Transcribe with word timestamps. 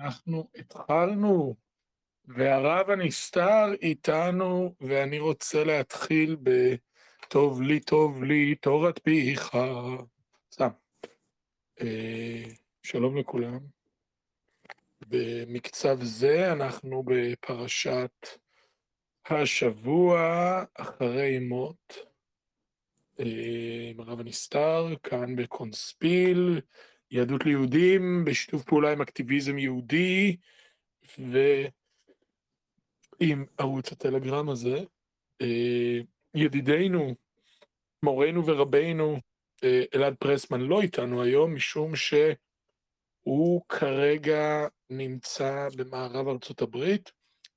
אנחנו 0.00 0.48
התחלנו, 0.54 1.56
והרב 2.24 2.90
הנסתר 2.90 3.74
איתנו, 3.82 4.74
ואני 4.80 5.18
רוצה 5.18 5.64
להתחיל 5.64 6.36
ב"טוב 6.42 7.62
לי, 7.62 7.80
טוב 7.80 8.22
לי, 8.22 8.54
תורת 8.54 9.00
פיך". 9.02 9.50
סתם. 10.52 10.68
אה, 11.80 12.44
שלום 12.82 13.16
לכולם. 13.16 13.58
במקצב 15.08 16.02
זה 16.02 16.52
אנחנו 16.52 17.02
בפרשת 17.06 18.26
השבוע 19.26 20.18
אחרי 20.74 21.38
מות. 21.38 21.96
אה, 23.20 23.90
עם 23.90 24.00
הרב 24.00 24.20
הנסתר, 24.20 24.86
כאן 25.02 25.36
בקונספיל. 25.36 26.60
יהדות 27.10 27.44
ליהודים 27.44 28.24
בשיתוף 28.24 28.64
פעולה 28.64 28.92
עם 28.92 29.00
אקטיביזם 29.00 29.58
יהודי 29.58 30.36
ועם 31.18 31.70
ערוץ 33.58 33.92
הטלגרם 33.92 34.48
הזה. 34.48 34.78
אה, 35.40 35.98
ידידנו, 36.34 37.14
מורנו 38.02 38.46
ורבנו, 38.46 39.20
אה, 39.64 39.82
אלעד 39.94 40.14
פרסמן 40.14 40.60
לא 40.60 40.80
איתנו 40.80 41.22
היום, 41.22 41.54
משום 41.54 41.92
שהוא 41.96 43.62
כרגע 43.68 44.66
נמצא 44.90 45.68
במערב 45.76 46.28
ארצות 46.28 46.62
הברית, 46.62 47.12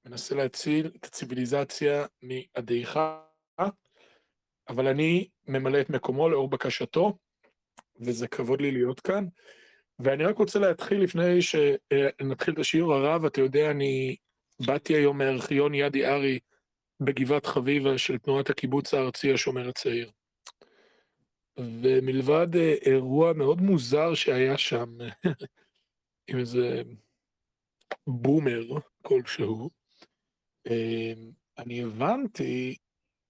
מנסה 0.06 0.36
להציל 0.36 0.92
את 0.96 1.06
הציוויליזציה 1.06 2.06
מעדיכה, 2.22 3.24
אבל 4.70 4.88
אני 4.88 5.28
ממלא 5.48 5.82
את 5.82 5.90
מקומו 5.90 6.30
לאור 6.30 6.50
בקשתו. 6.50 7.18
וזה 8.02 8.28
כבוד 8.28 8.62
לי 8.62 8.72
להיות 8.72 9.00
כאן. 9.00 9.26
ואני 10.00 10.24
רק 10.24 10.38
רוצה 10.38 10.60
להתחיל 10.60 11.02
לפני 11.02 11.42
שנתחיל 11.42 12.54
את 12.54 12.60
השיעור 12.60 12.94
הרב, 12.94 13.26
אתה 13.26 13.42
יודע, 13.42 13.72
אני 13.72 14.16
באתי 14.66 14.94
היום 14.94 15.18
מארכיון 15.18 15.74
ידי 15.74 16.06
ארי 16.06 16.40
בגבעת 17.00 17.46
חביבה 17.46 17.98
של 17.98 18.18
תנועת 18.18 18.50
הקיבוץ 18.50 18.94
הארצי 18.94 19.34
השומר 19.34 19.70
הצעיר. 19.70 20.12
ומלבד 21.58 22.56
אה, 22.56 22.74
אירוע 22.86 23.34
מאוד 23.34 23.62
מוזר 23.62 24.14
שהיה 24.14 24.58
שם, 24.58 24.98
עם 26.28 26.40
איזה 26.40 26.82
בומר 28.08 28.64
כלשהו, 29.02 29.70
אה, 30.68 31.14
אני 31.58 31.84
הבנתי, 31.84 32.76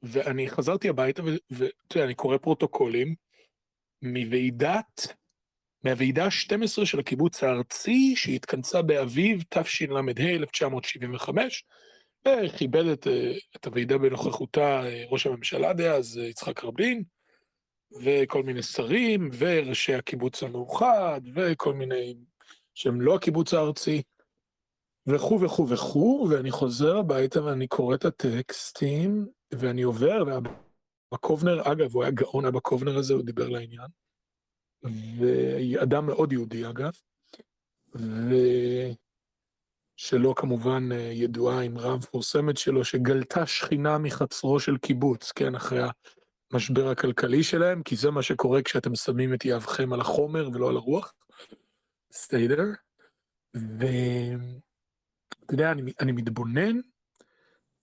ואני 0.04 0.50
חזרתי 0.50 0.90
הביתה, 0.90 1.24
ואתה 1.50 1.98
יודע, 1.98 2.06
אני 2.06 2.16
קורא 2.16 2.38
פרוטוקולים, 2.38 3.16
מוועידת, 4.02 5.08
מהוועידה 5.84 6.26
ה-12 6.26 6.86
של 6.86 7.00
הקיבוץ 7.00 7.44
הארצי, 7.44 8.14
שהתכנסה 8.16 8.82
באביב 8.82 9.44
תשל"ה 9.50 10.02
1975, 10.20 11.64
וכיבד 12.28 12.86
את, 12.86 13.08
אה, 13.08 13.34
את 13.56 13.66
הוועידה 13.66 13.98
בנוכחותה 13.98 14.84
אה, 14.84 15.04
ראש 15.10 15.28
הממשלה 15.28 15.74
דאז, 15.74 16.18
אה, 16.18 16.24
יצחק 16.24 16.64
רבין, 16.64 17.04
וכל 18.04 18.44
מיני 18.44 18.64
שרים, 18.64 19.30
וראשי 19.38 19.94
הקיבוץ 19.94 20.44
המאוחד, 20.44 21.22
וכל 21.36 21.74
מיני 21.74 22.16
שהם 22.74 23.02
לא 23.02 23.16
הקיבוץ 23.16 23.54
הארצי, 23.54 24.02
וכו' 25.08 25.42
וכו' 25.42 25.70
וכו', 25.70 26.28
ואני 26.30 26.52
חוזר 26.52 26.98
הביתה 26.98 27.44
ואני 27.44 27.68
קורא 27.68 27.96
את 27.96 28.06
הטקסטים, 28.06 29.28
ואני 29.54 29.82
עובר, 29.82 30.40
בקובנר, 31.14 31.72
אגב, 31.72 31.94
הוא 31.94 32.04
היה 32.04 32.12
גאון 32.12 32.46
אבא 32.46 32.60
קובנר 32.60 32.98
הזה, 32.98 33.14
הוא 33.14 33.24
דיבר 33.24 33.50
לעניין. 33.50 33.88
ואדם 34.84 36.06
מאוד 36.06 36.34
יהודי, 36.34 36.70
אגב. 36.70 36.92
ושלו 39.98 40.36
כמובן 40.36 40.90
ידועה 41.12 41.66
אמרה 41.66 41.98
מפורסמת 41.98 42.58
שלו, 42.58 42.86
שגלתה 42.86 43.46
שכינה 43.46 43.98
מחצרו 43.98 44.60
של 44.60 44.78
קיבוץ, 44.78 45.32
כן, 45.32 45.56
אחרי 45.56 45.82
המשבר 46.54 46.90
הכלכלי 46.90 47.44
שלהם, 47.44 47.84
כי 47.84 47.96
זה 47.96 48.12
מה 48.12 48.24
שקורה 48.24 48.62
כשאתם 48.62 48.96
שמים 48.96 49.34
את 49.34 49.46
יהבכם 49.46 49.94
על 49.94 50.02
החומר 50.02 50.50
ולא 50.54 50.70
על 50.70 50.76
הרוח. 50.76 51.14
there. 52.48 52.78
ואתה 53.56 53.94
יודע, 55.52 55.72
אני, 55.72 55.94
אני 56.00 56.12
מתבונן, 56.12 56.80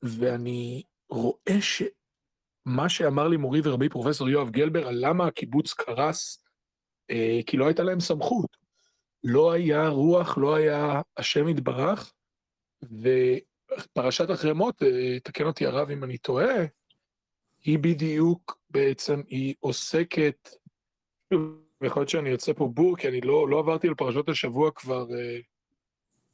ואני 0.02 0.82
רואה 1.10 1.60
ש... 1.60 1.82
מה 2.68 2.88
שאמר 2.88 3.28
לי 3.28 3.36
מורי 3.36 3.60
ורבי 3.64 3.88
פרופסור 3.88 4.28
יואב 4.28 4.50
גלבר 4.50 4.88
על 4.88 4.96
למה 4.98 5.26
הקיבוץ 5.26 5.72
קרס, 5.72 6.44
אה, 7.10 7.40
כי 7.46 7.56
לא 7.56 7.66
הייתה 7.66 7.82
להם 7.82 8.00
סמכות. 8.00 8.56
לא 9.24 9.52
היה 9.52 9.88
רוח, 9.88 10.38
לא 10.38 10.54
היה 10.54 11.00
השם 11.16 11.48
יתברך, 11.48 12.12
ופרשת 12.82 14.30
אחרי 14.30 14.52
מות, 14.52 14.82
אה, 14.82 15.20
תקן 15.20 15.44
אותי 15.44 15.66
הרב 15.66 15.90
אם 15.90 16.04
אני 16.04 16.18
טועה, 16.18 16.56
היא 17.64 17.78
בדיוק 17.78 18.58
בעצם, 18.70 19.20
היא 19.28 19.54
עוסקת, 19.60 20.48
ויכול 21.80 22.00
להיות 22.00 22.08
שאני 22.08 22.28
יוצא 22.28 22.52
פה 22.52 22.68
בור, 22.74 22.96
כי 22.96 23.08
אני 23.08 23.20
לא, 23.20 23.48
לא 23.48 23.58
עברתי 23.58 23.88
על 23.88 23.94
פרשות 23.94 24.28
השבוע 24.28 24.70
כבר, 24.70 25.06
אה, 25.14 25.38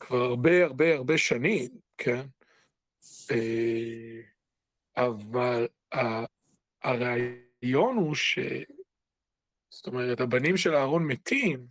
כבר 0.01 0.22
הרבה 0.22 0.65
הרבה 0.65 0.95
הרבה 0.95 1.19
שנים, 1.19 1.71
כן? 1.99 2.27
אה, 3.31 4.21
אבל 4.97 5.66
הרעיון 6.82 7.97
הוא 7.97 8.15
ש... 8.15 8.38
זאת 9.71 9.87
אומרת, 9.87 10.21
הבנים 10.21 10.56
של 10.56 10.75
אהרון 10.75 11.06
מתים, 11.06 11.66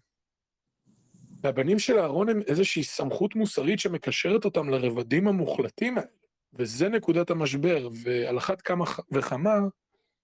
והבנים 1.43 1.79
של 1.79 1.99
אהרון 1.99 2.29
הם 2.29 2.41
איזושהי 2.47 2.83
סמכות 2.83 3.35
מוסרית 3.35 3.79
שמקשרת 3.79 4.45
אותם 4.45 4.69
לרבדים 4.69 5.27
המוחלטים 5.27 5.97
האלה, 5.97 6.07
וזה 6.53 6.89
נקודת 6.89 7.29
המשבר, 7.29 7.87
ועל 8.03 8.37
אחת 8.37 8.61
כמה 8.61 8.85
וכמה, 9.11 9.59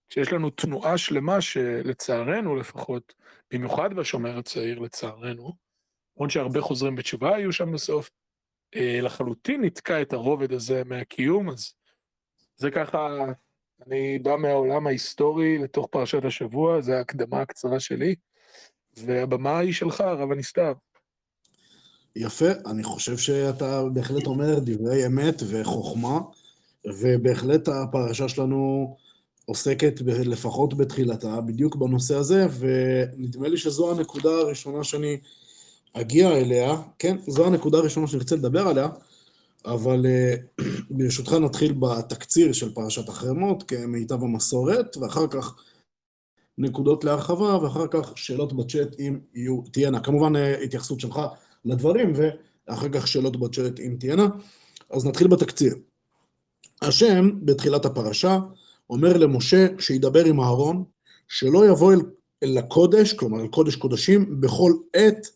כשיש 0.09 0.33
לנו 0.33 0.49
תנועה 0.49 0.97
שלמה 0.97 1.41
שלצערנו 1.41 2.55
לפחות, 2.55 3.13
במיוחד 3.53 3.93
בשומר 3.93 4.37
הצעיר 4.37 4.79
לצערנו, 4.79 5.53
למרות 6.17 6.31
שהרבה 6.31 6.61
חוזרים 6.61 6.95
בתשובה 6.95 7.35
היו 7.35 7.53
שם 7.53 7.71
בסוף, 7.71 8.09
אה, 8.75 8.99
לחלוטין 9.01 9.61
נתקע 9.61 10.01
את 10.01 10.13
הרובד 10.13 10.51
הזה 10.51 10.83
מהקיום, 10.85 11.49
אז 11.49 11.73
זה 12.55 12.71
ככה 12.71 13.25
אני 13.87 14.19
בא 14.19 14.35
מהעולם 14.35 14.87
ההיסטורי 14.87 15.57
לתוך 15.57 15.87
פרשת 15.91 16.25
השבוע, 16.25 16.81
זו 16.81 16.93
ההקדמה 16.93 17.41
הקצרה 17.41 17.79
שלי, 17.79 18.15
והבמה 18.97 19.59
היא 19.59 19.73
שלך, 19.73 20.01
הרב 20.01 20.31
הנסתר. 20.31 20.73
יפה, 22.15 22.49
אני 22.65 22.83
חושב 22.83 23.17
שאתה 23.17 23.83
בהחלט 23.93 24.27
אומר 24.27 24.59
דברי 24.59 25.05
אמת 25.05 25.43
וחוכמה, 25.49 26.19
ובהחלט 26.85 27.67
הפרשה 27.67 28.29
שלנו 28.29 28.95
עוסקת 29.45 30.01
לפחות 30.01 30.77
בתחילתה, 30.77 31.41
בדיוק 31.41 31.75
בנושא 31.75 32.15
הזה, 32.15 32.47
ונדמה 32.59 33.47
לי 33.47 33.57
שזו 33.57 33.91
הנקודה 33.91 34.29
הראשונה 34.29 34.83
שאני 34.83 35.17
אגיע 35.93 36.31
אליה, 36.31 36.75
כן, 36.99 37.17
זו 37.27 37.45
הנקודה 37.45 37.77
הראשונה 37.77 38.07
שאני 38.07 38.19
רוצה 38.21 38.35
לדבר 38.35 38.67
עליה, 38.67 38.87
אבל 39.65 40.05
אה, 40.05 40.35
ברשותך 40.89 41.33
נתחיל 41.33 41.73
בתקציר 41.73 42.53
של 42.53 42.73
פרשת 42.73 43.09
החרמות 43.09 43.63
כמיטב 43.63 44.23
המסורת, 44.23 44.97
ואחר 44.97 45.27
כך 45.27 45.55
נקודות 46.57 47.03
להרחבה, 47.03 47.63
ואחר 47.63 47.87
כך 47.91 48.17
שאלות 48.17 48.53
בצ'אט 48.53 48.99
אם 48.99 49.19
יהיו, 49.33 49.61
תהיינה. 49.71 49.99
כמובן 49.99 50.35
אה, 50.35 50.63
התייחסות 50.63 50.99
שלך 50.99 51.19
לדברים, 51.65 52.13
ואחר 52.15 52.89
כך 52.89 53.07
שאלות 53.07 53.39
בצ'אט 53.39 53.79
אם 53.79 53.95
תהיינה. 53.99 54.27
אז 54.89 55.05
נתחיל 55.05 55.27
בתקציר. 55.27 55.75
השם, 56.81 57.29
בתחילת 57.45 57.85
הפרשה, 57.85 58.39
אומר 58.89 59.17
למשה 59.17 59.67
שידבר 59.79 60.25
עם 60.25 60.39
אהרון, 60.39 60.83
שלא 61.27 61.67
יבוא 61.67 61.93
אל, 61.93 61.99
אל 62.43 62.57
הקודש, 62.57 63.13
כלומר 63.13 63.41
אל 63.41 63.47
קודש 63.47 63.75
קודשים, 63.75 64.41
בכל 64.41 64.73
עת, 64.93 65.27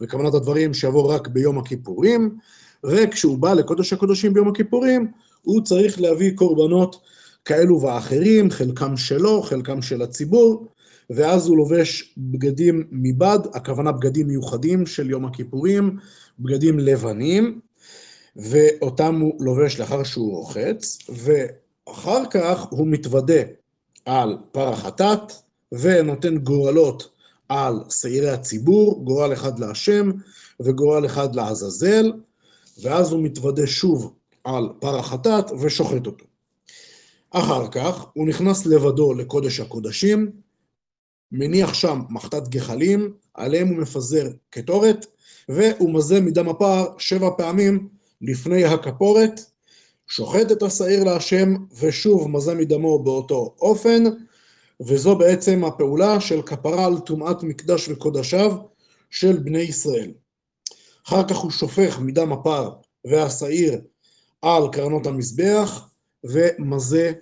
וכוונת 0.00 0.34
הדברים 0.34 0.74
שיבוא 0.74 1.14
רק 1.14 1.28
ביום 1.28 1.58
הכיפורים, 1.58 2.38
וכשהוא 2.84 3.38
בא 3.38 3.52
לקודש 3.52 3.92
הקודשים 3.92 4.34
ביום 4.34 4.48
הכיפורים, 4.48 5.12
הוא 5.42 5.64
צריך 5.64 6.00
להביא 6.00 6.30
קורבנות 6.34 7.00
כאלו 7.44 7.80
ואחרים, 7.80 8.50
חלקם 8.50 8.96
שלו, 8.96 9.42
חלקם 9.42 9.82
של 9.82 10.02
הציבור, 10.02 10.66
ואז 11.10 11.46
הוא 11.46 11.56
לובש 11.56 12.14
בגדים 12.18 12.86
מבד, 12.90 13.38
הכוונה 13.54 13.92
בגדים 13.92 14.26
מיוחדים 14.26 14.86
של 14.86 15.10
יום 15.10 15.24
הכיפורים, 15.24 15.96
בגדים 16.38 16.78
לבנים, 16.78 17.60
ואותם 18.36 19.20
הוא 19.20 19.44
לובש 19.44 19.80
לאחר 19.80 20.02
שהוא 20.02 20.36
רוחץ, 20.36 20.98
ואחר 21.08 22.22
כך 22.30 22.66
הוא 22.70 22.86
מתוודה 22.86 23.42
על 24.04 24.38
פר 24.52 24.68
החטאת, 24.68 25.32
ונותן 25.72 26.38
גורלות 26.38 27.10
על 27.48 27.74
שעירי 27.90 28.30
הציבור, 28.30 29.04
גורל 29.04 29.32
אחד 29.32 29.58
להשם 29.58 30.10
וגורל 30.60 31.06
אחד 31.06 31.34
לעזאזל, 31.34 32.12
ואז 32.82 33.12
הוא 33.12 33.22
מתוודה 33.22 33.66
שוב 33.66 34.14
על 34.44 34.68
פר 34.80 34.98
החטאת 34.98 35.50
ושוחט 35.60 36.06
אותו. 36.06 36.24
אחר 37.30 37.68
כך 37.68 38.06
הוא 38.14 38.28
נכנס 38.28 38.66
לבדו 38.66 39.14
לקודש 39.14 39.60
הקודשים, 39.60 40.30
מניח 41.32 41.74
שם 41.74 42.02
מחטאת 42.10 42.48
גחלים, 42.48 43.12
עליהם 43.34 43.68
הוא 43.68 43.76
מפזר 43.76 44.28
קטורת, 44.50 45.06
והוא 45.48 45.94
מזה 45.94 46.20
מדם 46.20 46.48
הפר 46.48 46.84
שבע 46.98 47.30
פעמים 47.38 47.88
לפני 48.22 48.64
הכפורת, 48.64 49.40
שוחט 50.06 50.52
את 50.52 50.62
השעיר 50.62 51.04
להשם, 51.04 51.54
ושוב 51.80 52.28
מזה 52.28 52.54
מדמו 52.54 52.98
באותו 52.98 53.54
אופן, 53.60 54.04
וזו 54.80 55.16
בעצם 55.16 55.64
הפעולה 55.64 56.20
של 56.20 56.42
כפרה 56.42 56.86
על 56.86 56.98
טומאת 56.98 57.42
מקדש 57.42 57.88
וקודשיו 57.88 58.56
של 59.10 59.36
בני 59.36 59.58
ישראל. 59.58 60.12
אחר 61.06 61.28
כך 61.28 61.36
הוא 61.36 61.50
שופך 61.50 61.98
מדם 62.00 62.32
הפר 62.32 62.70
והשעיר 63.04 63.80
על 64.42 64.62
קרנות 64.72 65.06
המזבח, 65.06 65.88
ומזה 66.24 67.12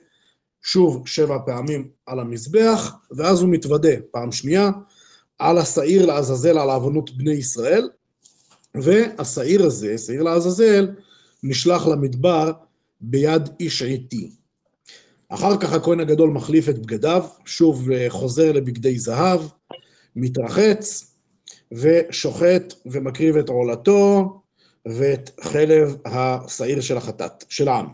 שוב 0.62 1.08
שבע 1.08 1.38
פעמים 1.46 1.88
על 2.06 2.20
המזבח, 2.20 2.94
ואז 3.10 3.40
הוא 3.40 3.50
מתוודה 3.50 3.92
פעם 4.10 4.32
שנייה 4.32 4.70
על 5.38 5.58
השעיר 5.58 6.06
לעזאזל 6.06 6.58
על 6.58 6.70
עוונות 6.70 7.16
בני 7.16 7.32
ישראל, 7.32 7.88
והשעיר 8.74 9.64
הזה, 9.64 9.98
שעיר 9.98 10.22
לעזאזל, 10.22 10.88
נשלח 11.42 11.86
למדבר 11.86 12.52
ביד 13.00 13.48
איש 13.60 13.82
עתי. 13.82 14.30
אחר 15.28 15.56
כך 15.60 15.72
הכהן 15.72 16.00
הגדול 16.00 16.30
מחליף 16.30 16.68
את 16.68 16.78
בגדיו, 16.78 17.24
שוב 17.44 17.88
חוזר 18.08 18.52
לבגדי 18.52 18.98
זהב, 18.98 19.40
מתרחץ, 20.16 21.07
ושוחט 21.72 22.74
ומקריב 22.86 23.36
את 23.36 23.48
עולתו 23.48 24.40
ואת 24.86 25.30
חלב 25.40 25.96
השעיר 26.04 26.80
של 26.80 26.96
החטאת, 26.96 27.44
של 27.48 27.68
העם. 27.68 27.86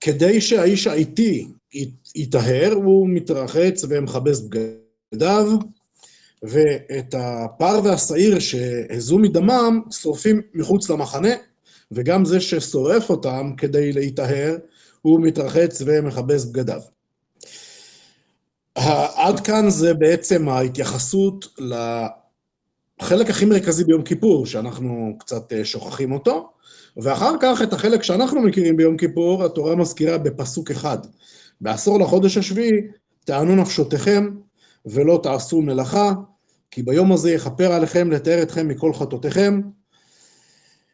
כדי 0.00 0.40
שהאיש 0.40 0.86
האיטי 0.86 1.48
יטהר, 2.14 2.72
הוא 2.72 3.08
מתרחץ 3.08 3.84
ומכבס 3.88 4.40
בגדיו, 4.40 5.58
ואת 6.42 7.14
הפר 7.18 7.80
והשעיר 7.84 8.38
שהזו 8.38 9.18
מדמם 9.18 9.80
שורפים 9.90 10.40
מחוץ 10.54 10.90
למחנה, 10.90 11.34
וגם 11.92 12.24
זה 12.24 12.40
ששורף 12.40 13.10
אותם 13.10 13.52
כדי 13.56 13.92
להיטהר, 13.92 14.56
הוא 15.02 15.20
מתרחץ 15.20 15.82
ומכבס 15.86 16.44
בגדיו. 16.44 16.80
עד 19.16 19.40
כאן 19.40 19.70
זה 19.70 19.94
בעצם 19.94 20.48
ההתייחסות 20.48 21.48
לחלק 21.58 23.30
הכי 23.30 23.44
מרכזי 23.44 23.84
ביום 23.84 24.02
כיפור, 24.02 24.46
שאנחנו 24.46 25.16
קצת 25.18 25.52
שוכחים 25.64 26.12
אותו, 26.12 26.48
ואחר 26.96 27.34
כך 27.40 27.62
את 27.62 27.72
החלק 27.72 28.02
שאנחנו 28.02 28.42
מכירים 28.42 28.76
ביום 28.76 28.96
כיפור, 28.96 29.44
התורה 29.44 29.76
מזכירה 29.76 30.18
בפסוק 30.18 30.70
אחד. 30.70 30.98
בעשור 31.60 32.00
לחודש 32.00 32.36
השביעי, 32.36 32.80
תענו 33.24 33.56
נפשותיכם 33.56 34.30
ולא 34.86 35.20
תעשו 35.22 35.62
מלאכה, 35.62 36.12
כי 36.70 36.82
ביום 36.82 37.12
הזה 37.12 37.32
יכפר 37.32 37.72
עליכם 37.72 38.10
לתאר 38.10 38.42
אתכם 38.42 38.68
מכל 38.68 38.92
חטאותיכם. 38.94 39.60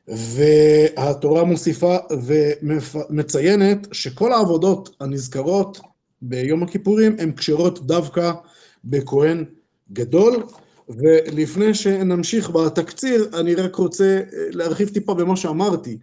והתורה 0.09 1.45
מוסיפה 1.45 1.97
ומציינת 3.11 3.87
שכל 3.93 4.33
העבודות 4.33 4.97
הנזכרות 5.01 5.81
ביום 6.23 6.62
הכיפורים 6.62 7.17
הן 7.19 7.32
כשרות 7.32 7.87
דווקא 7.87 8.32
בכהן 8.85 9.44
גדול. 9.93 10.43
ולפני 10.88 11.75
שנמשיך 11.75 12.50
בתקציר, 12.50 13.31
אני 13.41 13.55
רק 13.55 13.76
רוצה 13.76 14.20
להרחיב 14.50 14.88
טיפה 14.88 15.15
במה 15.15 15.37
שאמרתי. 15.37 15.99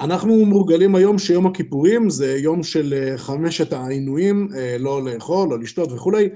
אנחנו 0.00 0.44
מורגלים 0.44 0.94
היום 0.94 1.18
שיום 1.18 1.46
הכיפורים 1.46 2.10
זה 2.10 2.36
יום 2.38 2.62
של 2.62 3.14
חמשת 3.16 3.72
העינויים, 3.72 4.48
לא 4.78 5.04
לאכול, 5.04 5.48
לא 5.50 5.58
לשתות 5.58 5.92
וכולי, 5.92 6.28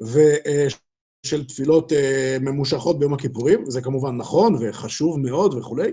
ושל 0.00 1.44
תפילות 1.44 1.92
ממושכות 2.40 2.98
ביום 2.98 3.14
הכיפורים, 3.14 3.70
זה 3.70 3.80
כמובן 3.80 4.16
נכון 4.16 4.56
וחשוב 4.60 5.18
מאוד 5.20 5.54
וכולי, 5.54 5.92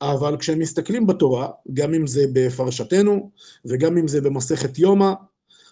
אבל 0.00 0.36
כשהם 0.36 0.58
מסתכלים 0.58 1.06
בתורה, 1.06 1.48
גם 1.74 1.94
אם 1.94 2.06
זה 2.06 2.24
בפרשתנו 2.32 3.30
וגם 3.64 3.98
אם 3.98 4.08
זה 4.08 4.20
במסכת 4.20 4.78
יומא, 4.78 5.12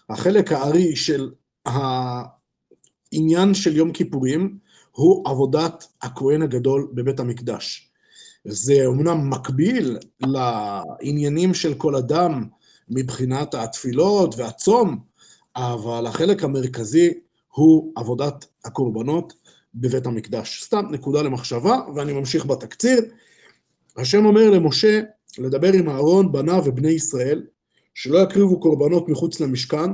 החלק 0.09 0.51
הארי 0.51 0.95
של 0.95 1.31
העניין 1.65 3.53
של 3.53 3.75
יום 3.75 3.91
כיפורים 3.91 4.57
הוא 4.91 5.29
עבודת 5.29 5.87
הכהן 6.01 6.41
הגדול 6.41 6.91
בבית 6.93 7.19
המקדש. 7.19 7.91
זה 8.45 8.85
אומנם 8.85 9.29
מקביל 9.29 9.97
לעניינים 10.21 11.53
של 11.53 11.73
כל 11.73 11.95
אדם 11.95 12.43
מבחינת 12.89 13.53
התפילות 13.53 14.35
והצום, 14.37 14.99
אבל 15.55 16.07
החלק 16.07 16.43
המרכזי 16.43 17.13
הוא 17.47 17.91
עבודת 17.95 18.45
הקורבנות 18.65 19.33
בבית 19.75 20.05
המקדש. 20.05 20.63
סתם 20.63 20.85
נקודה 20.91 21.21
למחשבה, 21.21 21.79
ואני 21.95 22.13
ממשיך 22.13 22.45
בתקציר. 22.45 23.01
השם 23.97 24.25
אומר 24.25 24.49
למשה 24.49 25.01
לדבר 25.37 25.73
עם 25.73 25.89
אהרון, 25.89 26.31
בניו 26.31 26.61
ובני 26.65 26.89
ישראל, 26.89 27.43
שלא 27.95 28.19
יקריבו 28.19 28.59
קורבנות 28.59 29.09
מחוץ 29.09 29.39
למשכן, 29.39 29.91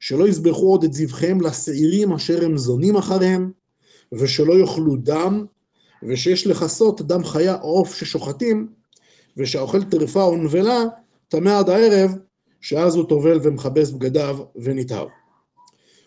שלא 0.00 0.28
יזבחו 0.28 0.70
עוד 0.70 0.84
את 0.84 0.92
זבחיהם 0.92 1.40
לשעירים 1.40 2.12
אשר 2.12 2.44
הם 2.44 2.56
זונים 2.56 2.96
אחריהם, 2.96 3.52
ושלא 4.12 4.54
יאכלו 4.58 4.96
דם, 4.96 5.46
ושיש 6.08 6.46
לכסות 6.46 7.02
דם 7.02 7.24
חיה 7.24 7.54
או 7.54 7.78
עוף 7.78 7.94
ששוחטים, 7.94 8.68
ושהאוכל 9.36 9.84
טרפה 9.84 10.22
או 10.22 10.36
נבלה, 10.36 10.84
טמא 11.28 11.58
עד 11.58 11.68
הערב, 11.68 12.10
שאז 12.60 12.94
הוא 12.94 13.08
טובל 13.08 13.38
ומכבס 13.42 13.90
בגדיו 13.90 14.38
ונטהר. 14.56 15.06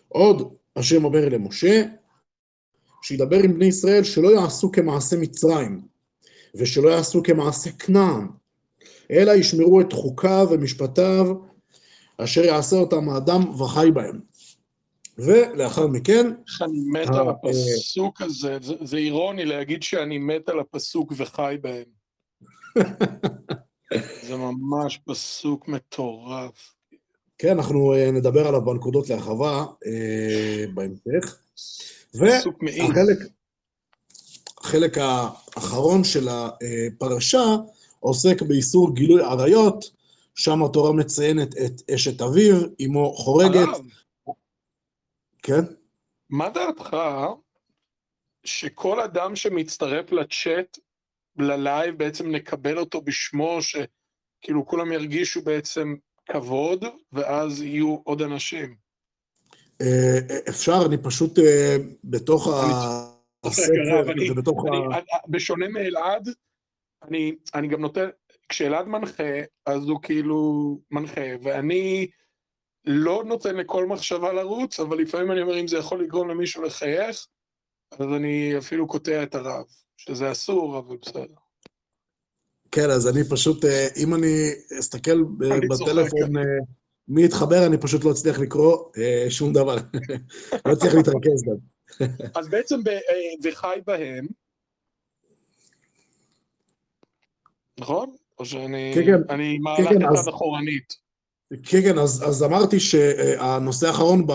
עוד 0.08 0.54
השם 0.76 1.04
אומר 1.04 1.28
למשה, 1.28 1.82
שידבר 3.02 3.42
עם 3.42 3.54
בני 3.54 3.64
ישראל 3.66 4.04
שלא 4.04 4.28
יעשו 4.28 4.72
כמעשה 4.72 5.16
מצרים, 5.16 5.80
ושלא 6.54 6.88
יעשו 6.88 7.22
כמעשה 7.22 7.70
כנען, 7.70 8.26
אלא 9.10 9.32
ישמרו 9.32 9.80
את 9.80 9.92
חוקיו 9.92 10.46
ומשפטיו, 10.50 11.34
אשר 12.18 12.44
יעשה 12.44 12.76
אותם 12.76 13.08
האדם 13.08 13.60
וחי 13.60 13.90
בהם. 13.94 14.20
ולאחר 15.18 15.86
מכן... 15.86 16.26
איך 16.26 16.62
אני 16.62 16.78
מת 16.92 17.08
על 17.08 17.28
הפסוק 17.28 18.22
הזה, 18.22 18.58
זה 18.60 18.96
אירוני 18.96 19.44
להגיד 19.44 19.82
שאני 19.82 20.18
מת 20.18 20.48
על 20.48 20.60
הפסוק 20.60 21.12
וחי 21.16 21.56
בהם. 21.60 21.84
זה 24.26 24.36
ממש 24.36 25.00
פסוק 25.06 25.68
מטורף. 25.68 26.74
כן, 27.38 27.50
אנחנו 27.50 27.94
נדבר 28.12 28.48
עליו 28.48 28.64
בנקודות 28.64 29.08
להרחבה 29.08 29.64
בהמשך. 30.74 31.38
פסוק 32.12 32.62
מעיף. 32.62 32.90
החלק 34.60 34.98
האחרון 34.98 36.04
של 36.04 36.28
הפרשה 36.28 37.56
עוסק 38.02 38.42
באיסור 38.42 38.94
גילוי 38.94 39.22
עריות, 39.22 39.84
שם 40.34 40.64
התורה 40.64 40.92
מציינת 40.92 41.56
את 41.56 41.90
אשת 41.94 42.22
אביו, 42.22 42.56
אמו 42.86 43.12
חורגת. 43.12 43.68
עליו. 43.68 43.80
כן? 45.42 45.60
מה 46.30 46.48
דעתך 46.50 46.96
שכל 48.44 49.00
אדם 49.00 49.36
שמצטרף 49.36 50.12
לצ'אט, 50.12 50.78
ללייב, 51.38 51.98
בעצם 51.98 52.30
נקבל 52.30 52.78
אותו 52.78 53.00
בשמו, 53.00 53.58
שכאילו 53.62 54.66
כולם 54.66 54.92
ירגישו 54.92 55.42
בעצם 55.42 55.94
כבוד, 56.26 56.84
ואז 57.12 57.62
יהיו 57.62 57.96
עוד 58.04 58.22
אנשים? 58.22 58.74
אפשר, 60.48 60.78
אני 60.86 60.98
פשוט 60.98 61.38
בתוך 62.04 62.48
הספר 63.44 64.04
ובתוך 64.30 64.64
ה... 64.64 64.98
בשונה 65.28 65.68
מאלעד, 65.68 66.28
אני 67.54 67.68
גם 67.68 67.80
נותן, 67.80 68.08
כשאלעד 68.48 68.88
מנחה, 68.88 69.32
אז 69.66 69.84
הוא 69.88 70.02
כאילו 70.02 70.78
מנחה, 70.90 71.20
ואני 71.42 72.06
לא 72.84 73.24
נותן 73.26 73.56
לכל 73.56 73.86
מחשבה 73.86 74.32
לרוץ, 74.32 74.80
אבל 74.80 74.98
לפעמים 74.98 75.32
אני 75.32 75.42
אומר, 75.42 75.60
אם 75.60 75.68
זה 75.68 75.76
יכול 75.76 76.02
לגרום 76.04 76.28
למישהו 76.28 76.62
לחייך, 76.62 77.26
אז 77.92 78.06
אני 78.16 78.58
אפילו 78.58 78.86
קוטע 78.86 79.22
את 79.22 79.34
הרב, 79.34 79.64
שזה 79.96 80.32
אסור, 80.32 80.78
אבל 80.78 80.96
בסדר. 80.96 81.34
כן, 82.70 82.90
אז 82.90 83.08
אני 83.08 83.24
פשוט, 83.30 83.64
אם 83.96 84.14
אני 84.14 84.50
אסתכל 84.80 85.22
בטלפון 85.68 86.32
מי 87.08 87.24
יתחבר, 87.24 87.66
אני 87.66 87.78
פשוט 87.78 88.04
לא 88.04 88.10
אצליח 88.10 88.38
לקרוא 88.38 88.76
שום 89.28 89.52
דבר. 89.52 89.76
לא 90.66 90.72
אצליח 90.72 90.94
להתרכז 90.94 91.42
גם. 91.46 91.56
אז 92.34 92.48
בעצם 92.48 92.80
וחי 93.42 93.80
בהם, 93.86 94.26
נכון? 97.80 98.10
או 98.38 98.44
שאני 98.44 99.58
מהלך 99.58 99.92
את 99.92 100.16
צד 100.16 100.28
אחורנית. 100.28 101.02
כן, 101.62 101.82
כן, 101.82 101.98
אז, 101.98 102.24
אז 102.26 102.42
אמרתי 102.42 102.80
שהנושא 102.80 103.86
האחרון 103.86 104.26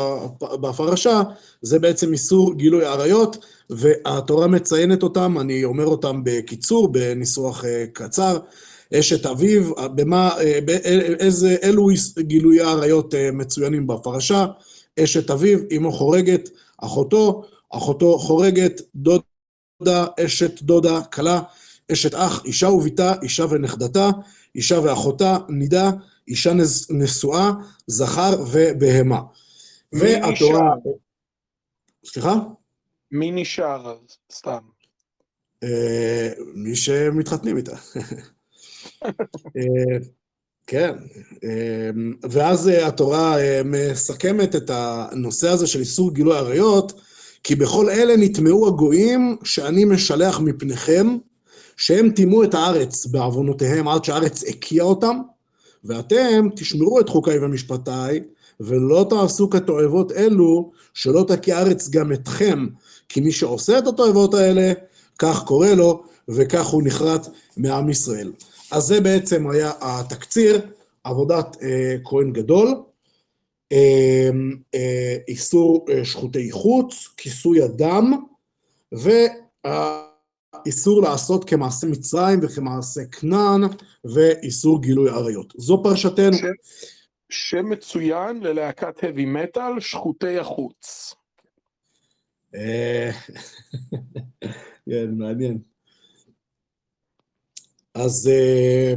בפרשה 0.61 1.21
זה 1.61 1.79
בעצם 1.79 2.13
איסור 2.13 2.53
גילוי 2.53 2.85
עריות, 2.85 3.45
והתורה 3.69 4.47
מציינת 4.47 5.03
אותם, 5.03 5.37
אני 5.39 5.63
אומר 5.63 5.85
אותם 5.85 6.21
בקיצור, 6.23 6.87
בניסוח 6.87 7.63
קצר. 7.93 8.37
אשת 8.93 9.25
אביו, 9.25 9.75
במה, 9.75 10.31
באיזה, 10.65 11.55
אילו 11.63 11.87
גילויי 12.19 12.61
עריות 12.61 13.13
מצוינים 13.33 13.87
בפרשה, 13.87 14.45
אשת 14.99 15.31
אביו, 15.31 15.59
אמו 15.77 15.91
חורגת, 15.91 16.49
אחותו, 16.77 17.43
אחותו 17.69 18.19
חורגת, 18.19 18.81
דוד 18.95 19.21
דודה, 19.83 20.05
אשת 20.25 20.61
דודה, 20.61 21.01
כלה, 21.01 21.41
אשת 21.91 22.15
אח, 22.15 22.45
אישה 22.45 22.67
וביתה, 22.67 23.13
אישה 23.21 23.45
ונכדתה, 23.49 24.09
אישה 24.55 24.79
ואחותה, 24.79 25.37
נידה, 25.49 25.91
אישה 26.27 26.53
נשואה, 26.89 27.51
זכר 27.87 28.43
ובהמה. 28.51 29.21
והתורה... 29.91 30.71
סליחה? 32.05 32.35
מי 33.11 33.31
נשאר? 33.31 33.97
סתם. 34.31 34.57
אה, 35.63 36.29
מי 36.53 36.75
שמתחתנים 36.75 37.57
איתה. 37.57 37.75
אה, 39.57 39.97
כן, 40.67 40.93
אה, 41.43 41.89
ואז 42.31 42.67
התורה 42.67 43.35
מסכמת 43.65 44.55
את 44.55 44.69
הנושא 44.73 45.49
הזה 45.49 45.67
של 45.67 45.79
איסור 45.79 46.13
גילוי 46.13 46.37
עריות, 46.37 47.01
כי 47.43 47.55
בכל 47.55 47.89
אלה 47.89 48.13
נטמעו 48.17 48.67
הגויים 48.67 49.37
שאני 49.43 49.85
משלח 49.85 50.39
מפניכם, 50.39 51.17
שהם 51.77 52.11
טימאו 52.11 52.43
את 52.43 52.53
הארץ 52.53 53.05
בעוונותיהם 53.05 53.87
עד 53.87 54.03
שהארץ 54.03 54.43
הקיאה 54.43 54.85
אותם, 54.85 55.17
ואתם 55.83 56.47
תשמרו 56.55 56.99
את 56.99 57.09
חוקיי 57.09 57.39
ומשפטיי, 57.39 58.21
ולא 58.59 59.05
תעשו 59.09 59.49
כתועבות 59.49 60.11
אלו, 60.11 60.71
שלא 60.93 61.25
תקיא 61.27 61.55
הארץ 61.55 61.89
גם 61.89 62.13
אתכם, 62.13 62.67
כי 63.09 63.21
מי 63.21 63.31
שעושה 63.31 63.77
את 63.77 63.87
התועבות 63.87 64.33
האלה, 64.33 64.73
כך 65.19 65.43
קורא 65.43 65.67
לו, 65.67 66.03
וכך 66.29 66.65
הוא 66.65 66.83
נחרט 66.85 67.27
מעם 67.57 67.89
ישראל. 67.89 68.31
אז 68.71 68.83
זה 68.83 69.01
בעצם 69.01 69.49
היה 69.49 69.71
התקציר, 69.81 70.61
עבודת 71.03 71.57
אה, 71.61 71.95
כהן 72.03 72.33
גדול, 72.33 72.75
אה, 73.71 74.29
אה, 74.75 75.17
איסור 75.27 75.85
אה, 75.89 76.05
שחוטי 76.05 76.51
חוץ, 76.51 77.07
כיסוי 77.17 77.61
הדם, 77.61 78.13
והאיסור 80.57 81.01
לעשות 81.01 81.49
כמעשה 81.49 81.87
מצרים 81.87 82.39
וכמעשה 82.43 83.01
כנען, 83.05 83.61
ואיסור 84.05 84.81
גילוי 84.81 85.09
עריות. 85.09 85.53
זו 85.57 85.83
פרשתנו. 85.83 86.37
שם 87.29 87.69
מצוין 87.69 88.43
ללהקת 88.43 88.97
heavy 88.97 89.57
metal, 89.57 89.79
שחוטי 89.79 90.37
החוץ. 90.37 91.15
אה, 92.55 93.11
כן, 94.89 95.11
מעניין. 95.11 95.57
אז 97.93 98.27
אה, 98.33 98.93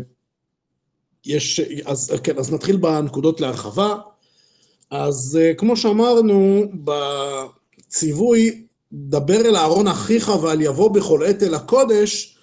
יש, 1.24 1.60
אז 1.86 2.20
כן, 2.24 2.38
אז 2.38 2.52
נתחיל 2.52 2.76
בנקודות 2.76 3.40
להרחבה. 3.40 3.94
אז 4.90 5.38
אה, 5.42 5.54
כמו 5.54 5.76
שאמרנו, 5.76 6.64
בציווי, 6.84 8.66
דבר 8.92 9.40
אל 9.40 9.56
אהרון 9.56 9.88
אחיך 9.88 10.28
ועל 10.42 10.60
יבוא 10.60 10.90
בכל 10.90 11.24
עת 11.26 11.42
אל 11.42 11.54
הקודש, 11.54 12.38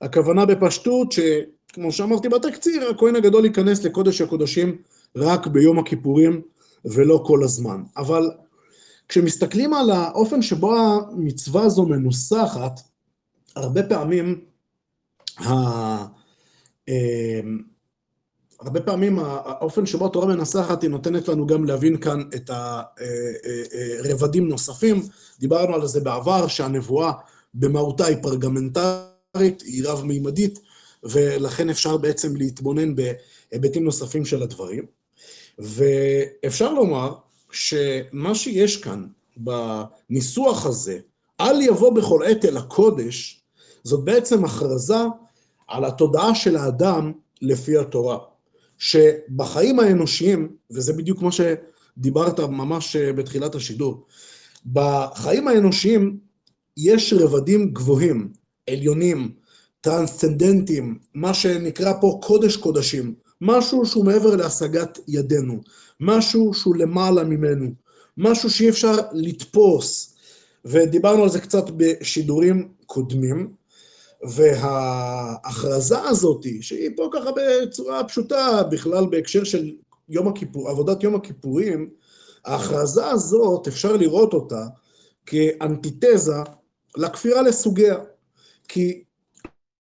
הכוונה 0.00 0.46
בפשטות 0.46 1.12
שכמו 1.12 1.92
שאמרתי 1.92 2.28
בתקציר, 2.28 2.90
הכהן 2.90 3.16
הגדול 3.16 3.44
ייכנס 3.44 3.84
לקודש 3.84 4.20
הקודשים 4.20 4.82
רק 5.16 5.46
ביום 5.46 5.78
הכיפורים 5.78 6.40
ולא 6.84 7.22
כל 7.26 7.44
הזמן. 7.44 7.82
אבל 7.96 8.30
כשמסתכלים 9.08 9.74
על 9.74 9.90
האופן 9.90 10.42
שבו 10.42 10.76
המצווה 10.76 11.62
הזו 11.62 11.86
מנוסחת, 11.86 12.80
הרבה 13.56 13.82
פעמים, 13.82 14.40
ה... 15.38 15.52
אמ, 16.88 17.58
הרבה 18.60 18.80
פעמים 18.80 19.18
האופן 19.18 19.86
שבו 19.86 20.06
התורה 20.06 20.26
מנסחת 20.26 20.82
היא 20.82 20.90
נותנת 20.90 21.28
לנו 21.28 21.46
גם 21.46 21.64
להבין 21.64 21.96
כאן 21.96 22.22
את 22.34 22.50
הרבדים 24.04 24.48
נוספים. 24.48 25.02
דיברנו 25.40 25.74
על 25.74 25.86
זה 25.86 26.00
בעבר, 26.00 26.46
שהנבואה 26.46 27.12
במהותה 27.54 28.06
היא 28.06 28.16
פרגמנטרית, 28.22 29.62
היא 29.64 29.84
רב-מימדית, 29.84 30.58
ולכן 31.02 31.70
אפשר 31.70 31.96
בעצם 31.96 32.36
להתבונן 32.36 32.94
בהיבטים 32.94 33.84
נוספים 33.84 34.24
של 34.24 34.42
הדברים. 34.42 34.86
ואפשר 35.58 36.72
לומר 36.72 37.14
שמה 37.52 38.34
שיש 38.34 38.76
כאן 38.76 39.06
בניסוח 39.36 40.66
הזה, 40.66 40.98
אל 41.40 41.62
יבוא 41.62 41.92
בכל 41.92 42.22
עת 42.26 42.44
אל 42.44 42.56
הקודש, 42.56 43.42
זאת 43.84 44.04
בעצם 44.04 44.44
הכרזה 44.44 45.04
על 45.68 45.84
התודעה 45.84 46.34
של 46.34 46.56
האדם 46.56 47.12
לפי 47.42 47.78
התורה. 47.78 48.18
שבחיים 48.78 49.80
האנושיים, 49.80 50.56
וזה 50.70 50.92
בדיוק 50.92 51.22
מה 51.22 51.30
שדיברת 51.32 52.40
ממש 52.40 52.96
בתחילת 52.96 53.54
השידור, 53.54 54.06
בחיים 54.66 55.48
האנושיים 55.48 56.18
יש 56.76 57.12
רבדים 57.12 57.72
גבוהים, 57.72 58.28
עליונים, 58.70 59.32
טרנסצנדנטים, 59.80 60.98
מה 61.14 61.34
שנקרא 61.34 61.92
פה 62.00 62.18
קודש 62.22 62.56
קודשים, 62.56 63.14
משהו 63.40 63.86
שהוא 63.86 64.04
מעבר 64.04 64.36
להשגת 64.36 64.98
ידינו, 65.08 65.60
משהו 66.00 66.54
שהוא 66.54 66.76
למעלה 66.76 67.24
ממנו, 67.24 67.66
משהו 68.16 68.50
שאי 68.50 68.68
אפשר 68.68 68.96
לתפוס, 69.12 70.14
ודיברנו 70.64 71.22
על 71.22 71.28
זה 71.28 71.40
קצת 71.40 71.64
בשידורים 71.76 72.68
קודמים, 72.86 73.52
וההכרזה 74.22 76.02
הזאת, 76.02 76.46
שהיא 76.60 76.90
פה 76.96 77.10
ככה 77.12 77.30
בצורה 77.36 78.04
פשוטה, 78.04 78.62
בכלל 78.70 79.06
בהקשר 79.10 79.44
של 79.44 79.72
יום 80.08 80.28
הכיפור, 80.28 80.68
עבודת 80.68 81.02
יום 81.02 81.14
הכיפורים, 81.14 81.90
ההכרזה 82.44 83.06
הזאת, 83.06 83.68
אפשר 83.68 83.96
לראות 83.96 84.32
אותה 84.32 84.66
כאנטיתזה 85.26 86.36
לכפירה 86.96 87.42
לסוגיה. 87.42 87.96
כי 88.68 89.02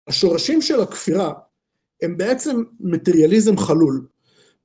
השורשים 0.08 0.62
של 0.62 0.82
הכפירה 0.82 1.34
הם 2.02 2.18
בעצם 2.18 2.64
מטריאליזם 2.80 3.58
חלול. 3.58 4.06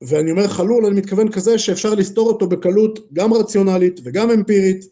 ואני 0.01 0.31
אומר 0.31 0.47
חלול, 0.47 0.85
אני 0.85 0.95
מתכוון 0.95 1.31
כזה 1.31 1.59
שאפשר 1.59 1.93
לסתור 1.93 2.27
אותו 2.27 2.47
בקלות 2.47 3.13
גם 3.13 3.33
רציונלית 3.33 3.99
וגם 4.03 4.31
אמפירית, 4.31 4.85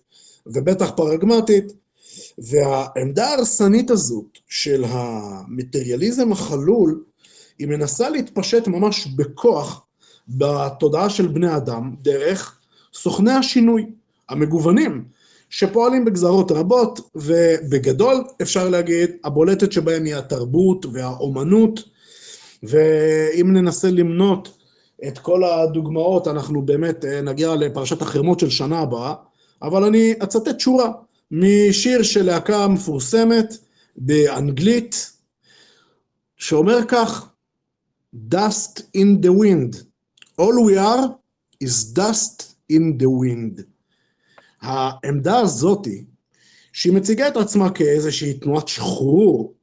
ובטח 0.46 0.91
פרגמטית, 0.96 1.74
והעמדה 2.38 3.27
ההרסנית 3.27 3.91
הזאת 3.91 4.38
של 4.48 4.84
המטריאליזם 4.88 6.32
החלול, 6.32 7.03
היא 7.60 7.67
מנסה 7.67 8.10
להתפשט 8.10 8.67
ממש 8.67 9.08
בכוח 9.08 9.86
בתודעה 10.27 11.10
של 11.10 11.27
בני 11.27 11.56
אדם, 11.56 11.96
דרך 12.01 12.57
סוכני 13.01 13.32
השינוי 13.32 13.86
המגוונים, 14.30 15.06
שפועלים 15.50 16.06
בגזרות 16.06 16.51
רבות, 16.51 17.00
ובגדול 17.16 18.24
אפשר 18.42 18.70
להגיד, 18.70 19.10
הבולטת 19.24 19.72
שבהם 19.72 20.06
היא 20.06 20.16
התרבות 20.16 20.86
והאומנות, 20.94 21.84
ואם 22.63 23.54
ננסה 23.54 23.92
למנות 23.92 24.58
את 25.08 25.18
כל 25.18 25.44
הדוגמאות, 25.44 26.27
אנחנו 26.27 26.62
באמת 26.62 27.06
אה, 27.06 27.22
נגיע 27.22 27.56
לפרשת 27.56 28.01
החרמות 28.01 28.39
של 28.39 28.50
שנה 28.50 28.80
הבאה, 28.80 29.13
אבל 29.62 29.84
אני 29.84 30.13
אצטט 30.24 30.60
שורה 30.60 30.92
משיר 31.32 32.04
של 32.04 32.25
להקה 32.25 32.68
מפורסמת 32.68 33.58
באנגלית, 33.98 35.12
שאומר 36.38 36.80
כך, 36.88 37.30
dust 38.30 38.82
in 38.98 39.22
the 39.22 39.32
wind. 39.32 39.84
All 40.38 40.63
we 40.66 40.77
are 40.77 41.16
is 41.60 41.94
dust 41.94 42.57
in 42.71 43.01
the 43.01 43.05
wind. 43.05 43.62
העמדה 44.62 45.39
הזאתי, 45.39 46.05
שהיא 46.74 46.93
מציגה 46.93 47.27
את 47.27 47.38
עצמה 47.38 47.69
כאיזושהי 47.71 48.33
תנועת 48.33 48.67
שחרור, 48.67 49.53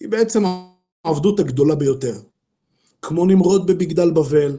היא 0.00 0.08
בעצם 0.08 0.42
העבדות 1.04 1.40
הגדולה 1.40 1.74
ביותר. 1.74 2.14
כמו 3.02 3.26
נמרוד 3.26 3.66
בבגדל 3.66 4.10
בבל, 4.10 4.58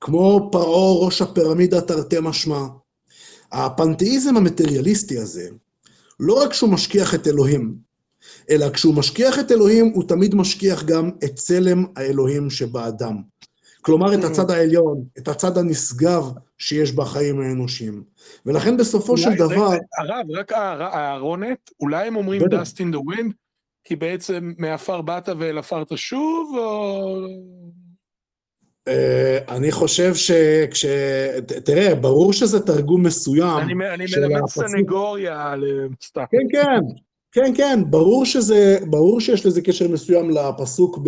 כמו 0.00 0.48
פרעה 0.52 1.06
ראש 1.06 1.22
הפירמידה 1.22 1.80
תרתי 1.80 2.16
משמע. 2.22 2.66
הפנתאיזם 3.52 4.36
המטריאליסטי 4.36 5.18
הזה, 5.18 5.48
לא 6.20 6.42
רק 6.42 6.52
שהוא 6.52 6.70
משכיח 6.70 7.14
את 7.14 7.26
אלוהים, 7.26 7.76
אלא 8.50 8.70
כשהוא 8.70 8.94
משכיח 8.94 9.38
את 9.38 9.52
אלוהים, 9.52 9.92
הוא 9.94 10.04
תמיד 10.08 10.34
משכיח 10.34 10.84
גם 10.84 11.10
את 11.24 11.36
צלם 11.36 11.84
האלוהים 11.96 12.50
שבאדם. 12.50 13.22
כלומר, 13.84 14.14
את 14.14 14.24
הצד 14.24 14.50
העליון, 14.50 15.04
את 15.18 15.28
הצד 15.28 15.58
הנשגב 15.58 16.30
שיש 16.58 16.92
בחיים 16.92 17.40
האנושיים. 17.40 18.02
ולכן 18.46 18.76
בסופו 18.76 19.16
של 19.16 19.34
דבר... 19.34 19.68
הרב, 19.98 20.26
רק 20.36 20.52
הארונת, 20.52 21.70
אולי 21.80 22.06
הם 22.06 22.16
אומרים 22.16 22.42
dust 22.42 22.76
in 22.78 22.94
the 22.94 22.98
wind, 22.98 23.32
כי 23.84 23.96
בעצם 23.96 24.52
מעפר 24.58 25.00
באת 25.00 25.28
ואל 25.38 25.58
עפר 25.58 25.84
תשוב, 25.84 26.56
או... 26.58 27.26
אה, 28.88 29.38
אני 29.48 29.72
חושב 29.72 30.14
שכש... 30.14 30.86
תראה, 31.64 31.94
ברור 31.94 32.32
שזה 32.32 32.60
תרגום 32.60 33.06
מסוים. 33.06 33.58
אני 33.58 33.74
מלמד 34.16 34.46
סנגוריה 34.48 35.54
לסתם. 35.56 36.24
כן, 36.30 36.46
כן, 36.52 36.80
כן, 37.32 37.52
כן, 37.56 37.80
ברור 37.90 38.24
שזה, 38.24 38.78
ברור 38.90 39.20
שיש 39.20 39.46
לזה 39.46 39.62
קשר 39.62 39.88
מסוים 39.88 40.30
לפסוק 40.30 40.98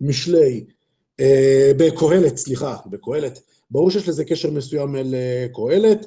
במשלי, 0.00 0.64
אה, 0.68 0.71
בקהלת, 1.76 2.36
סליחה, 2.36 2.76
בקהלת. 2.86 3.38
ברור 3.70 3.90
שיש 3.90 4.08
לזה 4.08 4.24
קשר 4.24 4.50
מסוים 4.50 4.96
לקהלת, 5.04 6.06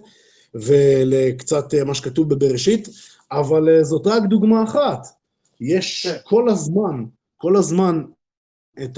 ולקצת 0.56 1.74
מה 1.86 1.96
שכתוב 1.96 2.30
בבראשית, 2.30 2.90
אבל 3.32 3.70
אה, 3.70 3.84
זאת 3.84 4.08
רק 4.08 4.24
דוגמה 4.24 4.64
אחת. 4.64 5.08
יש 5.62 6.08
כן. 6.08 6.18
כל 6.24 6.50
הזמן, 6.50 7.04
כל 7.38 7.56
הזמן 7.56 8.04
את 8.84 8.98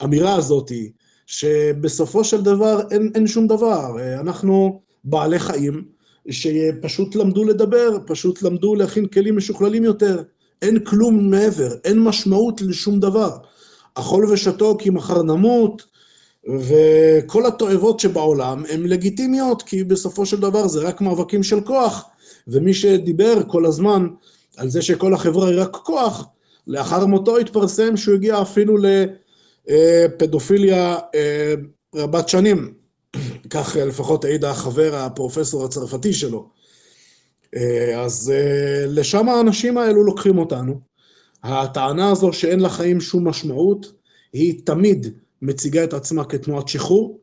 האמירה 0.00 0.34
הזאת, 0.34 0.72
שבסופו 1.26 2.24
של 2.24 2.42
דבר 2.42 2.80
אין, 2.90 3.12
אין 3.14 3.26
שום 3.26 3.46
דבר. 3.46 3.98
אה, 3.98 4.20
אנחנו 4.20 4.82
בעלי 5.04 5.38
חיים 5.38 5.84
שפשוט 6.30 7.14
למדו 7.14 7.44
לדבר, 7.44 7.98
פשוט 8.06 8.42
למדו 8.42 8.74
להכין 8.74 9.06
כלים 9.06 9.36
משוכללים 9.36 9.84
יותר. 9.84 10.22
אין 10.62 10.84
כלום 10.84 11.30
מעבר, 11.30 11.74
אין 11.84 11.98
משמעות 12.00 12.60
לשום 12.60 13.00
דבר. 13.00 13.36
אכול 13.98 14.32
ושתו 14.32 14.76
כי 14.78 14.90
מחר 14.90 15.22
נמות, 15.22 15.82
וכל 16.48 17.46
התועבות 17.46 18.00
שבעולם 18.00 18.62
הן 18.68 18.82
לגיטימיות, 18.82 19.62
כי 19.62 19.84
בסופו 19.84 20.26
של 20.26 20.40
דבר 20.40 20.68
זה 20.68 20.80
רק 20.80 21.00
מאבקים 21.00 21.42
של 21.42 21.60
כוח, 21.60 22.04
ומי 22.48 22.74
שדיבר 22.74 23.34
כל 23.48 23.66
הזמן 23.66 24.06
על 24.56 24.68
זה 24.68 24.82
שכל 24.82 25.14
החברה 25.14 25.48
היא 25.48 25.60
רק 25.60 25.76
כוח, 25.76 26.26
לאחר 26.66 27.06
מותו 27.06 27.38
התפרסם 27.38 27.96
שהוא 27.96 28.14
הגיע 28.14 28.42
אפילו 28.42 28.76
לפדופיליה 29.66 30.98
אה, 31.14 31.54
רבת 31.94 32.28
שנים, 32.28 32.74
כך 33.50 33.76
לפחות 33.86 34.24
העיד 34.24 34.44
החבר, 34.44 34.96
הפרופסור 34.96 35.64
הצרפתי 35.64 36.12
שלו. 36.12 36.48
אה, 37.56 38.02
אז 38.02 38.32
אה, 38.34 38.84
לשם 38.86 39.28
האנשים 39.28 39.78
האלו 39.78 40.04
לוקחים 40.04 40.38
אותנו. 40.38 40.80
הטענה 41.46 42.10
הזו 42.10 42.32
שאין 42.32 42.60
לחיים 42.60 43.00
שום 43.00 43.28
משמעות, 43.28 43.92
היא 44.32 44.60
תמיד 44.64 45.06
מציגה 45.42 45.84
את 45.84 45.94
עצמה 45.94 46.24
כתנועת 46.24 46.68
שחרור, 46.68 47.20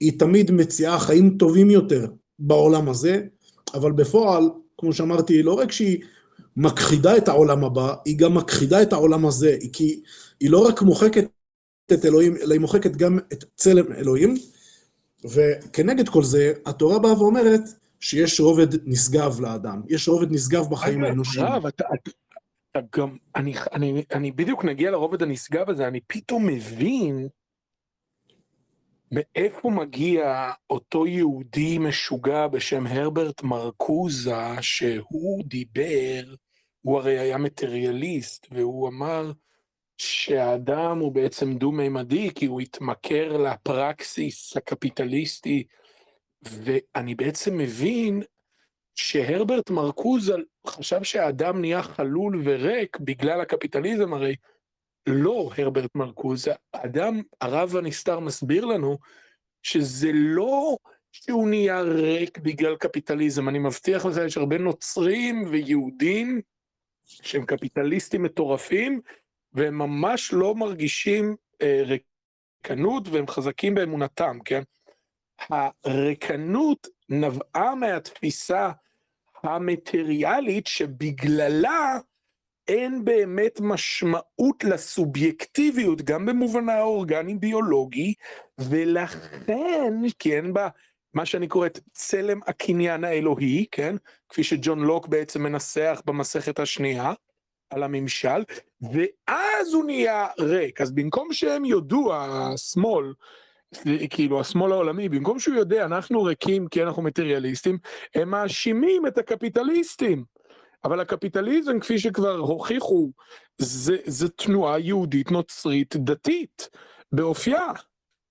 היא 0.00 0.18
תמיד 0.18 0.50
מציעה 0.50 0.98
חיים 0.98 1.36
טובים 1.38 1.70
יותר 1.70 2.06
בעולם 2.38 2.88
הזה, 2.88 3.22
אבל 3.74 3.92
בפועל, 3.92 4.50
כמו 4.78 4.92
שאמרתי, 4.92 5.42
לא 5.42 5.52
רק 5.52 5.72
שהיא 5.72 5.98
מכחידה 6.56 7.16
את 7.16 7.28
העולם 7.28 7.64
הבא, 7.64 7.94
היא 8.04 8.18
גם 8.18 8.34
מכחידה 8.34 8.82
את 8.82 8.92
העולם 8.92 9.26
הזה, 9.26 9.56
כי 9.72 10.02
היא 10.40 10.50
לא 10.50 10.58
רק 10.68 10.82
מוחקת 10.82 11.24
את 11.92 12.04
אלוהים, 12.04 12.36
אלא 12.36 12.52
היא 12.52 12.60
מוחקת 12.60 12.96
גם 12.96 13.18
את 13.32 13.44
צלם 13.56 13.92
אלוהים, 13.92 14.34
וכנגד 15.24 16.08
כל 16.08 16.24
זה, 16.24 16.52
התורה 16.66 16.98
באה 16.98 17.22
ואומרת 17.22 17.62
שיש 18.00 18.40
רובד 18.40 18.88
נשגב 18.88 19.40
לאדם, 19.40 19.82
יש 19.88 20.08
רובד 20.08 20.32
נשגב 20.32 20.70
בחיים 20.70 21.04
האנושיים. 21.04 21.46
גם, 22.96 23.16
אני, 23.36 23.54
אני, 23.72 24.04
אני 24.14 24.32
בדיוק 24.32 24.64
נגיע 24.64 24.90
לרובד 24.90 25.22
הנשגב 25.22 25.70
הזה, 25.70 25.88
אני 25.88 26.00
פתאום 26.00 26.46
מבין 26.46 27.28
מאיפה 29.12 29.70
מגיע 29.70 30.52
אותו 30.70 31.06
יהודי 31.06 31.78
משוגע 31.78 32.46
בשם 32.46 32.86
הרברט 32.86 33.42
מרקוזה, 33.42 34.34
שהוא 34.60 35.44
דיבר, 35.44 36.34
הוא 36.80 36.98
הרי 36.98 37.18
היה 37.18 37.38
מטריאליסט, 37.38 38.46
והוא 38.50 38.88
אמר 38.88 39.32
שהאדם 39.98 40.98
הוא 40.98 41.12
בעצם 41.12 41.58
דו-מימדי, 41.58 42.30
כי 42.34 42.46
הוא 42.46 42.60
התמכר 42.60 43.36
לפרקסיס 43.36 44.56
הקפיטליסטי, 44.56 45.64
ואני 46.42 47.14
בעצם 47.14 47.56
מבין 47.56 48.22
שהרברט 48.96 49.70
מרקוזה 49.70 50.34
חשב 50.66 51.02
שהאדם 51.02 51.60
נהיה 51.60 51.82
חלול 51.82 52.42
וריק 52.44 52.98
בגלל 53.00 53.40
הקפיטליזם, 53.40 54.14
הרי 54.14 54.36
לא 55.06 55.50
הרברט 55.58 55.94
מרקוזה, 55.94 56.52
האדם, 56.74 57.22
הרב 57.40 57.76
הנסתר 57.76 58.20
מסביר 58.20 58.64
לנו 58.64 58.98
שזה 59.62 60.10
לא 60.14 60.76
שהוא 61.12 61.48
נהיה 61.48 61.80
ריק 61.80 62.38
בגלל 62.38 62.76
קפיטליזם, 62.76 63.48
אני 63.48 63.58
מבטיח 63.58 64.06
לך, 64.06 64.16
יש 64.26 64.36
הרבה 64.36 64.58
נוצרים 64.58 65.44
ויהודים 65.50 66.40
שהם 67.04 67.46
קפיטליסטים 67.46 68.22
מטורפים, 68.22 69.00
והם 69.52 69.78
ממש 69.78 70.32
לא 70.32 70.54
מרגישים 70.54 71.36
אה, 71.62 71.82
ריקנות 71.84 73.08
והם 73.08 73.26
חזקים 73.26 73.74
באמונתם, 73.74 74.38
כן? 74.44 74.62
הריקנות 75.84 76.88
נבעה 77.08 77.74
מהתפיסה 77.74 78.70
המטריאלית 79.48 80.66
שבגללה 80.66 81.98
אין 82.68 83.04
באמת 83.04 83.60
משמעות 83.60 84.64
לסובייקטיביות, 84.64 86.02
גם 86.02 86.26
במובנה 86.26 86.72
האורגני-ביולוגי, 86.72 88.14
ולכן, 88.58 89.92
כי 90.18 90.36
אין 90.36 90.52
בה 90.52 90.68
מה 91.14 91.26
שאני 91.26 91.48
קורא 91.48 91.66
את 91.66 91.78
צלם 91.92 92.40
הקניין 92.46 93.04
האלוהי, 93.04 93.66
כן? 93.70 93.96
כפי 94.28 94.44
שג'ון 94.44 94.80
לוק 94.80 95.08
בעצם 95.08 95.42
מנסח 95.42 96.02
במסכת 96.06 96.58
השנייה, 96.58 97.12
על 97.70 97.82
הממשל, 97.82 98.44
ואז 98.80 99.74
הוא 99.74 99.84
נהיה 99.84 100.26
ריק. 100.38 100.80
אז 100.80 100.92
במקום 100.92 101.32
שהם 101.32 101.64
יודו, 101.64 102.14
השמאל, 102.14 103.12
כאילו 104.10 104.40
השמאל 104.40 104.72
העולמי, 104.72 105.08
במקום 105.08 105.38
שהוא 105.38 105.54
יודע, 105.54 105.84
אנחנו 105.84 106.22
ריקים 106.22 106.68
כי 106.68 106.82
אנחנו 106.82 107.02
מטריאליסטים, 107.02 107.78
הם 108.14 108.30
מאשימים 108.30 109.06
את 109.06 109.18
הקפיטליסטים. 109.18 110.24
אבל 110.84 111.00
הקפיטליזם, 111.00 111.80
כפי 111.80 111.98
שכבר 111.98 112.36
הוכיחו, 112.36 113.10
זה, 113.58 113.96
זה 114.04 114.28
תנועה 114.28 114.78
יהודית 114.78 115.30
נוצרית 115.30 115.96
דתית, 115.96 116.68
באופייה. 117.12 117.72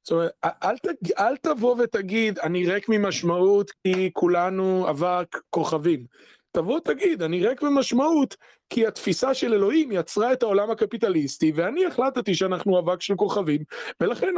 זאת 0.03 0.11
אומרת, 0.11 0.31
אל, 0.45 0.77
תג, 0.77 1.11
אל 1.19 1.37
תבוא 1.37 1.75
ותגיד, 1.79 2.39
אני 2.39 2.65
ריק 2.65 2.89
ממשמעות 2.89 3.71
כי 3.71 4.09
כולנו 4.13 4.89
אבק 4.89 5.37
כוכבים. 5.49 6.05
תבוא 6.51 6.79
תגיד, 6.79 7.21
אני 7.21 7.47
ריק 7.47 7.61
ממשמעות 7.61 8.35
כי 8.69 8.87
התפיסה 8.87 9.33
של 9.33 9.53
אלוהים 9.53 9.91
יצרה 9.91 10.33
את 10.33 10.43
העולם 10.43 10.71
הקפיטליסטי, 10.71 11.51
ואני 11.55 11.85
החלטתי 11.85 12.35
שאנחנו 12.35 12.79
אבק 12.79 13.01
של 13.01 13.15
כוכבים, 13.15 13.61
ולכן 14.01 14.33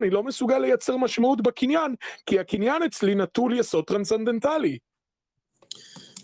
אני 0.00 0.10
לא 0.10 0.22
מסוגל 0.22 0.58
לייצר 0.58 0.96
משמעות 0.96 1.42
בקניין, 1.42 1.94
כי 2.26 2.38
הקניין 2.38 2.82
אצלי 2.82 3.14
נטול 3.14 3.58
יסוד 3.58 3.84
טרנסצנדנטלי. 3.84 4.78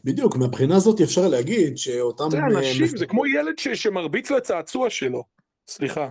בדיוק, 0.05 0.37
מהבחינה 0.37 0.77
הזאת 0.77 1.01
אפשר 1.01 1.29
להגיד 1.29 1.79
שאותם... 1.79 2.31
זה 2.31 2.39
אנשים, 2.39 2.87
זה 2.87 3.07
כמו 3.07 3.27
ילד 3.27 3.59
ש, 3.59 3.69
שמרביץ 3.69 4.31
לצעצוע 4.31 4.91
שלו. 4.91 5.25
סליחה. 5.69 6.09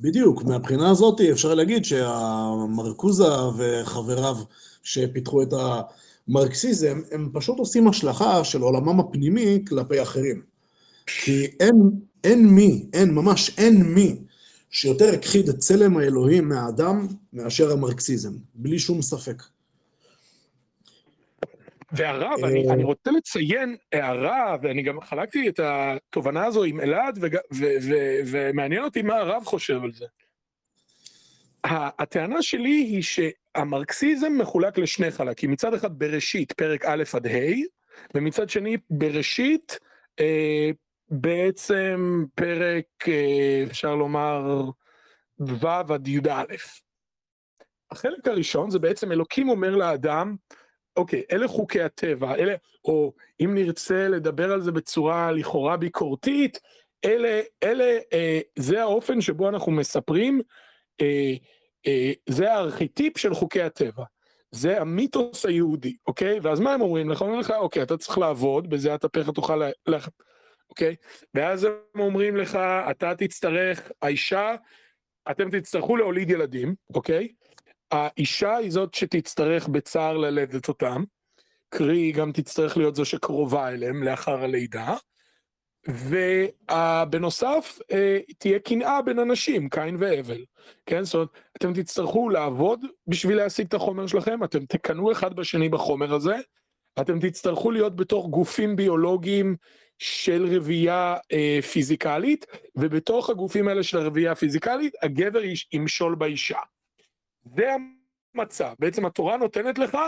בדיוק, 0.00 0.42
מהבחינה 0.44 0.90
הזאת 0.90 1.20
אפשר 1.20 1.54
להגיד 1.54 1.84
שהמרקוזה 1.84 3.28
וחבריו 3.56 4.36
שפיתחו 4.82 5.42
את 5.42 5.52
המרקסיזם, 6.28 7.00
הם 7.12 7.30
פשוט 7.32 7.58
עושים 7.58 7.88
השלכה 7.88 8.44
של 8.44 8.60
עולמם 8.60 9.00
הפנימי 9.00 9.64
כלפי 9.68 10.02
אחרים. 10.02 10.42
כי 11.06 11.46
אין, 11.60 11.90
אין 12.24 12.46
מי, 12.46 12.86
אין, 12.92 13.10
ממש 13.14 13.58
אין 13.58 13.82
מי, 13.82 14.20
שיותר 14.70 15.14
הכחיד 15.14 15.48
את 15.48 15.58
צלם 15.58 15.96
האלוהים 15.96 16.48
מהאדם 16.48 17.06
מאשר 17.32 17.72
המרקסיזם, 17.72 18.32
בלי 18.54 18.78
שום 18.78 19.02
ספק. 19.02 19.42
והרב, 21.92 22.44
אני, 22.44 22.70
אני 22.70 22.84
רוצה 22.84 23.10
לציין 23.10 23.76
הערה, 23.92 24.56
ואני 24.62 24.82
גם 24.82 25.00
חלקתי 25.00 25.48
את 25.48 25.60
התובנה 25.62 26.46
הזו 26.46 26.64
עם 26.64 26.80
אלעד, 26.80 27.18
ומעניין 28.26 28.84
אותי 28.84 29.02
מה 29.02 29.16
הרב 29.16 29.44
חושב 29.44 29.84
על 29.84 29.92
זה. 29.92 30.06
הטענה 31.64 32.42
שלי 32.42 32.70
היא 32.70 33.02
שהמרקסיזם 33.02 34.32
מחולק 34.38 34.78
לשני 34.78 35.10
חלקים, 35.10 35.50
מצד 35.50 35.74
אחד 35.74 35.98
בראשית, 35.98 36.52
פרק 36.52 36.84
א' 36.84 37.04
עד 37.12 37.26
ה', 37.26 37.54
ומצד 38.14 38.50
שני 38.50 38.76
בראשית, 38.90 39.78
אה, 40.20 40.70
בעצם 41.10 42.24
פרק, 42.34 42.84
אה, 43.08 43.64
אפשר 43.66 43.94
לומר, 43.94 44.64
ו' 45.40 45.66
עד 45.66 46.08
י"א. 46.08 46.44
החלק 47.90 48.28
הראשון 48.28 48.70
זה 48.70 48.78
בעצם 48.78 49.12
אלוקים 49.12 49.48
אומר 49.48 49.76
לאדם, 49.76 50.36
אוקיי, 50.96 51.22
אלה 51.32 51.48
חוקי 51.48 51.82
הטבע, 51.82 52.34
אלה, 52.34 52.54
או 52.84 53.12
אם 53.40 53.54
נרצה 53.54 54.08
לדבר 54.08 54.52
על 54.52 54.60
זה 54.60 54.72
בצורה 54.72 55.32
לכאורה 55.32 55.76
ביקורתית, 55.76 56.58
אלה, 57.04 57.40
אלה, 57.62 57.98
אה, 58.12 58.40
זה 58.58 58.80
האופן 58.82 59.20
שבו 59.20 59.48
אנחנו 59.48 59.72
מספרים, 59.72 60.40
אה, 61.00 61.34
אה, 61.86 62.12
זה 62.28 62.52
הארכיטיפ 62.52 63.18
של 63.18 63.34
חוקי 63.34 63.62
הטבע. 63.62 64.04
זה 64.50 64.80
המיתוס 64.80 65.46
היהודי, 65.46 65.96
אוקיי? 66.06 66.40
ואז 66.40 66.60
מה 66.60 66.72
הם 66.72 66.80
אומרים 66.80 67.10
לך? 67.10 67.22
אומרים 67.22 67.40
לך, 67.40 67.50
אוקיי, 67.50 67.82
אתה 67.82 67.96
צריך 67.96 68.18
לעבוד, 68.18 68.70
בזה 68.70 68.94
אתה 68.94 69.08
פרח 69.08 69.30
תוכל 69.30 69.56
ל... 69.56 69.96
אוקיי? 70.78 70.96
ואז 71.34 71.64
הם 71.64 72.00
אומרים 72.00 72.36
לך, 72.36 72.58
אתה 72.90 73.14
תצטרך, 73.14 73.92
האישה, 74.02 74.54
אתם 75.30 75.58
תצטרכו 75.58 75.96
להוליד 75.96 76.30
ילדים, 76.30 76.74
אוקיי? 76.94 77.28
האישה 77.90 78.56
היא 78.56 78.70
זאת 78.70 78.94
שתצטרך 78.94 79.68
בצער 79.68 80.16
ללדת 80.16 80.68
אותם, 80.68 81.02
קרי 81.68 81.98
היא 81.98 82.14
גם 82.14 82.32
תצטרך 82.32 82.76
להיות 82.76 82.96
זו 82.96 83.04
שקרובה 83.04 83.68
אליהם 83.68 84.02
לאחר 84.02 84.44
הלידה, 84.44 84.96
ובנוסף 85.88 87.78
אה, 87.92 88.18
תהיה 88.38 88.58
קנאה 88.58 89.02
בין 89.02 89.18
אנשים, 89.18 89.68
קין 89.68 89.96
והבל, 89.98 90.44
כן? 90.86 91.04
זאת 91.04 91.14
אומרת, 91.14 91.28
אתם 91.56 91.72
תצטרכו 91.72 92.28
לעבוד 92.28 92.80
בשביל 93.06 93.36
להשיג 93.36 93.66
את 93.66 93.74
החומר 93.74 94.06
שלכם, 94.06 94.44
אתם 94.44 94.66
תקנאו 94.66 95.12
אחד 95.12 95.36
בשני 95.36 95.68
בחומר 95.68 96.14
הזה, 96.14 96.36
אתם 97.00 97.18
תצטרכו 97.20 97.70
להיות 97.70 97.96
בתוך 97.96 98.26
גופים 98.26 98.76
ביולוגיים 98.76 99.54
של 99.98 100.56
רבייה 100.56 101.16
אה, 101.32 101.58
פיזיקלית, 101.72 102.46
ובתוך 102.76 103.30
הגופים 103.30 103.68
האלה 103.68 103.82
של 103.82 103.98
הרבייה 103.98 104.32
הפיזיקלית, 104.32 104.94
הגבר 105.02 105.40
ימשול 105.72 106.14
באישה. 106.14 106.58
זה 107.56 107.70
המצב. 108.34 108.74
בעצם 108.78 109.06
התורה 109.06 109.36
נותנת 109.36 109.78
לך 109.78 109.98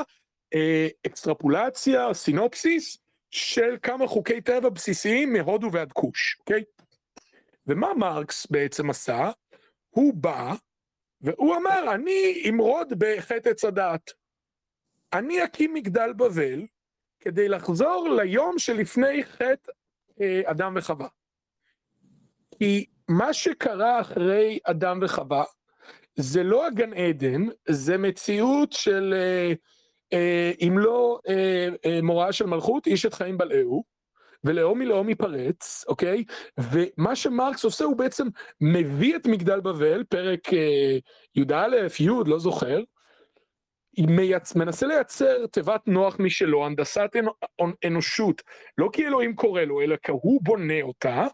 אה, 0.55 0.89
אקסטרפולציה, 1.07 2.15
סינופסיס, 2.15 2.99
של 3.31 3.77
כמה 3.83 4.07
חוקי 4.07 4.41
טבע 4.41 4.69
בסיסיים 4.69 5.33
מהודו 5.33 5.73
ועד 5.73 5.93
כוש, 5.93 6.37
אוקיי? 6.41 6.65
ומה 7.67 7.95
מרקס 7.95 8.47
בעצם 8.51 8.91
עשה? 8.91 9.31
הוא 9.91 10.15
בא, 10.15 10.55
והוא 11.21 11.57
אמר, 11.57 11.95
אני 11.95 12.45
אמרוד 12.49 12.89
בחטא 12.99 13.49
עץ 13.49 13.65
הדעת. 13.65 14.11
אני 15.13 15.45
אקים 15.45 15.75
מגדל 15.75 16.13
בבל 16.13 16.67
כדי 17.21 17.49
לחזור 17.49 18.09
ליום 18.09 18.59
שלפני 18.59 19.25
חטא 19.25 19.73
אדם 20.45 20.73
וחווה. 20.77 21.09
כי 22.59 22.87
מה 23.09 23.33
שקרה 23.33 24.01
אחרי 24.01 24.59
אדם 24.65 24.99
וחווה, 25.03 25.45
זה 26.17 26.43
לא 26.43 26.67
הגן 26.67 26.93
עדן, 26.93 27.47
זה 27.69 27.99
מציאות 27.99 28.73
של 28.73 29.15
אה, 29.17 29.53
אה, 30.13 30.53
אם 30.61 30.79
לא 30.79 31.19
אה, 31.29 31.69
אה, 31.85 32.03
מוראה 32.03 32.33
של 32.33 32.47
מלכות, 32.47 32.87
איש 32.87 33.07
את 33.07 33.15
חיים 33.15 33.39
בלעהו, 33.39 33.85
ולאום 34.45 34.79
מלאום 34.79 35.09
ייפרץ, 35.09 35.85
אוקיי? 35.89 36.25
ומה 36.59 37.17
שמרקס 37.17 37.65
עושה, 37.65 37.85
הוא 37.85 37.97
בעצם 37.97 38.27
מביא 38.61 39.17
את 39.17 39.27
מגדל 39.27 39.61
בבל, 39.61 40.05
פרק 40.05 40.55
אה, 40.55 40.99
י"א, 41.35 41.77
י', 42.01 42.09
לא 42.27 42.39
זוכר, 42.39 42.81
מייצ... 43.99 44.57
מנסה 44.57 44.87
לייצר 44.87 45.47
תיבת 45.47 45.81
נוח 45.87 46.17
משלו, 46.19 46.67
הנדסת 46.67 47.11
אנ... 47.61 47.71
אנושות, 47.87 48.43
לא 48.79 48.89
כי 48.93 49.07
אלוהים 49.07 49.35
קורא 49.35 49.63
לו, 49.63 49.81
אלא 49.81 49.97
כי 49.97 50.13
הוא 50.13 50.41
בונה 50.45 50.83
אותה, 50.83 51.27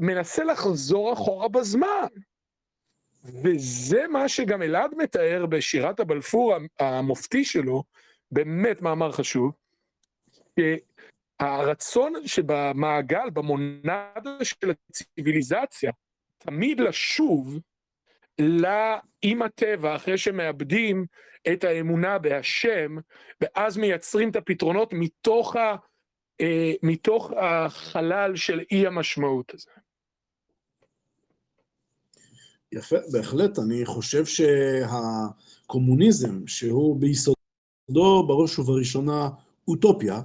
ומנסה 0.00 0.44
לחזור 0.44 1.12
אחורה 1.12 1.48
בזמן. 1.48 2.06
וזה 3.24 4.06
מה 4.08 4.28
שגם 4.28 4.62
אלעד 4.62 4.90
מתאר 4.98 5.46
בשירת 5.46 6.00
הבלפור 6.00 6.54
המופתי 6.78 7.44
שלו, 7.44 7.82
באמת 8.30 8.82
מאמר 8.82 9.12
חשוב, 9.12 9.52
שהרצון 10.60 12.12
שבמעגל, 12.26 13.30
במונדה 13.32 14.12
של 14.42 14.70
הציוויליזציה, 14.90 15.92
תמיד 16.38 16.80
לשוב 16.80 17.60
עם 19.22 19.42
הטבע, 19.42 19.96
אחרי 19.96 20.18
שמאבדים 20.18 21.06
את 21.52 21.64
האמונה 21.64 22.18
בהשם, 22.18 22.96
ואז 23.40 23.76
מייצרים 23.76 24.30
את 24.30 24.36
הפתרונות 24.36 24.92
מתוך, 24.92 25.56
ה, 25.56 25.76
אה, 26.40 26.72
מתוך 26.82 27.32
החלל 27.36 28.36
של 28.36 28.60
אי 28.70 28.86
המשמעות 28.86 29.54
הזה. 29.54 29.70
יפה, 32.72 32.96
בהחלט. 33.12 33.58
אני 33.58 33.86
חושב 33.86 34.24
שהקומוניזם, 34.26 36.46
שהוא 36.46 37.00
ביסודו 37.00 38.26
בראש 38.26 38.58
ובראשונה 38.58 39.28
אוטופיה, 39.68 40.20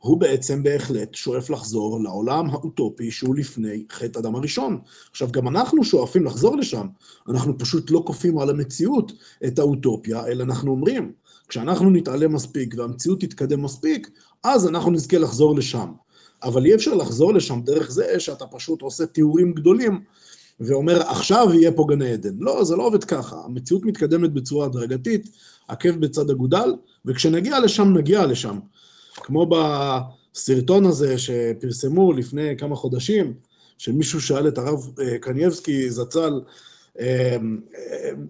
הוא 0.00 0.20
בעצם 0.20 0.62
בהחלט 0.62 1.14
שואף 1.14 1.50
לחזור 1.50 2.00
לעולם 2.02 2.50
האוטופי 2.50 3.10
שהוא 3.10 3.36
לפני 3.36 3.84
חטא 3.92 4.18
אדם 4.18 4.34
הראשון. 4.34 4.78
עכשיו, 5.10 5.28
גם 5.30 5.48
אנחנו 5.48 5.84
שואפים 5.84 6.24
לחזור 6.24 6.56
לשם, 6.56 6.86
אנחנו 7.28 7.58
פשוט 7.58 7.90
לא 7.90 8.02
כופים 8.06 8.38
על 8.38 8.50
המציאות 8.50 9.12
את 9.46 9.58
האוטופיה, 9.58 10.26
אלא 10.26 10.42
אנחנו 10.42 10.70
אומרים, 10.70 11.12
כשאנחנו 11.48 11.90
נתעלם 11.90 12.32
מספיק 12.32 12.74
והמציאות 12.78 13.20
תתקדם 13.20 13.62
מספיק, 13.62 14.10
אז 14.44 14.68
אנחנו 14.68 14.90
נזכה 14.90 15.18
לחזור 15.18 15.54
לשם. 15.54 15.92
אבל 16.42 16.66
אי 16.66 16.74
אפשר 16.74 16.94
לחזור 16.94 17.34
לשם 17.34 17.60
דרך 17.64 17.90
זה 17.90 18.20
שאתה 18.20 18.46
פשוט 18.46 18.82
עושה 18.82 19.06
תיאורים 19.06 19.52
גדולים 19.52 20.00
ואומר, 20.60 21.02
עכשיו 21.02 21.48
יהיה 21.52 21.72
פה 21.72 21.86
גן 21.88 22.02
עדן. 22.02 22.34
לא, 22.38 22.64
זה 22.64 22.76
לא 22.76 22.86
עובד 22.86 23.04
ככה. 23.04 23.36
המציאות 23.44 23.84
מתקדמת 23.84 24.32
בצורה 24.32 24.66
הדרגתית, 24.66 25.28
עקב 25.68 25.90
בצד 25.90 26.30
אגודל, 26.30 26.74
וכשנגיע 27.04 27.60
לשם, 27.60 27.96
נגיע 27.96 28.26
לשם. 28.26 28.58
כמו 29.20 29.50
בסרטון 29.50 30.86
הזה 30.86 31.18
שפרסמו 31.18 32.12
לפני 32.12 32.56
כמה 32.56 32.76
חודשים, 32.76 33.34
שמישהו 33.78 34.20
שאל 34.20 34.48
את 34.48 34.58
הרב 34.58 35.00
אה, 35.00 35.18
קנייבסקי 35.18 35.90
זצ"ל, 35.90 36.40
אה, 37.00 37.36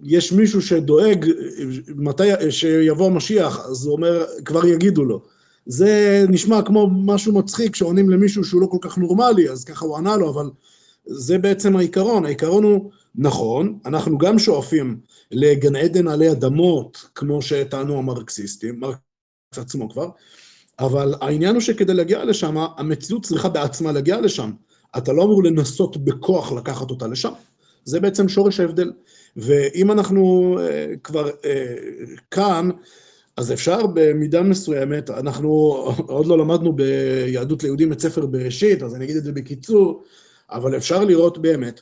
יש 0.02 0.32
מישהו 0.32 0.62
שדואג 0.62 1.26
מתי 1.96 2.50
שיבוא 2.50 3.06
המשיח, 3.06 3.66
אז 3.66 3.86
הוא 3.86 3.92
אומר, 3.92 4.24
כבר 4.44 4.66
יגידו 4.66 5.04
לו. 5.04 5.22
זה 5.66 6.24
נשמע 6.28 6.62
כמו 6.62 6.90
משהו 6.90 7.34
מצחיק 7.34 7.76
שעונים 7.76 8.10
למישהו 8.10 8.44
שהוא 8.44 8.60
לא 8.60 8.66
כל 8.66 8.78
כך 8.80 8.98
נורמלי, 8.98 9.50
אז 9.50 9.64
ככה 9.64 9.84
הוא 9.84 9.96
ענה 9.96 10.16
לו, 10.16 10.30
אבל 10.30 10.50
זה 11.06 11.38
בעצם 11.38 11.76
העיקרון. 11.76 12.24
העיקרון 12.24 12.64
הוא, 12.64 12.90
נכון, 13.14 13.78
אנחנו 13.86 14.18
גם 14.18 14.38
שואפים 14.38 15.00
לגן 15.30 15.76
עדן 15.76 16.08
עלי 16.08 16.30
אדמות, 16.30 17.06
כמו 17.14 17.42
שטענו 17.42 17.98
המרקסיסטים, 17.98 18.80
מרקס 18.80 18.98
עצמו 19.56 19.90
כבר, 19.90 20.08
אבל 20.80 21.14
העניין 21.20 21.54
הוא 21.54 21.60
שכדי 21.60 21.94
להגיע 21.94 22.24
לשם, 22.24 22.56
המציאות 22.76 23.24
צריכה 23.24 23.48
בעצמה 23.48 23.92
להגיע 23.92 24.20
לשם. 24.20 24.50
אתה 24.96 25.12
לא 25.12 25.22
אמור 25.22 25.44
לנסות 25.44 25.96
בכוח 25.96 26.52
לקחת 26.52 26.90
אותה 26.90 27.06
לשם. 27.06 27.32
זה 27.84 28.00
בעצם 28.00 28.28
שורש 28.28 28.60
ההבדל. 28.60 28.92
ואם 29.36 29.92
אנחנו 29.92 30.56
uh, 30.58 30.98
כבר 31.04 31.28
uh, 31.28 32.20
כאן, 32.30 32.70
אז 33.36 33.52
אפשר 33.52 33.86
במידה 33.94 34.42
מסוימת, 34.42 35.10
אנחנו 35.10 35.48
עוד 36.06 36.26
לא 36.26 36.38
למדנו 36.38 36.72
ביהדות 36.72 37.62
ליהודים 37.62 37.92
את 37.92 38.00
ספר 38.00 38.26
בראשית, 38.26 38.82
אז 38.82 38.94
אני 38.94 39.04
אגיד 39.04 39.16
את 39.16 39.24
זה 39.24 39.32
בקיצור, 39.32 40.02
אבל 40.50 40.76
אפשר 40.76 41.04
לראות 41.04 41.38
באמת 41.38 41.80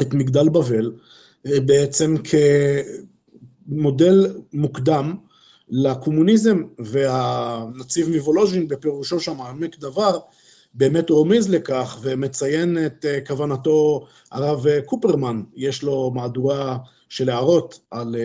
את 0.00 0.14
מגדל 0.14 0.48
בבל 0.48 0.92
אה, 1.46 1.60
בעצם 1.60 2.14
כמודל 3.66 4.34
מוקדם 4.52 5.14
לקומוניזם, 5.68 6.62
והנציב 6.78 8.08
מוולוז'ין 8.08 8.68
בפירושו 8.68 9.20
שם 9.20 9.40
עמק 9.40 9.78
דבר, 9.78 10.18
באמת 10.74 11.10
רומז 11.10 11.48
לכך 11.48 11.98
ומציין 12.02 12.86
את 12.86 13.04
אה, 13.04 13.18
כוונתו 13.26 14.06
הרב 14.32 14.66
קופרמן, 14.84 15.42
יש 15.56 15.82
לו 15.82 16.10
מהדורה 16.14 16.78
של 17.08 17.30
הערות 17.30 17.80
על 17.90 18.16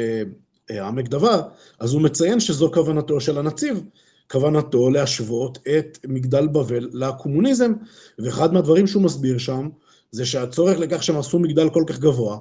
אה, 0.71 0.87
עמק 0.87 1.07
דבר, 1.07 1.41
אז 1.79 1.93
הוא 1.93 2.01
מציין 2.01 2.39
שזו 2.39 2.71
כוונתו 2.73 3.21
של 3.21 3.37
הנציב, 3.37 3.83
כוונתו 4.31 4.89
להשוות 4.89 5.57
את 5.77 5.97
מגדל 6.07 6.47
בבל 6.47 6.89
לקומוניזם, 6.93 7.73
ואחד 8.19 8.53
מהדברים 8.53 8.87
שהוא 8.87 9.03
מסביר 9.03 9.37
שם, 9.37 9.69
זה 10.11 10.25
שהצורך 10.25 10.79
לכך 10.79 11.03
שהם 11.03 11.17
עשו 11.17 11.39
מגדל 11.39 11.69
כל 11.69 11.83
כך 11.87 11.99
גבוה, 11.99 12.37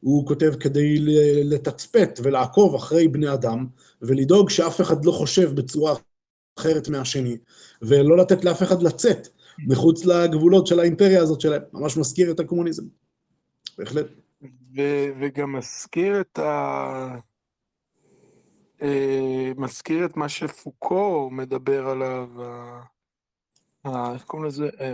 הוא 0.00 0.26
כותב 0.26 0.54
כדי 0.60 0.98
לתצפת 1.44 2.20
ולעקוב 2.22 2.74
אחרי 2.74 3.08
בני 3.08 3.32
אדם, 3.32 3.66
ולדאוג 4.02 4.50
שאף 4.50 4.80
אחד 4.80 5.04
לא 5.04 5.12
חושב 5.12 5.54
בצורה 5.54 5.94
אחרת 6.58 6.88
מהשני, 6.88 7.36
ולא 7.82 8.16
לתת 8.16 8.44
לאף 8.44 8.62
אחד 8.62 8.82
לצאת 8.82 9.28
מחוץ 9.66 10.04
לגבולות 10.04 10.66
של 10.66 10.80
האימפריה 10.80 11.22
הזאת 11.22 11.40
שלהם. 11.40 11.62
ממש 11.72 11.96
מזכיר 11.96 12.30
את 12.30 12.40
הקומוניזם. 12.40 12.84
בהחלט. 13.78 14.06
וגם 15.20 15.52
מזכיר 15.52 16.20
את 16.20 16.38
ה... 16.38 17.16
אה, 18.82 19.52
מזכיר 19.56 20.04
את 20.04 20.16
מה 20.16 20.28
שפוקו 20.28 21.28
מדבר 21.32 21.88
עליו, 21.88 22.28
איך 23.84 24.24
קוראים 24.24 24.48
לזה? 24.48 24.68
אה, 24.80 24.92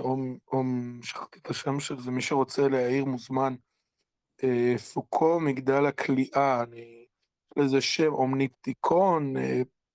אום, 0.53 1.01
שכחתי 1.03 1.39
את 1.39 1.51
השם 1.51 1.81
של 1.81 2.01
זה, 2.01 2.11
מי 2.11 2.23
שרוצה 2.23 2.69
להעיר 2.69 3.05
מוזמן. 3.05 3.55
אה, 4.45 4.79
פוקו, 4.95 5.41
מגדל 5.41 5.87
הכליאה, 5.87 6.63
אני... 6.63 6.96
לזה 7.57 7.81
שם, 7.81 8.13
אומניפטיקון, 8.13 9.35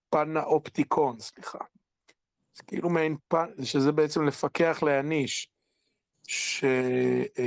פנה 0.09 0.43
אופטיקון, 0.43 1.19
סליחה. 1.19 1.59
זה 2.53 2.63
כאילו 2.67 2.89
מעין 2.89 3.17
פן, 3.27 3.47
שזה 3.63 3.91
בעצם 3.91 4.25
לפקח 4.25 4.83
להעניש, 4.83 5.49
שבעצם 6.27 7.39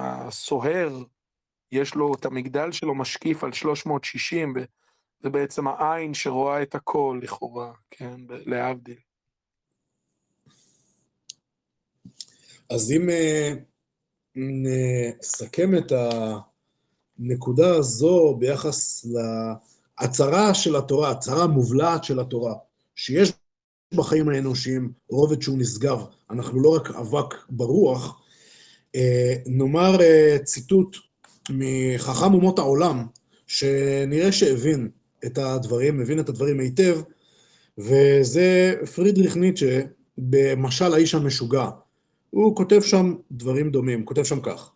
הסוהר, 0.00 1.04
יש 1.72 1.94
לו 1.94 2.14
את 2.14 2.24
המגדל 2.24 2.72
שלו 2.72 2.94
משקיף 2.94 3.44
על 3.44 3.52
360, 3.52 4.54
זה 5.20 5.30
בעצם 5.30 5.68
העין 5.68 6.14
שרואה 6.14 6.62
את 6.62 6.74
הכל 6.74 7.20
לכאורה, 7.22 7.72
כן, 7.90 8.20
להבדיל. 8.28 8.98
אז 12.70 12.92
אם 12.92 13.10
אה, 13.10 13.52
נסכם 14.36 15.74
את 15.78 15.92
הנקודה 17.20 17.74
הזו 17.74 18.36
ביחס 18.38 19.06
להצהרה 20.00 20.54
של 20.54 20.76
התורה, 20.76 21.10
הצהרה 21.10 21.44
המובלעת 21.44 22.04
של 22.04 22.20
התורה, 22.20 22.54
שיש 22.94 23.32
בחיים 23.94 24.28
האנושיים 24.28 24.92
רובד 25.08 25.42
שהוא 25.42 25.58
נשגב, 25.58 26.04
אנחנו 26.30 26.60
לא 26.60 26.68
רק 26.68 26.90
אבק 26.90 27.34
ברוח, 27.50 28.20
אה, 28.94 29.34
נאמר 29.46 30.00
אה, 30.00 30.36
ציטוט 30.44 30.96
מחכם 31.50 32.34
אומות 32.34 32.58
העולם, 32.58 33.06
שנראה 33.46 34.32
שהבין 34.32 34.88
את 35.26 35.38
הדברים, 35.38 35.98
מבין 35.98 36.20
את 36.20 36.28
הדברים 36.28 36.60
היטב, 36.60 37.00
וזה 37.78 38.74
פרידריך 38.94 39.36
ניטשה 39.36 39.80
במשל 40.18 40.94
האיש 40.94 41.14
המשוגע. 41.14 41.68
הוא 42.30 42.56
כותב 42.56 42.80
שם 42.80 43.14
דברים 43.30 43.70
דומים, 43.70 44.04
כותב 44.04 44.24
שם 44.24 44.40
כך: 44.40 44.70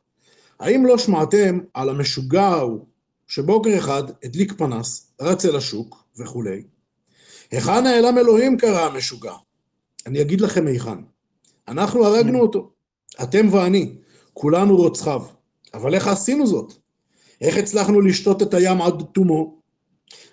האם 0.60 0.86
לא 0.86 0.98
שמעתם 0.98 1.58
על 1.74 1.88
המשוגע 1.88 2.42
ההוא 2.42 2.86
שבוקר 3.26 3.78
אחד 3.78 4.02
הדליק 4.24 4.52
פנס, 4.52 5.12
רץ 5.20 5.44
אל 5.44 5.56
השוק 5.56 6.04
וכולי? 6.18 6.62
היכן 7.50 7.84
נעלם 7.84 8.18
אלוהים 8.18 8.56
קרא 8.56 8.80
המשוגע? 8.80 9.32
אני 10.06 10.20
אגיד 10.20 10.40
לכם 10.40 10.66
היכן. 10.66 10.98
אנחנו 11.68 12.04
הרגנו 12.06 12.40
אותו, 12.40 12.70
אתם 13.22 13.52
ואני, 13.52 13.94
כולנו 14.32 14.76
רוצחיו. 14.76 15.22
אבל 15.74 15.94
איך 15.94 16.08
עשינו 16.08 16.46
זאת? 16.46 16.72
איך 17.40 17.56
הצלחנו 17.56 18.00
לשתות 18.00 18.42
את 18.42 18.54
הים 18.54 18.82
עד 18.82 19.02
תומו? 19.14 19.60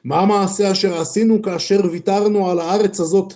מה 0.04 0.20
המעשה 0.20 0.72
אשר 0.72 0.98
עשינו 0.98 1.42
כאשר 1.42 1.80
ויתרנו 1.92 2.50
על 2.50 2.60
הארץ 2.60 3.00
הזאת, 3.00 3.34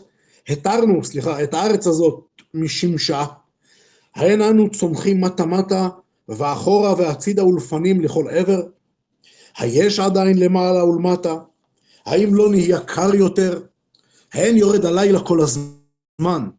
התרנו, 0.50 1.04
סליחה, 1.04 1.43
את 1.43 1.54
הארץ 1.54 1.88
הזאת 1.88 2.23
משמשה? 2.54 3.26
האין 4.15 4.41
אנו 4.41 4.71
צומחים 4.71 5.21
מטה 5.21 5.45
מטה, 5.45 5.89
ואחורה 6.29 6.93
והצידה 6.97 7.45
ולפנים 7.45 8.01
לכל 8.01 8.25
עבר? 8.29 8.61
היש 9.57 9.99
עדיין 9.99 10.39
למעלה 10.39 10.85
ולמטה? 10.85 11.35
האם 12.05 12.35
לא 12.35 12.49
נהיה 12.49 12.79
קר 12.79 13.15
יותר? 13.15 13.61
האין 14.33 14.57
יורד 14.57 14.85
הלילה 14.85 15.19
כל 15.19 15.39
הזמן? 15.41 16.49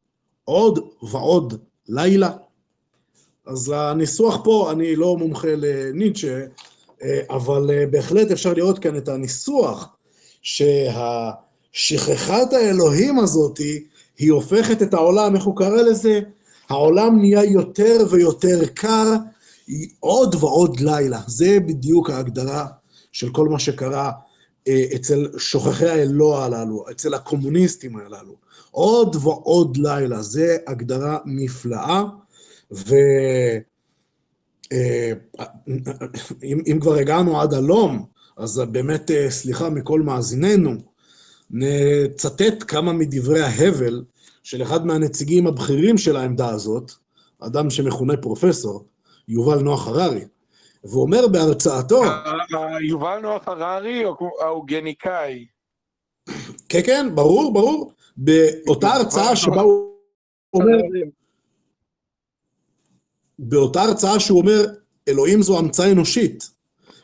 עוד 0.44 0.78
ועוד 1.02 1.60
לילה? 1.88 2.30
אז 3.46 3.72
הניסוח 3.76 4.40
פה, 4.44 4.72
אני 4.72 4.96
לא 4.96 5.16
מומחה 5.16 5.48
לניטשה, 5.56 6.44
אבל 7.30 7.70
בהחלט 7.90 8.30
אפשר 8.30 8.52
לראות 8.52 8.78
כאן 8.78 8.96
את 8.96 9.08
הניסוח, 9.08 9.88
שהשכחת 10.42 11.32
האלוהים 12.52 13.18
הזאתי, 13.18 13.84
היא 14.18 14.32
הופכת 14.32 14.82
את 14.82 14.94
העולם, 14.94 15.36
איך 15.36 15.44
הוא 15.44 15.56
קרא 15.56 15.82
לזה? 15.82 16.20
העולם 16.68 17.18
נהיה 17.18 17.44
יותר 17.44 18.06
ויותר 18.10 18.60
קר, 18.74 19.12
עוד 20.00 20.34
ועוד 20.34 20.80
לילה. 20.80 21.20
זה 21.26 21.58
בדיוק 21.66 22.10
ההגדרה 22.10 22.66
של 23.12 23.32
כל 23.32 23.48
מה 23.48 23.58
שקרה 23.58 24.12
אצל 24.68 25.28
שוכחי 25.38 25.88
האלוה 25.88 26.44
הללו, 26.44 26.84
אצל 26.90 27.14
הקומוניסטים 27.14 27.96
הללו. 27.96 28.36
עוד 28.70 29.16
ועוד 29.22 29.76
לילה, 29.76 30.22
זה 30.22 30.56
הגדרה 30.66 31.18
נפלאה, 31.26 32.04
ואם 36.40 36.78
כבר 36.80 36.94
הגענו 36.94 37.40
עד 37.40 37.54
הלום, 37.54 38.06
אז 38.36 38.62
באמת 38.70 39.10
סליחה 39.28 39.70
מכל 39.70 40.02
מאזיננו, 40.02 40.74
נצטט 41.50 42.64
כמה 42.68 42.92
מדברי 42.92 43.40
ההבל 43.40 44.04
של 44.42 44.62
אחד 44.62 44.86
מהנציגים 44.86 45.46
הבכירים 45.46 45.98
של 45.98 46.16
העמדה 46.16 46.48
הזאת, 46.48 46.92
אדם 47.40 47.70
שמכונה 47.70 48.16
פרופסור, 48.16 48.84
יובל 49.28 49.58
נוח 49.58 49.88
הררי, 49.88 50.24
והוא 50.84 51.02
אומר 51.02 51.28
בהרצאתו... 51.28 52.02
יובל 52.88 53.18
נוח 53.22 53.48
הררי 53.48 54.04
או 54.04 54.16
האוגניקאי? 54.40 55.46
כן, 56.68 56.80
כן, 56.86 57.14
ברור, 57.14 57.52
ברור. 57.52 57.92
באותה 58.16 58.88
הרצאה 58.92 59.36
שבה 59.36 59.60
הוא 59.60 59.92
אומר... 60.54 60.76
באותה 63.38 63.82
הרצאה 63.82 64.20
שהוא 64.20 64.38
אומר, 64.40 64.66
אלוהים 65.08 65.42
זו 65.42 65.58
המצאה 65.58 65.92
אנושית, 65.92 66.50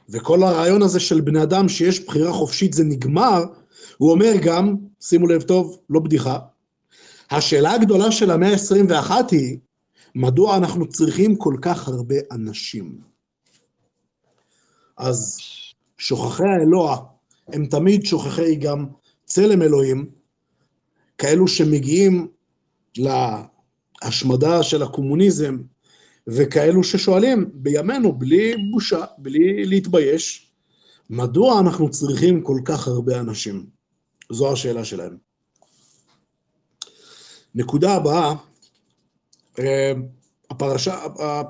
וכל 0.08 0.42
הרעיון 0.42 0.82
הזה 0.82 1.00
של 1.00 1.20
בני 1.20 1.42
אדם 1.42 1.68
שיש 1.68 2.06
בחירה 2.06 2.32
חופשית 2.32 2.72
זה 2.72 2.84
נגמר, 2.84 3.44
הוא 3.98 4.10
אומר 4.10 4.32
גם, 4.42 4.76
שימו 5.00 5.26
לב 5.26 5.42
טוב, 5.42 5.78
לא 5.90 6.00
בדיחה, 6.00 6.38
השאלה 7.30 7.72
הגדולה 7.72 8.12
של 8.12 8.30
המאה 8.30 8.52
ה-21 8.52 9.10
היא, 9.30 9.58
מדוע 10.14 10.56
אנחנו 10.56 10.88
צריכים 10.88 11.36
כל 11.36 11.56
כך 11.62 11.88
הרבה 11.88 12.14
אנשים? 12.32 13.00
אז 14.96 15.38
שוכחי 15.98 16.44
האלוה 16.58 16.96
הם 17.48 17.66
תמיד 17.66 18.04
שוכחי 18.04 18.56
גם 18.56 18.86
צלם 19.24 19.62
אלוהים, 19.62 20.10
כאלו 21.18 21.48
שמגיעים 21.48 22.28
להשמדה 22.96 24.62
של 24.62 24.82
הקומוניזם, 24.82 25.58
וכאלו 26.26 26.84
ששואלים 26.84 27.50
בימינו, 27.54 28.12
בלי 28.12 28.54
בושה, 28.72 29.04
בלי 29.18 29.66
להתבייש, 29.66 30.52
מדוע 31.10 31.60
אנחנו 31.60 31.90
צריכים 31.90 32.42
כל 32.42 32.60
כך 32.64 32.88
הרבה 32.88 33.20
אנשים? 33.20 33.66
זו 34.32 34.52
השאלה 34.52 34.84
שלהם. 34.84 35.16
נקודה 37.54 37.94
הבאה, 37.94 38.28
אה, 38.28 38.34
הפרשה, 40.50 40.98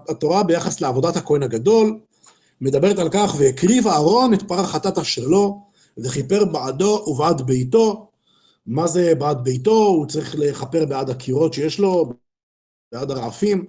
התורה 0.08 0.42
ביחס 0.42 0.80
לעבודת 0.80 1.16
הכהן 1.16 1.42
הגדול, 1.42 1.98
מדברת 2.60 2.98
על 2.98 3.08
כך, 3.10 3.34
והקריב 3.38 3.86
אהרון 3.86 4.34
את 4.34 4.42
פר 4.42 4.60
החטאת 4.60 4.98
אשר 4.98 5.26
לו, 5.26 5.60
וכיפר 5.98 6.44
בעדו 6.44 7.04
ובעד 7.06 7.42
ביתו. 7.42 8.10
מה 8.66 8.86
זה 8.86 9.14
בעד 9.14 9.44
ביתו? 9.44 9.86
הוא 9.86 10.06
צריך 10.06 10.34
לכפר 10.38 10.86
בעד 10.86 11.10
הקירות 11.10 11.54
שיש 11.54 11.78
לו, 11.78 12.12
בעד 12.92 13.10
הרעפים. 13.10 13.66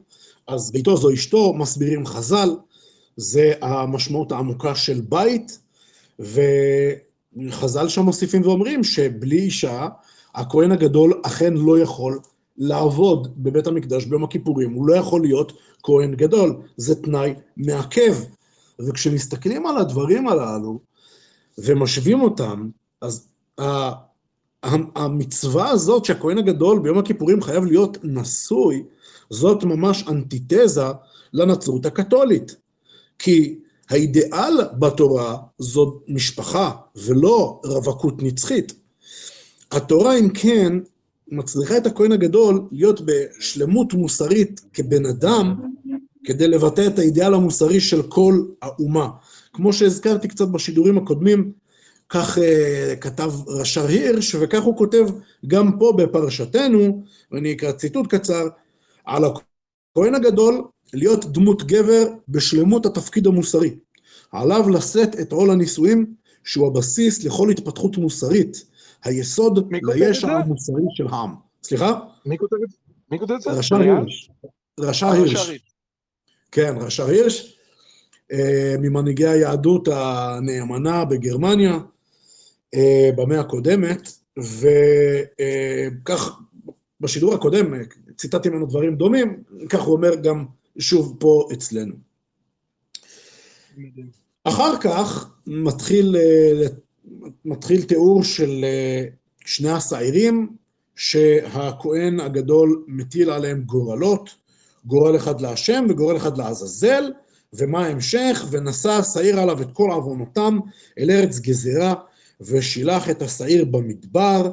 אז 0.47 0.71
ביתו 0.71 0.97
זו 0.97 1.13
אשתו, 1.13 1.53
מסבירים 1.53 2.05
חז"ל, 2.05 2.55
זה 3.17 3.53
המשמעות 3.61 4.31
העמוקה 4.31 4.75
של 4.75 5.01
בית, 5.01 5.59
וחז"ל 6.19 7.87
שם 7.87 8.01
מוסיפים 8.01 8.41
ואומרים 8.41 8.83
שבלי 8.83 9.39
אישה, 9.39 9.87
הכהן 10.35 10.71
הגדול 10.71 11.21
אכן 11.25 11.53
לא 11.53 11.79
יכול 11.79 12.19
לעבוד 12.57 13.43
בבית 13.43 13.67
המקדש 13.67 14.05
ביום 14.05 14.23
הכיפורים, 14.23 14.73
הוא 14.73 14.87
לא 14.87 14.95
יכול 14.95 15.21
להיות 15.21 15.53
כהן 15.83 16.15
גדול, 16.15 16.61
זה 16.77 16.95
תנאי 16.95 17.33
מעכב. 17.57 18.15
וכשמסתכלים 18.79 19.67
על 19.67 19.77
הדברים 19.77 20.27
הללו 20.27 20.79
ומשווים 21.57 22.21
אותם, 22.21 22.69
אז 23.01 23.27
המצווה 24.95 25.69
הזאת 25.69 26.05
שהכהן 26.05 26.37
הגדול 26.37 26.79
ביום 26.79 26.97
הכיפורים 26.97 27.41
חייב 27.41 27.65
להיות 27.65 27.97
נשוי, 28.03 28.83
זאת 29.29 29.63
ממש 29.63 30.05
אנטיתזה 30.07 30.85
לנצרות 31.33 31.85
הקתולית. 31.85 32.55
כי 33.19 33.59
האידיאל 33.89 34.53
בתורה 34.79 35.37
זו 35.59 35.99
משפחה 36.07 36.71
ולא 36.95 37.61
רווקות 37.65 38.23
נצחית. 38.23 38.73
התורה, 39.71 40.19
אם 40.19 40.29
כן, 40.29 40.73
מצליחה 41.27 41.77
את 41.77 41.85
הכהן 41.85 42.11
הגדול 42.11 42.61
להיות 42.71 43.01
בשלמות 43.05 43.93
מוסרית 43.93 44.61
כבן 44.73 45.05
אדם, 45.05 45.55
כדי 46.23 46.47
לבטא 46.47 46.87
את 46.87 46.99
האידיאל 46.99 47.33
המוסרי 47.33 47.79
של 47.79 48.01
כל 48.01 48.45
האומה. 48.61 49.09
כמו 49.53 49.73
שהזכרתי 49.73 50.27
קצת 50.27 50.47
בשידורים 50.47 50.97
הקודמים, 50.97 51.51
כך 52.09 52.37
uh, 52.37 52.41
כתב 53.01 53.31
רש"ר 53.47 53.87
הירש, 53.87 54.35
וכך 54.35 54.63
הוא 54.63 54.77
כותב 54.77 55.05
גם 55.47 55.79
פה 55.79 55.93
בפרשתנו, 55.97 57.03
ואני 57.31 57.53
אקרא 57.53 57.71
ציטוט 57.71 58.07
קצר, 58.07 58.47
על 59.05 59.23
הכהן 59.25 60.15
הגדול 60.15 60.63
להיות 60.93 61.25
דמות 61.25 61.63
גבר 61.63 62.07
בשלמות 62.29 62.85
התפקיד 62.85 63.27
המוסרי. 63.27 63.75
עליו 64.31 64.69
לשאת 64.69 65.19
את 65.19 65.31
עול 65.31 65.51
הנישואים, 65.51 66.05
שהוא 66.43 66.67
הבסיס 66.67 67.23
לכל 67.23 67.49
התפתחות 67.49 67.97
מוסרית, 67.97 68.65
היסוד 69.05 69.73
לישע 69.83 70.31
המוסרי 70.31 70.83
של 70.89 71.07
העם. 71.07 71.35
סליחה? 71.63 71.99
מי 72.25 72.37
כותב 72.37 72.55
את 72.63 72.69
זה? 72.69 72.77
מי 73.11 73.19
כותב 73.19 73.33
את 73.33 73.41
זה? 73.41 73.51
רש"ר 73.51 73.75
הירש. 73.75 74.31
רש"ר 74.79 75.11
הירש. 75.11 75.51
כן, 76.51 76.75
רש"ר 76.79 77.05
הירש, 77.05 77.57
אה, 78.31 78.75
ממנהיגי 78.79 79.27
היהדות 79.27 79.87
הנאמנה 79.91 81.05
בגרמניה 81.05 81.79
אה, 82.73 83.09
במאה 83.15 83.39
הקודמת, 83.39 84.11
וכך 84.37 86.39
בשידור 87.01 87.33
הקודם 87.33 87.73
ציטטתי 88.17 88.49
ממנו 88.49 88.65
דברים 88.65 88.95
דומים, 88.95 89.43
כך 89.69 89.81
הוא 89.81 89.95
אומר 89.95 90.15
גם 90.15 90.45
שוב 90.79 91.15
פה 91.19 91.47
אצלנו. 91.53 91.95
אחר 94.43 94.77
כך 94.77 95.29
מתחיל, 95.47 96.15
אה, 96.15 96.67
מתחיל 97.45 97.83
תיאור 97.83 98.23
של 98.23 98.65
שני 99.45 99.69
השעירים 99.69 100.49
שהכהן 100.95 102.19
הגדול 102.19 102.83
מטיל 102.87 103.29
עליהם 103.29 103.61
גורלות, 103.61 104.29
גורל 104.85 105.15
אחד 105.15 105.41
להשם 105.41 105.85
וגורל 105.89 106.17
אחד 106.17 106.37
לעזאזל, 106.37 107.11
ומה 107.53 107.85
ההמשך? 107.85 108.45
ונשא 108.51 108.89
השעיר 108.89 109.39
עליו 109.39 109.61
את 109.61 109.71
כל 109.73 109.91
עוונותם 109.91 110.59
אל 110.99 111.11
ארץ 111.11 111.39
גזירה, 111.39 111.93
ושילח 112.41 113.09
את 113.09 113.21
השעיר 113.21 113.65
במדבר, 113.65 114.51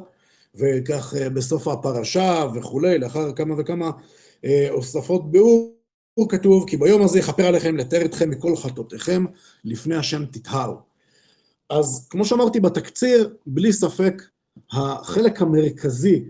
וכך 0.54 1.14
אה, 1.18 1.30
בסוף 1.30 1.68
הפרשה 1.68 2.46
וכולי, 2.54 2.98
לאחר 2.98 3.32
כמה 3.32 3.54
וכמה 3.58 3.90
אה, 4.44 4.68
הוספות 4.70 5.30
ביאור, 5.30 5.72
כתוב, 6.28 6.68
כי 6.68 6.76
ביום 6.76 7.02
הזה 7.02 7.18
יכפר 7.18 7.46
עליכם 7.46 7.76
לתאר 7.76 8.04
אתכם 8.04 8.30
מכל 8.30 8.56
חטאותיכם, 8.56 9.24
לפני 9.64 9.96
השם 9.96 10.24
תטהרו. 10.24 10.91
אז 11.72 12.06
כמו 12.10 12.24
שאמרתי 12.24 12.60
בתקציר, 12.60 13.36
בלי 13.46 13.72
ספק, 13.72 14.22
החלק 14.72 15.42
המרכזי 15.42 16.24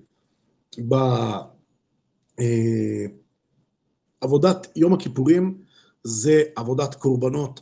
בעבודת 4.20 4.66
יום 4.76 4.92
הכיפורים 4.92 5.58
זה 6.04 6.42
עבודת 6.56 6.94
קורבנות, 6.94 7.60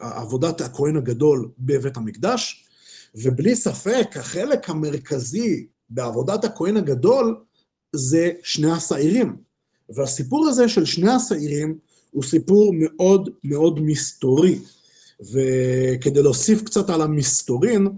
עבודת 0.00 0.60
הכהן 0.60 0.96
הגדול 0.96 1.50
בבית 1.58 1.96
המקדש, 1.96 2.64
ובלי 3.14 3.56
ספק, 3.56 4.08
החלק 4.16 4.70
המרכזי 4.70 5.66
בעבודת 5.90 6.44
הכהן 6.44 6.76
הגדול 6.76 7.44
זה 7.92 8.30
שני 8.42 8.70
השעירים. 8.70 9.36
והסיפור 9.88 10.48
הזה 10.48 10.68
של 10.68 10.84
שני 10.84 11.10
השעירים 11.10 11.78
הוא 12.10 12.22
סיפור 12.22 12.72
מאוד 12.74 13.30
מאוד 13.44 13.80
מסתורי. 13.80 14.58
וכדי 15.20 16.22
להוסיף 16.22 16.62
קצת 16.62 16.90
על 16.90 17.02
המסתורין, 17.02 17.88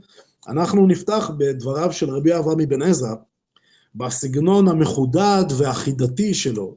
אנחנו 0.48 0.86
נפתח 0.86 1.30
בדבריו 1.38 1.92
של 1.92 2.10
רבי 2.10 2.36
אברהם 2.38 2.60
אבן 2.60 2.82
עזרא, 2.82 3.14
בסגנון 3.94 4.68
המחודד 4.68 5.44
והחידתי 5.58 6.34
שלו. 6.34 6.76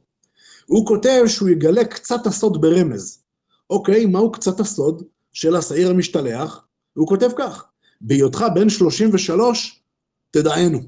הוא 0.66 0.86
כותב 0.86 1.22
שהוא 1.26 1.48
יגלה 1.48 1.84
קצת 1.84 2.26
הסוד 2.26 2.60
ברמז. 2.60 3.22
אוקיי, 3.70 4.06
מהו 4.06 4.32
קצת 4.32 4.60
הסוד 4.60 5.02
של 5.32 5.56
השעיר 5.56 5.90
המשתלח? 5.90 6.64
הוא 6.94 7.08
כותב 7.08 7.28
כך, 7.38 7.64
בהיותך 8.00 8.44
בן 8.54 8.68
33, 8.68 9.82
תדענו. 10.30 10.80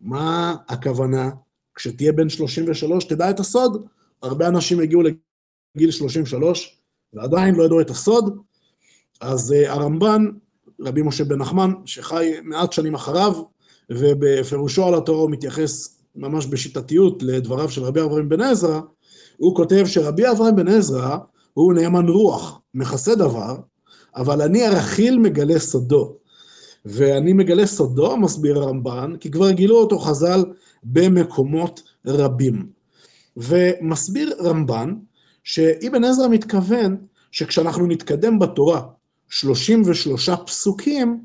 מה 0.00 0.56
הכוונה? 0.68 1.30
כשתהיה 1.74 2.12
בן 2.12 2.28
33, 2.28 3.04
תדע 3.04 3.30
את 3.30 3.40
הסוד. 3.40 3.86
הרבה 4.22 4.48
אנשים 4.48 4.80
הגיעו 4.80 5.02
לגיל 5.02 5.90
33 5.90 6.80
ועדיין 7.12 7.54
לא 7.54 7.64
ידעו 7.64 7.80
את 7.80 7.90
הסוד. 7.90 8.38
אז 9.20 9.52
uh, 9.52 9.70
הרמב"ן, 9.70 10.26
רבי 10.80 11.02
משה 11.02 11.24
בן 11.24 11.38
נחמן, 11.38 11.72
שחי 11.84 12.32
מעט 12.42 12.72
שנים 12.72 12.94
אחריו, 12.94 13.32
ובפירושו 13.90 14.86
על 14.86 14.94
התורה 14.94 15.20
הוא 15.20 15.30
מתייחס 15.30 15.98
ממש 16.16 16.46
בשיטתיות 16.46 17.22
לדבריו 17.22 17.70
של 17.70 17.82
רבי 17.82 18.02
אברהם 18.02 18.28
בן 18.28 18.40
עזרא, 18.40 18.80
הוא 19.36 19.56
כותב 19.56 19.84
שרבי 19.86 20.30
אברהם 20.30 20.56
בן 20.56 20.68
עזרא 20.68 21.16
הוא 21.52 21.74
נאמן 21.74 22.08
רוח, 22.08 22.60
מכסה 22.74 23.14
דבר, 23.14 23.56
אבל 24.16 24.42
אני 24.42 24.66
הרכיל 24.66 25.18
מגלה 25.18 25.58
סודו. 25.58 26.16
ואני 26.84 27.32
מגלה 27.32 27.66
סודו, 27.66 28.16
מסביר 28.16 28.58
הרמב"ן, 28.58 29.12
כי 29.20 29.30
כבר 29.30 29.50
גילו 29.50 29.76
אותו 29.76 29.98
חז"ל 29.98 30.44
במקומות 30.84 31.82
רבים. 32.06 32.66
ומסביר 33.36 34.34
רמב"ן 34.40 34.94
שאבן 35.44 36.04
עזרא 36.04 36.28
מתכוון 36.28 36.96
שכשאנחנו 37.30 37.86
נתקדם 37.86 38.38
בתורה 38.38 38.82
33 39.28 40.30
פסוקים, 40.46 41.20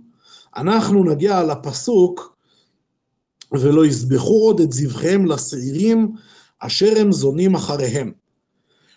אנחנו 0.56 1.04
נגיע 1.04 1.44
לפסוק 1.44 2.36
ולא 3.52 3.86
יזבחו 3.86 4.46
עוד 4.48 4.60
את 4.60 4.72
זבחיהם 4.72 5.26
לשעירים 5.26 6.12
אשר 6.60 6.94
הם 6.98 7.12
זונים 7.12 7.56
אחריהם. 7.56 8.12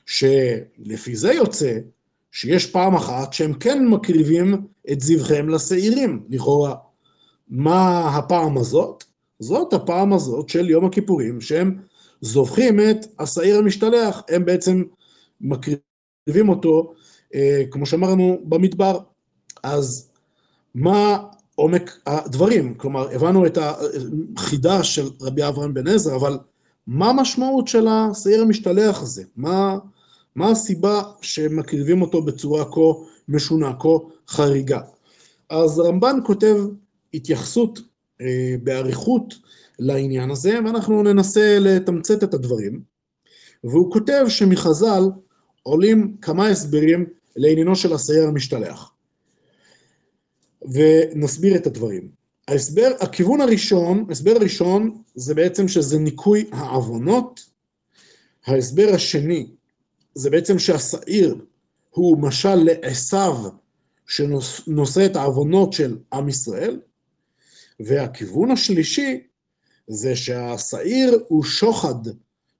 שלפי 0.06 1.16
זה 1.16 1.32
יוצא 1.32 1.78
שיש 2.32 2.66
פעם 2.66 2.94
אחת 2.94 3.32
שהם 3.32 3.54
כן 3.54 3.86
מקריבים 3.86 4.66
את 4.92 5.00
זבחיהם 5.00 5.48
לשעירים, 5.48 6.26
לכאורה. 6.30 6.74
מה 7.48 8.08
הפעם 8.16 8.58
הזאת? 8.58 9.04
זאת 9.38 9.72
הפעם 9.72 10.12
הזאת 10.12 10.48
של 10.48 10.70
יום 10.70 10.84
הכיפורים, 10.84 11.40
שהם 11.40 11.78
זובחים 12.20 12.80
את 12.80 13.06
השעיר 13.18 13.58
המשתלח, 13.58 14.22
הם 14.28 14.44
בעצם 14.44 14.82
מקריבים 15.40 16.48
אותו, 16.48 16.94
כמו 17.70 17.86
שאמרנו, 17.86 18.40
במדבר. 18.44 18.98
אז 19.62 20.08
מה 20.74 21.18
עומק 21.54 21.98
הדברים? 22.06 22.74
כלומר, 22.74 23.10
הבנו 23.14 23.46
את 23.46 23.58
החידה 24.36 24.82
של 24.82 25.08
רבי 25.20 25.48
אברהם 25.48 25.74
בן 25.74 25.88
עזרא, 25.88 26.16
אבל 26.16 26.38
מה 26.86 27.10
המשמעות 27.10 27.68
של 27.68 27.88
השעיר 27.88 28.42
המשתלח 28.42 29.02
הזה? 29.02 29.22
מה, 29.36 29.78
מה 30.36 30.50
הסיבה 30.50 31.02
שמקריבים 31.22 32.02
אותו 32.02 32.22
בצורה 32.22 32.64
כה 32.64 32.80
משונה, 33.28 33.72
כה 33.80 33.88
חריגה? 34.28 34.80
אז 35.50 35.80
רמב"ן 35.80 36.18
כותב 36.24 36.56
התייחסות 37.14 37.80
אה, 38.20 38.54
באריכות 38.62 39.34
לעניין 39.78 40.30
הזה, 40.30 40.58
ואנחנו 40.64 41.02
ננסה 41.02 41.58
לתמצת 41.60 42.24
את 42.24 42.34
הדברים. 42.34 42.80
והוא 43.64 43.92
כותב 43.92 44.24
שמחז"ל 44.28 45.02
עולים 45.62 46.16
כמה 46.22 46.48
הסברים 46.48 47.06
לעניינו 47.36 47.76
של 47.76 47.92
השעיר 47.92 48.24
המשתלח. 48.24 48.92
ונסביר 50.62 51.56
את 51.56 51.66
הדברים. 51.66 52.08
ההסבר, 52.48 52.90
הכיוון 53.00 53.40
הראשון, 53.40 54.04
ההסבר 54.08 54.30
הראשון 54.36 55.02
זה 55.14 55.34
בעצם 55.34 55.68
שזה 55.68 55.98
ניקוי 55.98 56.44
העוונות. 56.52 57.40
ההסבר 58.46 58.88
השני 58.94 59.46
זה 60.14 60.30
בעצם 60.30 60.58
שהשעיר 60.58 61.44
הוא 61.90 62.18
משל 62.18 62.54
לעשו 62.54 63.50
שנושא 64.06 65.06
את 65.06 65.16
העוונות 65.16 65.72
של 65.72 65.98
עם 66.12 66.28
ישראל. 66.28 66.80
והכיוון 67.80 68.50
השלישי 68.50 69.20
זה 69.88 70.16
שהשעיר 70.16 71.24
הוא 71.28 71.44
שוחד 71.44 71.94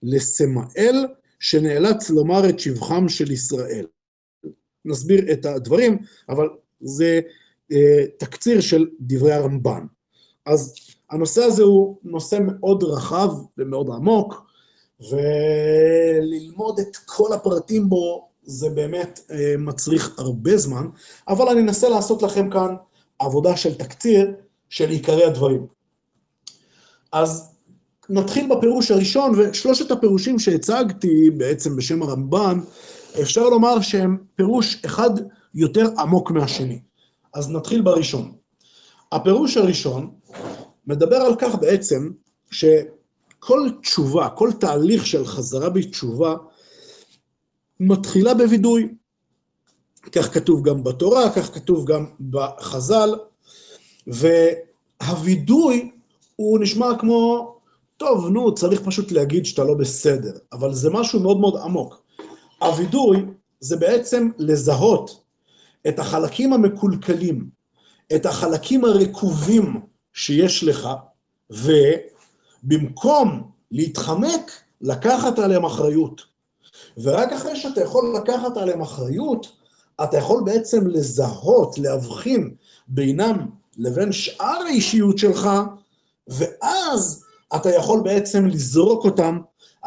לסמאל 0.02 1.06
שנאלץ 1.40 2.10
לומר 2.10 2.48
את 2.48 2.60
שבחם 2.60 3.08
של 3.08 3.30
ישראל. 3.30 3.86
נסביר 4.84 5.32
את 5.32 5.46
הדברים, 5.46 5.98
אבל 6.28 6.48
זה 6.80 7.20
אה, 7.72 8.04
תקציר 8.18 8.60
של 8.60 8.86
דברי 9.00 9.32
הרמב"ן. 9.32 9.86
אז 10.46 10.74
הנושא 11.10 11.42
הזה 11.42 11.62
הוא 11.62 11.96
נושא 12.04 12.38
מאוד 12.42 12.84
רחב 12.84 13.30
ומאוד 13.58 13.90
עמוק, 13.90 14.44
וללמוד 15.00 16.78
את 16.80 16.96
כל 16.96 17.32
הפרטים 17.32 17.88
בו 17.88 18.28
זה 18.42 18.70
באמת 18.70 19.20
אה, 19.30 19.54
מצריך 19.58 20.18
הרבה 20.18 20.56
זמן, 20.56 20.86
אבל 21.28 21.48
אני 21.48 21.60
אנסה 21.60 21.88
לעשות 21.88 22.22
לכם 22.22 22.50
כאן 22.50 22.74
עבודה 23.18 23.56
של 23.56 23.74
תקציר 23.74 24.32
של 24.68 24.90
עיקרי 24.90 25.24
הדברים. 25.24 25.66
אז 27.12 27.54
נתחיל 28.08 28.48
בפירוש 28.56 28.90
הראשון, 28.90 29.32
ושלושת 29.38 29.90
הפירושים 29.90 30.38
שהצגתי 30.38 31.30
בעצם 31.30 31.76
בשם 31.76 32.02
הרמב"ן, 32.02 32.58
אפשר 33.22 33.48
לומר 33.48 33.80
שהם 33.80 34.18
פירוש 34.34 34.84
אחד 34.84 35.10
יותר 35.54 35.86
עמוק 35.98 36.30
מהשני. 36.30 36.80
אז 37.34 37.50
נתחיל 37.50 37.82
בראשון. 37.82 38.32
הפירוש 39.12 39.56
הראשון 39.56 40.10
מדבר 40.86 41.16
על 41.16 41.36
כך 41.38 41.54
בעצם 41.54 42.10
שכל 42.50 43.68
תשובה, 43.82 44.28
כל 44.28 44.50
תהליך 44.60 45.06
של 45.06 45.26
חזרה 45.26 45.70
בתשובה, 45.70 46.34
מתחילה 47.80 48.34
בווידוי. 48.34 48.94
כך 50.12 50.34
כתוב 50.34 50.68
גם 50.68 50.84
בתורה, 50.84 51.30
כך 51.30 51.54
כתוב 51.54 51.84
גם 51.86 52.06
בחז"ל, 52.30 53.14
והווידוי 54.06 55.90
הוא 56.36 56.58
נשמע 56.58 56.98
כמו, 56.98 57.54
טוב, 57.96 58.28
נו, 58.28 58.54
צריך 58.54 58.80
פשוט 58.84 59.12
להגיד 59.12 59.46
שאתה 59.46 59.64
לא 59.64 59.74
בסדר, 59.74 60.32
אבל 60.52 60.74
זה 60.74 60.90
משהו 60.90 61.20
מאוד 61.20 61.40
מאוד 61.40 61.56
עמוק. 61.56 62.03
הווידוי 62.62 63.24
זה 63.60 63.76
בעצם 63.76 64.28
לזהות 64.38 65.24
את 65.88 65.98
החלקים 65.98 66.52
המקולקלים, 66.52 67.48
את 68.14 68.26
החלקים 68.26 68.84
הרקובים 68.84 69.80
שיש 70.12 70.64
לך, 70.64 70.88
ובמקום 71.50 73.50
להתחמק, 73.70 74.52
לקחת 74.80 75.38
עליהם 75.38 75.64
אחריות. 75.64 76.22
ורק 76.98 77.32
אחרי 77.32 77.56
שאתה 77.56 77.80
יכול 77.80 78.16
לקחת 78.16 78.56
עליהם 78.56 78.82
אחריות, 78.82 79.46
אתה 80.04 80.16
יכול 80.16 80.42
בעצם 80.44 80.86
לזהות, 80.86 81.78
להבחין 81.78 82.54
בינם 82.88 83.46
לבין 83.78 84.12
שאר 84.12 84.62
האישיות 84.66 85.18
שלך, 85.18 85.48
ואז 86.28 87.24
אתה 87.56 87.70
יכול 87.70 88.00
בעצם 88.00 88.46
לזרוק 88.46 89.04
אותם, 89.04 89.38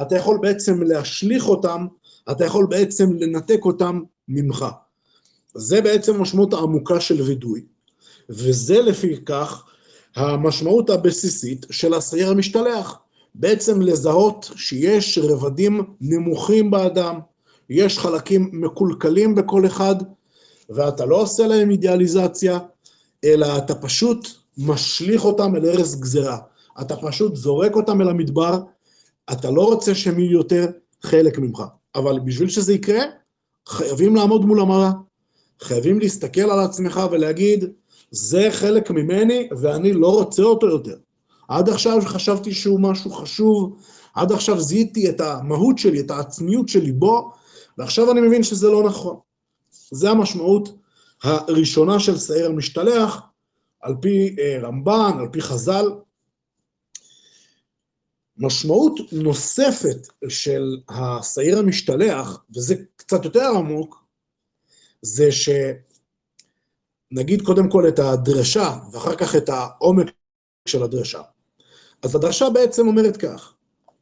אתה 0.02 0.16
יכול 0.16 0.40
בעצם 0.42 0.84
להשליך 0.84 1.48
אותם, 1.48 1.88
אתה 2.32 2.46
יכול 2.46 2.66
בעצם 2.70 3.14
לנתק 3.14 3.60
אותם 3.66 4.02
ממך. 4.28 4.66
זה 5.56 5.82
בעצם 5.82 6.16
המשמעות 6.16 6.54
העמוקה 6.54 7.00
של 7.00 7.22
וידוי, 7.22 7.62
וזה 8.30 8.82
לפי 8.82 9.18
כך 9.26 9.64
המשמעות 10.16 10.90
הבסיסית 10.90 11.66
של 11.72 11.94
הסייר 11.94 12.30
המשתלח. 12.30 13.00
בעצם 13.36 13.82
לזהות 13.82 14.52
שיש 14.56 15.18
רבדים 15.18 15.82
נמוכים 16.02 16.72
באדם, 16.72 17.20
יש 17.70 18.00
חלקים 18.00 18.50
מקולקלים 18.54 19.36
בכל 19.36 19.66
אחד, 19.66 19.96
ואתה 20.70 21.06
לא 21.06 21.22
עושה 21.22 21.48
להם 21.48 21.72
אידיאליזציה, 21.72 22.60
אלא 23.24 23.58
אתה 23.58 23.76
פשוט 23.76 24.28
משליך 24.58 25.26
אותם 25.26 25.56
אל 25.56 25.66
ארז 25.66 26.02
גזירה. 26.02 26.38
אתה 26.82 26.96
פשוט 26.96 27.36
זורק 27.36 27.76
אותם 27.76 28.02
אל 28.02 28.10
המדבר, 28.10 28.62
אתה 29.32 29.52
לא 29.52 29.66
רוצה 29.66 29.96
שהם 29.96 30.20
יהיו 30.20 30.32
יותר 30.32 30.66
חלק 31.02 31.40
ממך. 31.40 31.64
אבל 31.96 32.20
בשביל 32.20 32.50
שזה 32.50 32.74
יקרה, 32.74 33.02
חייבים 33.68 34.16
לעמוד 34.16 34.46
מול 34.46 34.60
המראה. 34.60 34.92
חייבים 35.62 36.00
להסתכל 36.00 36.42
על 36.42 36.60
עצמך 36.60 37.02
ולהגיד, 37.12 37.66
זה 38.12 38.48
חלק 38.52 38.92
ממני 38.92 39.50
ואני 39.62 39.94
לא 39.94 40.14
רוצה 40.14 40.44
אותו 40.44 40.68
יותר. 40.68 40.96
עד 41.48 41.70
עכשיו 41.70 42.02
חשבתי 42.06 42.54
שהוא 42.54 42.80
משהו 42.80 43.12
חשוב, 43.12 43.78
עד 44.16 44.32
עכשיו 44.32 44.62
זיהיתי 44.62 45.10
את 45.10 45.22
המהות 45.22 45.78
שלי, 45.78 46.00
את 46.00 46.12
העצמיות 46.12 46.70
שלי 46.70 46.92
בו, 46.92 47.32
ועכשיו 47.78 48.12
אני 48.12 48.22
מבין 48.22 48.44
שזה 48.44 48.70
לא 48.70 48.84
נכון. 48.84 49.18
זה 49.92 50.10
המשמעות 50.10 50.70
הראשונה 51.24 52.00
של 52.00 52.18
שעיר 52.18 52.46
המשתלח, 52.46 53.22
על 53.82 53.96
פי 54.02 54.36
אה, 54.40 54.60
רמב"ן, 54.62 55.12
על 55.20 55.28
פי 55.32 55.42
חז"ל. 55.42 55.92
משמעות 58.38 59.00
נוספת 59.12 60.08
של 60.30 60.78
השעיר 60.90 61.60
המשתלח, 61.60 62.44
וזה 62.56 62.76
קצת 62.96 63.26
יותר 63.26 63.52
עמוק, 63.58 64.04
זה 65.02 65.30
שנגיד 65.32 67.42
קודם 67.42 67.70
כל 67.70 67.88
את 67.88 68.00
הדרשה, 68.00 68.78
ואחר 68.92 69.16
כך 69.16 69.36
את 69.36 69.50
העומק 69.50 70.12
של 70.66 70.84
הדרשה. 70.84 71.22
אז 72.04 72.16
הדרשה 72.16 72.50
בעצם 72.50 72.88
אומרת 72.88 73.18
כך, 73.18 73.54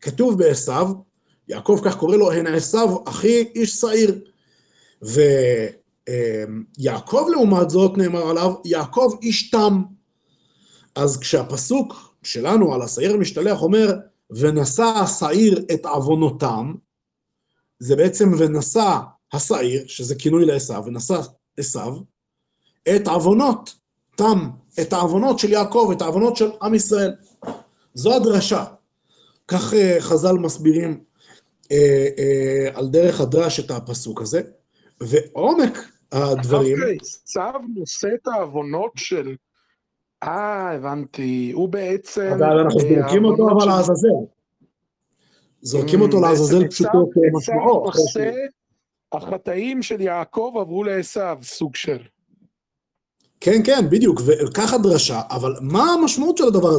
כתוב 0.02 0.38
בעשו, 0.38 1.04
יעקב 1.48 1.82
כך 1.86 1.98
קורא 1.98 2.16
לו, 2.16 2.32
הן 2.32 2.48
עשו 2.48 3.04
אחי 3.08 3.52
איש 3.56 3.72
שעיר. 3.72 4.20
ויעקב 6.78 7.28
לעומת 7.32 7.70
זאת 7.70 7.98
נאמר 7.98 8.30
עליו, 8.30 8.54
יעקב 8.66 9.10
איש 9.22 9.50
תם. 9.50 9.82
אז 10.96 11.18
כשהפסוק 11.18 12.16
שלנו 12.24 12.74
על 12.74 12.82
השעיר 12.82 13.14
המשתלח 13.14 13.62
אומר, 13.62 13.94
ונשא 14.30 14.84
השעיר 14.84 15.66
את 15.74 15.86
עוונותם, 15.86 16.74
זה 17.80 17.96
בעצם 17.96 18.32
ונשא 18.38 19.00
השעיר, 19.34 19.88
שזה 19.88 20.16
כינוי 20.16 20.46
לעשו, 20.46 20.86
ונשא 20.86 21.20
עשו, 21.58 22.04
את 22.96 23.08
עוונות 23.08 23.76
תם, 24.16 24.50
את 24.82 24.94
העוונות 24.94 25.40
של 25.40 25.52
יעקב, 25.52 25.92
את 25.98 26.02
העוונות 26.02 26.36
של 26.36 26.50
עם 26.62 26.74
ישראל. 26.74 27.16
זו 27.94 28.16
הדרשה. 28.16 28.66
כך 29.48 29.74
אה, 29.74 29.98
חז"ל 30.00 30.34
מסבירים 30.34 31.04
אה, 31.72 32.08
אה, 32.18 32.70
על 32.74 32.88
דרך 32.88 33.22
הדרש 33.22 33.60
את 33.60 33.72
הפסוק 33.72 34.22
הזה, 34.22 34.42
ועומק 35.02 35.78
הדברים... 36.12 36.78
דווקא 36.78 37.06
עשיו 37.26 37.62
נושא 37.76 38.08
את 38.22 38.28
העוונות 38.28 38.92
של... 38.96 39.36
אה, 40.26 40.72
הבנתי, 40.72 41.52
הוא 41.54 41.70
בעצם... 41.70 42.32
אבל 42.38 42.60
אנחנו 42.60 42.80
זורקים 42.80 43.26
אותו 43.26 43.50
אבל 43.52 43.68
לעזאזל. 43.68 44.08
זורקים 45.62 46.02
אותו 46.02 46.22
לעזאזל 46.22 46.68
פשוטו 46.68 47.10
כמשמעו. 47.14 47.90
החטאים 49.12 49.84
של 49.84 50.02
יעקב 50.02 50.54
עברו 50.62 50.84
לעשו, 50.84 51.20
סוג 51.44 51.76
של. 51.76 51.98
כן, 53.40 53.62
כן, 53.64 53.90
בדיוק, 53.90 54.22
וככה 54.26 54.78
דרשה, 54.78 55.22
אבל 55.30 55.56
מה 55.62 55.84
המשמעות 55.94 56.38
של 56.38 56.48
הדבר 56.48 56.70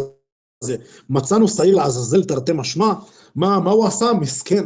הזה? 0.62 0.76
מצאנו 1.10 1.48
שעיר 1.48 1.76
לעזאזל 1.76 2.24
תרתי 2.24 2.52
משמע, 2.54 2.92
מה, 3.34 3.60
מה 3.60 3.70
הוא 3.70 3.86
עשה? 3.86 4.12
מסכן. 4.20 4.64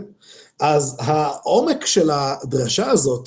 אז 0.61 0.97
העומק 1.01 1.87
של 1.87 2.11
הדרשה 2.11 2.91
הזאת 2.91 3.27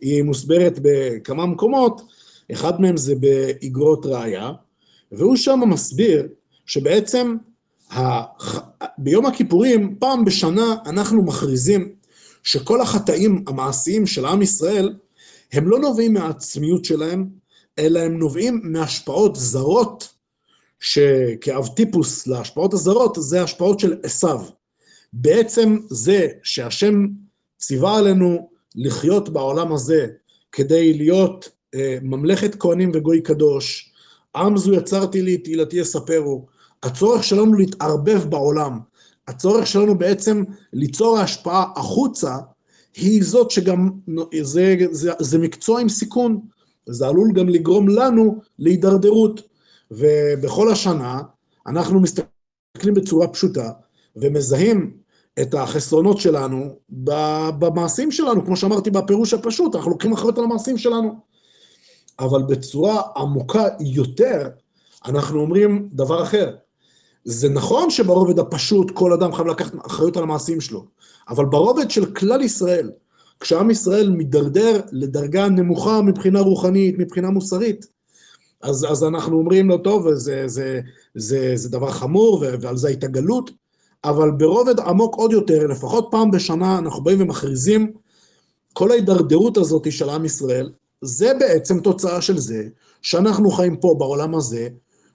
היא, 0.00 0.22
מוסברת 0.22 0.78
בכמה 0.82 1.46
מקומות, 1.46 2.02
אחד 2.52 2.80
מהם 2.80 2.96
זה 2.96 3.14
באגרות 3.14 4.06
ראיה, 4.06 4.52
והוא 5.16 5.36
שם 5.36 5.60
מסביר 5.66 6.28
שבעצם 6.66 7.36
הח... 7.90 8.62
ביום 8.98 9.26
הכיפורים, 9.26 9.96
פעם 9.98 10.24
בשנה 10.24 10.76
אנחנו 10.86 11.22
מכריזים 11.22 11.94
שכל 12.42 12.80
החטאים 12.80 13.44
המעשיים 13.46 14.06
של 14.06 14.26
עם 14.26 14.42
ישראל, 14.42 14.94
הם 15.52 15.68
לא 15.68 15.78
נובעים 15.78 16.14
מהעצמיות 16.14 16.84
שלהם, 16.84 17.26
אלא 17.78 17.98
הם 17.98 18.18
נובעים 18.18 18.60
מהשפעות 18.64 19.36
זרות, 19.36 20.14
שכאב 20.80 21.66
טיפוס 21.66 22.26
להשפעות 22.26 22.74
הזרות, 22.74 23.16
זה 23.20 23.42
השפעות 23.42 23.80
של 23.80 23.94
עשיו. 24.02 24.40
בעצם 25.12 25.78
זה 25.90 26.28
שהשם 26.42 27.06
ציווה 27.58 27.98
עלינו 27.98 28.48
לחיות 28.74 29.28
בעולם 29.28 29.72
הזה 29.72 30.06
כדי 30.52 30.94
להיות 30.94 31.48
אה, 31.74 31.98
ממלכת 32.02 32.54
כהנים 32.54 32.90
וגוי 32.94 33.22
קדוש, 33.22 33.93
עם 34.36 34.56
זו 34.56 34.72
יצרתי 34.72 35.22
לי, 35.22 35.38
תהילתי 35.38 35.76
יספרו, 35.76 36.46
הצורך 36.82 37.24
שלנו 37.24 37.54
להתערבב 37.54 38.24
בעולם, 38.30 38.78
הצורך 39.28 39.66
שלנו 39.66 39.98
בעצם 39.98 40.44
ליצור 40.72 41.18
ההשפעה 41.18 41.64
החוצה, 41.76 42.36
היא 42.96 43.24
זאת 43.24 43.50
שגם, 43.50 43.90
זה, 44.42 44.76
זה, 44.90 45.12
זה 45.20 45.38
מקצוע 45.38 45.80
עם 45.80 45.88
סיכון, 45.88 46.40
וזה 46.88 47.06
עלול 47.06 47.32
גם 47.32 47.48
לגרום 47.48 47.88
לנו 47.88 48.40
להידרדרות. 48.58 49.54
ובכל 49.90 50.72
השנה 50.72 51.22
אנחנו 51.66 52.00
מסתכלים 52.00 52.94
בצורה 52.94 53.28
פשוטה 53.28 53.70
ומזהים 54.16 54.96
את 55.42 55.54
החסרונות 55.54 56.20
שלנו 56.20 56.76
במעשים 57.58 58.10
שלנו, 58.10 58.44
כמו 58.44 58.56
שאמרתי 58.56 58.90
בפירוש 58.90 59.34
הפשוט, 59.34 59.74
אנחנו 59.74 59.90
לוקחים 59.90 60.12
אחריות 60.12 60.38
על 60.38 60.44
המעשים 60.44 60.78
שלנו. 60.78 61.33
אבל 62.18 62.42
בצורה 62.42 63.02
עמוקה 63.16 63.68
יותר, 63.80 64.48
אנחנו 65.06 65.40
אומרים 65.40 65.88
דבר 65.92 66.22
אחר. 66.22 66.56
זה 67.24 67.48
נכון 67.48 67.90
שברובד 67.90 68.38
הפשוט 68.38 68.90
כל 68.90 69.12
אדם 69.12 69.32
חייב 69.32 69.48
לקחת 69.48 69.86
אחריות 69.86 70.16
על 70.16 70.22
המעשים 70.22 70.60
שלו, 70.60 70.84
אבל 71.28 71.44
ברובד 71.44 71.90
של 71.90 72.14
כלל 72.14 72.40
ישראל, 72.42 72.90
כשעם 73.40 73.70
ישראל 73.70 74.10
מידרדר 74.10 74.80
לדרגה 74.92 75.48
נמוכה 75.48 76.02
מבחינה 76.02 76.40
רוחנית, 76.40 76.98
מבחינה 76.98 77.30
מוסרית, 77.30 77.86
אז, 78.62 78.86
אז 78.90 79.04
אנחנו 79.04 79.36
אומרים 79.36 79.68
לו, 79.68 79.78
טוב, 79.78 80.14
זה, 80.14 80.42
זה, 80.48 80.80
זה, 81.14 81.52
זה 81.54 81.68
דבר 81.68 81.90
חמור 81.90 82.44
ועל 82.60 82.76
זה 82.76 82.88
הייתה 82.88 83.06
גלות, 83.06 83.50
אבל 84.04 84.30
ברובד 84.30 84.80
עמוק 84.80 85.14
עוד 85.14 85.32
יותר, 85.32 85.66
לפחות 85.66 86.08
פעם 86.10 86.30
בשנה 86.30 86.78
אנחנו 86.78 87.04
באים 87.04 87.20
ומכריזים, 87.20 87.92
כל 88.72 88.90
ההידרדרות 88.90 89.56
הזאת 89.56 89.92
של 89.92 90.10
עם 90.10 90.24
ישראל, 90.24 90.70
זה 91.02 91.32
בעצם 91.38 91.80
תוצאה 91.80 92.22
של 92.22 92.38
זה 92.38 92.68
שאנחנו 93.02 93.50
חיים 93.50 93.76
פה 93.76 93.94
בעולם 93.98 94.34
הזה, 94.34 94.68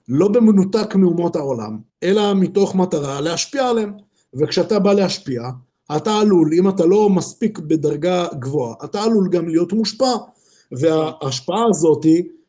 לא 0.08 0.28
במנותק 0.28 0.94
מאומות 0.94 1.36
העולם, 1.36 1.78
אלא 2.02 2.34
מתוך 2.34 2.74
מטרה 2.74 3.20
להשפיע 3.20 3.68
עליהם. 3.68 3.92
וכשאתה 4.34 4.78
בא 4.78 4.92
להשפיע, 4.92 5.42
אתה 5.96 6.18
עלול, 6.18 6.50
אם 6.54 6.68
אתה 6.68 6.86
לא 6.86 7.10
מספיק 7.10 7.58
בדרגה 7.58 8.26
גבוהה, 8.38 8.74
אתה 8.84 9.02
עלול 9.02 9.28
גם 9.28 9.48
להיות 9.48 9.72
מושפע. 9.72 10.16
וההשפעה 10.72 11.64
הזאת 11.70 12.06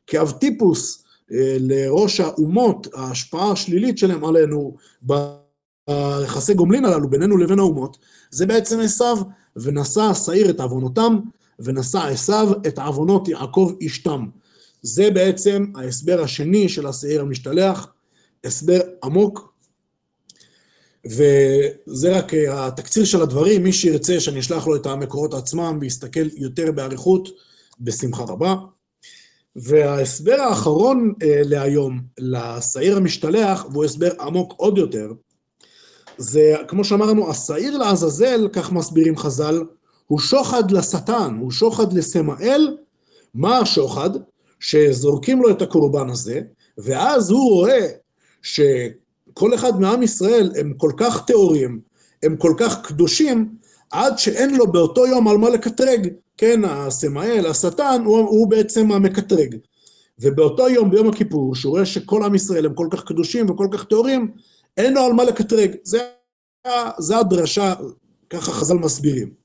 כאב 0.08 0.32
טיפוס 0.32 1.04
אה, 1.32 1.58
לראש 1.60 2.20
האומות, 2.20 2.88
ההשפעה 2.94 3.52
השלילית 3.52 3.98
שלהם 3.98 4.26
עלינו 4.26 4.76
ביחסי 5.02 6.54
גומלין 6.54 6.86
הללו 6.86 7.10
בינינו 7.10 7.38
לבין 7.38 7.60
האומות, 7.60 7.98
זה 8.32 8.46
בעצם 8.46 8.80
עשיו, 8.80 9.18
ונשא 9.56 10.14
שעיר 10.14 10.50
את 10.50 10.60
עוונותם, 10.60 11.20
ונשא 11.64 12.00
עשיו 12.00 12.52
את 12.68 12.80
עוונות 12.80 13.28
יעקב 13.28 13.72
אישתם. 13.82 14.26
זה 14.82 15.12
בעצם 15.12 15.66
ההסבר 15.76 16.22
השני 16.22 16.70
של 16.70 16.88
השעיר 16.88 17.22
המשתלח, 17.22 17.88
הסבר 18.44 18.80
עמוק, 19.04 19.54
וזה 21.06 22.18
רק 22.18 22.34
אה, 22.34 22.68
התקציר 22.68 23.06
של 23.06 23.22
הדברים, 23.22 23.64
מי 23.64 23.74
שירצה 23.74 24.20
שאני 24.20 24.40
אשלח 24.40 24.68
לו 24.68 24.76
את 24.76 24.86
המקורות 24.86 25.34
עצמם 25.34 25.78
ויסתכל 25.82 26.28
יותר 26.36 26.72
באריכות, 26.72 27.30
בשמחה 27.80 28.24
רבה. 28.24 28.56
וההסבר 29.56 30.42
האחרון 30.42 31.14
אה, 31.24 31.42
להיום, 31.46 32.02
לשעיר 32.20 32.98
המשתלח, 32.98 33.66
והוא 33.72 33.86
הסבר 33.86 34.12
עמוק 34.20 34.54
עוד 34.58 34.78
יותר, 34.78 35.12
זה, 36.18 36.56
כמו 36.68 36.84
שאמרנו, 36.84 37.30
השעיר 37.30 37.78
לעזאזל, 37.78 38.48
כך 38.54 38.72
מסבירים 38.72 39.18
חז"ל, 39.18 39.64
הוא 40.12 40.20
שוחד 40.20 40.72
לשטן, 40.72 41.38
הוא 41.40 41.52
שוחד 41.52 41.94
לסמאל. 41.94 42.78
מה 43.34 43.58
השוחד? 43.58 44.10
שזורקים 44.60 45.42
לו 45.42 45.50
את 45.50 45.62
הקורבן 45.62 46.10
הזה, 46.10 46.42
ואז 46.78 47.32
הוא 47.32 47.52
רואה 47.52 47.88
שכל 48.42 49.54
אחד 49.56 49.80
מעם 49.80 50.04
ישראל 50.04 50.52
הם 50.60 50.74
כל 50.78 50.92
כך 50.98 51.26
טהורים, 51.26 51.80
הם 52.24 52.38
כל 52.38 52.54
כך 52.58 52.82
קדושים, 52.88 53.56
עד 53.92 54.18
שאין 54.18 54.56
לו 54.56 54.72
באותו 54.72 55.08
יום 55.08 55.28
על 55.28 55.38
מה 55.38 55.50
לקטרג. 55.50 56.08
כן, 56.38 56.66
הסמאל, 56.66 57.46
השטן, 57.46 58.02
הוא, 58.06 58.18
הוא 58.18 58.48
בעצם 58.48 58.92
המקטרג. 58.92 59.56
ובאותו 60.20 60.70
יום, 60.70 60.92
ביום 60.92 61.10
הכיפור, 61.10 61.56
שהוא 61.56 61.72
רואה 61.72 61.86
שכל 61.86 62.24
עם 62.24 62.36
ישראל 62.36 62.66
הם 62.66 62.74
כל 62.74 62.88
כך 62.92 63.04
קדושים 63.04 63.50
וכל 63.50 63.68
כך 63.72 63.84
טהורים, 63.84 64.32
אין 64.78 64.94
לו 64.94 65.02
על 65.02 65.14
מה 65.14 65.24
לקטרג. 65.24 65.76
זה, 65.84 66.00
זה 67.00 67.18
הדרשה, 67.18 67.74
ככה 68.30 68.52
חז"ל 68.52 68.78
מסבירים. 68.78 69.41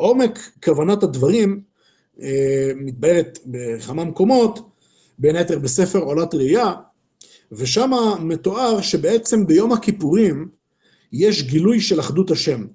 עומק 0.00 0.38
כוונת 0.64 1.02
הדברים 1.02 1.60
אה, 2.22 2.72
מתבהרת 2.76 3.38
בכמה 3.46 4.04
מקומות, 4.04 4.70
בין 5.18 5.36
היתר 5.36 5.58
בספר 5.58 5.98
עולת 5.98 6.34
ראייה, 6.34 6.74
ושם 7.52 7.90
מתואר 8.20 8.80
שבעצם 8.80 9.46
ביום 9.46 9.72
הכיפורים 9.72 10.48
יש 11.12 11.42
גילוי 11.42 11.80
של 11.80 12.00
אחדות 12.00 12.30
השם. 12.30 12.66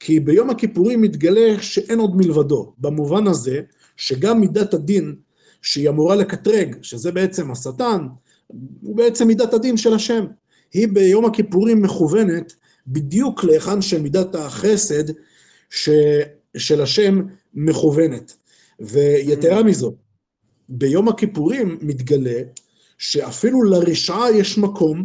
כי 0.00 0.20
ביום 0.20 0.50
הכיפורים 0.50 1.02
מתגלה 1.02 1.62
שאין 1.62 1.98
עוד 1.98 2.16
מלבדו, 2.16 2.74
במובן 2.78 3.26
הזה 3.26 3.60
שגם 3.96 4.40
מידת 4.40 4.74
הדין 4.74 5.14
שהיא 5.62 5.88
אמורה 5.88 6.16
לקטרג, 6.16 6.76
שזה 6.82 7.12
בעצם 7.12 7.50
השטן, 7.50 8.06
הוא 8.82 8.96
בעצם 8.96 9.26
מידת 9.26 9.54
הדין 9.54 9.76
של 9.76 9.94
השם. 9.94 10.24
היא 10.72 10.88
ביום 10.88 11.24
הכיפורים 11.24 11.82
מכוונת 11.82 12.52
בדיוק 12.86 13.44
להיכן 13.44 13.82
שמידת 13.82 14.34
החסד 14.34 15.04
ש... 15.70 15.88
של 16.56 16.80
השם 16.80 17.20
מכוונת. 17.54 18.36
ויתרה 18.80 19.60
mm. 19.60 19.64
מזו, 19.64 19.94
ביום 20.68 21.08
הכיפורים 21.08 21.78
מתגלה 21.80 22.40
שאפילו 22.98 23.62
לרשעה 23.62 24.30
יש 24.30 24.58
מקום, 24.58 25.04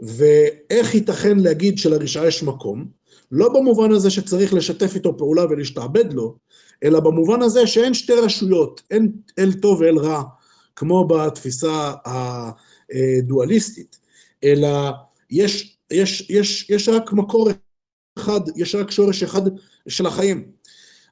ואיך 0.00 0.94
ייתכן 0.94 1.38
להגיד 1.38 1.78
שלרשעה 1.78 2.26
יש 2.26 2.42
מקום? 2.42 2.86
לא 3.32 3.48
במובן 3.48 3.92
הזה 3.92 4.10
שצריך 4.10 4.54
לשתף 4.54 4.94
איתו 4.94 5.18
פעולה 5.18 5.44
ולהשתעבד 5.44 6.12
לו, 6.12 6.36
אלא 6.84 7.00
במובן 7.00 7.42
הזה 7.42 7.66
שאין 7.66 7.94
שתי 7.94 8.12
רשויות, 8.12 8.82
אין 8.90 9.12
אל 9.38 9.52
טוב 9.52 9.80
ואל 9.80 9.98
רע, 9.98 10.22
כמו 10.76 11.08
בתפיסה 11.08 11.92
הדואליסטית, 12.04 13.98
אלא 14.44 14.90
יש, 15.30 15.76
יש, 15.90 16.30
יש, 16.30 16.70
יש 16.70 16.88
רק 16.88 17.12
מקור 17.12 17.48
אחד, 18.18 18.40
יש 18.56 18.74
רק 18.74 18.90
שורש 18.90 19.22
אחד 19.22 19.42
של 19.88 20.06
החיים. 20.06 20.50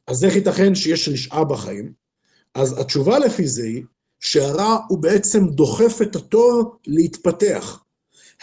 אז 0.08 0.24
איך 0.24 0.36
ייתכן 0.36 0.74
שיש 0.74 1.08
רשעה 1.08 1.44
בחיים? 1.44 1.92
אז 2.54 2.80
התשובה 2.80 3.18
לפי 3.18 3.48
זה 3.48 3.62
היא 3.62 3.82
שהרע 4.20 4.78
הוא 4.88 4.98
בעצם 4.98 5.46
דוחף 5.48 6.02
את 6.02 6.16
הטוב 6.16 6.76
להתפתח. 6.86 7.82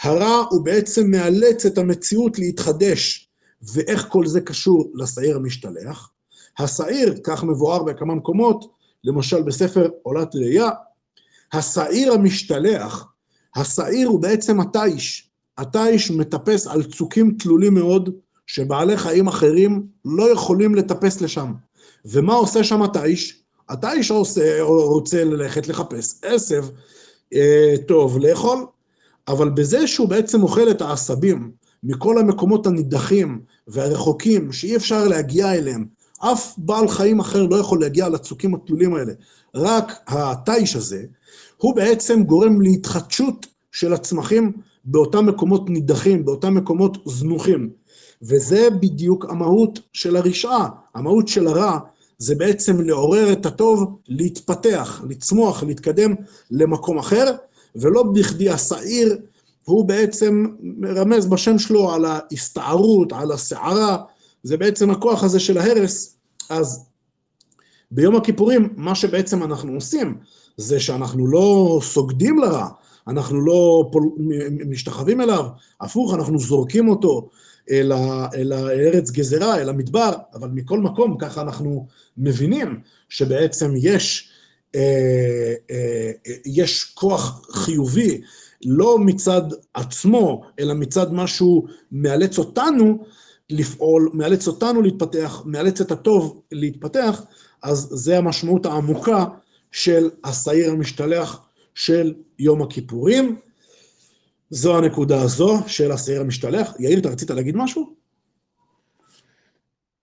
הרע 0.00 0.44
הוא 0.50 0.64
בעצם 0.64 1.10
מאלץ 1.10 1.66
את 1.66 1.78
המציאות 1.78 2.38
להתחדש, 2.38 3.28
ואיך 3.62 4.06
כל 4.08 4.26
זה 4.26 4.40
קשור 4.40 4.92
לשעיר 4.94 5.36
המשתלח? 5.36 6.10
השעיר, 6.58 7.14
כך 7.24 7.44
מבואר 7.44 7.82
בכמה 7.82 8.14
מקומות, 8.14 8.72
למשל 9.04 9.42
בספר 9.42 9.88
עולת 10.02 10.36
ראייה, 10.36 10.70
השעיר 11.52 12.12
המשתלח, 12.12 13.06
השעיר 13.56 14.08
הוא 14.08 14.22
בעצם 14.22 14.60
התיש. 14.60 15.30
התיש 15.58 16.10
מטפס 16.10 16.66
על 16.66 16.82
צוקים 16.82 17.36
תלולים 17.38 17.74
מאוד, 17.74 18.10
שבעלי 18.46 18.96
חיים 18.96 19.28
אחרים 19.28 19.86
לא 20.04 20.32
יכולים 20.32 20.74
לטפס 20.74 21.20
לשם. 21.20 21.52
ומה 22.04 22.34
עושה 22.34 22.64
שם 22.64 22.82
התיש? 22.82 23.42
התיש 23.68 24.10
עושה, 24.10 24.62
רוצה 24.62 25.24
ללכת 25.24 25.68
לחפש 25.68 26.14
עשב 26.22 26.64
אה, 27.34 27.74
טוב 27.88 28.18
לאכול, 28.18 28.66
אבל 29.28 29.48
בזה 29.48 29.86
שהוא 29.86 30.08
בעצם 30.08 30.42
אוכל 30.42 30.70
את 30.70 30.82
העשבים 30.82 31.50
מכל 31.82 32.18
המקומות 32.18 32.66
הנידחים 32.66 33.40
והרחוקים 33.68 34.52
שאי 34.52 34.76
אפשר 34.76 35.08
להגיע 35.08 35.54
אליהם, 35.54 35.84
אף 36.18 36.54
בעל 36.58 36.88
חיים 36.88 37.20
אחר 37.20 37.46
לא 37.46 37.56
יכול 37.56 37.80
להגיע 37.80 38.08
לצוקים 38.08 38.54
התלולים 38.54 38.94
האלה, 38.94 39.12
רק 39.54 39.92
התיש 40.06 40.76
הזה, 40.76 41.04
הוא 41.56 41.76
בעצם 41.76 42.24
גורם 42.24 42.60
להתחדשות 42.60 43.46
של 43.72 43.92
הצמחים 43.92 44.52
באותם 44.84 45.26
מקומות 45.26 45.70
נידחים, 45.70 46.24
באותם 46.24 46.54
מקומות 46.54 46.98
זנוחים. 47.06 47.70
וזה 48.22 48.68
בדיוק 48.70 49.24
המהות 49.28 49.78
של 49.92 50.16
הרשעה, 50.16 50.68
המהות 50.94 51.28
של 51.28 51.46
הרע, 51.46 51.78
זה 52.18 52.34
בעצם 52.34 52.80
לעורר 52.80 53.32
את 53.32 53.46
הטוב, 53.46 53.98
להתפתח, 54.08 55.02
לצמוח, 55.08 55.62
להתקדם 55.62 56.14
למקום 56.50 56.98
אחר, 56.98 57.34
ולא 57.76 58.02
בכדי 58.02 58.50
השעיר 58.50 59.16
הוא 59.64 59.84
בעצם 59.84 60.46
מרמז 60.60 61.26
בשם 61.26 61.58
שלו 61.58 61.92
על 61.92 62.04
ההסתערות, 62.04 63.12
על 63.12 63.32
הסערה, 63.32 63.96
זה 64.42 64.56
בעצם 64.56 64.90
הכוח 64.90 65.24
הזה 65.24 65.40
של 65.40 65.58
ההרס. 65.58 66.16
אז 66.50 66.86
ביום 67.90 68.16
הכיפורים, 68.16 68.68
מה 68.76 68.94
שבעצם 68.94 69.42
אנחנו 69.42 69.72
עושים, 69.72 70.18
זה 70.56 70.80
שאנחנו 70.80 71.26
לא 71.26 71.78
סוגדים 71.82 72.38
לרע, 72.38 72.68
אנחנו 73.08 73.40
לא 73.40 73.88
פול... 73.92 74.02
משתחווים 74.68 75.20
אליו, 75.20 75.44
הפוך, 75.80 76.14
אנחנו 76.14 76.38
זורקים 76.38 76.88
אותו 76.88 77.28
אל, 77.70 77.92
ה... 77.92 78.28
אל 78.34 78.52
הארץ 78.52 79.10
גזרה, 79.10 79.58
אל 79.58 79.68
המדבר, 79.68 80.12
אבל 80.34 80.48
מכל 80.48 80.80
מקום, 80.80 81.16
ככה 81.18 81.40
אנחנו 81.40 81.86
מבינים 82.18 82.80
שבעצם 83.08 83.74
יש, 83.76 84.30
אה, 84.74 85.54
אה, 85.70 86.10
יש 86.44 86.84
כוח 86.84 87.48
חיובי, 87.50 88.20
לא 88.64 88.98
מצד 88.98 89.42
עצמו, 89.74 90.42
אלא 90.58 90.74
מצד 90.74 91.12
משהו 91.12 91.66
מאלץ 91.92 92.38
אותנו 92.38 93.04
לפעול, 93.50 94.10
מאלץ 94.14 94.48
אותנו 94.48 94.82
להתפתח, 94.82 95.42
מאלץ 95.46 95.80
את 95.80 95.92
הטוב 95.92 96.42
להתפתח, 96.52 97.22
אז 97.62 97.88
זה 97.90 98.18
המשמעות 98.18 98.66
העמוקה 98.66 99.24
של 99.72 100.10
השעיר 100.24 100.70
המשתלח 100.70 101.40
של 101.74 102.14
יום 102.38 102.62
הכיפורים. 102.62 103.36
זו 104.50 104.78
הנקודה 104.78 105.22
הזו 105.22 105.58
של 105.66 105.92
השעיר 105.92 106.20
המשתלח. 106.20 106.74
יאיר, 106.78 106.98
אתה 106.98 107.08
רצית 107.08 107.30
להגיד 107.30 107.56
משהו? 107.56 107.96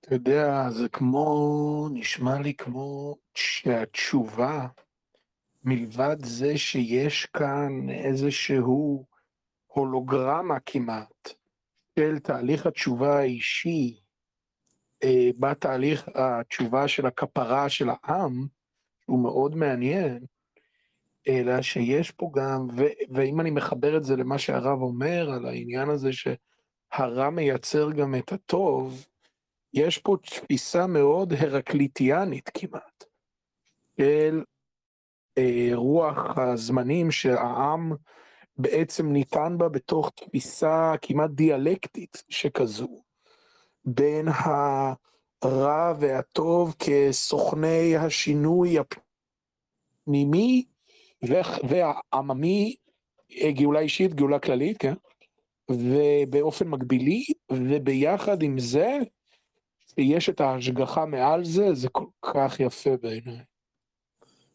אתה 0.01 0.15
יודע, 0.15 0.69
זה 0.69 0.89
כמו, 0.89 1.89
נשמע 1.93 2.39
לי 2.39 2.53
כמו 2.53 3.15
שהתשובה, 3.33 4.67
מלבד 5.63 6.25
זה 6.25 6.57
שיש 6.57 7.25
כאן 7.25 7.89
איזשהו 7.89 9.05
הולוגרמה 9.67 10.59
כמעט 10.65 11.29
של 11.99 12.19
תהליך 12.19 12.65
התשובה 12.65 13.19
האישי, 13.19 13.99
אה, 15.03 15.29
בתהליך 15.39 16.09
התשובה 16.15 16.87
של 16.87 17.05
הכפרה 17.05 17.69
של 17.69 17.89
העם, 17.89 18.47
הוא 19.05 19.23
מאוד 19.23 19.55
מעניין, 19.55 20.25
אלא 21.27 21.61
שיש 21.61 22.11
פה 22.11 22.31
גם, 22.35 22.67
ו, 22.77 22.83
ואם 23.13 23.41
אני 23.41 23.51
מחבר 23.51 23.97
את 23.97 24.03
זה 24.03 24.15
למה 24.15 24.37
שהרב 24.37 24.81
אומר 24.81 25.29
על 25.29 25.45
העניין 25.45 25.89
הזה 25.89 26.09
שהרע 26.13 27.29
מייצר 27.29 27.91
גם 27.91 28.15
את 28.15 28.31
הטוב, 28.31 29.05
יש 29.73 29.97
פה 29.97 30.17
תפיסה 30.23 30.87
מאוד 30.87 31.33
הרקליטיאנית 31.33 32.49
כמעט, 32.53 33.03
של 33.97 34.43
אה, 35.37 35.69
רוח 35.73 36.37
הזמנים 36.37 37.11
שהעם 37.11 37.91
בעצם 38.57 39.11
ניתן 39.11 39.57
בה 39.57 39.69
בתוך 39.69 40.11
תפיסה 40.15 40.93
כמעט 41.01 41.29
דיאלקטית 41.29 42.23
שכזו, 42.29 43.03
בין 43.85 44.27
הרע 45.41 45.93
והטוב 45.99 46.75
כסוכני 46.79 47.97
השינוי 47.97 48.75
הפנימי 50.07 50.65
והעממי, 51.69 52.75
אה, 53.41 53.51
גאולה 53.51 53.79
אישית, 53.79 54.13
גאולה 54.13 54.39
כללית, 54.39 54.77
כן? 54.77 54.93
ובאופן 55.71 56.67
מקבילי, 56.67 57.23
וביחד 57.51 58.43
עם 58.43 58.59
זה, 58.59 58.97
יש 59.97 60.29
את 60.29 60.41
ההשגחה 60.41 61.05
מעל 61.05 61.43
זה, 61.43 61.73
זה 61.73 61.89
כל 61.89 62.05
כך 62.21 62.59
יפה 62.59 62.97
בעיניי. 63.01 63.43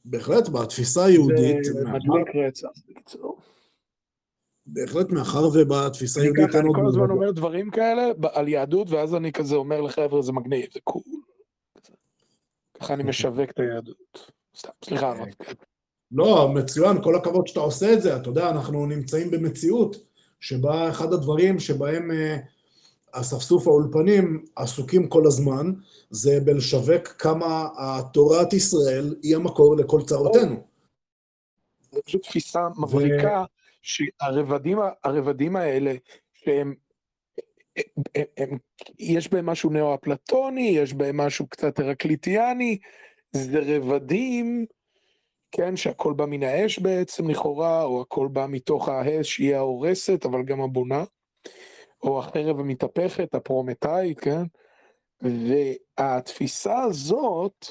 בהחלט, 0.04 0.48
בתפיסה 0.48 1.04
היהודית... 1.04 1.64
זה 1.64 1.84
מדליק 1.84 2.36
רצח, 2.36 2.68
בקיצור. 2.88 3.38
בהחלט, 4.66 5.10
מאחר 5.10 5.48
ובתפיסה 5.54 6.20
היהודית. 6.20 6.54
אני 6.54 6.68
כל 6.74 6.86
הזמן 6.88 7.10
אומר 7.10 7.30
דברים 7.30 7.70
כאלה 7.70 8.02
על 8.32 8.48
יהדות, 8.48 8.90
ואז 8.90 9.14
אני 9.14 9.32
כזה 9.32 9.56
אומר 9.56 9.80
לחבר'ה, 9.80 10.22
זה 10.22 10.32
מגניב, 10.32 10.66
זה 10.72 10.80
קול. 10.84 11.02
ככה 12.80 12.94
אני 12.94 13.02
משווק 13.10 13.50
את 13.50 13.58
היהדות. 13.60 14.32
סתם, 14.56 14.70
סליחה, 14.84 15.08
הרב. 15.08 15.28
לא, 16.12 16.48
מצוין, 16.54 17.02
כל 17.02 17.14
הכבוד 17.14 17.46
שאתה 17.46 17.60
עושה 17.60 17.92
את 17.92 18.02
זה. 18.02 18.16
אתה 18.16 18.28
יודע, 18.28 18.50
אנחנו 18.50 18.86
נמצאים 18.86 19.30
במציאות 19.30 19.96
שבה 20.40 20.90
אחד 20.90 21.12
הדברים 21.12 21.58
שבהם 21.58 22.10
אה, 22.10 22.36
אספסוף 23.12 23.66
האולפנים 23.66 24.44
עסוקים 24.56 25.08
כל 25.08 25.26
הזמן, 25.26 25.72
זה 26.10 26.40
בלשווק 26.44 27.08
כמה 27.08 27.68
תורת 28.12 28.52
ישראל 28.52 29.16
היא 29.22 29.36
המקור 29.36 29.76
לכל 29.76 30.00
צרותינו. 30.02 30.66
זו 31.92 32.00
פשוט 32.04 32.22
תפיסה 32.22 32.60
מבריקה, 32.78 33.44
שהרבדים 33.82 35.56
האלה, 35.56 35.94
שהם, 36.34 36.74
הם, 38.14 38.24
הם, 38.36 38.58
יש 38.98 39.32
בהם 39.32 39.46
משהו 39.46 39.70
נאו-אפלטוני, 39.70 40.68
יש 40.68 40.94
בהם 40.94 41.16
משהו 41.16 41.46
קצת 41.46 41.78
הרקליטיאני, 41.78 42.78
זה 43.32 43.60
רבדים, 43.66 44.66
כן, 45.52 45.76
שהכל 45.76 46.12
בא 46.12 46.26
מן 46.26 46.42
האש 46.42 46.78
בעצם 46.78 47.30
לכאורה, 47.30 47.84
או 47.84 48.00
הכל 48.00 48.28
בא 48.32 48.46
מתוך 48.48 48.88
האש 48.88 49.34
שהיא 49.34 49.56
ההורסת, 49.56 50.24
אבל 50.24 50.42
גם 50.42 50.60
הבונה. 50.60 51.04
או 52.02 52.18
החרב 52.18 52.60
המתהפכת, 52.60 53.34
הפרומטאית, 53.34 54.20
כן? 54.20 54.42
והתפיסה 55.20 56.78
הזאת, 56.78 57.66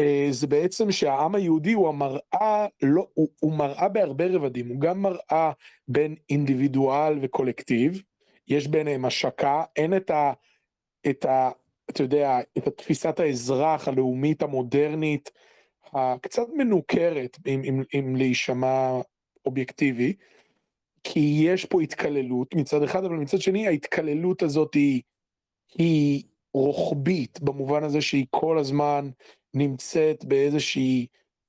אה, 0.00 0.28
זה 0.30 0.46
בעצם 0.46 0.92
שהעם 0.92 1.34
היהודי 1.34 1.72
הוא 1.72 1.88
המראה, 1.88 2.66
לא, 2.82 3.06
הוא, 3.14 3.28
הוא 3.40 3.52
מראה 3.52 3.88
בהרבה 3.88 4.26
רבדים, 4.26 4.68
הוא 4.68 4.80
גם 4.80 5.02
מראה 5.02 5.52
בין 5.88 6.14
אינדיבידואל 6.30 7.18
וקולקטיב, 7.22 8.02
יש 8.48 8.66
ביניהם 8.66 9.04
השקה, 9.04 9.64
אין 9.76 9.96
את 9.96 10.10
את 11.10 11.24
ה... 11.24 11.50
אתה 11.90 12.02
יודע, 12.02 12.38
את 12.58 12.68
תפיסת 12.68 13.20
האזרח 13.20 13.88
הלאומית 13.88 14.42
המודרנית, 14.42 15.30
הקצת 15.92 16.46
מנוכרת, 16.56 17.38
אם, 17.46 17.62
אם, 17.64 17.82
אם 17.94 18.16
להישמע 18.16 19.00
אובייקטיבי, 19.46 20.14
כי 21.04 21.40
יש 21.44 21.64
פה 21.64 21.80
התכללות 21.80 22.54
מצד 22.54 22.82
אחד, 22.82 23.04
אבל 23.04 23.16
מצד 23.16 23.40
שני 23.40 23.66
ההתכללות 23.66 24.42
הזאת 24.42 24.74
היא, 24.74 25.02
היא 25.78 26.22
רוחבית, 26.54 27.40
במובן 27.40 27.84
הזה 27.84 28.00
שהיא 28.00 28.26
כל 28.30 28.58
הזמן 28.58 29.10
נמצאת 29.54 30.24
באיזושהי 30.24 31.06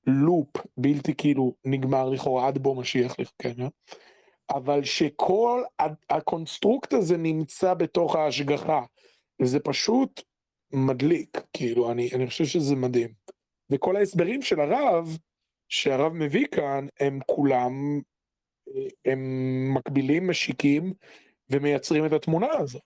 loop 0.07 0.47
בלתי 0.77 1.15
כאילו 1.15 1.53
נגמר 1.65 2.09
לכאורה 2.09 2.47
עד 2.47 2.57
בוא 2.57 2.75
משיח, 2.75 3.15
כן, 3.39 3.53
אבל 4.49 4.83
שכל 4.83 5.63
ה 6.09 6.18
construct 6.18 6.93
הזה 6.93 7.17
נמצא 7.17 7.73
בתוך 7.73 8.15
ההשגחה, 8.15 8.81
וזה 9.41 9.59
פשוט 9.59 10.21
מדליק, 10.73 11.41
כאילו, 11.53 11.91
אני, 11.91 12.09
אני 12.13 12.27
חושב 12.27 12.45
שזה 12.45 12.75
מדהים. 12.75 13.09
וכל 13.71 13.95
ההסברים 13.95 14.41
של 14.41 14.59
הרב, 14.59 15.17
שהרב 15.69 16.13
מביא 16.13 16.45
כאן, 16.51 16.85
הם 16.99 17.19
כולם, 17.25 18.01
הם 19.05 19.19
מקבילים, 19.73 20.29
משיקים, 20.29 20.93
ומייצרים 21.49 22.05
את 22.05 22.13
התמונה 22.13 22.47
הזאת. 22.57 22.81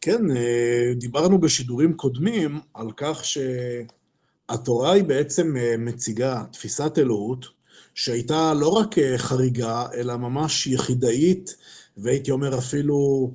כן, 0.00 0.30
אה, 0.36 0.92
דיברנו 0.94 1.40
בשידורים 1.40 1.96
קודמים 1.96 2.60
על 2.74 2.92
כך 2.96 3.22
שהתורה 3.24 4.92
היא 4.92 5.04
בעצם 5.04 5.56
אה, 5.56 5.74
מציגה 5.78 6.44
תפיסת 6.52 6.98
אלוהות 6.98 7.46
שהייתה 7.94 8.54
לא 8.54 8.68
רק 8.68 8.98
אה, 8.98 9.18
חריגה, 9.18 9.86
אלא 9.94 10.16
ממש 10.16 10.66
יחידאית, 10.66 11.56
והייתי 11.96 12.30
אומר 12.30 12.58
אפילו 12.58 13.30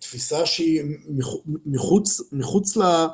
תפיסה 0.00 0.46
שהיא 0.46 0.82
מחוץ, 1.66 2.20
מחוץ, 2.32 2.76
ל, 2.76 3.06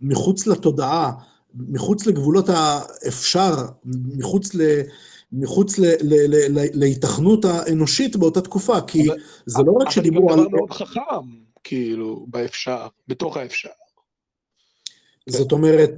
מחוץ 0.00 0.46
לתודעה, 0.46 1.12
מחוץ 1.54 2.06
לגבולות 2.06 2.48
האפשר, 2.48 3.54
מחוץ 4.16 4.54
ל... 4.54 4.80
מחוץ 5.32 5.74
להיתכנות 6.74 7.44
האנושית 7.44 8.16
באותה 8.16 8.40
תקופה, 8.40 8.80
כי 8.80 9.08
אבל, 9.08 9.18
זה 9.46 9.62
לא 9.66 9.72
רק 9.72 9.90
שדיברו 9.90 10.32
על... 10.32 10.38
אבל 10.38 10.42
זה 10.42 10.44
גם 10.44 10.48
דבר 10.48 10.58
מאוד 10.58 10.70
חכם. 10.70 11.42
כאילו, 11.64 12.26
באפשר, 12.28 12.86
בתוך 13.08 13.36
האפשר. 13.36 13.68
זאת 15.28 15.52
אומרת, 15.52 15.90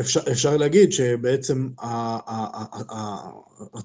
אפשר, 0.00 0.20
אפשר 0.32 0.56
להגיד 0.56 0.92
שבעצם 0.92 1.68
ה, 1.78 1.86
ה, 1.86 2.46
ה, 2.56 2.94
ה, 2.94 3.30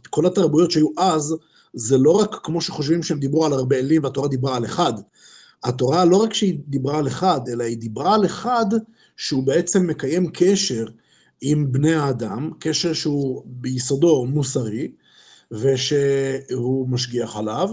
כל 0.10 0.26
התרבויות 0.26 0.72
שהיו 0.72 0.88
אז, 0.97 1.36
זה 1.76 1.97
לא 1.97 2.11
רק 2.11 2.36
כמו 2.43 2.61
שחושבים 2.61 3.03
שהם 3.03 3.19
דיברו 3.19 3.45
על 3.45 3.53
הרבה 3.53 3.76
אלים 3.76 4.03
והתורה 4.03 4.28
דיברה 4.28 4.55
על 4.55 4.65
אחד. 4.65 4.93
התורה 5.63 6.05
לא 6.05 6.17
רק 6.17 6.34
שהיא 6.34 6.59
דיברה 6.67 6.97
על 6.97 7.07
אחד, 7.07 7.41
אלא 7.49 7.63
היא 7.63 7.78
דיברה 7.78 8.15
על 8.15 8.26
אחד 8.26 8.65
שהוא 9.17 9.43
בעצם 9.43 9.88
מקיים 9.88 10.30
קשר 10.34 10.86
עם 11.41 11.71
בני 11.71 11.93
האדם, 11.93 12.51
קשר 12.59 12.93
שהוא 12.93 13.43
ביסודו 13.45 14.26
מוסרי, 14.26 14.91
ושהוא 15.51 16.89
משגיח 16.89 17.38
עליו, 17.38 17.69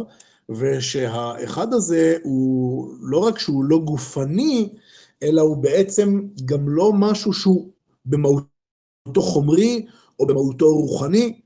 ושהאחד 0.49 1.75
הזה 1.75 2.17
הוא 2.23 2.95
לא 3.01 3.19
רק 3.19 3.39
שהוא 3.39 3.65
לא 3.65 3.79
גופני, 3.79 4.69
אלא 5.23 5.43
הוא 5.43 5.57
בעצם 5.57 6.21
גם 6.45 6.69
לא 6.69 6.93
משהו 6.93 7.33
שהוא 7.33 7.71
במהותו 8.05 9.23
חומרי 9.23 9.87
או 10.21 10.27
במהותו 10.27 10.67
רוחני. 10.67 11.41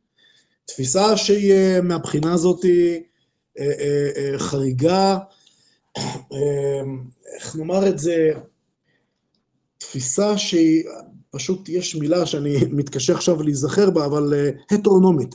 תפיסה 0.67 1.17
שהיא 1.17 1.53
אה, 1.53 1.81
מהבחינה 1.83 2.33
הזאת 2.33 2.65
אה, 2.65 2.99
אה, 3.59 4.39
חריגה, 4.39 5.19
איך 7.35 7.57
נאמר 7.57 7.89
את 7.89 7.99
זה, 7.99 8.31
תפיסה 9.79 10.39
שהיא, 10.39 10.85
פשוט 11.31 11.69
יש 11.69 11.95
מילה 11.95 12.27
שאני 12.27 12.57
מתקשה 12.79 13.15
עכשיו 13.15 13.43
להיזכר 13.43 13.91
בה, 13.91 14.07
אבל 14.07 14.35
הטרונומית. 14.71 15.35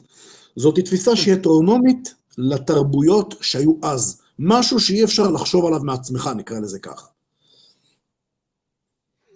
זאת 0.55 0.79
תפיסה 0.79 1.15
שהיא 1.15 1.33
הטרונומית 1.33 2.15
לתרבויות 2.37 3.35
שהיו 3.41 3.73
אז. 3.83 4.21
משהו 4.39 4.79
שאי 4.79 5.03
אפשר 5.03 5.31
לחשוב 5.31 5.65
עליו 5.65 5.79
מעצמך, 5.83 6.29
נקרא 6.37 6.59
לזה 6.59 6.79
ככה. 6.79 7.05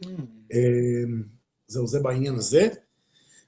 Mm. 0.03 0.07
זהו, 1.67 1.87
זה 1.87 1.99
בעניין 1.99 2.35
הזה. 2.35 2.67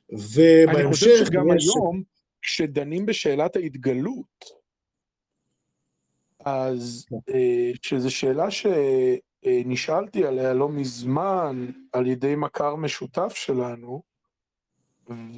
ובהמשך... 0.10 0.76
אני 0.76 0.92
חושב 0.92 1.26
שגם. 1.26 1.52
היום, 1.52 2.04
כשדנים 2.48 3.06
בשאלת 3.06 3.56
ההתגלות, 3.56 4.46
אז 6.46 7.06
כן. 7.10 7.34
אה, 7.34 7.72
שזו 7.82 8.16
שאלה 8.16 8.48
שנשאלתי 8.52 10.26
עליה 10.26 10.54
לא 10.54 10.70
מזמן 10.70 11.66
על 11.94 12.08
ידי 12.08 12.36
מכר 12.36 12.76
משותף 12.76 13.34
שלנו, 13.36 14.02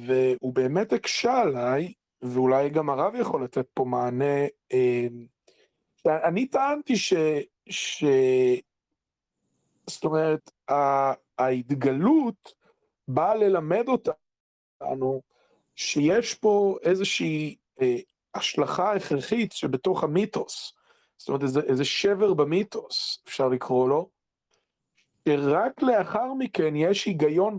והוא 0.06 0.54
באמת 0.54 0.92
הקשה 0.92 1.40
עליי 1.40 1.92
ואולי 2.22 2.70
גם 2.70 2.90
הרב 2.90 3.14
יכול 3.20 3.44
לתת 3.44 3.66
פה 3.74 3.84
מענה. 3.84 4.46
אמ, 4.72 5.26
אני 6.06 6.46
טענתי 6.46 6.96
ש... 6.96 7.14
ש... 7.70 8.04
זאת 9.86 10.04
אומרת, 10.04 10.50
ההתגלות 11.38 12.54
באה 13.08 13.34
ללמד 13.34 13.84
אותנו 13.88 15.29
שיש 15.80 16.34
פה 16.34 16.76
איזושהי 16.82 17.56
אה, 17.80 17.96
השלכה 18.34 18.92
הכרחית 18.92 19.52
שבתוך 19.52 20.04
המיתוס. 20.04 20.72
זאת 21.18 21.28
אומרת, 21.28 21.42
איזה, 21.42 21.60
איזה 21.60 21.84
שבר 21.84 22.34
במיתוס, 22.34 23.22
אפשר 23.28 23.48
לקרוא 23.48 23.88
לו, 23.88 24.08
שרק 25.28 25.82
לאחר 25.82 26.34
מכן 26.38 26.76
יש 26.76 27.06
היגיון 27.06 27.58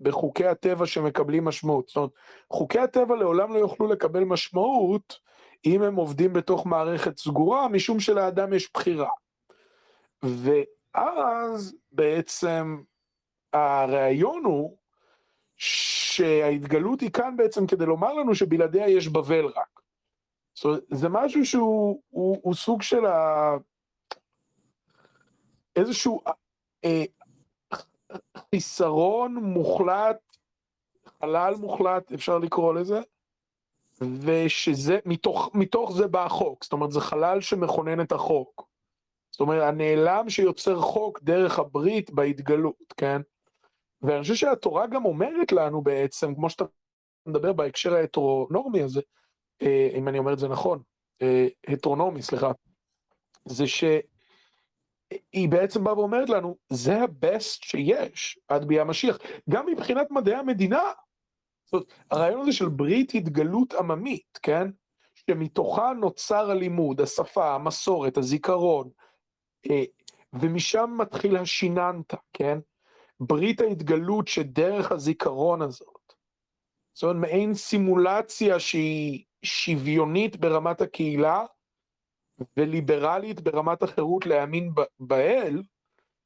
בחוקי 0.00 0.46
הטבע 0.46 0.86
שמקבלים 0.86 1.44
משמעות. 1.44 1.88
זאת 1.88 1.96
אומרת, 1.96 2.10
חוקי 2.52 2.78
הטבע 2.78 3.16
לעולם 3.16 3.52
לא 3.52 3.58
יוכלו 3.58 3.86
לקבל 3.86 4.24
משמעות 4.24 5.20
אם 5.66 5.82
הם 5.82 5.94
עובדים 5.94 6.32
בתוך 6.32 6.66
מערכת 6.66 7.18
סגורה, 7.18 7.68
משום 7.68 8.00
שלאדם 8.00 8.52
יש 8.52 8.70
בחירה. 8.74 9.10
ואז 10.22 11.76
בעצם 11.92 12.82
הרעיון 13.52 14.44
הוא 14.44 14.77
שההתגלות 15.58 17.00
היא 17.00 17.10
כאן 17.10 17.36
בעצם 17.36 17.66
כדי 17.66 17.86
לומר 17.86 18.12
לנו 18.14 18.34
שבלעדיה 18.34 18.88
יש 18.88 19.08
בבל 19.08 19.46
רק. 19.46 19.80
זאת 20.54 20.64
אומרת, 20.64 20.82
זה 20.90 21.08
משהו 21.08 21.46
שהוא 21.46 22.02
הוא, 22.08 22.38
הוא 22.42 22.54
סוג 22.54 22.82
של 22.82 23.06
ה... 23.06 23.56
איזשהו 25.76 26.20
אה, 26.84 27.04
חיסרון 28.50 29.34
מוחלט, 29.34 30.36
חלל 31.20 31.54
מוחלט, 31.54 32.12
אפשר 32.12 32.38
לקרוא 32.38 32.74
לזה, 32.74 33.00
ושזה, 34.00 34.98
מתוך, 35.04 35.50
מתוך 35.54 35.92
זה 35.92 36.06
בא 36.06 36.24
החוק, 36.24 36.64
זאת 36.64 36.72
אומרת, 36.72 36.92
זה 36.92 37.00
חלל 37.00 37.40
שמכונן 37.40 38.00
את 38.00 38.12
החוק. 38.12 38.68
זאת 39.30 39.40
אומרת, 39.40 39.62
הנעלם 39.62 40.30
שיוצר 40.30 40.80
חוק 40.80 41.22
דרך 41.22 41.58
הברית 41.58 42.10
בהתגלות, 42.10 42.94
כן? 42.96 43.22
ואני 44.02 44.22
חושב 44.22 44.34
שהתורה 44.34 44.86
גם 44.86 45.04
אומרת 45.04 45.52
לנו 45.52 45.82
בעצם, 45.82 46.34
כמו 46.34 46.50
שאתה 46.50 46.64
מדבר 47.26 47.52
בהקשר 47.52 47.94
ההטרונורמי 47.94 48.82
הזה, 48.82 49.00
אה, 49.62 49.88
אם 49.94 50.08
אני 50.08 50.18
אומר 50.18 50.32
את 50.32 50.38
זה 50.38 50.48
נכון, 50.48 50.82
אה, 51.22 51.46
הטרונומי, 51.68 52.22
סליחה, 52.22 52.50
זה 53.44 53.66
ש... 53.66 53.84
היא 55.32 55.48
בעצם 55.48 55.84
באה 55.84 55.98
ואומרת 55.98 56.28
לנו, 56.28 56.56
זה 56.72 57.00
הבסט 57.00 57.62
שיש 57.62 58.38
עד 58.48 58.64
ביאה 58.64 58.84
משיח, 58.84 59.18
גם 59.50 59.66
מבחינת 59.66 60.10
מדעי 60.10 60.34
המדינה. 60.34 60.82
זאת 61.64 61.72
אומרת, 61.72 61.86
הרעיון 62.10 62.40
הזה 62.40 62.52
של 62.52 62.68
ברית 62.68 63.14
התגלות 63.14 63.74
עממית, 63.74 64.38
כן? 64.42 64.68
שמתוכה 65.14 65.92
נוצר 66.00 66.50
הלימוד, 66.50 67.00
השפה, 67.00 67.54
המסורת, 67.54 68.16
הזיכרון, 68.16 68.90
אה, 69.70 69.84
ומשם 70.32 70.96
מתחיל 70.98 71.36
השיננתא, 71.36 72.16
כן? 72.32 72.58
ברית 73.20 73.60
ההתגלות 73.60 74.28
שדרך 74.28 74.92
הזיכרון 74.92 75.62
הזאת. 75.62 76.12
זאת 76.94 77.02
אומרת, 77.02 77.16
מעין 77.16 77.54
סימולציה 77.54 78.60
שהיא 78.60 79.24
שוויונית 79.42 80.36
ברמת 80.36 80.80
הקהילה, 80.80 81.44
וליברלית 82.56 83.40
ברמת 83.40 83.82
החירות 83.82 84.26
להאמין 84.26 84.72
באל, 85.00 85.62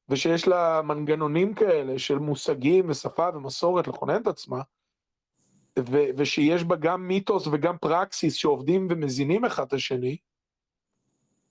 ושיש 0.09 0.49
לה 0.49 0.83
מנגנונים 0.83 1.55
כאלה 1.55 1.99
של 1.99 2.19
מושגים 2.19 2.91
ושפה 2.91 3.29
ומסורת 3.35 3.89
לכונן 3.89 4.23
את 4.23 4.27
עצמה, 4.27 4.63
ו- 5.79 6.11
ושיש 6.17 6.65
בה 6.65 6.77
גם 6.77 7.09
מיתוס 7.09 7.47
וגם 7.47 7.79
פרקסיס 7.79 8.35
שעובדים 8.35 8.87
ומזינים 8.91 9.45
אחד 9.45 9.67
את 9.67 9.73
השני, 9.73 10.17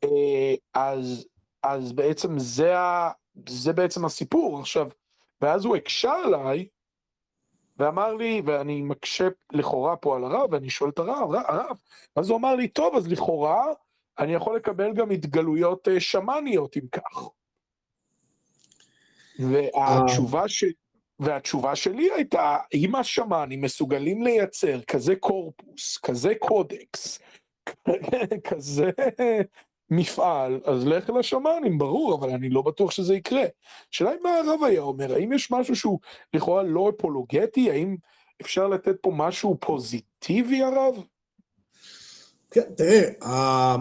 אה, 0.03 0.53
אז, 0.73 1.27
אז 1.63 1.93
בעצם 1.93 2.39
זה, 2.39 2.79
ה, 2.79 3.11
זה 3.49 3.73
בעצם 3.73 4.05
הסיפור. 4.05 4.59
עכשיו, 4.59 4.89
ואז 5.41 5.65
הוא 5.65 5.75
הקשה 5.75 6.13
עליי, 6.25 6.67
ואמר 7.77 8.13
לי, 8.13 8.41
ואני 8.45 8.81
מקשה 8.81 9.27
לכאורה 9.51 9.95
פה 9.95 10.15
על 10.15 10.23
הרב, 10.23 10.53
ואני 10.53 10.69
שואל 10.69 10.89
את 10.89 10.99
הרב, 10.99 11.33
הרב, 11.33 11.77
אז 12.15 12.29
הוא 12.29 12.37
אמר 12.37 12.55
לי, 12.55 12.67
טוב, 12.67 12.95
אז 12.95 13.07
לכאורה, 13.07 13.65
אני 14.19 14.33
יכול 14.33 14.55
לקבל 14.55 14.93
גם 14.93 15.11
התגלויות 15.11 15.87
אה, 15.87 15.99
שמאניות 15.99 16.77
אם 16.77 16.87
כך. 16.91 17.29
והתשובה, 19.39 20.47
ש... 20.47 20.63
והתשובה 21.19 21.75
שלי 21.75 22.09
הייתה, 22.15 22.57
אם 22.73 22.95
השמאנים 22.95 23.61
מסוגלים 23.61 24.23
לייצר 24.23 24.81
כזה 24.81 25.15
קורפוס, 25.15 25.97
כזה 25.97 26.33
קודקס, 26.39 27.19
כזה 28.49 28.91
מפעל, 29.91 30.59
אז 30.65 30.85
לך 30.85 31.09
לשמאנים, 31.09 31.77
ברור, 31.77 32.15
אבל 32.15 32.29
אני 32.29 32.49
לא 32.49 32.61
בטוח 32.61 32.91
שזה 32.91 33.15
יקרה. 33.15 33.43
השאלה 33.93 34.09
היא 34.09 34.19
מה 34.23 34.29
הרב 34.29 34.63
היה 34.63 34.81
אומר, 34.81 35.13
האם 35.13 35.33
יש 35.33 35.51
משהו 35.51 35.75
שהוא 35.75 35.99
לכאורה 36.33 36.63
לא 36.63 36.91
אפולוגטי, 36.97 37.71
האם 37.71 37.95
אפשר 38.41 38.67
לתת 38.67 38.95
פה 39.01 39.11
משהו 39.15 39.57
פוזיטיבי, 39.59 40.63
הרב? 40.63 40.95
כן, 42.51 42.73
תראה, 42.77 43.75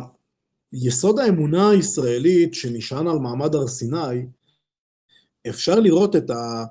יסוד 0.72 1.18
האמונה 1.18 1.70
הישראלית 1.70 2.54
שנשען 2.54 3.08
על 3.08 3.18
מעמד 3.18 3.54
הר 3.54 3.66
סיני, 3.66 4.26
אפשר 5.48 5.80
לראות 5.80 6.16
את 6.16 6.30
ה... 6.30 6.64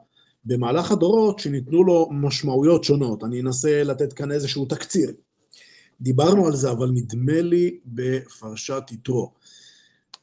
במהלך 0.46 0.92
הדורות 0.92 1.40
שניתנו 1.40 1.84
לו 1.84 2.10
משמעויות 2.12 2.84
שונות. 2.84 3.24
אני 3.24 3.42
אנסה 3.42 3.84
לתת 3.84 4.14
כאן 4.14 4.32
איזשהו 4.32 4.66
תקציר. 4.66 5.12
דיברנו 6.02 6.48
על 6.48 6.56
זה, 6.56 6.72
אבל 6.72 6.90
נדמה 6.94 7.42
לי 7.42 7.78
בפרשת 7.86 8.84
יתרו. 8.92 9.32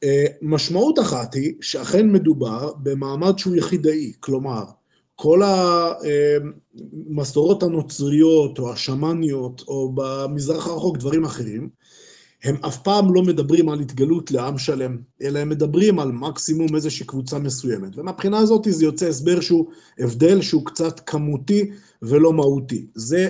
אה, 0.03 0.25
משמעות 0.41 0.99
אחת 0.99 1.33
היא 1.33 1.53
שאכן 1.61 2.11
מדובר 2.11 2.73
במעמד 2.83 3.37
שהוא 3.37 3.55
יחידאי, 3.55 4.13
כלומר, 4.19 4.63
כל 5.15 5.41
המסורות 7.09 7.63
הנוצריות 7.63 8.59
או 8.59 8.73
השמאניות 8.73 9.63
או 9.67 9.91
במזרח 9.95 10.67
הרחוק 10.67 10.97
דברים 10.97 11.23
אחרים, 11.25 11.69
הם 12.43 12.55
אף 12.65 12.77
פעם 12.77 13.13
לא 13.13 13.21
מדברים 13.21 13.69
על 13.69 13.79
התגלות 13.79 14.31
לעם 14.31 14.57
שלם, 14.57 14.97
אלא 15.21 15.39
הם 15.39 15.49
מדברים 15.49 15.99
על 15.99 16.11
מקסימום 16.11 16.75
איזושהי 16.75 17.05
קבוצה 17.05 17.39
מסוימת. 17.39 17.97
ומהבחינה 17.97 18.37
הזאת 18.37 18.67
זה 18.69 18.85
יוצא 18.85 19.07
הסבר 19.07 19.41
שהוא 19.41 19.65
הבדל 19.99 20.41
שהוא 20.41 20.65
קצת 20.65 20.99
כמותי 20.99 21.71
ולא 22.01 22.33
מהותי. 22.33 22.87
זה 22.95 23.29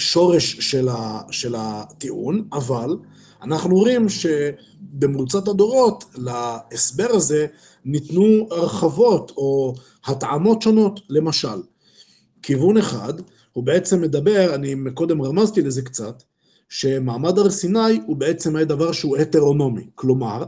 השורש 0.00 0.56
של, 0.60 0.88
ה, 0.88 1.20
של 1.30 1.54
הטיעון, 1.58 2.48
אבל 2.52 2.96
אנחנו 3.42 3.76
רואים 3.76 4.06
שבמרוצת 4.08 5.48
הדורות 5.48 6.04
להסבר 6.14 7.08
הזה 7.10 7.46
ניתנו 7.84 8.48
הרחבות 8.50 9.32
או 9.36 9.74
הטעמות 10.04 10.62
שונות. 10.62 11.00
למשל, 11.08 11.62
כיוון 12.42 12.76
אחד, 12.76 13.12
הוא 13.52 13.64
בעצם 13.64 14.00
מדבר, 14.00 14.54
אני 14.54 14.74
קודם 14.94 15.22
רמזתי 15.22 15.62
לזה 15.62 15.82
קצת, 15.82 16.22
שמעמד 16.68 17.38
הר 17.38 17.50
סיני 17.50 18.00
הוא 18.06 18.16
בעצם 18.16 18.56
היה 18.56 18.64
דבר 18.64 18.92
שהוא 18.92 19.16
הטרונומי. 19.16 19.86
כלומר, 19.94 20.44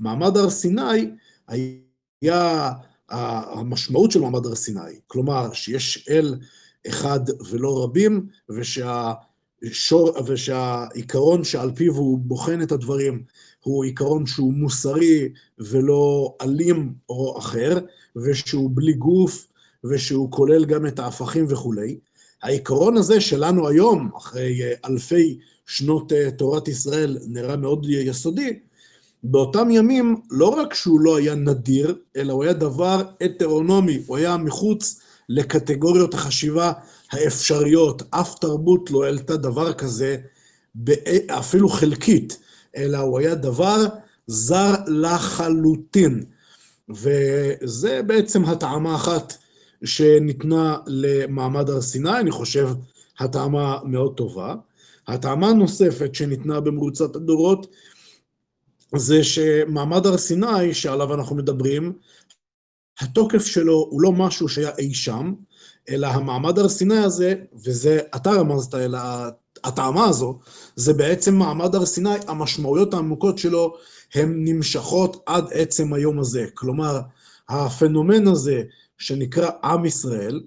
מעמד 0.00 0.36
הר 0.36 0.50
סיני 0.50 1.10
היה 1.48 2.72
המשמעות 3.10 4.10
של 4.10 4.20
מעמד 4.20 4.46
הר 4.46 4.54
סיני. 4.54 5.00
כלומר, 5.06 5.52
שיש 5.52 6.08
אל 6.10 6.34
אחד 6.88 7.20
ולא 7.50 7.84
רבים, 7.84 8.26
ושהשור, 8.50 10.12
ושהעיקרון 10.26 11.44
שעל 11.44 11.70
פיו 11.74 11.94
הוא 11.94 12.18
בוחן 12.18 12.62
את 12.62 12.72
הדברים 12.72 13.22
הוא 13.68 13.84
עיקרון 13.84 14.26
שהוא 14.26 14.54
מוסרי 14.54 15.28
ולא 15.58 16.34
אלים 16.42 16.92
או 17.08 17.38
אחר, 17.38 17.78
ושהוא 18.16 18.70
בלי 18.74 18.92
גוף, 18.92 19.46
ושהוא 19.84 20.30
כולל 20.30 20.64
גם 20.64 20.86
את 20.86 20.98
ההפכים 20.98 21.46
וכולי. 21.48 21.98
העיקרון 22.42 22.96
הזה 22.96 23.20
שלנו 23.20 23.68
היום, 23.68 24.10
אחרי 24.16 24.60
אלפי 24.84 25.38
שנות 25.66 26.12
אה, 26.12 26.30
תורת 26.30 26.68
ישראל 26.68 27.18
נראה 27.26 27.56
מאוד 27.56 27.86
יסודי, 27.88 28.58
באותם 29.22 29.70
ימים 29.70 30.16
לא 30.30 30.48
רק 30.48 30.74
שהוא 30.74 31.00
לא 31.00 31.16
היה 31.16 31.34
נדיר, 31.34 31.98
אלא 32.16 32.32
הוא 32.32 32.44
היה 32.44 32.52
דבר 32.52 33.02
הטרונומי, 33.20 34.02
הוא 34.06 34.16
היה 34.16 34.36
מחוץ 34.36 35.00
לקטגוריות 35.28 36.14
החשיבה 36.14 36.72
האפשריות. 37.12 38.02
אף 38.10 38.34
תרבות 38.40 38.90
לא 38.90 39.04
העלתה 39.04 39.36
דבר 39.36 39.72
כזה, 39.72 40.16
אפילו 41.26 41.68
חלקית, 41.68 42.38
אלא 42.76 42.98
הוא 42.98 43.18
היה 43.18 43.34
דבר 43.34 43.84
זר 44.26 44.74
לחלוטין. 44.86 46.24
וזה 46.88 48.00
בעצם 48.06 48.44
הטעמה 48.44 48.94
אחת 48.94 49.36
שניתנה 49.84 50.76
למעמד 50.86 51.70
הר 51.70 51.80
סיני, 51.80 52.20
אני 52.20 52.30
חושב 52.30 52.68
הטעמה 53.18 53.78
מאוד 53.84 54.14
טובה. 54.16 54.54
הטעמה 55.08 55.48
הנוספת 55.48 56.14
שניתנה 56.14 56.60
במרוצת 56.60 57.16
הדורות 57.16 57.66
זה 58.96 59.24
שמעמד 59.24 60.06
הר 60.06 60.16
סיני, 60.16 60.74
שעליו 60.74 61.14
אנחנו 61.14 61.36
מדברים, 61.36 61.92
התוקף 63.00 63.46
שלו 63.46 63.86
הוא 63.90 64.02
לא 64.02 64.12
משהו 64.12 64.48
שהיה 64.48 64.70
אי 64.78 64.94
שם, 64.94 65.32
אלא 65.88 66.06
המעמד 66.06 66.58
הר 66.58 66.68
סיני 66.68 66.98
הזה, 66.98 67.34
וזה 67.64 67.98
אתה 68.16 68.30
רמזת 68.30 68.74
אל 68.74 68.94
הטעמה 69.64 70.04
הזו, 70.08 70.38
זה 70.76 70.92
בעצם 70.92 71.34
מעמד 71.34 71.74
הר 71.74 71.86
סיני, 71.86 72.14
המשמעויות 72.26 72.94
העמוקות 72.94 73.38
שלו 73.38 73.74
הן 74.14 74.34
נמשכות 74.44 75.22
עד 75.26 75.44
עצם 75.52 75.92
היום 75.92 76.18
הזה. 76.18 76.46
כלומר, 76.54 77.00
הפנומן 77.48 78.28
הזה 78.28 78.62
שנקרא 78.98 79.50
עם 79.64 79.84
ישראל, 79.84 80.40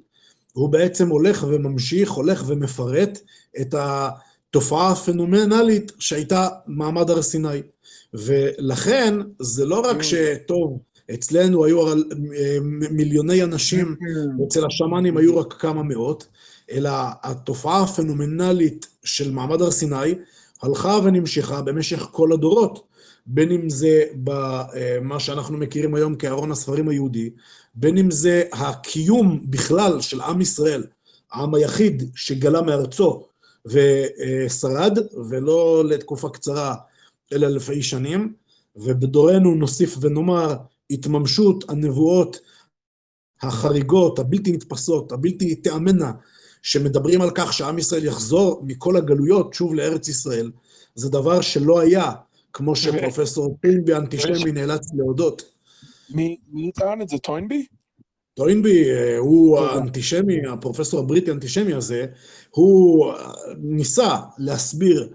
הוא 0.54 0.70
בעצם 0.70 1.10
הולך 1.10 1.46
וממשיך, 1.50 2.12
הולך 2.12 2.44
ומפרט 2.48 3.20
את 3.62 3.74
ה... 3.74 4.10
תופעה 4.52 4.96
פנומנלית 4.96 5.92
שהייתה 6.00 6.48
מעמד 6.68 7.10
הר 7.10 7.22
סיני. 7.22 7.62
ולכן, 8.14 9.14
זה 9.40 9.66
לא 9.66 9.80
רק 9.80 10.02
שטוב, 10.02 10.80
אצלנו 11.14 11.66
היו 11.66 11.86
מיליוני 12.92 13.44
אנשים, 13.44 13.96
אצל 14.48 14.66
השמאנים 14.66 15.18
היו 15.18 15.38
רק 15.38 15.54
כמה 15.54 15.84
מאות, 15.84 16.28
אלא 16.72 16.90
התופעה 17.24 17.84
הפנומנלית 17.84 18.88
של 19.04 19.32
מעמד 19.32 19.62
הר 19.62 19.72
סיני 19.72 20.16
הלכה 20.62 21.00
ונמשכה 21.04 21.62
במשך 21.62 22.08
כל 22.12 22.34
הדורות, 22.34 22.84
בין 23.26 23.52
אם 23.52 23.70
זה 23.70 24.04
במה 24.14 25.20
שאנחנו 25.20 25.58
מכירים 25.58 25.96
היום 25.96 26.16
כארון 26.16 26.52
הספרים 26.52 26.90
היהודי, 26.90 27.30
בין 27.76 27.98
אם 27.98 28.12
זה 28.12 28.44
הקיום 28.54 29.42
בכלל 29.46 30.02
של 30.02 30.22
עם 30.22 30.42
ישראל, 30.42 30.84
העם 31.32 31.56
היחיד 31.56 32.04
שגלה 32.16 32.62
מארצו, 32.62 33.28
ושרד, 33.66 34.98
ולא 35.30 35.84
לתקופה 35.86 36.30
קצרה, 36.30 36.76
אלא 37.34 37.48
אלפי 37.48 37.84
שנים, 37.84 38.34
ובדורנו 38.76 39.56
נוסיף 39.56 39.98
ונאמר 40.02 40.56
התממשות 40.92 41.70
הנבואות 41.70 42.40
החריגות, 43.42 44.20
הבלתי 44.20 44.52
נתפסות, 44.52 45.12
הבלתי 45.12 45.56
תיאמנה, 45.56 46.12
שמדברים 46.62 47.22
על 47.22 47.32
כך 47.36 47.54
שעם 47.54 47.78
ישראל 47.78 48.06
יחזור 48.06 48.62
מכל 48.66 48.98
הגלויות 48.98 49.54
שוב 49.54 49.76
לארץ 49.76 50.08
ישראל, 50.08 50.52
זה 50.96 51.10
דבר 51.10 51.42
שלא 51.42 51.80
היה, 51.80 52.12
כמו 52.54 52.76
שפרופסור 52.76 53.58
טוינבי 53.62 53.94
האנטישמי 53.94 54.52
נאלץ 54.52 54.88
להודות. 54.94 55.52
מי 56.10 56.72
טען 56.76 57.02
את 57.02 57.10
זה? 57.10 57.18
טוינבי? 57.18 57.66
טוינבי 58.34 58.90
אה, 58.90 59.18
הוא 59.18 59.60
האנטישמי, 59.60 60.48
הפרופסור 60.48 61.00
הבריטי 61.00 61.32
האנטישמי 61.32 61.74
הזה, 61.74 62.06
הוא 62.50 63.12
אה, 63.12 63.32
ניסה 63.58 64.16
להסביר 64.38 65.14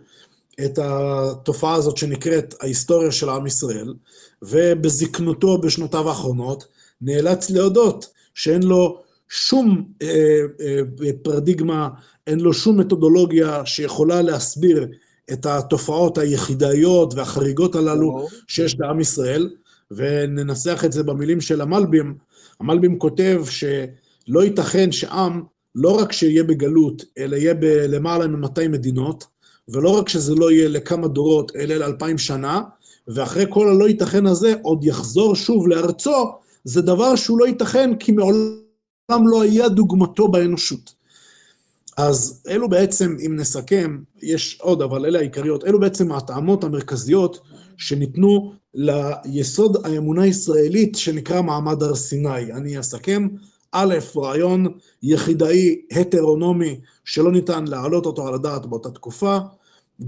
את 0.64 0.78
התופעה 0.82 1.74
הזאת 1.74 1.96
שנקראת 1.96 2.54
ההיסטוריה 2.60 3.12
של 3.12 3.28
עם 3.28 3.46
ישראל, 3.46 3.94
ובזקנותו 4.42 5.58
בשנותיו 5.58 6.08
האחרונות 6.08 6.66
נאלץ 7.00 7.50
להודות 7.50 8.06
שאין 8.34 8.62
לו 8.62 9.02
שום 9.28 9.88
אה, 10.02 10.40
אה, 10.60 10.80
פרדיגמה, 11.22 11.88
אין 12.26 12.40
לו 12.40 12.52
שום 12.54 12.80
מתודולוגיה 12.80 13.66
שיכולה 13.66 14.22
להסביר 14.22 14.88
את 15.32 15.46
התופעות 15.46 16.18
היחידאיות 16.18 17.14
והחריגות 17.14 17.74
הללו 17.74 18.26
שיש 18.46 18.76
לעם 18.80 19.00
ישראל, 19.00 19.50
וננסח 19.90 20.82
את 20.84 20.92
זה 20.92 21.02
במילים 21.02 21.40
של 21.40 21.60
המלבים, 21.60 22.14
המלבים 22.60 22.98
כותב 22.98 23.44
שלא 23.50 24.44
ייתכן 24.44 24.92
שעם 24.92 25.42
לא 25.74 25.90
רק 25.98 26.12
שיהיה 26.12 26.44
בגלות, 26.44 27.04
אלא 27.18 27.36
יהיה 27.36 27.54
בלמעלה 27.54 28.26
מ-200 28.26 28.68
מדינות, 28.68 29.24
ולא 29.68 29.98
רק 29.98 30.08
שזה 30.08 30.34
לא 30.34 30.50
יהיה 30.50 30.68
לכמה 30.68 31.08
דורות, 31.08 31.52
אלא 31.56 31.74
לאלפיים 31.74 32.18
שנה, 32.18 32.62
ואחרי 33.08 33.44
כל 33.50 33.68
הלא 33.68 33.88
ייתכן 33.88 34.26
הזה 34.26 34.54
עוד 34.62 34.84
יחזור 34.84 35.34
שוב 35.34 35.68
לארצו, 35.68 36.32
זה 36.64 36.82
דבר 36.82 37.16
שהוא 37.16 37.38
לא 37.38 37.46
ייתכן 37.46 37.96
כי 37.96 38.12
מעולם 38.12 39.28
לא 39.28 39.42
היה 39.42 39.68
דוגמתו 39.68 40.28
באנושות. 40.28 40.94
אז 41.96 42.42
אלו 42.48 42.68
בעצם, 42.68 43.16
אם 43.26 43.36
נסכם, 43.36 43.98
יש 44.22 44.58
עוד, 44.60 44.82
אבל 44.82 45.06
אלה 45.06 45.18
העיקריות, 45.18 45.64
אלו 45.64 45.80
בעצם 45.80 46.12
ההטעמות 46.12 46.64
המרכזיות 46.64 47.40
שניתנו 47.76 48.52
ליסוד 48.74 49.86
האמונה 49.86 50.22
הישראלית 50.22 50.94
שנקרא 50.94 51.42
מעמד 51.42 51.82
הר 51.82 51.94
סיני. 51.94 52.52
אני 52.52 52.80
אסכם. 52.80 53.28
א', 53.72 53.94
רעיון 54.16 54.66
יחידאי, 55.02 55.80
הטרונומי, 55.92 56.80
שלא 57.06 57.32
ניתן 57.32 57.64
להעלות 57.66 58.06
אותו 58.06 58.28
על 58.28 58.34
הדעת 58.34 58.66
באותה 58.66 58.90
תקופה. 58.90 59.38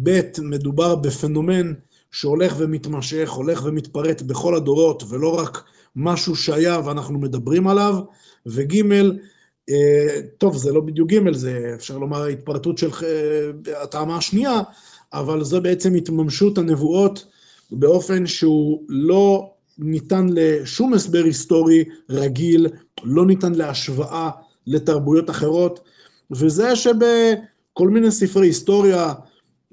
ב', 0.03 0.21
מדובר 0.43 0.95
בפנומן 0.95 1.73
שהולך 2.11 2.55
ומתמשך, 2.59 3.31
הולך 3.31 3.63
ומתפרט 3.65 4.23
בכל 4.23 4.55
הדורות, 4.55 5.03
ולא 5.09 5.39
רק 5.39 5.65
משהו 5.97 6.37
שהיה 6.37 6.81
ואנחנו 6.85 7.19
מדברים 7.19 7.69
עליו, 7.69 7.95
וג', 8.47 8.83
אה, 9.71 10.21
טוב, 10.39 10.57
זה 10.57 10.73
לא 10.73 10.81
בדיוק 10.81 11.13
ג', 11.13 11.33
זה 11.33 11.73
אפשר 11.75 11.99
לומר 11.99 12.25
התפרטות 12.25 12.79
של 12.79 12.91
אה, 13.03 13.83
הטעמה 13.83 14.17
השנייה, 14.17 14.61
אבל 15.13 15.45
זו 15.45 15.61
בעצם 15.61 15.95
התממשות 15.95 16.59
הנבואות 16.59 17.27
באופן 17.71 18.27
שהוא 18.27 18.83
לא 18.89 19.51
ניתן 19.79 20.27
לשום 20.33 20.95
הסבר 20.95 21.25
היסטורי 21.25 21.85
רגיל, 22.11 22.67
לא 23.05 23.27
ניתן 23.27 23.55
להשוואה 23.55 24.31
לתרבויות 24.67 25.31
אחרות, 25.31 25.81
וזה 26.31 26.76
שבכל 26.76 27.89
מיני 27.89 28.11
ספרי 28.11 28.47
היסטוריה, 28.47 29.14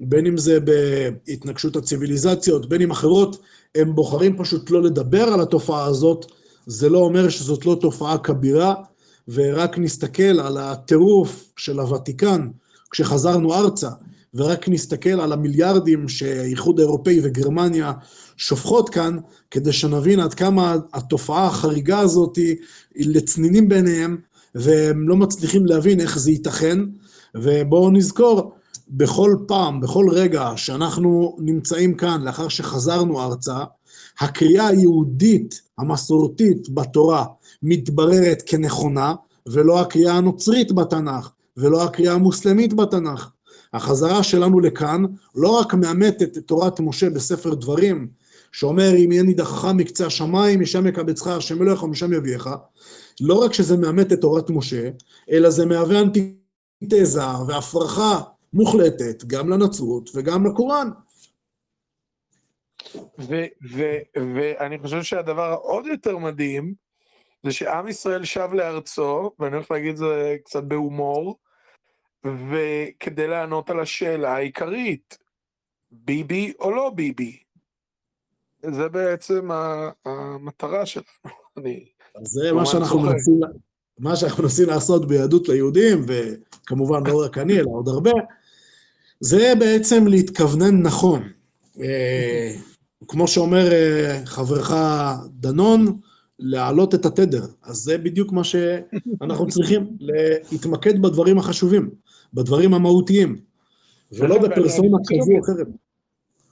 בין 0.00 0.26
אם 0.26 0.36
זה 0.36 0.58
בהתנגשות 0.60 1.76
הציוויליזציות, 1.76 2.68
בין 2.68 2.82
אם 2.82 2.90
אחרות, 2.90 3.42
הם 3.74 3.94
בוחרים 3.94 4.36
פשוט 4.38 4.70
לא 4.70 4.82
לדבר 4.82 5.22
על 5.22 5.40
התופעה 5.40 5.84
הזאת, 5.84 6.26
זה 6.66 6.88
לא 6.88 6.98
אומר 6.98 7.28
שזאת 7.28 7.66
לא 7.66 7.78
תופעה 7.80 8.18
כבירה, 8.18 8.74
ורק 9.28 9.78
נסתכל 9.78 10.40
על 10.40 10.58
הטירוף 10.58 11.52
של 11.56 11.80
הוותיקן 11.80 12.48
כשחזרנו 12.90 13.54
ארצה, 13.54 13.90
ורק 14.34 14.68
נסתכל 14.68 15.20
על 15.20 15.32
המיליארדים 15.32 16.08
שהאיחוד 16.08 16.80
האירופאי 16.80 17.20
וגרמניה 17.22 17.92
שופכות 18.36 18.88
כאן, 18.88 19.18
כדי 19.50 19.72
שנבין 19.72 20.20
עד 20.20 20.34
כמה 20.34 20.76
התופעה 20.92 21.46
החריגה 21.46 21.98
הזאת 21.98 22.36
היא 22.36 22.56
לצנינים 22.96 23.68
בעיניהם, 23.68 24.16
והם 24.56 25.08
לא 25.08 25.16
מצליחים 25.16 25.66
להבין 25.66 26.00
איך 26.00 26.18
זה 26.18 26.30
ייתכן. 26.30 26.78
ובואו 27.34 27.90
נזכור, 27.90 28.52
בכל 28.88 29.36
פעם, 29.48 29.80
בכל 29.80 30.06
רגע 30.10 30.52
שאנחנו 30.56 31.36
נמצאים 31.38 31.94
כאן 31.94 32.22
לאחר 32.22 32.48
שחזרנו 32.48 33.22
ארצה, 33.22 33.58
הקריאה 34.20 34.66
היהודית 34.66 35.60
המסורתית 35.78 36.68
בתורה 36.68 37.24
מתבררת 37.62 38.42
כנכונה, 38.46 39.14
ולא 39.46 39.80
הקריאה 39.80 40.12
הנוצרית 40.12 40.72
בתנ"ך, 40.72 41.30
ולא 41.56 41.84
הקריאה 41.84 42.12
המוסלמית 42.12 42.74
בתנ"ך. 42.74 43.30
החזרה 43.72 44.22
שלנו 44.22 44.60
לכאן 44.60 45.04
לא 45.34 45.48
רק 45.48 45.74
מאמתת 45.74 46.38
את 46.38 46.46
תורת 46.46 46.80
משה 46.80 47.10
בספר 47.10 47.54
דברים, 47.54 48.08
שאומר 48.52 48.96
אם 48.96 49.12
יהיה 49.12 49.22
נידחך 49.22 49.64
מקצה 49.74 50.06
השמיים, 50.06 50.60
משם 50.60 50.86
יקבצך 50.86 51.26
השם 51.26 51.62
אלוהיך 51.62 51.82
ומשם 51.82 52.12
יביאך, 52.12 52.48
לא 53.20 53.44
רק 53.44 53.52
שזה 53.52 53.76
מאמת 53.76 54.12
את 54.12 54.20
תורת 54.20 54.50
משה, 54.50 54.90
אלא 55.30 55.50
זה 55.50 55.66
מהווה 55.66 56.00
אנטיתזה 56.00 57.26
והפרחה 57.48 58.20
מוחלטת 58.52 59.24
גם 59.26 59.48
לנצרות 59.48 60.10
וגם 60.14 60.46
לקוראן. 60.46 60.90
ואני 63.18 64.78
חושב 64.78 65.02
שהדבר 65.02 65.50
העוד 65.50 65.86
יותר 65.86 66.18
מדהים, 66.18 66.74
זה 67.42 67.52
שעם 67.52 67.88
ישראל 67.88 68.24
שב 68.24 68.48
לארצו, 68.52 69.30
ואני 69.38 69.54
הולך 69.54 69.70
להגיד 69.70 69.90
את 69.90 69.96
זה 69.96 70.36
קצת 70.44 70.62
בהומור, 70.62 71.38
וכדי 72.24 73.26
לענות 73.26 73.70
על 73.70 73.80
השאלה 73.80 74.34
העיקרית, 74.34 75.18
ביבי 75.90 76.52
או 76.58 76.70
לא 76.70 76.90
ביבי? 76.94 77.42
זה 78.62 78.88
בעצם 78.88 79.48
המטרה 80.04 80.86
שלנו. 80.86 81.06
אני... 81.56 81.95
זה 82.22 82.52
מה 82.52 82.66
שאנחנו 82.66 83.00
מנסים, 83.00 83.40
מה 83.98 84.16
שאנחנו 84.16 84.42
מנסים 84.42 84.68
לעשות 84.68 85.08
ביהדות 85.08 85.48
ליהודים, 85.48 86.04
וכמובן 86.06 87.06
לא 87.06 87.24
רק 87.24 87.38
אני, 87.38 87.60
אלא 87.60 87.68
עוד 87.70 87.88
הרבה, 87.88 88.10
זה 89.20 89.52
בעצם 89.58 90.06
להתכוונן 90.06 90.82
נכון. 90.82 91.22
אה, 91.80 92.52
כמו 93.08 93.28
שאומר 93.28 93.72
אה, 93.72 94.20
חברך 94.24 94.74
דנון, 95.30 95.98
להעלות 96.38 96.94
את 96.94 97.06
התדר. 97.06 97.46
אז 97.62 97.76
זה 97.76 97.98
בדיוק 97.98 98.32
מה 98.32 98.44
שאנחנו 98.44 99.46
צריכים, 99.54 99.96
להתמקד 100.52 101.02
בדברים 101.02 101.38
החשובים, 101.38 101.90
בדברים 102.34 102.74
המהותיים, 102.74 103.36
ולא 104.12 104.38
בפרסונה 104.38 104.98
כזו 105.08 105.32
או 105.32 105.40
אחרת. 105.40 105.66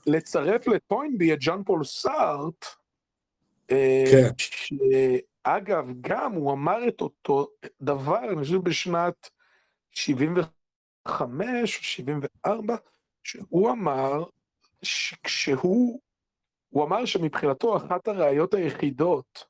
לצרף 0.07 0.67
לפוינבי 0.67 1.33
את 1.33 1.41
ז'אן 1.41 1.63
פול 1.65 1.83
סארט, 1.83 2.65
אה, 3.71 4.03
כן. 4.11 4.29
שאגב, 5.45 5.89
גם 6.01 6.31
הוא 6.31 6.53
אמר 6.53 6.87
את 6.87 7.01
אותו 7.01 7.47
דבר, 7.81 8.29
אני 8.29 8.43
חושב 8.43 8.57
בשנת 8.57 9.29
75 9.91 11.77
או 11.77 11.83
74, 11.83 12.75
שהוא 13.23 13.71
אמר 13.71 14.23
שכשהוא, 14.81 15.99
הוא 16.69 16.83
אמר 16.83 17.05
שמבחינתו 17.05 17.77
אחת 17.77 18.07
הראיות 18.07 18.53
היחידות, 18.53 19.45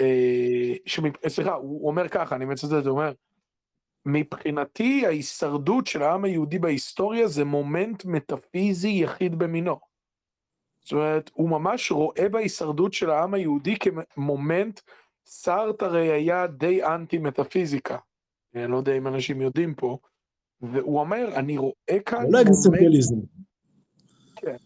אה, 0.00 0.74
סליחה, 1.28 1.52
הוא 1.52 1.88
אומר 1.88 2.08
ככה, 2.08 2.36
אני 2.36 2.44
מצטט, 2.44 2.72
הוא 2.72 2.90
אומר, 2.90 3.12
מבחינתי 4.06 5.06
ההישרדות 5.06 5.86
של 5.86 6.02
העם 6.02 6.24
היהודי 6.24 6.58
בהיסטוריה 6.58 7.28
זה 7.28 7.44
מומנט 7.44 8.04
מטאפיזי 8.04 8.88
יחיד 8.88 9.38
במינו. 9.38 9.91
זאת 10.82 10.92
אומרת, 10.92 11.30
הוא 11.34 11.48
ממש 11.48 11.92
רואה 11.92 12.28
בהישרדות 12.28 12.92
של 12.92 13.10
העם 13.10 13.34
היהודי 13.34 13.74
כמומנט, 13.78 14.80
סארט 15.24 15.82
הרי 15.82 16.12
היה 16.12 16.46
די 16.46 16.84
אנטי 16.84 17.18
מטאפיזיקה. 17.18 17.98
אני 18.54 18.70
לא 18.70 18.76
יודע 18.76 18.96
אם 18.96 19.06
אנשים 19.06 19.40
יודעים 19.40 19.74
פה, 19.74 19.98
והוא 20.60 21.00
אומר, 21.00 21.28
אני 21.34 21.58
רואה 21.58 22.00
כאן... 22.06 22.24
אולי 22.24 22.42
אקזיסטנציאליזם. 22.42 23.16
כן, 24.36 24.56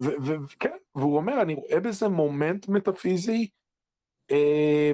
וכן, 0.00 0.76
והוא 0.94 1.16
אומר, 1.16 1.42
אני 1.42 1.54
רואה 1.54 1.80
בזה 1.80 2.08
מומנט 2.08 2.68
מטאפיזי 2.68 3.48
אה, 4.30 4.92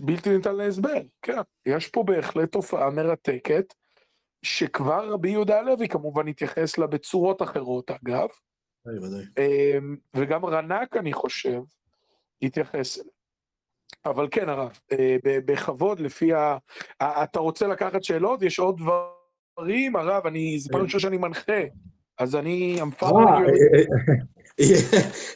בלתי 0.00 0.30
ניתן 0.36 0.54
להסבר, 0.54 1.00
כן. 1.22 1.38
יש 1.66 1.88
פה 1.88 2.02
בהחלט 2.02 2.52
תופעה 2.52 2.90
מרתקת, 2.90 3.74
שכבר 4.42 5.12
רבי 5.12 5.30
יהודה 5.30 5.58
הלוי 5.58 5.88
כמובן 5.88 6.28
התייחס 6.28 6.78
לה 6.78 6.86
בצורות 6.86 7.42
אחרות, 7.42 7.90
אגב. 7.90 8.28
אמ, 8.86 9.96
וגם 10.14 10.44
רנק, 10.44 10.96
אני 10.96 11.12
חושב, 11.12 11.60
התייחס 12.42 12.98
אליה. 12.98 13.10
אבל 14.06 14.28
כן, 14.30 14.48
הרב, 14.48 14.78
אה, 14.92 15.16
בכבוד, 15.24 16.00
לפי 16.00 16.32
ה... 16.32 16.56
אתה 17.02 17.40
רוצה 17.40 17.66
לקחת 17.66 18.04
שאלות? 18.04 18.42
יש 18.42 18.58
עוד 18.58 18.76
דברים, 18.78 19.96
הרב, 19.96 20.26
אני... 20.26 20.58
זה 20.58 20.68
פעם 20.72 20.82
ראשונה 20.82 21.00
שאני 21.00 21.16
מנחה, 21.16 21.62
אז 22.18 22.36
אני... 22.36 22.80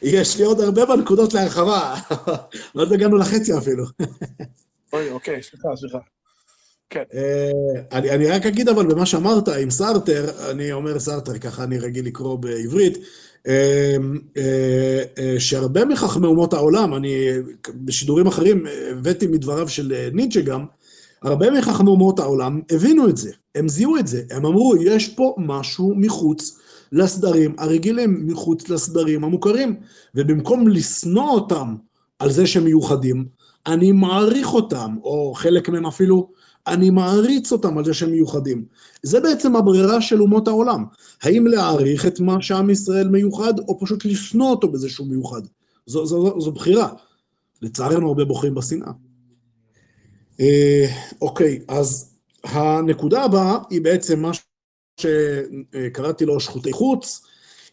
יש 0.02 0.38
לי 0.38 0.44
עוד 0.44 0.60
הרבה 0.60 0.86
בנקודות 0.86 1.34
להרחבה, 1.34 1.94
לא 2.74 2.82
עוד 2.82 2.92
הגענו 2.92 3.16
לחצי 3.16 3.58
אפילו. 3.58 3.84
אוי, 4.92 5.10
אוקיי, 5.10 5.42
סליחה, 5.42 5.68
סליחה. 5.76 5.98
כן. 6.90 7.02
אה, 7.14 7.98
אני, 7.98 8.10
אני 8.10 8.26
רק 8.26 8.46
אגיד 8.46 8.68
אבל 8.68 8.86
במה 8.86 9.06
שאמרת 9.06 9.48
עם 9.48 9.70
סארטר, 9.70 10.50
אני 10.50 10.72
אומר 10.72 10.98
סארטר, 10.98 11.38
ככה 11.38 11.64
אני 11.64 11.78
רגיל 11.78 12.06
לקרוא 12.06 12.38
בעברית, 12.38 12.96
אה, 12.96 13.02
אה, 13.02 13.08
שהרבה 15.38 15.84
מחכמי 15.84 16.26
אומות 16.26 16.52
העולם, 16.52 16.94
אני 16.94 17.28
בשידורים 17.74 18.26
אחרים 18.26 18.64
הבאתי 18.90 19.26
מדבריו 19.26 19.68
של 19.68 19.92
ניטשה 20.12 20.40
גם, 20.40 20.64
הרבה 21.22 21.50
מחכמי 21.50 21.88
אומות 21.90 22.18
העולם 22.18 22.60
הבינו 22.70 23.08
את 23.08 23.16
זה, 23.16 23.30
הם 23.54 23.68
זיהו 23.68 23.96
את 23.96 24.06
זה, 24.06 24.22
הם 24.30 24.46
אמרו, 24.46 24.74
יש 24.82 25.08
פה 25.08 25.34
משהו 25.38 25.94
מחוץ 25.96 26.58
לסדרים 26.92 27.54
הרגילים, 27.58 28.26
מחוץ 28.26 28.68
לסדרים 28.68 29.24
המוכרים. 29.24 29.76
ובמקום 30.14 30.68
לשנוא 30.68 31.30
אותם 31.30 31.74
על 32.18 32.30
זה 32.30 32.46
שהם 32.46 32.64
מיוחדים, 32.64 33.26
אני 33.66 33.92
מעריך 33.92 34.54
אותם, 34.54 34.96
או 35.02 35.34
חלק 35.34 35.68
מהם 35.68 35.86
אפילו, 35.86 36.28
אני 36.66 36.90
מעריץ 36.90 37.52
אותם 37.52 37.78
על 37.78 37.84
זה 37.84 37.94
שהם 37.94 38.10
מיוחדים. 38.10 38.64
זה 39.02 39.20
בעצם 39.20 39.56
הברירה 39.56 40.00
של 40.00 40.22
אומות 40.22 40.48
העולם. 40.48 40.84
האם 41.22 41.46
להעריך 41.46 42.06
את 42.06 42.20
מה 42.20 42.42
שעם 42.42 42.70
ישראל 42.70 43.08
מיוחד, 43.08 43.58
או 43.58 43.80
פשוט 43.80 44.04
לשנוא 44.04 44.50
אותו 44.50 44.68
בזה 44.68 44.88
שהוא 44.88 45.06
מיוחד? 45.06 45.42
זו, 45.86 46.06
זו, 46.06 46.22
זו, 46.22 46.40
זו 46.40 46.52
בחירה. 46.52 46.88
לצערנו 47.62 48.08
הרבה 48.08 48.24
בוחרים 48.24 48.54
בשנאה. 48.54 48.92
אה, 50.40 50.86
אוקיי, 51.20 51.60
אז 51.68 52.14
הנקודה 52.44 53.22
הבאה 53.22 53.58
היא 53.70 53.80
בעצם 53.80 54.20
מה 54.20 54.30
שקראתי 55.00 56.24
לו 56.24 56.40
שחוטי 56.40 56.72
חוץ, 56.72 57.22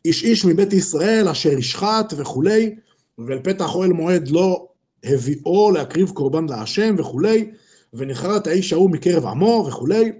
איש 0.05 0.23
איש 0.23 0.45
מבית 0.45 0.73
ישראל 0.73 1.29
אשר 1.29 1.49
ישחט 1.49 2.13
וכולי, 2.17 2.75
ואל 3.17 3.39
פתח 3.39 3.75
אוהל 3.75 3.93
מועד 3.93 4.27
לא 4.27 4.67
הביאו 5.03 5.71
להקריב 5.71 6.09
קורבן 6.09 6.45
להשם 6.49 6.95
וכולי, 6.97 7.51
ונחרט 7.93 8.47
האיש 8.47 8.73
ההוא 8.73 8.89
מקרב 8.89 9.25
עמו 9.25 9.65
וכולי, 9.67 10.11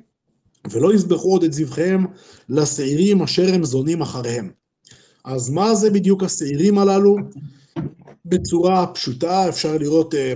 ולא 0.71 0.93
יזבחו 0.93 1.31
עוד 1.31 1.43
את 1.43 1.53
זבחיהם 1.53 2.05
לשעירים 2.49 3.21
אשר 3.21 3.53
הם 3.53 3.63
זונים 3.63 4.01
אחריהם. 4.01 4.51
אז 5.25 5.49
מה 5.49 5.75
זה 5.75 5.89
בדיוק 5.89 6.23
השעירים 6.23 6.77
הללו? 6.77 7.15
בצורה 8.25 8.87
פשוטה 8.87 9.49
אפשר 9.49 9.77
לראות 9.77 10.15
אה, 10.15 10.33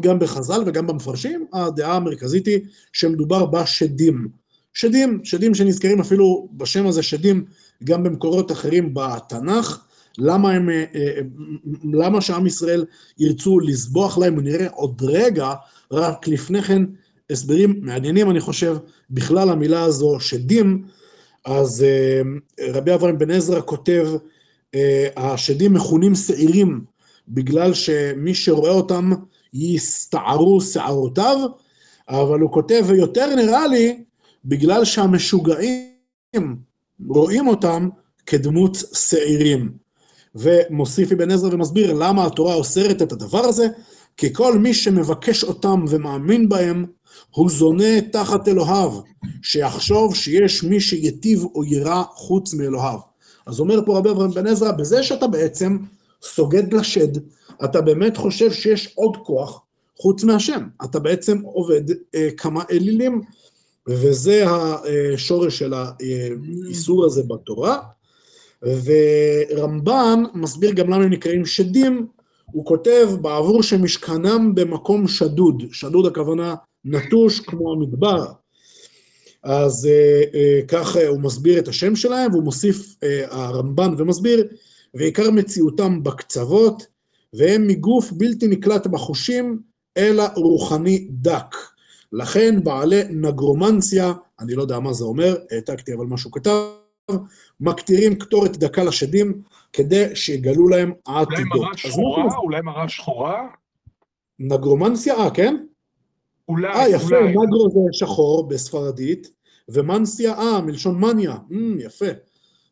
גם 0.00 0.18
בחז"ל 0.18 0.62
וגם 0.66 0.86
במפרשים, 0.86 1.46
הדעה 1.52 1.96
המרכזית 1.96 2.46
היא 2.46 2.60
שמדובר 2.92 3.46
בשדים. 3.46 4.28
שדים, 4.74 5.20
שדים 5.24 5.54
שנזכרים 5.54 6.00
אפילו 6.00 6.48
בשם 6.52 6.86
הזה, 6.86 7.02
שדים, 7.02 7.44
גם 7.84 8.02
במקורות 8.02 8.52
אחרים 8.52 8.94
בתנ"ך. 8.94 9.87
למה 10.18 10.52
הם, 10.52 10.70
אה, 10.70 10.84
אה, 10.94 11.20
למה 11.92 12.20
שעם 12.20 12.46
ישראל 12.46 12.84
ירצו 13.18 13.60
לסבוח 13.60 14.18
להם, 14.18 14.38
ונראה 14.38 14.66
עוד 14.70 15.02
רגע, 15.02 15.52
רק 15.92 16.28
לפני 16.28 16.62
כן, 16.62 16.82
הסברים 17.30 17.80
מעניינים, 17.82 18.30
אני 18.30 18.40
חושב, 18.40 18.76
בכלל 19.10 19.50
המילה 19.50 19.82
הזו, 19.82 20.20
שדים, 20.20 20.84
אז 21.44 21.82
אה, 21.82 22.22
רבי 22.74 22.94
אברהם 22.94 23.18
בן 23.18 23.30
עזרא 23.30 23.60
כותב, 23.64 24.08
השדים 25.16 25.74
מכונים 25.74 26.14
שעירים, 26.14 26.84
בגלל 27.28 27.74
שמי 27.74 28.34
שרואה 28.34 28.70
אותם 28.70 29.10
יסתערו 29.54 30.60
שערותיו, 30.60 31.38
אבל 32.08 32.40
הוא 32.40 32.52
כותב, 32.52 32.84
ויותר 32.86 33.34
נראה 33.34 33.66
לי, 33.66 34.04
בגלל 34.44 34.84
שהמשוגעים 34.84 36.56
רואים 37.08 37.48
אותם 37.48 37.88
כדמות 38.26 38.76
שעירים. 38.94 39.72
ומוסיף 40.34 41.12
אבן 41.12 41.30
עזרא 41.30 41.54
ומסביר 41.54 41.92
למה 41.92 42.26
התורה 42.26 42.54
אוסרת 42.54 43.02
את 43.02 43.12
הדבר 43.12 43.44
הזה, 43.44 43.68
כי 44.16 44.32
כל 44.32 44.58
מי 44.58 44.74
שמבקש 44.74 45.44
אותם 45.44 45.84
ומאמין 45.88 46.48
בהם, 46.48 46.86
הוא 47.30 47.50
זונה 47.50 48.00
תחת 48.12 48.48
אלוהיו, 48.48 49.00
שיחשוב 49.42 50.14
שיש 50.14 50.64
מי 50.64 50.80
שיטיב 50.80 51.44
או 51.54 51.64
יירא 51.64 52.02
חוץ 52.14 52.54
מאלוהיו. 52.54 52.98
אז 53.46 53.60
אומר 53.60 53.80
פה 53.86 53.98
רבי 53.98 54.10
אברהם 54.10 54.30
בן 54.30 54.46
עזרא, 54.46 54.72
בזה 54.72 55.02
שאתה 55.02 55.26
בעצם 55.26 55.78
סוגד 56.22 56.72
לשד, 56.74 57.18
אתה 57.64 57.80
באמת 57.80 58.16
חושב 58.16 58.52
שיש 58.52 58.92
עוד 58.94 59.16
כוח 59.16 59.62
חוץ 59.96 60.24
מהשם. 60.24 60.62
אתה 60.84 60.98
בעצם 61.00 61.40
עובד 61.44 61.82
אה, 62.14 62.28
כמה 62.36 62.62
אלילים, 62.70 63.22
וזה 63.88 64.44
השורש 64.48 65.58
של 65.58 65.74
האיסור 65.74 67.04
הזה 67.04 67.22
בתורה. 67.22 67.78
ורמב"ן 68.62 70.22
מסביר 70.34 70.72
גם 70.72 70.86
למה 70.86 71.04
הם 71.04 71.10
נקראים 71.10 71.46
שדים, 71.46 72.06
הוא 72.44 72.64
כותב 72.64 73.08
בעבור 73.20 73.62
שמשכנם 73.62 74.54
במקום 74.54 75.08
שדוד, 75.08 75.62
שדוד 75.72 76.06
הכוונה 76.06 76.54
נטוש 76.84 77.40
כמו 77.40 77.72
המדבר. 77.72 78.26
אז 79.42 79.86
אה, 79.86 80.22
אה, 80.34 80.60
כך 80.68 80.96
אה, 80.96 81.08
הוא 81.08 81.20
מסביר 81.20 81.58
את 81.58 81.68
השם 81.68 81.96
שלהם, 81.96 82.32
והוא 82.32 82.44
מוסיף 82.44 82.96
אה, 83.02 83.24
הרמב"ן 83.30 83.94
ומסביר, 83.98 84.48
ועיקר 84.94 85.30
מציאותם 85.30 86.02
בקצוות, 86.02 86.86
והם 87.32 87.66
מגוף 87.66 88.12
בלתי 88.12 88.46
נקלט 88.46 88.86
בחושים, 88.86 89.58
אלא 89.96 90.24
רוחני 90.36 91.08
דק. 91.10 91.56
לכן 92.12 92.64
בעלי 92.64 93.02
נגרומנציה, 93.10 94.12
אני 94.40 94.54
לא 94.54 94.62
יודע 94.62 94.78
מה 94.78 94.92
זה 94.92 95.04
אומר, 95.04 95.36
העתקתי 95.50 95.94
אבל 95.94 96.06
משהו 96.06 96.30
כתב, 96.30 96.64
מקטירים 97.60 98.14
קטורת 98.18 98.56
דקה 98.56 98.84
לשדים, 98.84 99.42
כדי 99.72 100.16
שיגלו 100.16 100.68
להם 100.68 100.92
העתידות. 101.06 101.36
אולי 101.52 101.60
מראה 101.60 101.78
שחורה? 101.78 102.36
אולי 102.36 102.60
מראה 102.62 102.88
שחורה? 102.88 103.48
נגרומנסיה, 104.38 105.14
אה, 105.14 105.30
כן? 105.30 105.56
אולי, 106.48 106.68
אה, 106.68 106.88
יפה, 106.88 107.16
אולי. 107.16 107.32
נגרו 107.32 107.70
זה 107.70 107.80
שחור 107.92 108.48
בספרדית, 108.48 109.30
ומנסיה, 109.68 110.34
אה, 110.34 110.60
מלשון 110.60 111.00
מניה. 111.00 111.36
Mm, 111.50 111.54
יפה, 111.78 112.06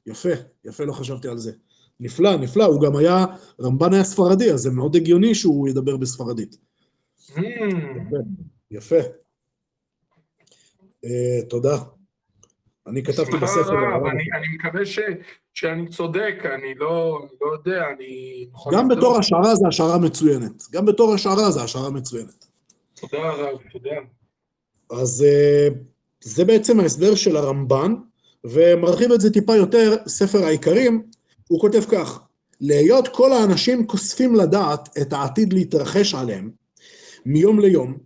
יפה, 0.06 0.28
יפה, 0.64 0.84
לא 0.84 0.92
חשבתי 0.92 1.28
על 1.28 1.38
זה. 1.38 1.52
נפלא, 2.00 2.36
נפלא, 2.36 2.64
הוא 2.64 2.80
גם 2.82 2.96
היה, 2.96 3.24
רמב"ן 3.60 3.92
היה 3.92 4.04
ספרדי, 4.04 4.52
אז 4.52 4.60
זה 4.60 4.70
מאוד 4.70 4.96
הגיוני 4.96 5.34
שהוא 5.34 5.68
ידבר 5.68 5.96
בספרדית. 5.96 6.56
Mm. 7.28 7.40
יפה, 7.40 8.16
יפה. 8.70 9.08
אה, 11.04 11.40
תודה. 11.48 11.78
אני 12.86 13.02
כתבתי 13.02 13.36
בספר... 13.36 13.94
רב, 13.94 14.06
אני, 14.06 14.22
אני 14.38 14.46
מקווה 14.54 14.86
ש, 14.86 14.98
שאני 15.54 15.88
צודק, 15.88 16.34
אני 16.54 16.74
לא, 16.74 17.18
אני 17.22 17.36
לא 17.40 17.52
יודע, 17.52 17.84
אני... 17.96 18.46
גם. 18.72 18.88
בתור 18.88 19.18
השערה 19.18 19.54
זה 19.54 19.68
השערה 19.68 19.98
מצוינת. 19.98 20.62
גם 20.72 20.86
בתור 20.86 21.14
השערה 21.14 21.50
זה 21.50 21.62
השערה 21.62 21.90
מצוינת. 21.90 22.46
תודה 23.00 23.30
רב, 23.30 23.58
תודה. 23.72 23.96
אז 24.90 25.24
אה, 25.28 25.68
זה 26.20 26.44
בעצם 26.44 26.80
ההסבר 26.80 27.14
של 27.14 27.36
הרמב"ן, 27.36 27.94
ומרחיב 28.44 29.12
את 29.12 29.20
זה 29.20 29.32
טיפה 29.32 29.56
יותר, 29.56 29.96
ספר 30.06 30.44
העיקרים, 30.44 31.02
הוא 31.48 31.60
כותב 31.60 31.82
כך: 31.90 32.20
להיות 32.60 33.08
כל 33.08 33.32
האנשים 33.32 33.86
כוספים 33.86 34.34
לדעת 34.34 34.98
את 34.98 35.12
העתיד 35.12 35.52
להתרחש 35.52 36.14
עליהם 36.14 36.50
מיום 37.26 37.60
ליום, 37.60 37.98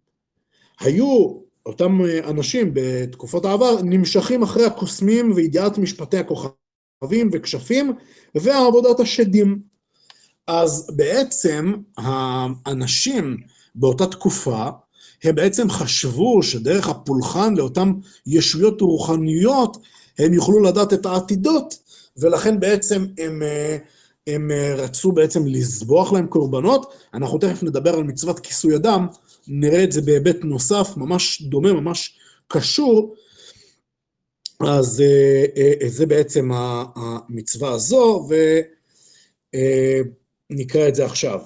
היו 0.80 1.40
אותם 1.66 2.04
אה, 2.04 2.30
אנשים 2.30 2.70
בתקופות 2.74 3.44
העבר 3.44 3.82
נמשכים 3.82 4.42
אחרי 4.42 4.64
הקוסמים 4.64 5.32
וידיעת 5.32 5.78
משפטי 5.78 6.18
הכוכבים 6.18 7.30
וכשפים 7.32 7.92
ועבודת 8.34 9.00
השדים. 9.00 9.60
אז 10.46 10.90
בעצם 10.96 11.74
האנשים 11.96 13.36
באותה 13.74 14.06
תקופה, 14.06 14.68
הם 15.24 15.34
בעצם 15.34 15.70
חשבו 15.70 16.42
שדרך 16.42 16.88
הפולחן 16.88 17.54
לאותן 17.54 17.92
ישויות 18.26 18.80
רוחניות, 18.80 19.76
הם 20.18 20.32
יוכלו 20.32 20.60
לדעת 20.60 20.92
את 20.92 21.06
העתידות, 21.06 21.78
ולכן 22.16 22.60
בעצם 22.60 23.06
הם, 23.18 23.42
אה, 23.42 23.76
הם 24.26 24.50
אה, 24.50 24.74
רצו 24.74 25.12
בעצם 25.12 25.46
לזבוח 25.46 26.12
להם 26.12 26.26
קורבנות. 26.26 26.92
אנחנו 27.14 27.38
תכף 27.38 27.62
נדבר 27.62 27.94
על 27.94 28.02
מצוות 28.02 28.40
כיסוי 28.40 28.76
אדם, 28.76 29.06
נראה 29.48 29.84
את 29.84 29.92
זה 29.92 30.02
בהיבט 30.02 30.36
נוסף, 30.44 30.96
ממש 30.96 31.42
דומה, 31.42 31.72
ממש 31.72 32.18
קשור. 32.48 33.14
אז 34.60 35.00
אה, 35.00 35.44
אה, 35.56 35.88
זה 35.88 36.06
בעצם 36.06 36.50
המצווה 36.52 37.72
הזו, 37.72 38.28
ונקרא 40.50 40.88
את 40.88 40.94
זה 40.94 41.04
עכשיו. 41.04 41.40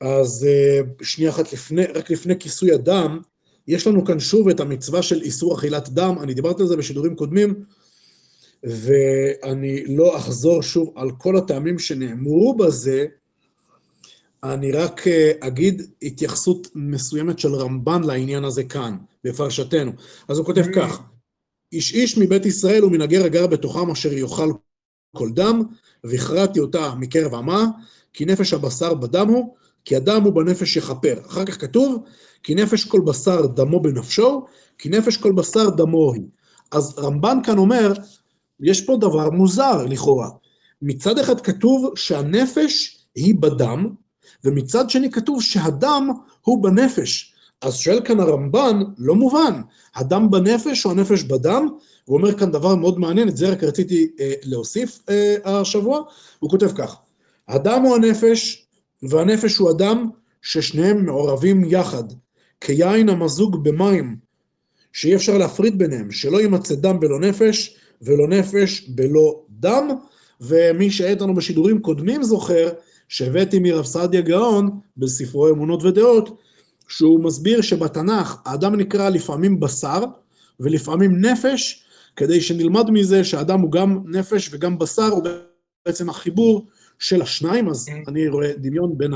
אז 0.00 0.46
אה, 0.48 0.80
שנייה 1.02 1.30
אחת 1.30 1.52
לפני, 1.52 1.84
רק 1.84 2.10
לפני 2.10 2.38
כיסוי 2.38 2.72
הדם, 2.72 3.20
יש 3.68 3.86
לנו 3.86 4.04
כאן 4.04 4.20
שוב 4.20 4.48
את 4.48 4.60
המצווה 4.60 5.02
של 5.02 5.22
איסור 5.22 5.54
אכילת 5.58 5.88
דם, 5.88 6.16
אני 6.22 6.34
דיברתי 6.34 6.62
על 6.62 6.68
זה 6.68 6.76
בשידורים 6.76 7.16
קודמים, 7.16 7.64
ואני 8.62 9.84
לא 9.96 10.16
אחזור 10.16 10.62
שוב 10.62 10.92
על 10.96 11.10
כל 11.18 11.36
הטעמים 11.36 11.78
שנאמרו 11.78 12.56
בזה, 12.56 13.06
אני 14.54 14.72
רק 14.72 15.06
אה, 15.06 15.32
אגיד 15.40 15.82
התייחסות 16.02 16.68
מסוימת 16.74 17.38
של 17.38 17.54
רמב"ן 17.54 18.04
לעניין 18.04 18.44
הזה 18.44 18.64
כאן, 18.64 18.96
בפרשתנו. 19.24 19.92
אז 20.28 20.38
הוא 20.38 20.46
כותב 20.46 20.64
Mm. 20.64 20.74
כך, 20.76 21.02
איש 21.72 21.94
איש 21.94 22.18
מבית 22.18 22.46
ישראל 22.46 22.84
ומן 22.84 23.00
הגר 23.00 23.24
הגר 23.24 23.46
בתוכם 23.46 23.90
אשר 23.90 24.12
יאכל 24.12 24.52
כל 25.16 25.30
דם, 25.30 25.62
והכרעתי 26.04 26.60
אותה 26.60 26.94
מקרב 26.94 27.34
עמה, 27.34 27.66
כי 28.12 28.24
נפש 28.24 28.52
הבשר 28.52 28.94
בדם 28.94 29.28
הוא, 29.28 29.54
כי 29.84 29.96
הדם 29.96 30.22
הוא 30.24 30.32
בנפש 30.32 30.76
יכפר. 30.76 31.20
אחר 31.26 31.44
כך 31.44 31.60
כתוב, 31.60 32.04
כי 32.42 32.54
נפש 32.54 32.84
כל 32.84 33.00
בשר 33.00 33.46
דמו 33.46 33.80
בנפשו, 33.80 34.44
כי 34.78 34.88
נפש 34.88 35.16
כל 35.16 35.32
בשר 35.32 35.70
דמו 35.70 36.12
היא. 36.12 36.26
אז 36.72 36.98
רמב"ן 36.98 37.38
כאן 37.44 37.58
אומר, 37.58 37.92
יש 38.60 38.80
פה 38.80 38.96
דבר 39.00 39.30
מוזר 39.30 39.86
לכאורה. 39.86 40.28
מצד 40.82 41.18
אחד 41.18 41.40
כתוב 41.40 41.92
שהנפש 41.96 42.98
היא 43.14 43.34
בדם, 43.40 43.86
ומצד 44.44 44.90
שני 44.90 45.10
כתוב 45.10 45.42
שהדם 45.42 46.10
הוא 46.40 46.62
בנפש. 46.62 47.32
אז 47.62 47.76
שואל 47.76 48.00
כאן 48.04 48.20
הרמב"ן, 48.20 48.82
לא 48.98 49.14
מובן, 49.14 49.60
הדם 49.94 50.30
בנפש 50.30 50.86
או 50.86 50.90
הנפש 50.90 51.22
בדם? 51.22 51.68
הוא 52.04 52.18
אומר 52.18 52.38
כאן 52.38 52.50
דבר 52.52 52.74
מאוד 52.74 52.98
מעניין, 52.98 53.28
את 53.28 53.36
זה 53.36 53.48
רק 53.48 53.64
רציתי 53.64 54.08
אה, 54.20 54.32
להוסיף 54.42 54.98
אה, 55.08 55.36
השבוע, 55.44 56.02
הוא 56.38 56.50
כותב 56.50 56.72
כך, 56.74 56.96
הדם 57.48 57.82
הוא 57.84 57.96
הנפש, 57.96 58.66
והנפש 59.02 59.56
הוא 59.56 59.70
הדם, 59.70 60.10
ששניהם 60.42 61.06
מעורבים 61.06 61.64
יחד, 61.64 62.04
כיין 62.60 63.08
המזוג 63.08 63.64
במים, 63.64 64.16
שאי 64.92 65.14
אפשר 65.14 65.38
להפריד 65.38 65.78
ביניהם, 65.78 66.10
שלא 66.10 66.40
יימצא 66.40 66.74
דם 66.74 67.00
בלא 67.00 67.20
נפש, 67.20 67.76
ולא 68.02 68.28
נפש 68.28 68.88
בלא 68.88 69.42
דם, 69.50 69.88
ומי 70.40 70.90
שהיה 70.90 71.10
איתנו 71.10 71.34
בשידורים 71.34 71.82
קודמים 71.82 72.22
זוכר, 72.22 72.68
שהבאתי 73.08 73.58
מרב 73.58 73.84
סעדיה 73.84 74.20
גאון, 74.20 74.80
בספרו 74.96 75.48
אמונות 75.48 75.82
ודעות, 75.82 76.40
שהוא 76.88 77.24
מסביר 77.24 77.60
שבתנ"ך 77.60 78.36
האדם 78.44 78.74
נקרא 78.74 79.08
לפעמים 79.08 79.60
בשר, 79.60 80.04
ולפעמים 80.60 81.20
נפש, 81.20 81.84
כדי 82.16 82.40
שנלמד 82.40 82.90
מזה 82.90 83.24
שהאדם 83.24 83.60
הוא 83.60 83.72
גם 83.72 84.02
נפש 84.06 84.48
וגם 84.52 84.78
בשר, 84.78 85.08
הוא 85.08 85.22
בעצם 85.86 86.08
החיבור 86.08 86.66
של 86.98 87.22
השניים, 87.22 87.68
אז 87.68 87.88
אני 88.08 88.28
רואה 88.28 88.52
דמיון 88.56 88.98
בין 88.98 89.14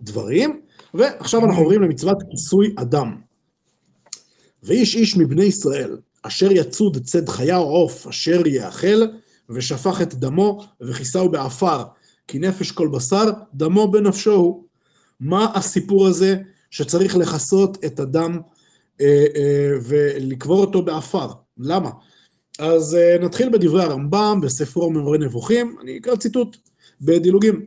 הדברים. 0.00 0.60
ועכשיו 0.94 1.44
אנחנו 1.44 1.62
עוברים 1.62 1.82
למצוות 1.82 2.22
כיסוי 2.30 2.74
אדם. 2.76 3.16
ואיש 4.62 4.96
איש 4.96 5.16
מבני 5.16 5.44
ישראל, 5.44 5.96
אשר 6.22 6.52
יצוד 6.52 7.04
צד 7.04 7.28
חיה 7.28 7.56
או 7.56 7.62
עוף, 7.62 8.06
אשר 8.06 8.46
יאכל, 8.46 9.02
ושפך 9.50 10.02
את 10.02 10.14
דמו, 10.14 10.64
וכיסהו 10.80 11.28
בעפר, 11.28 11.82
כי 12.30 12.38
נפש 12.38 12.70
כל 12.70 12.88
בשר, 12.88 13.30
דמו 13.54 13.90
בנפשו 13.90 14.32
הוא. 14.32 14.64
מה 15.20 15.52
הסיפור 15.54 16.06
הזה 16.06 16.36
שצריך 16.70 17.16
לכסות 17.16 17.84
את 17.84 18.00
הדם 18.00 18.40
אה, 19.00 19.26
אה, 19.36 19.70
ולקבור 19.82 20.60
אותו 20.60 20.82
בעפר? 20.82 21.28
למה? 21.58 21.90
אז 22.58 22.96
uh, 22.96 23.22
נתחיל 23.24 23.48
בדברי 23.48 23.82
הרמב"ם 23.82 24.40
בספרו 24.42 24.90
ממורה 24.90 25.18
נבוכים, 25.18 25.76
אני 25.82 25.98
אקרא 25.98 26.16
ציטוט 26.16 26.56
בדילוגים. 27.00 27.66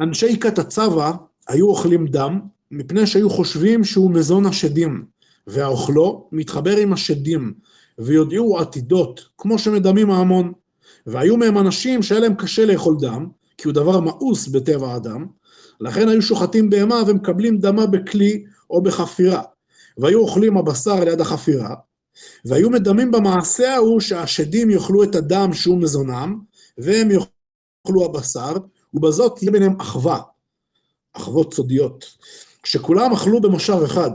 אנשי 0.00 0.40
כת 0.40 0.58
הצבא 0.58 1.12
היו 1.48 1.68
אוכלים 1.68 2.06
דם, 2.06 2.40
מפני 2.70 3.06
שהיו 3.06 3.30
חושבים 3.30 3.84
שהוא 3.84 4.10
מזון 4.10 4.46
השדים, 4.46 5.04
והאוכלו 5.46 6.28
מתחבר 6.32 6.76
עם 6.76 6.92
השדים, 6.92 7.54
ויודעו 7.98 8.58
עתידות, 8.58 9.28
כמו 9.38 9.58
שמדמים 9.58 10.10
ההמון. 10.10 10.52
והיו 11.06 11.36
מהם 11.36 11.58
אנשים 11.58 12.02
שהיה 12.02 12.20
להם 12.20 12.34
קשה 12.34 12.66
לאכול 12.66 12.96
דם, 13.00 13.28
כי 13.58 13.68
הוא 13.68 13.74
דבר 13.74 14.00
מאוס 14.00 14.48
בטבע 14.48 14.92
האדם, 14.92 15.26
לכן 15.80 16.08
היו 16.08 16.22
שוחטים 16.22 16.70
בהמה 16.70 17.02
ומקבלים 17.06 17.58
דמה 17.58 17.86
בכלי 17.86 18.44
או 18.70 18.82
בחפירה. 18.82 19.42
והיו 19.98 20.20
אוכלים 20.20 20.56
הבשר 20.56 21.04
ליד 21.04 21.20
החפירה, 21.20 21.74
והיו 22.44 22.70
מדמים 22.70 23.10
במעשה 23.10 23.74
ההוא 23.74 24.00
שהשדים 24.00 24.70
יאכלו 24.70 25.02
את 25.02 25.14
הדם 25.14 25.50
שהוא 25.52 25.78
מזונם, 25.78 26.38
והם 26.78 27.08
יאכלו 27.10 28.04
הבשר, 28.04 28.52
ובזאת 28.94 29.38
תהיה 29.38 29.50
ביניהם 29.50 29.80
אחווה, 29.80 30.20
אחוות 31.12 31.54
סודיות. 31.54 32.04
כשכולם 32.62 33.12
אכלו 33.12 33.40
במושב 33.40 33.78
אחד, 33.84 34.10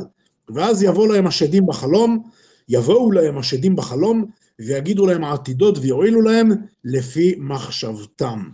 ואז 0.50 0.84
יבוא 0.84 1.08
להם 1.08 1.28
השדים 1.28 1.66
בחלום, 1.66 2.24
יבואו 2.70 3.12
להם 3.12 3.38
השדים 3.38 3.76
בחלום, 3.76 4.26
ויגידו 4.62 5.06
להם 5.06 5.24
העתידות 5.24 5.78
ויועילו 5.82 6.22
להם 6.22 6.50
לפי 6.84 7.36
מחשבתם. 7.38 8.50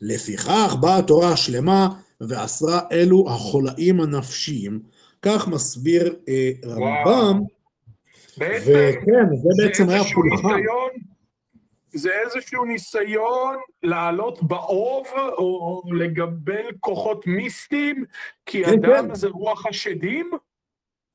לפיכך 0.00 0.76
באה 0.80 0.98
התורה 0.98 1.32
השלמה 1.32 1.88
ואסרה 2.20 2.80
אלו 2.92 3.24
החולאים 3.28 4.00
הנפשיים. 4.00 4.80
כך 5.22 5.48
מסביר 5.48 6.16
אה, 6.28 6.50
רמב"ם, 6.66 7.40
וכן, 8.38 9.26
זה 9.42 9.48
בעצם 9.62 9.88
היה 9.88 10.02
פולחן. 10.14 10.60
זה 11.94 12.10
איזשהו 12.24 12.64
ניסיון 12.64 13.56
לעלות 13.82 14.42
באוב 14.42 15.06
או 15.38 15.82
לגבל 15.92 16.64
כוחות 16.80 17.26
מיסטיים, 17.26 18.04
כי 18.46 18.64
כן, 18.64 18.72
הדם 18.72 19.08
כן. 19.08 19.14
זה 19.14 19.28
רוח 19.28 19.66
השדים? 19.66 20.30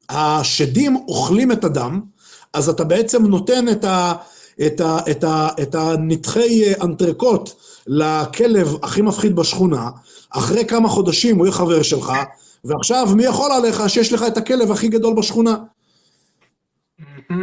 השדים 0.10 0.96
אוכלים 0.96 1.52
את 1.52 1.64
הדם, 1.64 2.02
אז 2.54 2.70
אתה 2.70 2.84
בעצם 2.84 3.26
נותן 3.26 3.70
את, 3.72 3.84
ה, 3.84 4.14
את, 4.66 4.82
ה, 4.82 4.98
את, 5.12 5.24
ה, 5.24 5.48
את 5.62 5.76
הנתחי 5.76 6.76
אנטרקוט 6.84 7.50
לכלב 7.88 8.68
הכי 8.84 9.02
מפחיד 9.02 9.36
בשכונה, 9.36 9.90
אחרי 10.30 10.66
כמה 10.66 10.90
חודשים 10.90 11.38
הוא 11.38 11.46
יהיה 11.46 11.56
חבר 11.56 11.82
שלך, 11.84 12.14
ועכשיו 12.64 13.08
מי 13.16 13.24
יכול 13.24 13.52
עליך 13.52 13.90
שיש 13.90 14.14
לך 14.14 14.24
את 14.28 14.38
הכלב 14.38 14.72
הכי 14.72 14.88
גדול 14.88 15.16
בשכונה? 15.18 15.56
Mm-hmm. 17.02 17.34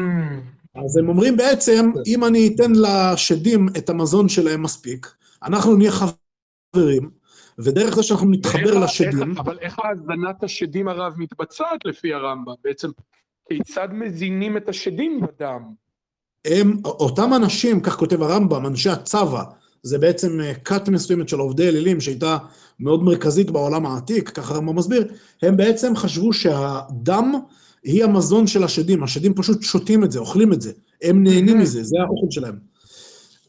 אז 0.84 0.96
הם 0.96 1.08
אומרים 1.08 1.36
בעצם, 1.36 1.90
אם 2.06 2.24
אני 2.24 2.54
אתן 2.54 2.72
לשדים 2.74 3.68
את 3.78 3.90
המזון 3.90 4.28
שלהם 4.28 4.62
מספיק, 4.62 5.14
אנחנו 5.42 5.76
נהיה 5.76 5.90
חברים, 5.92 7.10
ודרך 7.58 7.94
זה 7.94 8.02
שאנחנו 8.02 8.30
נתחבר 8.30 8.78
לשדים... 8.78 9.30
איך, 9.30 9.38
אבל 9.38 9.58
איך 9.60 9.76
האזנת 9.78 10.42
השדים 10.42 10.88
הרב 10.88 11.14
מתבצעת 11.16 11.84
לפי 11.84 12.14
הרמב"ם? 12.14 12.54
בעצם, 12.64 12.90
כיצד 13.48 13.88
מזינים 13.92 14.56
את 14.56 14.68
השדים 14.68 15.20
בדם? 15.20 15.62
הם, 16.44 16.76
אותם 16.84 17.34
אנשים, 17.34 17.80
כך 17.80 17.96
כותב 17.96 18.22
הרמב"ם, 18.22 18.66
אנשי 18.66 18.90
הצבא, 18.90 19.42
זה 19.82 19.98
בעצם 19.98 20.40
אה, 20.40 20.54
כת 20.54 20.88
מסוימת 20.88 21.28
של 21.28 21.38
עובדי 21.38 21.68
אלילים 21.68 22.00
שהייתה 22.00 22.38
מאוד 22.80 23.02
מרכזית 23.02 23.50
בעולם 23.50 23.86
העתיק, 23.86 24.28
ככה 24.28 24.54
הרמב"ם 24.54 24.76
מסביר, 24.76 25.12
הם 25.42 25.56
בעצם 25.56 25.96
חשבו 25.96 26.32
שהדם 26.32 27.34
היא 27.84 28.04
המזון 28.04 28.46
של 28.46 28.64
השדים, 28.64 29.02
השדים 29.02 29.34
פשוט 29.34 29.62
שותים 29.62 30.04
את 30.04 30.12
זה, 30.12 30.18
אוכלים 30.18 30.52
את 30.52 30.60
זה, 30.60 30.72
הם 31.02 31.22
נהנים 31.24 31.58
מזה, 31.58 31.82
זה 31.82 31.96
האוכל 32.00 32.26
שלהם. 32.30 32.58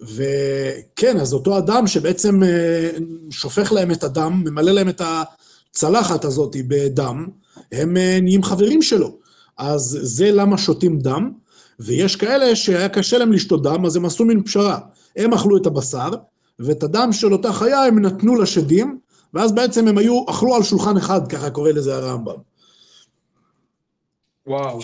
וכן, 0.02 1.18
אז 1.18 1.34
אותו 1.34 1.58
אדם 1.58 1.88
שבעצם 1.88 2.44
אה, 2.44 2.90
שופך 3.30 3.72
להם 3.72 3.92
את 3.92 4.04
הדם, 4.04 4.44
ממלא 4.46 4.72
להם 4.72 4.90
את 4.90 5.02
הצלחת 5.02 6.26
הזאת 6.26 6.56
בדם, 6.68 7.28
הם 7.72 7.98
אה, 7.98 8.20
נהיים 8.22 8.44
חברים 8.44 8.82
שלו. 8.82 9.27
אז 9.58 10.00
זה 10.02 10.32
למה 10.32 10.58
שותים 10.58 11.00
דם, 11.00 11.32
ויש 11.80 12.16
כאלה 12.16 12.56
שהיה 12.56 12.90
קשה 12.90 13.18
להם 13.18 13.32
לשתות 13.32 13.64
דם, 13.64 13.86
אז 13.86 13.96
הם 13.96 14.06
עשו 14.06 14.26
מין 14.26 14.44
פשרה. 14.44 14.80
הם 15.16 15.34
אכלו 15.34 15.58
את 15.58 15.66
הבשר, 15.66 16.10
ואת 16.60 16.84
הדם 16.84 17.10
של 17.12 17.34
אותה 17.34 17.54
חיה 17.54 17.84
הם 17.84 18.00
נתנו 18.00 18.36
לשדים, 18.36 19.00
ואז 19.34 19.52
בעצם 19.52 19.88
הם 19.88 19.98
היו, 19.98 20.26
אכלו 20.30 20.56
על 20.56 20.64
שולחן 20.64 20.98
אחד, 20.98 21.28
ככה 21.28 21.50
קורא 21.50 21.72
לזה 21.72 21.96
הרמב"ם. 21.96 22.36
וואו. 24.48 24.80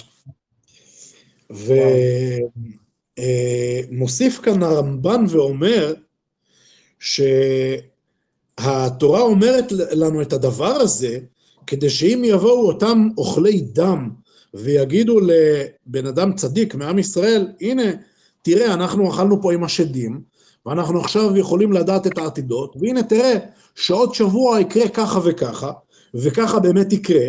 ומוסיף 3.89 4.39
אה, 4.39 4.43
כאן 4.43 4.63
הרמב"ן 4.63 5.25
ואומר 5.29 5.93
שהתורה 8.59 9.21
אומרת 9.21 9.71
לנו 9.71 10.21
את 10.21 10.33
הדבר 10.33 10.75
הזה, 10.75 11.19
כדי 11.67 11.89
שאם 11.89 12.21
יבואו 12.25 12.67
אותם 12.67 13.07
אוכלי 13.17 13.61
דם 13.61 14.09
ויגידו 14.53 15.19
לבן 15.19 16.05
אדם 16.05 16.33
צדיק 16.33 16.75
מעם 16.75 16.99
ישראל, 16.99 17.47
הנה, 17.61 17.83
תראה, 18.41 18.73
אנחנו 18.73 19.09
אכלנו 19.09 19.41
פה 19.41 19.53
עם 19.53 19.63
השדים, 19.63 20.21
ואנחנו 20.65 20.99
עכשיו 20.99 21.37
יכולים 21.37 21.73
לדעת 21.73 22.07
את 22.07 22.17
העתידות, 22.17 22.75
והנה 22.79 23.03
תראה, 23.03 23.33
שעוד 23.75 24.13
שבוע 24.13 24.59
יקרה 24.59 24.89
ככה 24.89 25.19
וככה, 25.23 25.71
וככה 26.13 26.59
באמת 26.59 26.93
יקרה, 26.93 27.27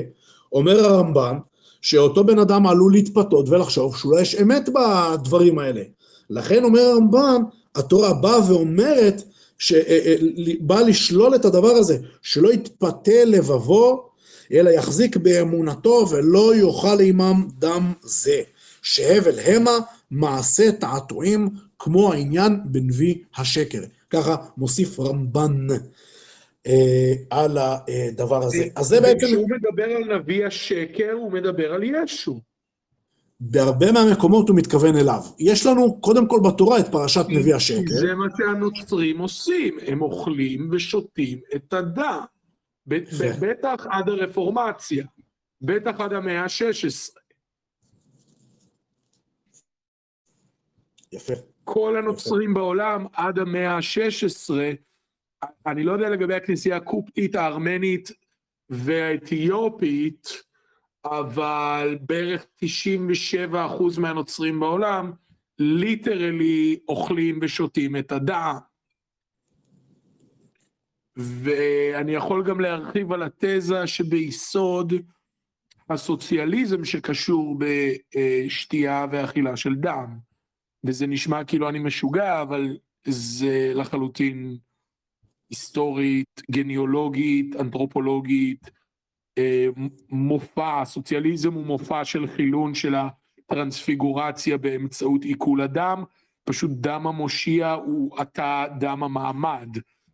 אומר 0.53 0.85
הרמב"ן, 0.85 1.39
שאותו 1.83 2.25
בן 2.25 2.39
אדם 2.39 2.67
עלול 2.67 2.93
להתפתות 2.93 3.49
ולחשוב 3.49 3.97
שאולי 3.97 4.23
יש 4.23 4.35
אמת 4.35 4.69
בדברים 4.69 5.59
האלה. 5.59 5.83
לכן 6.31 6.65
אומר 6.65 6.81
הרמב"ן, 6.81 7.43
התורה 7.75 8.15
באה 8.15 8.51
ואומרת, 8.53 9.23
אה, 9.75 9.81
אה, 10.71 10.81
לשלול 10.83 11.35
את 11.35 11.45
הדבר 11.45 11.71
הזה, 11.71 11.99
שלא 12.23 12.53
יתפתה 12.53 13.25
לבבו, 13.27 14.09
אלא 14.53 14.71
יחזיק 14.71 15.17
באמונתו 15.17 16.07
ולא 16.11 16.57
יאכל 16.57 17.01
עמם 17.01 17.49
דם 17.59 17.93
זה. 18.03 18.43
שהבל 18.83 19.39
המה 19.39 19.79
מעשה 20.11 20.73
תעתועים 20.73 21.49
כמו 21.79 22.13
העניין 22.13 22.61
בנביא 22.65 23.15
השקר. 23.37 23.81
ככה 24.11 24.37
מוסיף 24.57 25.01
רמב"ן. 25.01 25.67
אה, 26.67 27.13
על 27.31 27.59
הדבר 27.59 28.45
הזה. 28.45 28.65
אז 28.77 28.87
זה 28.87 29.01
בעצם... 29.01 29.27
כשהוא 29.27 29.49
מדבר 29.49 29.85
על 29.85 30.19
נביא 30.19 30.47
השקר, 30.47 31.13
הוא 31.13 31.33
מדבר 31.33 31.73
על 31.73 31.83
ישו. 31.85 32.41
בהרבה 33.41 33.93
מהמקומות 33.93 34.49
הוא 34.49 34.57
מתכוון 34.57 34.97
אליו. 34.97 35.21
יש 35.39 35.67
לנו 35.67 36.01
קודם 36.01 36.27
כל 36.27 36.41
בתורה 36.45 36.79
את 36.79 36.89
פרשת 36.89 37.25
נביא 37.29 37.55
השקר. 37.55 37.95
זה 37.95 38.15
מה 38.15 38.27
שהנוצרים 38.37 39.19
עושים, 39.19 39.75
הם 39.87 40.03
אוכלים 40.03 40.69
ושותים 40.73 41.39
את 41.55 41.73
הדם. 41.73 42.25
בטח 42.87 43.87
עד 43.91 44.09
הרפורמציה, 44.09 45.05
בטח 45.63 46.01
עד 46.01 46.13
המאה 46.13 46.43
ה-16. 46.43 47.19
יפה. 51.13 51.35
כל 51.65 51.97
הנוצרים 51.97 52.51
יפה. 52.51 52.61
בעולם 52.61 53.07
עד 53.13 53.39
המאה 53.39 53.77
ה-16 53.77 54.55
אני 55.67 55.85
לא 55.85 55.93
יודע 55.93 56.09
לגבי 56.09 56.35
הכנסייה 56.35 56.77
הקופטית, 56.77 57.35
הארמנית 57.35 58.11
והאתיופית, 58.69 60.29
אבל 61.05 61.99
בערך 62.01 62.47
97% 62.65 64.01
מהנוצרים 64.01 64.61
בעולם 64.61 65.13
ליטרלי 65.59 66.79
אוכלים 66.89 67.39
ושותים 67.43 67.97
את 67.97 68.13
הדם. 68.13 68.57
ואני 71.17 72.13
יכול 72.13 72.45
גם 72.45 72.61
להרחיב 72.61 73.13
על 73.13 73.23
התזה 73.23 73.87
שביסוד 73.87 74.93
הסוציאליזם 75.91 76.85
שקשור 76.85 77.59
בשתייה 77.59 79.07
ואכילה 79.11 79.57
של 79.57 79.75
דם. 79.75 80.19
וזה 80.85 81.07
נשמע 81.07 81.45
כאילו 81.45 81.69
אני 81.69 81.79
משוגע, 81.79 82.43
אבל 82.43 82.77
זה 83.07 83.73
לחלוטין 83.75 84.57
היסטורית, 85.51 86.43
גניאולוגית, 86.51 87.57
אנתרופולוגית, 87.57 88.71
אה, 89.39 89.67
מופע, 90.11 90.85
סוציאליזם 90.85 91.53
הוא 91.53 91.67
מופע 91.67 92.05
של 92.05 92.27
חילון 92.27 92.75
של 92.75 92.95
הטרנספיגורציה 92.95 94.59
באמצעות 94.59 95.25
עיכול 95.25 95.61
הדם, 95.61 96.05
פשוט 96.45 96.71
דם 96.71 97.07
המושיע 97.07 97.73
הוא 97.73 98.19
עתה 98.19 98.65
דם 98.81 99.03
המעמד, 99.03 99.69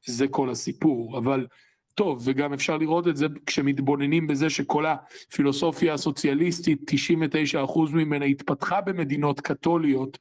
זה 0.06 0.28
כל 0.28 0.50
הסיפור, 0.50 1.18
אבל 1.18 1.46
טוב, 1.94 2.22
וגם 2.24 2.52
אפשר 2.52 2.76
לראות 2.76 3.08
את 3.08 3.16
זה 3.16 3.26
כשמתבוננים 3.46 4.26
בזה 4.26 4.50
שכל 4.50 4.84
הפילוסופיה 4.86 5.94
הסוציאליסטית, 5.94 6.90
99% 6.90 7.80
ממנה 7.92 8.24
התפתחה 8.24 8.80
במדינות 8.80 9.40
קתוליות, 9.40 10.18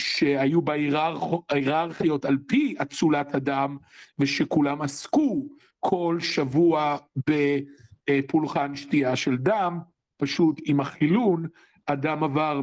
שהיו 0.00 0.62
בהיררכיות 0.62 2.24
על 2.24 2.38
פי 2.46 2.74
אצולת 2.82 3.34
הדם, 3.34 3.76
ושכולם 4.18 4.82
עסקו 4.82 5.46
כל 5.80 6.18
שבוע 6.20 6.96
בפולחן 7.26 8.76
שתייה 8.76 9.16
של 9.16 9.36
דם, 9.36 9.78
פשוט 10.16 10.60
עם 10.64 10.80
החילון, 10.80 11.46
הדם 11.88 12.24
עבר 12.24 12.60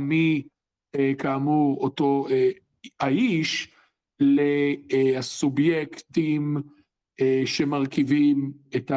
אה, 0.96 1.12
כאמור, 1.18 1.84
אותו 1.84 2.28
אה, 2.30 2.50
האיש, 3.00 3.72
לסובייקטים 4.20 6.58
אה, 7.22 7.42
שמרכיבים 7.46 8.54
את 8.76 8.92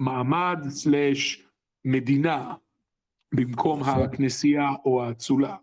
המעמד 0.00 0.58
סלש 0.68 1.46
מדינה 1.84 2.54
במקום 3.34 3.82
הכנסייה 3.82 4.68
או 4.84 5.04
האצולה. 5.04 5.56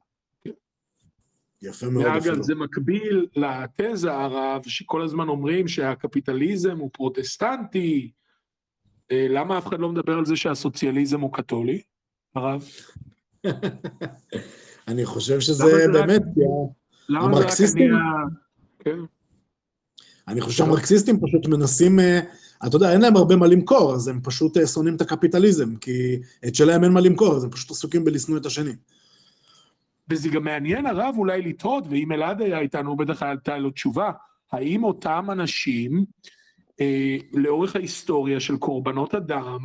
יפה 1.61 1.89
מאוד. 1.89 2.05
ואגב, 2.05 2.41
זה 2.41 2.55
מקביל 2.55 3.27
לתזה 3.35 4.13
הרב, 4.13 4.63
שכל 4.67 5.01
הזמן 5.01 5.29
אומרים 5.29 5.67
שהקפיטליזם 5.67 6.77
הוא 6.77 6.89
פרוטסטנטי. 6.93 8.11
אה, 9.11 9.27
למה 9.29 9.57
אף 9.57 9.67
אחד 9.67 9.79
לא 9.79 9.89
מדבר 9.89 10.17
על 10.17 10.25
זה 10.25 10.35
שהסוציאליזם 10.35 11.21
הוא 11.21 11.33
קתולי, 11.33 11.81
הרב? 12.35 12.69
אני 14.87 15.05
חושב 15.05 15.39
שזה 15.39 15.63
באמת, 15.93 16.21
למה 17.09 17.25
המרקסיסטים... 17.25 17.91
כן. 18.79 18.99
אני 20.27 20.41
חושב 20.41 20.57
שהמרקסיסטים 20.57 21.19
פשוט 21.19 21.47
מנסים, 21.47 21.99
אה, 21.99 22.19
אתה 22.67 22.75
יודע, 22.75 22.93
אין 22.93 23.01
להם 23.01 23.15
הרבה 23.15 23.35
מה 23.35 23.47
למכור, 23.47 23.93
אז 23.93 24.07
הם 24.07 24.21
פשוט 24.23 24.57
אה, 24.57 24.67
שונאים 24.67 24.95
את 24.95 25.01
הקפיטליזם, 25.01 25.75
כי 25.75 26.19
את 26.47 26.55
שלהם 26.55 26.83
אין 26.83 26.91
מה 26.91 27.01
למכור, 27.01 27.35
אז 27.35 27.43
הם 27.43 27.49
פשוט 27.49 27.71
עסוקים 27.71 28.05
בלשנוא 28.05 28.37
את 28.37 28.45
השני. 28.45 28.71
וזה 30.09 30.29
גם 30.29 30.43
מעניין 30.43 30.85
הרב 30.85 31.15
אולי 31.17 31.41
לתהות, 31.41 31.83
ואם 31.89 32.11
אלעד 32.11 32.41
היה 32.41 32.59
איתנו, 32.59 32.95
בטח 32.95 33.23
הייתה 33.23 33.57
לו 33.57 33.71
תשובה, 33.71 34.11
האם 34.51 34.83
אותם 34.83 35.27
אנשים, 35.31 36.05
אה, 36.81 37.17
לאורך 37.33 37.75
ההיסטוריה 37.75 38.39
של 38.39 38.57
קורבנות 38.57 39.15
אדם, 39.15 39.59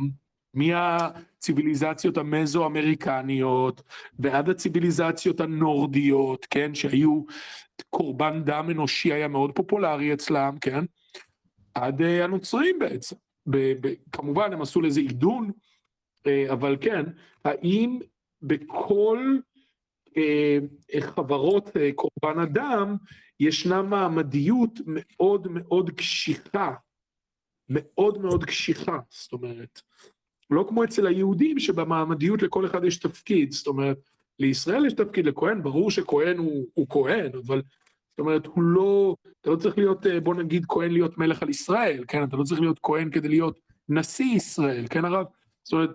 מהציוויליזציות 0.55 2.17
המזו-אמריקניות 2.17 3.81
ועד 4.19 4.49
הציוויליזציות 4.49 5.39
הנורדיות, 5.39 6.47
כן, 6.49 6.75
שהיו, 6.75 7.23
קורבן 7.89 8.43
דם 8.43 8.67
אנושי 8.71 9.13
היה 9.13 9.27
מאוד 9.27 9.51
פופולרי 9.51 10.13
אצלם, 10.13 10.57
כן, 10.61 10.85
עד 11.73 12.01
uh, 12.01 12.23
הנוצרים 12.23 12.79
בעצם. 12.79 13.15
ב- 13.47 13.87
ב- 13.87 13.93
כמובן 14.11 14.53
הם 14.53 14.61
עשו 14.61 14.81
לזה 14.81 14.99
עידון, 14.99 15.51
uh, 16.27 16.53
אבל 16.53 16.77
כן, 16.81 17.03
האם 17.45 17.99
בכל 18.41 19.37
uh, 20.09 21.01
חברות 21.01 21.67
uh, 21.67 21.79
קורבן 21.95 22.39
אדם 22.39 22.95
ישנה 23.39 23.81
מעמדיות 23.81 24.79
מאוד 24.87 25.47
מאוד 25.47 25.89
קשיחה, 25.89 26.73
מאוד 27.69 28.21
מאוד 28.21 28.45
קשיחה, 28.45 28.97
זאת 29.09 29.33
אומרת, 29.33 29.81
לא 30.49 30.65
כמו 30.69 30.83
אצל 30.83 31.07
היהודים 31.07 31.59
שבמעמדיות 31.59 32.41
לכל 32.41 32.65
אחד 32.65 32.83
יש 32.83 32.97
תפקיד, 32.97 33.51
זאת 33.51 33.67
אומרת, 33.67 33.97
לישראל 34.39 34.85
יש 34.85 34.93
תפקיד 34.93 35.25
לכהן, 35.25 35.63
ברור 35.63 35.91
שכהן 35.91 36.37
הוא, 36.37 36.65
הוא 36.73 36.87
כהן, 36.89 37.31
אבל 37.47 37.61
זאת 38.09 38.19
אומרת, 38.19 38.45
הוא 38.45 38.63
לא, 38.63 39.15
אתה 39.41 39.49
לא 39.49 39.55
צריך 39.55 39.77
להיות, 39.77 40.07
אה, 40.07 40.19
בוא 40.19 40.35
נגיד, 40.35 40.65
כהן 40.67 40.91
להיות 40.91 41.17
מלך 41.17 41.43
על 41.43 41.49
ישראל, 41.49 42.03
כן? 42.07 42.23
אתה 42.23 42.37
לא 42.37 42.43
צריך 42.43 42.61
להיות 42.61 42.79
כהן 42.83 43.09
כדי 43.09 43.27
להיות 43.27 43.59
נשיא 43.89 44.35
ישראל, 44.35 44.85
כן 44.89 45.05
הרב? 45.05 45.25
זאת 45.63 45.73
אומרת, 45.73 45.89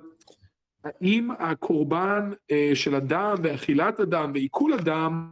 האם 0.85 1.31
הקורבן 1.39 2.31
אה, 2.51 2.71
של 2.75 2.95
אדם 2.95 3.37
ואכילת 3.43 4.01
אדם 4.01 4.31
ועיכול 4.35 4.75
אדם 4.75 5.31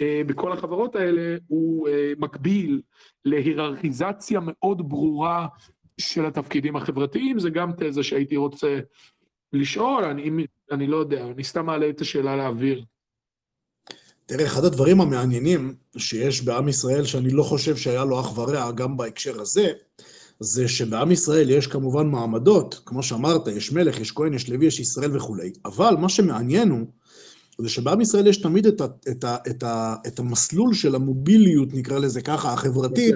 אה, 0.00 0.22
בכל 0.26 0.52
החברות 0.52 0.96
האלה 0.96 1.36
הוא 1.46 1.88
אה, 1.88 2.12
מקביל 2.18 2.82
להיררכיזציה 3.24 4.40
מאוד 4.42 4.88
ברורה 4.88 5.48
של 6.00 6.26
התפקידים 6.26 6.76
החברתיים, 6.76 7.38
זה 7.38 7.50
גם 7.50 7.70
תזה 7.76 8.02
שהייתי 8.02 8.36
רוצה 8.36 8.80
לשאול, 9.52 10.04
אני, 10.04 10.46
אני 10.72 10.86
לא 10.86 10.96
יודע, 10.96 11.26
אני 11.26 11.44
סתם 11.44 11.66
מעלה 11.66 11.88
את 11.88 12.00
השאלה 12.00 12.36
לאוויר. 12.36 12.84
תראה, 14.26 14.46
אחד 14.46 14.64
הדברים 14.64 15.00
המעניינים 15.00 15.74
שיש 15.96 16.42
בעם 16.42 16.68
ישראל, 16.68 17.04
שאני 17.04 17.30
לא 17.30 17.42
חושב 17.42 17.76
שהיה 17.76 18.04
לו 18.04 18.20
אח 18.20 18.38
ורע 18.38 18.70
גם 18.72 18.96
בהקשר 18.96 19.40
הזה, 19.40 19.72
זה 20.40 20.68
שבעם 20.68 21.12
ישראל 21.12 21.50
יש 21.50 21.66
כמובן 21.66 22.06
מעמדות, 22.06 22.82
כמו 22.86 23.02
שאמרת, 23.02 23.48
יש 23.48 23.72
מלך, 23.72 24.00
יש 24.00 24.12
כהן, 24.12 24.34
יש 24.34 24.50
לוי, 24.50 24.66
יש 24.66 24.80
ישראל 24.80 25.16
וכולי, 25.16 25.52
אבל 25.64 25.94
מה 25.98 26.08
שמעניין 26.08 26.70
הוא, 26.70 26.86
זה 27.58 27.68
שבעם 27.68 28.00
ישראל 28.00 28.26
יש 28.26 28.36
תמיד 28.36 28.66
את, 28.66 28.80
ה, 28.80 28.84
את, 29.10 29.24
ה, 29.24 29.36
את, 29.50 29.62
ה, 29.62 29.94
את 30.06 30.18
המסלול 30.18 30.74
של 30.74 30.94
המוביליות, 30.94 31.74
נקרא 31.74 31.98
לזה 31.98 32.22
ככה, 32.22 32.52
החברתית, 32.52 33.14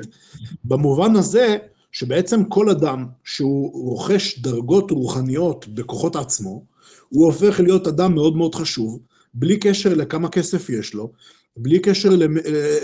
במובן 0.64 1.16
הזה 1.16 1.58
שבעצם 1.92 2.44
כל 2.44 2.70
אדם 2.70 3.06
שהוא 3.24 3.72
רוכש 3.90 4.38
דרגות 4.38 4.90
רוחניות 4.90 5.68
בכוחות 5.68 6.16
עצמו, 6.16 6.64
הוא 7.08 7.26
הופך 7.26 7.60
להיות 7.60 7.86
אדם 7.86 8.14
מאוד 8.14 8.36
מאוד 8.36 8.54
חשוב, 8.54 9.00
בלי 9.34 9.56
קשר 9.56 9.94
לכמה 9.94 10.28
כסף 10.28 10.70
יש 10.70 10.94
לו, 10.94 11.12
בלי 11.56 11.78
קשר 11.78 12.10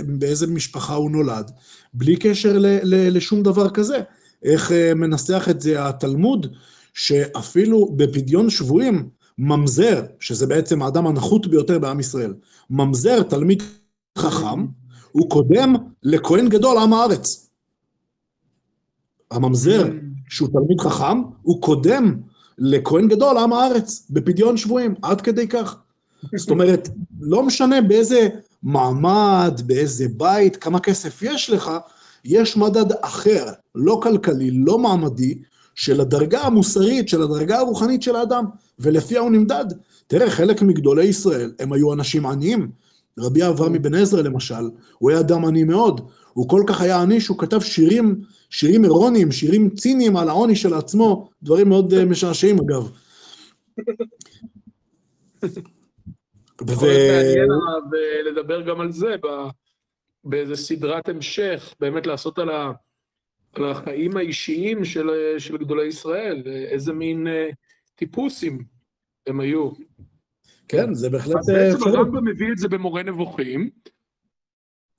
באיזה 0.07 0.47
משפחה 0.47 0.95
הוא 0.95 1.11
נולד, 1.11 1.51
בלי 1.95 2.17
קשר 2.17 2.57
לשום 2.85 3.43
דבר 3.43 3.71
כזה. 3.71 4.01
איך 4.43 4.73
אה, 4.73 4.95
מנסח 4.95 5.47
את 5.51 5.61
זה 5.61 5.89
התלמוד, 5.89 6.47
שאפילו 6.95 7.93
בפדיון 7.97 8.51
שבויים, 8.51 9.09
ממזר, 9.39 10.03
שזה 10.21 10.47
בעצם 10.47 10.83
האדם 10.83 11.07
הנחות 11.07 11.47
ביותר 11.47 11.79
בעם 11.79 12.01
ישראל, 12.01 12.35
ממזר, 12.71 13.23
תלמיד 13.23 13.63
חכם, 14.19 14.67
הוא 15.13 15.31
קודם 15.31 15.75
לכהן 16.03 16.49
גדול 16.49 16.79
עם 16.79 16.93
הארץ. 16.93 17.46
הממזר, 19.31 19.85
mm. 19.87 19.91
שהוא 20.29 20.49
תלמיד 20.49 20.81
חכם, 20.81 21.23
הוא 21.43 21.63
קודם 21.63 22.17
לכהן 22.59 23.09
גדול, 23.09 23.39
עם 23.39 23.53
הארץ, 23.53 24.07
בפדיון 24.11 24.57
שבויים, 24.57 24.95
עד 25.03 25.21
כדי 25.21 25.49
כך. 25.49 25.77
זאת 26.37 26.51
אומרת, 26.51 26.89
לא 27.21 27.43
משנה 27.43 27.81
באיזה 27.81 28.29
מעמד, 28.63 29.61
באיזה 29.67 30.07
בית, 30.17 30.57
כמה 30.57 30.81
כסף 30.81 31.23
יש 31.23 31.51
לך, 31.51 31.71
יש 32.25 32.57
מדד 32.57 32.93
אחר, 33.01 33.45
לא 33.75 34.01
כלכלי, 34.03 34.51
לא 34.51 34.79
מעמדי, 34.79 35.39
של 35.75 36.01
הדרגה 36.01 36.41
המוסרית, 36.41 37.09
של 37.09 37.23
הדרגה 37.23 37.59
הרוחנית 37.59 38.03
של 38.03 38.17
האדם, 38.17 38.45
ולפיה 38.79 39.21
הוא 39.21 39.31
נמדד. 39.31 39.65
תראה, 40.07 40.31
חלק 40.31 40.63
מגדולי 40.63 41.05
ישראל, 41.05 41.53
הם 41.59 41.73
היו 41.73 41.93
אנשים 41.93 42.27
עניים. 42.27 42.71
רבי 43.19 43.47
אברהם 43.47 43.75
אבן 43.75 43.95
עזרא 43.95 44.23
למשל, 44.23 44.71
הוא 44.99 45.11
היה 45.11 45.21
אדם 45.21 45.45
עני 45.45 45.65
מאוד, 45.65 46.01
הוא 46.37 46.49
כל 46.49 46.63
כך 46.67 46.81
היה 46.81 47.03
עני 47.03 47.21
שהוא 47.21 47.39
כתב 47.39 47.61
שירים 47.61 48.21
שירים 48.51 48.85
אירוניים, 48.85 49.33
שירים 49.33 49.71
ציניים 49.71 50.17
על 50.17 50.29
העוני 50.29 50.57
של 50.57 50.75
עצמו, 50.75 51.31
דברים 51.43 51.69
מאוד 51.69 51.93
uh, 51.93 52.05
משעשעים 52.05 52.57
אגב. 52.59 52.91
יכול 56.71 56.89
להיות 56.89 57.11
מעניין 57.11 57.49
לדבר 58.25 58.63
גם 58.63 58.81
על 58.81 58.93
זה 58.93 59.15
באיזה 60.25 60.57
סדרת 60.57 61.09
המשך, 61.09 61.75
באמת 61.81 62.07
לעשות 62.07 62.39
על, 62.39 62.51
ה, 62.51 62.73
על 63.53 63.71
החיים 63.71 64.17
האישיים 64.17 64.85
של, 64.85 65.11
של 65.39 65.57
גדולי 65.57 65.87
ישראל, 65.87 66.43
איזה 66.47 66.93
מין 66.93 67.27
טיפוסים 67.95 68.65
הם 69.27 69.41
היו. 69.41 69.71
כן, 70.69 70.95
זה 70.95 71.11
בהחלט... 71.11 71.37
אז 71.37 71.47
בעצם 71.47 71.89
הרמב"ם 71.89 72.25
מביא 72.29 72.53
את 72.53 72.59
זה 72.59 72.69
במורה 72.69 73.03
נבוכים, 73.03 73.71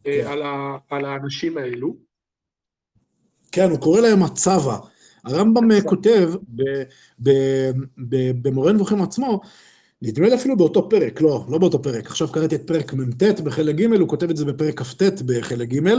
כן. 0.08 0.28
על, 0.28 0.42
ה, 0.42 0.78
על 0.90 1.06
האנשים 1.06 1.58
האלו. 1.58 1.96
כן, 3.52 3.70
הוא 3.70 3.80
קורא 3.80 4.02
להם 4.02 4.24
הצבא. 4.24 4.78
הרמב"ם 5.24 5.72
אה, 5.72 5.82
כותב 5.82 6.34
במורה 8.42 8.74
נבוכים 8.74 9.02
עצמו, 9.02 9.42
נדמה 10.02 10.28
לי 10.28 10.36
אפילו 10.36 10.58
באותו 10.58 10.90
פרק, 10.90 11.22
לא, 11.22 11.46
לא 11.50 11.58
באותו 11.58 11.82
פרק, 11.82 12.06
עכשיו 12.06 12.28
קראתי 12.32 12.56
את 12.56 12.68
פרק 12.68 12.94
מ"ט 12.94 13.24
בחלק 13.24 13.76
ג', 13.76 13.94
הוא 13.94 14.10
כותב 14.10 14.30
את 14.30 14.38
זה 14.38 14.46
בפרק 14.46 14.82
כ"ט 14.82 15.22
בחלק 15.26 15.70
ג', 15.70 15.90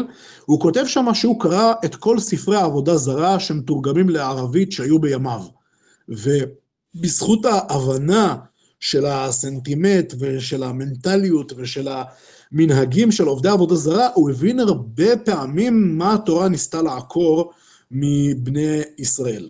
הוא 0.44 0.60
כותב 0.60 0.84
שם 0.86 1.06
שהוא 1.14 1.40
קרא 1.40 1.72
את 1.84 1.94
כל 1.94 2.18
ספרי 2.18 2.56
העבודה 2.56 2.96
זרה 2.96 3.40
שמתורגמים 3.40 4.08
לערבית 4.08 4.72
שהיו 4.72 4.98
בימיו. 4.98 5.40
ובזכות 6.08 7.44
ההבנה 7.44 8.36
של 8.80 9.06
הסנטימט 9.06 10.14
ושל 10.18 10.62
המנטליות 10.62 11.52
ושל 11.56 11.88
המנהגים 12.52 13.12
של 13.12 13.24
עובדי 13.24 13.48
עבודה 13.48 13.74
זרה, 13.74 14.08
הוא 14.14 14.30
הבין 14.30 14.60
הרבה 14.60 15.16
פעמים 15.24 15.98
מה 15.98 16.14
התורה 16.14 16.48
ניסתה 16.48 16.82
לעקור 16.82 17.52
מבני 17.90 18.80
ישראל. 18.98 19.48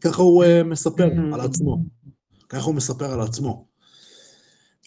ככה 0.00 0.22
הוא 0.22 0.44
uh, 0.44 0.64
מספר 0.64 1.08
על 1.32 1.40
עצמו. 1.40 1.78
ככה 2.48 2.66
הוא 2.66 2.74
מספר 2.74 3.12
על 3.12 3.20
עצמו. 3.20 3.66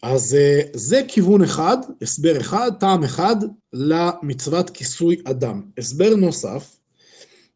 אז 0.03 0.37
uh, 0.37 0.77
זה 0.77 1.01
כיוון 1.07 1.43
אחד, 1.43 1.77
הסבר 2.01 2.39
אחד, 2.41 2.71
טעם 2.79 3.03
אחד 3.03 3.35
למצוות 3.73 4.69
כיסוי 4.69 5.21
אדם. 5.25 5.61
הסבר 5.77 6.15
נוסף 6.15 6.77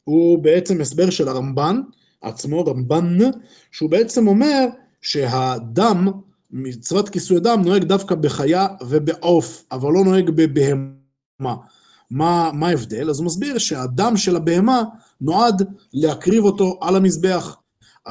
הוא 0.04 0.44
בעצם 0.44 0.82
הסבר 0.82 1.10
של 1.10 1.28
הרמב"ן 1.28 1.82
עצמו, 2.22 2.66
רמב"ן, 2.66 3.18
שהוא 3.72 3.90
בעצם 3.90 4.28
אומר 4.28 4.66
שהדם, 5.02 6.08
מצוות 6.52 7.10
כיסוי 7.10 7.40
דם, 7.40 7.62
נוהג 7.66 7.84
דווקא 7.84 8.16
בחיה 8.16 8.68
ובעוף, 8.88 9.66
אבל 9.72 9.94
לא 9.94 10.04
נוהג 10.04 10.30
בבהמה. 10.30 11.56
מה, 12.12 12.52
מה 12.54 12.68
ההבדל? 12.68 13.10
אז 13.10 13.20
הוא 13.20 13.26
מסביר 13.26 13.58
שהדם 13.58 14.18
של 14.18 14.36
הבהמה 14.36 14.84
נועד 15.22 15.68
להקריב 15.94 16.44
אותו 16.44 16.80
על 16.82 16.96
המזבח. 16.96 17.58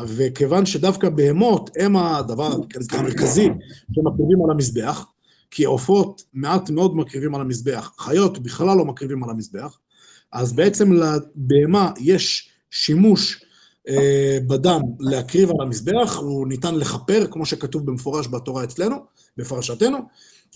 וכיוון 0.06 0.66
שדווקא 0.66 1.08
בהמות 1.08 1.70
הם 1.78 1.96
הדבר 1.96 2.52
המרכזי 2.92 3.48
שמקריבים 3.94 4.44
על 4.44 4.50
המזבח, 4.50 5.06
כי 5.50 5.64
עופות 5.64 6.22
מעט 6.32 6.70
מאוד 6.70 6.96
מקריבים 6.96 7.34
על 7.34 7.40
המזבח, 7.40 7.92
חיות 7.98 8.38
בכלל 8.38 8.76
לא 8.76 8.84
מקריבים 8.84 9.24
על 9.24 9.30
המזבח, 9.30 9.78
אז 10.32 10.52
בעצם 10.52 10.92
לבהמה 10.92 11.92
יש 12.00 12.50
שימוש 12.70 13.44
בדם 14.46 14.80
להקריב 15.00 15.50
על 15.50 15.56
המזבח, 15.60 16.16
הוא 16.16 16.48
ניתן 16.48 16.74
לכפר, 16.74 17.26
כמו 17.30 17.46
שכתוב 17.46 17.86
במפורש 17.86 18.28
בתורה 18.28 18.64
אצלנו, 18.64 18.96
בפרשתנו, 19.36 19.98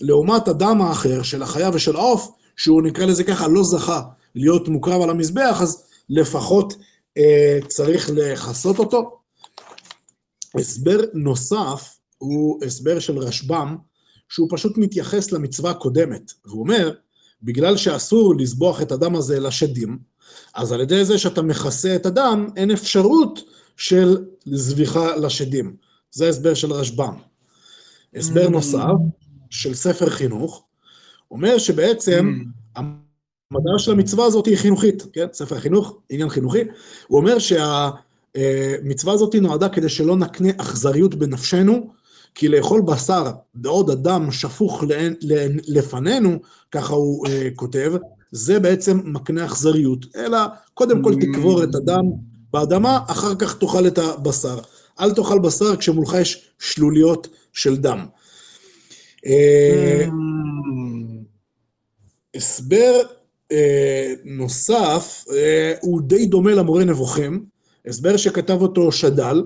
לעומת 0.01 0.47
הדם 0.47 0.81
האחר 0.81 1.23
של 1.23 1.43
החיה 1.43 1.69
ושל 1.73 1.95
העוף, 1.95 2.31
שהוא 2.55 2.81
נקרא 2.81 3.05
לזה 3.05 3.23
ככה, 3.23 3.47
לא 3.47 3.63
זכה 3.63 4.01
להיות 4.35 4.67
מוקרב 4.67 5.01
על 5.01 5.09
המזבח, 5.09 5.57
אז 5.61 5.83
לפחות 6.09 6.73
אה, 7.17 7.59
צריך 7.67 8.09
לכסות 8.13 8.79
אותו. 8.79 9.19
הסבר 10.59 10.97
נוסף 11.13 11.97
הוא 12.17 12.65
הסבר 12.65 12.99
של 12.99 13.17
רשב"ם, 13.17 13.77
שהוא 14.29 14.47
פשוט 14.51 14.77
מתייחס 14.77 15.31
למצווה 15.31 15.71
הקודמת, 15.71 16.31
והוא 16.45 16.59
אומר, 16.61 16.91
בגלל 17.43 17.77
שאסור 17.77 18.35
לזבוח 18.35 18.81
את 18.81 18.91
הדם 18.91 19.15
הזה 19.15 19.39
לשדים, 19.39 19.97
אז 20.53 20.71
על 20.71 20.81
ידי 20.81 21.05
זה 21.05 21.17
שאתה 21.17 21.41
מכסה 21.41 21.95
את 21.95 22.05
הדם, 22.05 22.47
אין 22.55 22.71
אפשרות 22.71 23.39
של 23.77 24.25
זביחה 24.45 25.15
לשדים. 25.15 25.75
זה 26.11 26.29
הסבר 26.29 26.53
של 26.53 26.73
רשב"ם. 26.73 27.13
הסבר 28.15 28.49
נוסף, 28.49 28.93
של 29.49 29.73
ספר 29.73 30.09
חינוך, 30.09 30.63
אומר 31.31 31.57
שבעצם 31.57 32.43
המטרה 32.75 33.79
של 33.79 33.91
המצווה 33.91 34.25
הזאת 34.25 34.45
היא 34.45 34.57
חינוכית, 34.57 35.03
כן? 35.13 35.27
ספר 35.33 35.59
חינוך, 35.59 35.97
עניין 36.09 36.29
חינוכי. 36.29 36.63
הוא 37.07 37.19
אומר 37.19 37.37
שהמצווה 37.39 39.13
הזאת 39.13 39.35
נועדה 39.35 39.69
כדי 39.69 39.89
שלא 39.89 40.17
נקנה 40.17 40.49
אכזריות 40.57 41.15
בנפשנו, 41.15 41.93
כי 42.35 42.47
לאכול 42.47 42.81
בשר 42.81 43.31
בעוד 43.55 43.89
אדם 43.89 44.31
שפוך 44.31 44.83
לפנינו, 45.67 46.39
ככה 46.71 46.93
הוא 46.93 47.27
uh, 47.27 47.29
כותב, 47.55 47.93
זה 48.31 48.59
בעצם 48.59 48.99
מקנה 49.03 49.45
אכזריות, 49.45 50.05
אלא 50.15 50.37
קודם 50.73 51.03
כל 51.03 51.15
תקבור 51.21 51.63
את 51.63 51.75
הדם 51.75 52.03
באדמה, 52.53 52.99
אחר 53.07 53.35
כך 53.35 53.57
תאכל 53.57 53.87
את 53.87 53.97
הבשר. 53.97 54.59
אל 54.99 55.11
תאכל 55.11 55.39
בשר 55.39 55.75
כשמולך 55.75 56.13
יש 56.21 56.49
שלוליות 56.59 57.27
של 57.53 57.77
דם. 57.77 58.05
אה, 59.25 60.07
הסבר 62.35 63.01
אה, 63.51 64.13
נוסף 64.25 65.25
אה, 65.31 65.73
הוא 65.81 66.01
די 66.01 66.25
דומה 66.25 66.51
למורה 66.51 66.83
נבוכים, 66.83 67.45
הסבר 67.87 68.17
שכתב 68.17 68.61
אותו 68.61 68.91
שד"ל, 68.91 69.43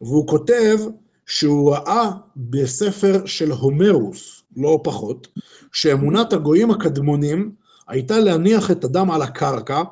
והוא 0.00 0.26
כותב 0.26 0.78
שהוא 1.26 1.72
ראה 1.72 2.10
בספר 2.36 3.26
של 3.26 3.50
הומרוס, 3.50 4.42
לא 4.56 4.80
פחות, 4.84 5.28
שאמונת 5.72 6.32
הגויים 6.32 6.70
הקדמונים 6.70 7.52
הייתה 7.88 8.20
להניח 8.20 8.70
את 8.70 8.84
הדם 8.84 9.10
על 9.10 9.22
הקרקע, 9.22 9.82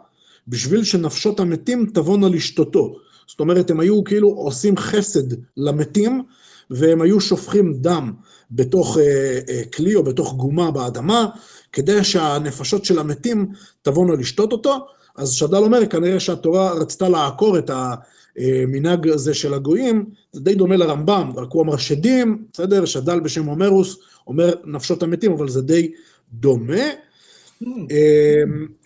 בשביל 0.48 0.84
שנפשות 0.84 1.40
המתים 1.40 1.86
תבואנה 1.94 2.28
לשתותו. 2.28 2.96
זאת 3.26 3.40
אומרת, 3.40 3.70
הם 3.70 3.80
היו 3.80 4.04
כאילו 4.04 4.28
עושים 4.28 4.76
חסד 4.76 5.34
למתים, 5.56 6.22
והם 6.70 7.02
היו 7.02 7.20
שופכים 7.20 7.74
דם 7.74 8.12
בתוך 8.50 8.98
אה, 8.98 9.38
אה, 9.48 9.62
כלי 9.74 9.94
או 9.94 10.02
בתוך 10.02 10.34
גומה 10.34 10.70
באדמה, 10.70 11.26
כדי 11.72 12.04
שהנפשות 12.04 12.84
של 12.84 12.98
המתים 12.98 13.46
תבואנה 13.82 14.14
לשתות 14.14 14.52
אותו. 14.52 14.86
אז 15.16 15.32
שד"ל 15.32 15.56
אומר, 15.56 15.86
כנראה 15.86 16.20
שהתורה 16.20 16.72
רצתה 16.72 17.08
לעקור 17.08 17.58
את 17.58 17.70
המנהג 17.70 19.08
הזה 19.08 19.34
של 19.34 19.54
הגויים, 19.54 20.04
זה 20.32 20.40
די 20.40 20.54
דומה 20.54 20.76
לרמב"ם, 20.76 21.32
רק 21.36 21.48
הוא 21.52 21.62
אמר 21.62 21.76
שדים, 21.76 22.44
בסדר? 22.52 22.84
שד"ל 22.84 23.20
בשם 23.20 23.44
הומרוס 23.44 23.96
אומר 24.26 24.54
נפשות 24.64 25.02
המתים, 25.02 25.32
אבל 25.32 25.48
זה 25.48 25.62
די 25.62 25.92
דומה. 26.32 26.84
Mm. 27.62 27.66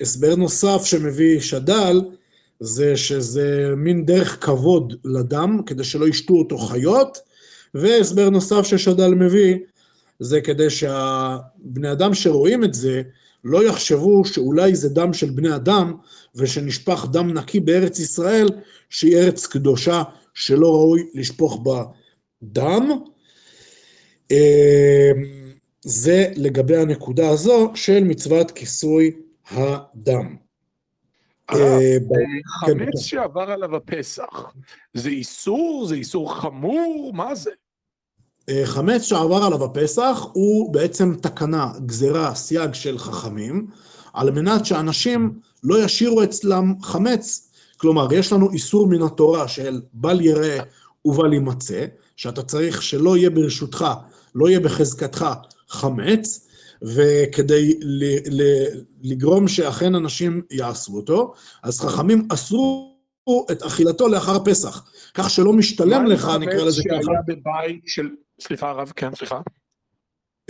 הסבר 0.00 0.34
נוסף 0.36 0.84
שמביא 0.84 1.40
שד"ל, 1.40 2.00
זה 2.60 2.96
שזה 2.96 3.74
מין 3.76 4.06
דרך 4.06 4.44
כבוד 4.44 4.94
לדם, 5.04 5.60
כדי 5.66 5.84
שלא 5.84 6.08
ישתו 6.08 6.34
אותו 6.34 6.58
חיות, 6.58 7.18
והסבר 7.74 8.30
נוסף 8.30 8.62
ששד"ל 8.62 9.14
מביא, 9.14 9.56
זה 10.20 10.40
כדי 10.40 10.70
שהבני 10.70 11.92
אדם 11.92 12.14
שרואים 12.14 12.64
את 12.64 12.74
זה, 12.74 13.02
לא 13.44 13.64
יחשבו 13.64 14.24
שאולי 14.24 14.74
זה 14.74 14.88
דם 14.88 15.12
של 15.12 15.30
בני 15.30 15.54
אדם, 15.54 15.94
ושנשפך 16.34 17.06
דם 17.12 17.32
נקי 17.32 17.60
בארץ 17.60 17.98
ישראל, 17.98 18.48
שהיא 18.90 19.16
ארץ 19.16 19.46
קדושה 19.46 20.02
שלא 20.34 20.68
ראוי 20.68 21.06
לשפוך 21.14 21.60
בה 21.62 21.84
דם. 22.42 22.90
זה 25.84 26.32
לגבי 26.36 26.76
הנקודה 26.76 27.28
הזו 27.28 27.72
של 27.74 28.04
מצוות 28.04 28.50
כיסוי 28.50 29.10
הדם. 29.50 30.36
אה, 31.50 31.56
אה, 31.56 31.96
כן, 32.66 32.74
חמץ 32.74 32.98
שעבר 32.98 33.50
עליו 33.50 33.76
הפסח, 33.76 34.52
זה 34.94 35.08
איסור? 35.08 35.86
זה 35.88 35.94
איסור 35.94 36.34
חמור? 36.34 37.12
מה 37.14 37.34
זה? 37.34 37.50
אה, 38.48 38.62
חמץ 38.64 39.02
שעבר 39.02 39.44
עליו 39.44 39.64
הפסח 39.64 40.26
הוא 40.32 40.72
בעצם 40.72 41.14
תקנה, 41.22 41.72
גזירה, 41.86 42.34
סייג 42.34 42.74
של 42.74 42.98
חכמים, 42.98 43.66
על 44.12 44.30
מנת 44.30 44.66
שאנשים 44.66 45.38
לא 45.64 45.84
ישאירו 45.84 46.22
אצלם 46.22 46.74
חמץ. 46.82 47.50
כלומר, 47.76 48.12
יש 48.12 48.32
לנו 48.32 48.50
איסור 48.50 48.86
מן 48.86 49.02
התורה 49.02 49.48
של 49.48 49.82
בל 49.92 50.20
יראה 50.20 50.58
ובל 51.04 51.32
יימצא, 51.32 51.84
שאתה 52.16 52.42
צריך 52.42 52.82
שלא 52.82 53.16
יהיה 53.16 53.30
ברשותך, 53.30 53.86
לא 54.34 54.48
יהיה 54.48 54.60
בחזקתך 54.60 55.26
חמץ, 55.74 56.48
וכדי 56.82 57.80
לגרום 59.02 59.48
שאכן 59.48 59.94
אנשים 59.94 60.42
יעשו 60.50 60.96
אותו, 60.96 61.34
אז 61.62 61.80
חכמים 61.80 62.28
אסרו 62.32 62.94
את 63.52 63.62
אכילתו 63.62 64.08
לאחר 64.08 64.44
פסח, 64.44 64.90
כך 65.14 65.30
שלא 65.30 65.52
משתלם 65.52 66.06
לך, 66.06 66.28
נקרא 66.40 66.64
לזה 66.64 66.82
ככה. 66.90 67.02
שהיה 67.02 67.20
בבית 67.26 67.82
של... 67.86 68.10
סליחה 68.40 68.70
הרב, 68.70 68.92
כן, 68.96 69.14
סליחה. 69.14 69.40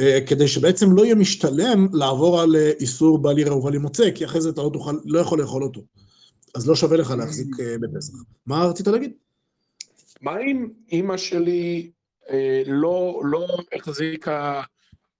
אה, 0.00 0.18
כדי 0.26 0.48
שבעצם 0.48 0.92
לא 0.92 1.04
יהיה 1.04 1.14
משתלם 1.14 1.88
לעבור 1.92 2.40
על 2.40 2.56
אה, 2.56 2.70
איסור 2.80 3.18
בל 3.18 3.38
יראה 3.38 3.56
ובל 3.56 3.74
ימוצא, 3.74 4.10
כי 4.10 4.24
אחרי 4.24 4.40
זה 4.40 4.50
אתה 4.50 4.62
לא, 4.62 4.70
תוכל, 4.72 4.94
לא 5.04 5.18
יכול 5.20 5.40
לאכול 5.40 5.62
אותו. 5.62 5.80
אז 6.54 6.68
לא 6.68 6.76
שווה 6.76 6.96
לך 6.96 7.10
להחזיק 7.10 7.60
אה, 7.60 7.76
בפסח. 7.80 8.14
מה 8.46 8.64
רצית 8.64 8.86
להגיד? 8.86 9.12
מה 10.20 10.40
אם 10.40 10.68
אימא 10.92 11.16
שלי 11.16 11.90
אה, 12.30 12.62
לא, 12.66 13.22
לא 13.24 13.46
החזיקה 13.72 14.62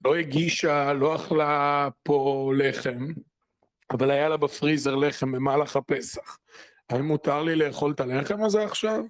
לא 0.04 0.14
הגישה, 0.14 0.92
לא 0.92 1.16
אכלה 1.16 1.88
פה 2.02 2.52
לחם, 2.58 3.06
אבל 3.90 4.10
היה 4.10 4.28
לה 4.28 4.36
בפריזר 4.36 4.94
לחם 4.94 5.32
במהלך 5.32 5.76
הפסח. 5.76 6.38
האם 6.90 7.04
מותר 7.04 7.42
לי 7.42 7.56
לאכול 7.56 7.92
את 7.92 8.00
הלחם 8.00 8.44
הזה 8.44 8.64
עכשיו? 8.64 9.04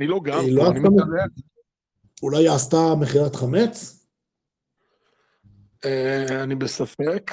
אני 0.00 0.08
לא 0.08 0.20
גר 0.20 0.40
לא 0.48 0.70
אני 0.70 0.80
מתעלם. 0.80 1.28
אולי 2.22 2.38
היא 2.38 2.50
עשתה 2.50 2.94
מכירת 3.00 3.36
חמץ? 3.36 4.06
אה, 5.84 6.42
אני 6.42 6.54
בספק. 6.54 7.30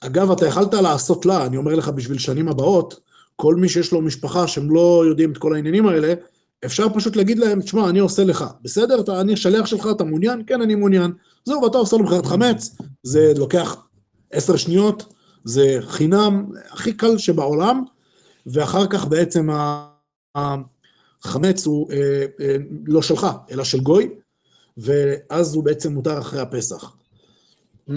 אגב, 0.00 0.30
אתה 0.30 0.46
יכלת 0.46 0.74
לעשות 0.74 1.26
לה, 1.26 1.46
אני 1.46 1.56
אומר 1.56 1.74
לך, 1.74 1.88
בשביל 1.88 2.18
שנים 2.18 2.48
הבאות, 2.48 3.00
כל 3.36 3.54
מי 3.54 3.68
שיש 3.68 3.92
לו 3.92 4.02
משפחה 4.02 4.48
שהם 4.48 4.70
לא 4.70 5.04
יודעים 5.08 5.32
את 5.32 5.38
כל 5.38 5.54
העניינים 5.54 5.86
האלה, 5.86 6.14
אפשר 6.64 6.86
פשוט 6.94 7.16
להגיד 7.16 7.38
להם, 7.38 7.60
תשמע, 7.60 7.88
אני 7.88 7.98
עושה 7.98 8.24
לך, 8.24 8.44
בסדר? 8.62 9.00
אתה, 9.00 9.20
אני 9.20 9.32
השליח 9.32 9.66
שלך, 9.66 9.88
אתה 9.96 10.04
מעוניין? 10.04 10.42
כן, 10.46 10.62
אני 10.62 10.74
מעוניין. 10.74 11.12
זהו, 11.46 11.62
ואתה 11.62 11.78
עושה 11.78 11.96
לו 11.96 12.04
מכירת 12.04 12.26
חמץ, 12.26 12.76
זה 13.02 13.32
לוקח 13.36 13.86
עשר 14.30 14.56
שניות, 14.56 15.14
זה 15.44 15.78
חינם, 15.80 16.50
הכי 16.70 16.92
קל 16.92 17.18
שבעולם, 17.18 17.84
ואחר 18.46 18.86
כך 18.86 19.06
בעצם 19.06 19.48
החמץ 20.34 21.66
הוא 21.66 21.92
אה, 21.92 22.26
אה, 22.40 22.56
לא 22.86 23.02
שלך, 23.02 23.26
אלא 23.50 23.64
של 23.64 23.80
גוי, 23.80 24.14
ואז 24.76 25.54
הוא 25.54 25.64
בעצם 25.64 25.92
מותר 25.92 26.18
אחרי 26.18 26.40
הפסח. 26.40 26.96
Mm. 27.88 27.92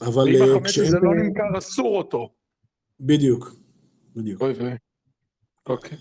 אבל... 0.00 0.28
אם 0.28 0.42
אה, 0.42 0.56
החמץ 0.56 0.78
הזה 0.78 0.98
לא 1.02 1.14
נמכר, 1.14 1.58
אסור 1.58 1.98
אותו. 1.98 2.28
בדיוק, 3.00 3.56
בדיוק. 4.16 4.42
אוי 4.42 4.52
ויי. 4.52 4.76
אוקיי. 5.66 5.98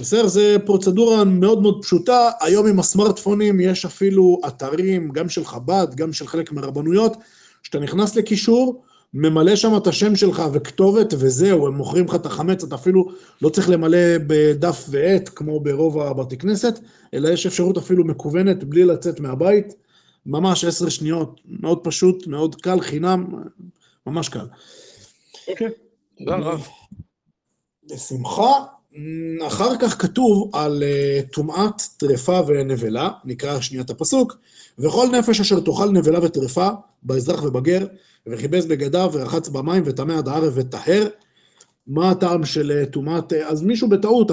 בסדר? 0.00 0.26
זה 0.26 0.56
פרוצדורה 0.66 1.24
מאוד 1.24 1.62
מאוד 1.62 1.82
פשוטה, 1.82 2.30
היום 2.40 2.66
עם 2.66 2.80
הסמארטפונים 2.80 3.60
יש 3.60 3.84
אפילו 3.84 4.40
אתרים, 4.46 5.08
גם 5.08 5.28
של 5.28 5.44
חב"ד, 5.44 5.86
גם 5.94 6.12
של 6.12 6.26
חלק 6.26 6.52
מהרבנויות, 6.52 7.16
שאתה 7.62 7.78
נכנס 7.78 8.16
לקישור, 8.16 8.82
ממלא 9.14 9.56
שם 9.56 9.76
את 9.76 9.86
השם 9.86 10.16
שלך 10.16 10.42
וכתובת 10.52 11.14
וזהו, 11.18 11.66
הם 11.66 11.74
מוכרים 11.74 12.04
לך 12.04 12.14
את 12.14 12.26
החמץ, 12.26 12.64
אתה 12.64 12.74
אפילו 12.74 13.08
לא 13.42 13.48
צריך 13.48 13.68
למלא 13.70 13.98
בדף 14.26 14.86
ועט 14.90 15.30
כמו 15.34 15.60
ברוב 15.60 15.98
הבתי 16.00 16.36
כנסת, 16.36 16.80
אלא 17.14 17.28
יש 17.28 17.46
אפשרות 17.46 17.78
אפילו 17.78 18.04
מקוונת 18.04 18.64
בלי 18.64 18.84
לצאת 18.84 19.20
מהבית, 19.20 19.74
ממש 20.26 20.64
עשר 20.64 20.88
שניות, 20.88 21.40
מאוד 21.46 21.78
פשוט, 21.84 22.26
מאוד 22.26 22.54
קל, 22.54 22.80
חינם, 22.80 23.26
ממש 24.06 24.28
קל. 24.28 24.46
אוקיי, 25.48 25.68
תודה 26.18 26.36
רב. 26.36 26.68
בשמחה. 27.90 28.79
אחר 29.46 29.78
כך 29.80 30.02
כתוב 30.02 30.50
על 30.52 30.82
אה, 30.82 31.20
טומאת 31.32 31.82
טרפה 31.96 32.40
ונבלה, 32.46 33.10
נקרא 33.24 33.60
שנייה 33.60 33.84
את 33.84 33.90
הפסוק, 33.90 34.36
וכל 34.78 35.08
נפש 35.12 35.40
אשר 35.40 35.60
תאכל 35.60 35.90
נבלה 35.90 36.24
וטרפה, 36.24 36.68
באזרח 37.02 37.42
ובגר, 37.42 37.86
וכיבס 38.26 38.64
בגדיו 38.64 39.10
ורחץ 39.12 39.48
במים 39.48 39.82
וטמא 39.86 40.12
עד 40.12 40.28
הערב 40.28 40.52
וטהר. 40.56 41.08
מה 41.86 42.10
הטעם 42.10 42.44
של 42.44 42.72
אה, 42.72 42.86
טומאת... 42.86 43.32
אה, 43.32 43.48
אז 43.48 43.62
מישהו 43.62 43.88
בטעות 43.88 44.30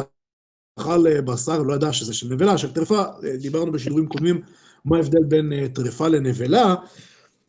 אכל 0.79 1.21
בשר, 1.21 1.61
לא 1.61 1.73
ידע 1.73 1.93
שזה 1.93 2.13
של 2.13 2.27
נבלה, 2.33 2.57
של 2.57 2.71
טרפה, 2.71 3.03
דיברנו 3.39 3.71
בשידורים 3.71 4.07
קודמים 4.07 4.41
מה 4.85 4.97
ההבדל 4.97 5.23
בין 5.23 5.67
טרפה 5.67 6.07
לנבלה. 6.07 6.75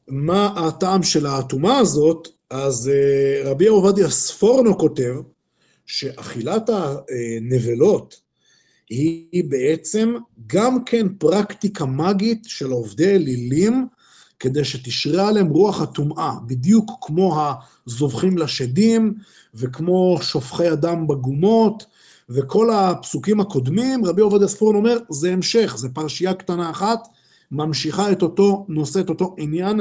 מה 0.09 0.67
הטעם 0.67 1.03
של 1.03 1.27
הטומאה 1.27 1.79
הזאת? 1.79 2.29
אז 2.51 2.91
רבי 3.45 3.67
עובדיה 3.67 4.11
ספורנו 4.11 4.79
כותב, 4.79 5.15
שאכילת 5.89 6.71
הנבלות 6.71 8.21
היא 8.91 9.45
בעצם 9.45 10.15
גם 10.47 10.85
כן 10.85 11.07
פרקטיקה 11.19 11.87
מגית 11.87 12.45
של 12.45 12.71
עובדי 12.71 13.15
אלילים, 13.15 13.87
כדי 14.39 14.65
שתשרה 14.65 15.29
עליהם 15.29 15.49
רוח 15.49 15.81
הטומאה, 15.81 16.33
בדיוק 16.47 16.91
כמו 17.01 17.41
הזובחים 17.87 18.39
לשדים, 18.39 19.15
וכמו 19.55 20.19
שופכי 20.23 20.73
אדם 20.73 21.07
בגומות, 21.07 21.87
וכל 22.29 22.71
הפסוקים 22.71 23.41
הקודמים, 23.41 24.05
רבי 24.05 24.23
עובדיה 24.23 24.49
ספורן 24.49 24.77
אומר, 24.77 24.99
זה 25.11 25.33
המשך, 25.33 25.75
זה 25.77 25.89
פרשייה 25.89 26.35
קטנה 26.35 26.71
אחת, 26.71 27.09
ממשיכה 27.51 28.13
את 28.13 28.23
אותו 28.23 28.67
נושא, 28.69 29.01
את 29.01 29.09
אותו 29.09 29.35
עניין, 29.39 29.81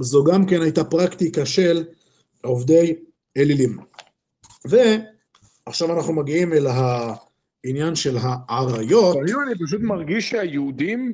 זו 0.00 0.24
גם 0.24 0.46
כן 0.46 0.62
הייתה 0.62 0.84
פרקטיקה 0.84 1.46
של 1.46 1.84
עובדי 2.42 2.94
אלילים. 3.36 3.78
ו... 4.70 4.76
עכשיו 5.66 5.96
אנחנו 5.96 6.12
מגיעים 6.12 6.52
אל 6.52 6.66
העניין 6.66 7.94
של 7.94 8.16
האריות. 8.20 9.16
אני 9.16 9.54
פשוט 9.66 9.80
מרגיש 9.80 10.30
שהיהודים 10.30 11.12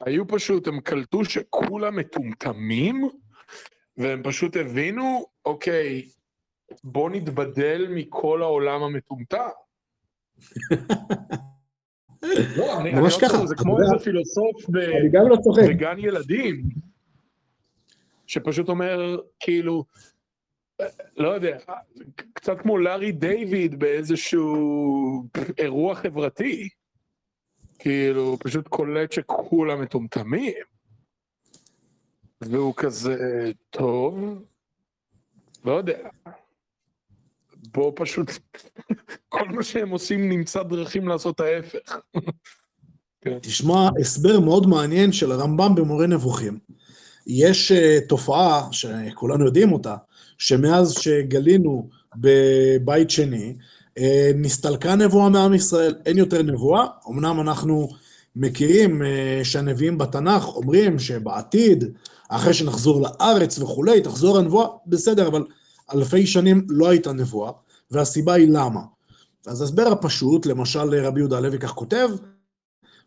היו 0.00 0.28
פשוט, 0.28 0.66
הם 0.66 0.80
קלטו 0.80 1.24
שכולם 1.24 1.96
מטומטמים, 1.96 3.08
והם 3.96 4.22
פשוט 4.22 4.56
הבינו, 4.56 5.26
אוקיי, 5.44 6.08
בוא 6.84 7.10
נתבדל 7.10 7.86
מכל 7.90 8.42
העולם 8.42 8.82
המטומטם. 8.82 9.48
לא, 12.56 12.80
אני, 12.80 12.90
ממש 12.92 13.14
אני 13.14 13.22
לא 13.22 13.28
ככה. 13.28 13.46
זה 13.46 13.54
כמו 13.54 13.82
איזה 13.82 14.04
פילוסוף 14.04 14.68
ב, 14.68 14.76
לא 15.12 15.36
בגן 15.68 15.98
ילדים, 15.98 16.62
שפשוט 18.26 18.68
אומר, 18.68 19.16
כאילו, 19.40 19.84
לא 21.16 21.28
יודע, 21.28 21.58
קצת 22.32 22.58
כמו 22.58 22.78
לארי 22.78 23.12
דיוויד 23.12 23.78
באיזשהו 23.78 25.28
אירוע 25.58 25.94
חברתי. 25.94 26.68
כאילו, 27.78 28.36
פשוט 28.40 28.68
קולט 28.68 29.12
שכולם 29.12 29.82
מטומטמים. 29.82 30.64
והוא 32.40 32.74
כזה, 32.76 33.16
טוב, 33.70 34.44
לא 35.64 35.72
יודע. 35.72 35.98
בוא 37.54 37.92
פשוט, 37.96 38.30
כל 39.28 39.48
מה 39.48 39.62
שהם 39.62 39.90
עושים 39.90 40.28
נמצא 40.28 40.62
דרכים 40.62 41.08
לעשות 41.08 41.40
ההפך. 41.40 42.00
כן. 43.20 43.38
תשמע, 43.38 43.88
הסבר 44.00 44.40
מאוד 44.40 44.66
מעניין 44.66 45.12
של 45.12 45.32
הרמב"ם 45.32 45.74
במורה 45.74 46.06
נבוכים. 46.06 46.58
יש 47.26 47.72
uh, 47.72 48.08
תופעה 48.08 48.68
שכולנו 48.72 49.44
יודעים 49.44 49.72
אותה, 49.72 49.96
שמאז 50.38 50.92
שגלינו 50.92 51.88
בבית 52.16 53.10
שני, 53.10 53.54
אה, 53.98 54.30
נסתלקה 54.34 54.94
נבואה 54.94 55.28
מעם 55.28 55.54
ישראל, 55.54 55.94
אין 56.06 56.18
יותר 56.18 56.42
נבואה. 56.42 56.86
אמנם 57.08 57.40
אנחנו 57.40 57.88
מכירים 58.36 59.02
אה, 59.02 59.40
שהנביאים 59.44 59.98
בתנ"ך 59.98 60.48
אומרים 60.48 60.98
שבעתיד, 60.98 61.84
אחרי 62.28 62.54
שנחזור 62.54 63.02
לארץ 63.02 63.58
וכולי, 63.58 64.00
תחזור 64.00 64.38
הנבואה, 64.38 64.66
בסדר, 64.86 65.28
אבל 65.28 65.44
אלפי 65.94 66.26
שנים 66.26 66.66
לא 66.68 66.88
הייתה 66.88 67.12
נבואה, 67.12 67.52
והסיבה 67.90 68.34
היא 68.34 68.48
למה. 68.48 68.80
אז 69.46 69.60
ההסבר 69.60 69.86
הפשוט, 69.86 70.46
למשל 70.46 71.04
רבי 71.04 71.20
יהודה 71.20 71.36
הלוי 71.38 71.58
כך 71.58 71.70
כותב, 71.70 72.08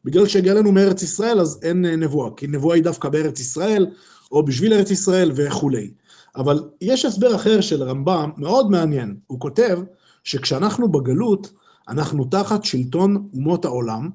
בגלל 0.05 0.27
שהגיע 0.27 0.53
לנו 0.53 0.71
מארץ 0.71 1.03
ישראל, 1.03 1.39
אז 1.39 1.59
אין 1.63 1.85
אה, 1.85 1.95
נבואה, 1.95 2.29
כי 2.37 2.47
נבואה 2.47 2.75
היא 2.75 2.83
דווקא 2.83 3.09
בארץ 3.09 3.39
ישראל, 3.39 3.87
או 4.31 4.45
בשביל 4.45 4.73
ארץ 4.73 4.91
ישראל 4.91 5.31
וכולי. 5.35 5.91
אבל 6.35 6.69
יש 6.81 7.05
הסבר 7.05 7.35
אחר 7.35 7.61
של 7.61 7.83
רמב"ם, 7.83 8.31
מאוד 8.37 8.71
מעניין. 8.71 9.17
הוא 9.27 9.39
כותב 9.39 9.79
שכשאנחנו 10.23 10.91
בגלות, 10.91 11.53
אנחנו 11.87 12.25
תחת 12.25 12.63
שלטון 12.63 13.29
אומות 13.33 13.65
העולם, 13.65 14.09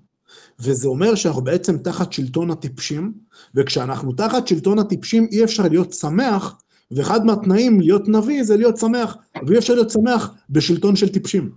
וזה 0.59 0.89
אומר 0.89 1.15
שאנחנו 1.15 1.43
בעצם 1.45 1.79
תחת 1.79 2.13
שלטון 2.13 2.51
הטיפשים, 2.51 3.13
וכשאנחנו 3.55 4.13
תחת 4.13 4.47
שלטון 4.47 4.79
הטיפשים 4.79 5.29
אי 5.33 5.45
אפשר 5.45 5.63
להיות 5.63 5.93
שמח, 5.93 6.59
ואחד 6.91 7.25
מהתנאים 7.25 7.81
להיות 7.81 8.09
נביא 8.09 8.45
זה 8.45 8.57
להיות 8.57 8.77
שמח, 8.77 9.17
ואי 9.47 9.59
אפשר 9.59 9.75
להיות 9.75 9.91
שמח 9.91 10.35
בשלטון 10.51 10.97
של 10.97 11.09
טיפשים. 11.09 11.53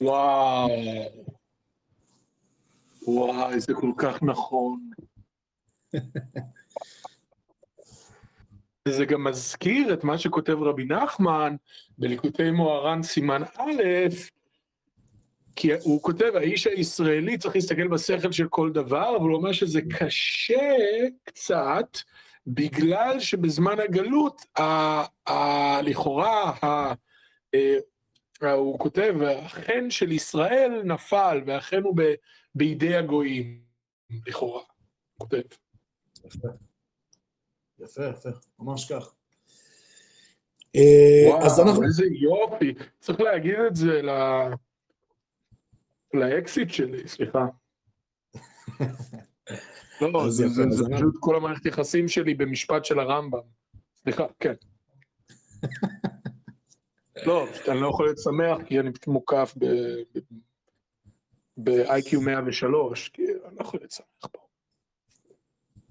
וואו. 0.00 0.68
וואי, 3.06 3.60
זה 3.60 3.74
כל 3.74 3.90
כך 3.98 4.22
נכון. 4.22 4.90
וזה 8.86 9.04
גם 9.04 9.24
מזכיר 9.24 9.94
את 9.94 10.04
מה 10.04 10.18
שכותב 10.18 10.62
רבי 10.62 10.84
נחמן 10.84 11.56
בליקוטי 11.98 12.50
מוהר"ן 12.50 13.02
סימן 13.02 13.42
א', 13.42 13.82
כי 15.56 15.72
הוא 15.72 16.02
כותב, 16.02 16.30
האיש 16.34 16.66
הישראלי 16.66 17.38
צריך 17.38 17.54
להסתכל 17.54 17.88
בשכל 17.88 18.32
של 18.32 18.48
כל 18.48 18.72
דבר, 18.72 19.16
אבל 19.16 19.28
הוא 19.28 19.36
אומר 19.36 19.52
שזה 19.52 19.80
קשה 19.98 20.76
קצת, 21.24 21.98
בגלל 22.46 23.20
שבזמן 23.20 23.80
הגלות, 23.80 24.42
לכאורה, 25.82 26.52
ה, 26.62 26.66
ה, 28.42 28.52
הוא 28.52 28.78
כותב, 28.78 29.14
החן 29.22 29.90
של 29.90 30.12
ישראל 30.12 30.82
נפל, 30.84 31.42
והחן 31.46 31.82
הוא 31.82 31.96
בידי 32.54 32.96
הגויים, 32.96 33.60
לכאורה, 34.26 34.62
הוא 35.16 35.28
כותב. 35.28 35.42
יפה, 37.78 38.04
יפה, 38.04 38.28
ממש 38.58 38.92
כך. 38.92 39.14
אה, 40.76 41.28
וואו, 41.28 41.46
אז 41.46 41.60
אנחנו... 41.60 41.82
איזה 41.82 42.04
יופי. 42.06 42.74
צריך 43.00 43.20
להגיד 43.20 43.54
את 43.68 43.76
זה 43.76 44.02
ל... 44.02 44.10
לאקסיט 46.14 46.70
שלי, 46.70 47.08
סליחה. 47.08 47.46
לא, 50.00 50.30
זה, 50.30 50.48
זה, 50.48 50.62
זה 50.70 50.84
פשוט 50.94 51.14
כל 51.20 51.36
המערכת 51.36 51.66
יחסים 51.66 52.08
שלי 52.08 52.34
במשפט 52.34 52.84
של 52.84 52.98
הרמב"ם. 52.98 53.40
סליחה, 53.96 54.24
כן. 54.40 54.54
לא, 57.26 57.46
אני 57.68 57.80
לא 57.80 57.88
יכול 57.88 58.06
להיות 58.06 58.18
שמח 58.18 58.66
כי 58.66 58.80
אני 58.80 58.92
פשוט 58.92 59.06
מוקף 59.06 59.54
ב-IQ 61.56 62.20
103, 62.20 63.08
כי 63.08 63.22
אני 63.22 63.56
לא 63.56 63.60
יכול 63.60 63.80
להיות 63.80 63.90
שמח 63.90 64.26
פה. 64.32 64.38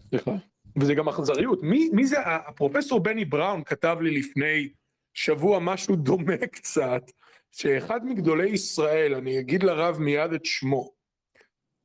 סליחה. 0.02 0.32
וזה 0.80 0.94
גם 0.94 1.10
אכזריות. 1.10 1.64
מי, 1.64 1.90
מי 1.94 2.08
זה, 2.08 2.18
הפרופסור 2.26 3.00
בני 3.00 3.26
בראון 3.26 3.64
כתב 3.64 3.98
לי 4.02 4.20
לפני 4.20 4.70
שבוע 5.14 5.60
משהו 5.60 5.96
דומה 5.96 6.38
קצת, 6.56 7.12
שאחד 7.52 8.06
מגדולי 8.06 8.50
ישראל, 8.50 9.16
אני 9.16 9.40
אגיד 9.40 9.64
לרב 9.64 10.00
מיד 10.00 10.34
את 10.34 10.46
שמו, 10.46 10.92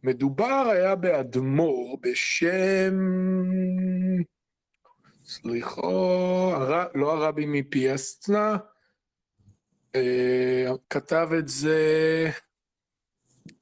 מדובר 0.02 0.68
היה 0.72 0.94
באדמו"ר 0.94 1.96
בשם... 2.00 2.94
סליחה, 5.24 5.80
הר... 6.52 6.86
לא 6.94 7.12
הרבי 7.12 7.46
מפיאסטנה, 7.46 8.56
אה, 9.94 10.66
כתב 10.90 11.28
את 11.38 11.48
זה... 11.48 12.30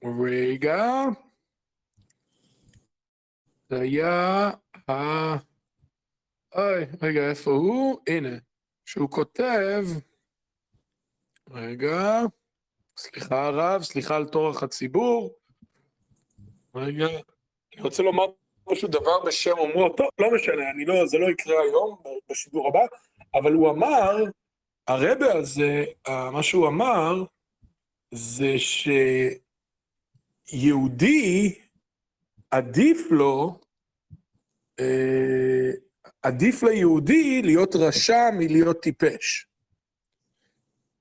רגע. 0.04 1.04
זה 3.70 3.80
היה 3.80 4.50
אה... 4.90 5.36
אוי, 6.54 6.84
רגע, 7.02 7.30
איפה 7.30 7.50
הוא? 7.50 7.98
הנה. 8.08 8.36
שהוא 8.84 9.10
כותב... 9.10 9.84
רגע. 11.50 12.20
סליחה 12.96 13.46
הרב, 13.46 13.82
סליחה 13.82 14.16
על 14.16 14.28
טורח 14.28 14.62
הציבור. 14.62 15.34
רגע. 16.74 17.06
אני 17.06 17.82
רוצה 17.82 18.02
לומר 18.02 18.24
פשוט 18.64 18.90
דבר 18.90 19.24
בשם 19.26 19.58
אומרו, 19.58 19.88
טוב, 19.88 20.08
לא 20.18 20.34
משנה, 20.34 20.70
אני 20.70 20.84
לא, 20.84 21.06
זה 21.06 21.18
לא 21.18 21.30
יקרה 21.30 21.54
היום, 21.62 21.96
בשידור 22.30 22.68
הבא, 22.68 22.80
אבל 23.34 23.52
הוא 23.52 23.70
אמר, 23.70 24.16
הרבה 24.88 25.32
הזה, 25.38 25.84
מה 26.32 26.42
שהוא 26.42 26.68
אמר, 26.68 27.24
זה 28.14 28.54
שיהודי, 30.48 31.58
עדיף 32.50 32.98
לו 33.10 33.60
עדיף 36.22 36.62
ליהודי 36.62 37.42
להיות 37.42 37.76
רשע 37.76 38.30
מלהיות 38.38 38.80
טיפש. 38.80 39.46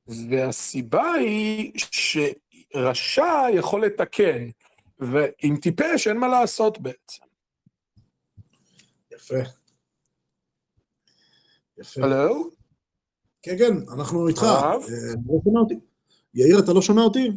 והסיבה 0.08 1.14
היא 1.14 1.72
רשע 2.76 3.46
יכול 3.54 3.86
לתקן, 3.86 4.50
ועם 5.00 5.58
טיפש 5.58 6.08
אין 6.08 6.18
מה 6.18 6.28
לעשות 6.28 6.80
בעצם. 6.80 7.24
יפה. 9.12 9.36
יפה. 11.78 12.04
הלו? 12.04 12.50
כן, 13.42 13.58
כן, 13.58 13.74
אנחנו 13.94 14.28
איתך. 14.28 14.44
הרב? 14.44 14.82
אה, 14.84 15.14
לא 15.28 15.40
שומע 15.44 15.60
אותי. 15.60 15.76
יאיר, 16.34 16.60
אתה 16.60 16.74
לא 16.74 16.82
שומע 16.82 17.02
אותי? 17.02 17.32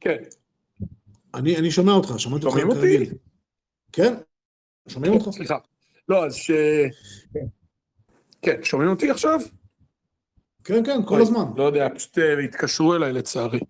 כן. 0.00 0.22
אני 1.34 1.56
אני 1.56 1.70
שומע 1.70 1.92
אותך, 1.92 2.08
שמעתי 2.18 2.46
אותך 2.46 2.58
שומעים. 2.60 2.78
אותי? 2.78 3.16
כן, 3.92 4.14
שומעים 4.88 5.12
אותך? 5.12 5.30
סליחה. 5.30 5.58
לא, 6.08 6.26
אז 6.26 6.34
ש... 6.34 6.50
כן, 8.42 8.60
שומעים 8.62 8.90
אותי 8.90 9.10
עכשיו? 9.10 9.40
כן, 10.64 10.84
כן, 10.84 11.00
כל 11.06 11.20
הזמן. 11.20 11.44
לא 11.56 11.62
יודע, 11.64 11.88
פשוט 11.94 12.18
אה, 12.18 12.44
התקשרו 12.44 12.94
אליי 12.94 13.12
לצערי. 13.12 13.60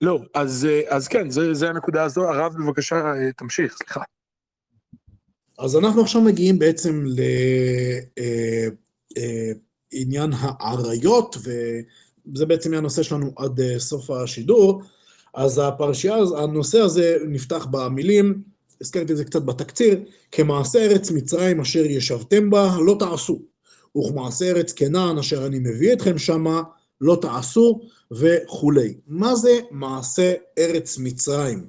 לא, 0.00 0.18
אז, 0.34 0.68
אה, 0.70 0.96
אז 0.96 1.08
כן, 1.08 1.30
זה, 1.30 1.54
זה 1.54 1.70
הנקודה 1.70 2.04
הזו. 2.04 2.28
הרב, 2.28 2.54
בבקשה, 2.58 2.96
אה, 2.96 3.32
תמשיך, 3.32 3.76
סליחה. 3.76 4.00
אז 5.58 5.76
אנחנו 5.76 6.02
עכשיו 6.02 6.20
מגיעים 6.20 6.58
בעצם 6.58 7.04
לעניין 9.92 10.30
האריות, 10.32 11.36
וזה 11.36 12.46
בעצם 12.46 12.70
יהיה 12.70 12.78
הנושא 12.78 13.02
שלנו 13.02 13.32
עד 13.36 13.60
סוף 13.78 14.10
השידור. 14.10 14.82
אז 15.34 15.60
הפרשייה, 15.64 16.16
הנושא 16.38 16.78
הזה 16.80 17.16
נפתח 17.28 17.66
במילים, 17.70 18.42
הזכרתי 18.80 19.12
את 19.12 19.16
זה 19.16 19.24
קצת 19.24 19.42
בתקציר, 19.42 20.04
כמעשה 20.32 20.78
ארץ 20.78 21.10
מצרים 21.10 21.60
אשר 21.60 21.84
ישבתם 21.84 22.50
בה, 22.50 22.76
לא 22.80 22.96
תעשו. 22.98 23.42
וכמעשה 23.96 24.44
ארץ 24.44 24.72
כנען 24.72 25.18
אשר 25.18 25.46
אני 25.46 25.58
מביא 25.58 25.92
אתכם 25.92 26.18
שמה, 26.18 26.62
לא 27.00 27.18
תעשו, 27.22 27.80
וכולי. 28.10 28.94
מה 29.06 29.34
זה 29.34 29.60
מעשה 29.70 30.34
ארץ 30.58 30.98
מצרים? 30.98 31.68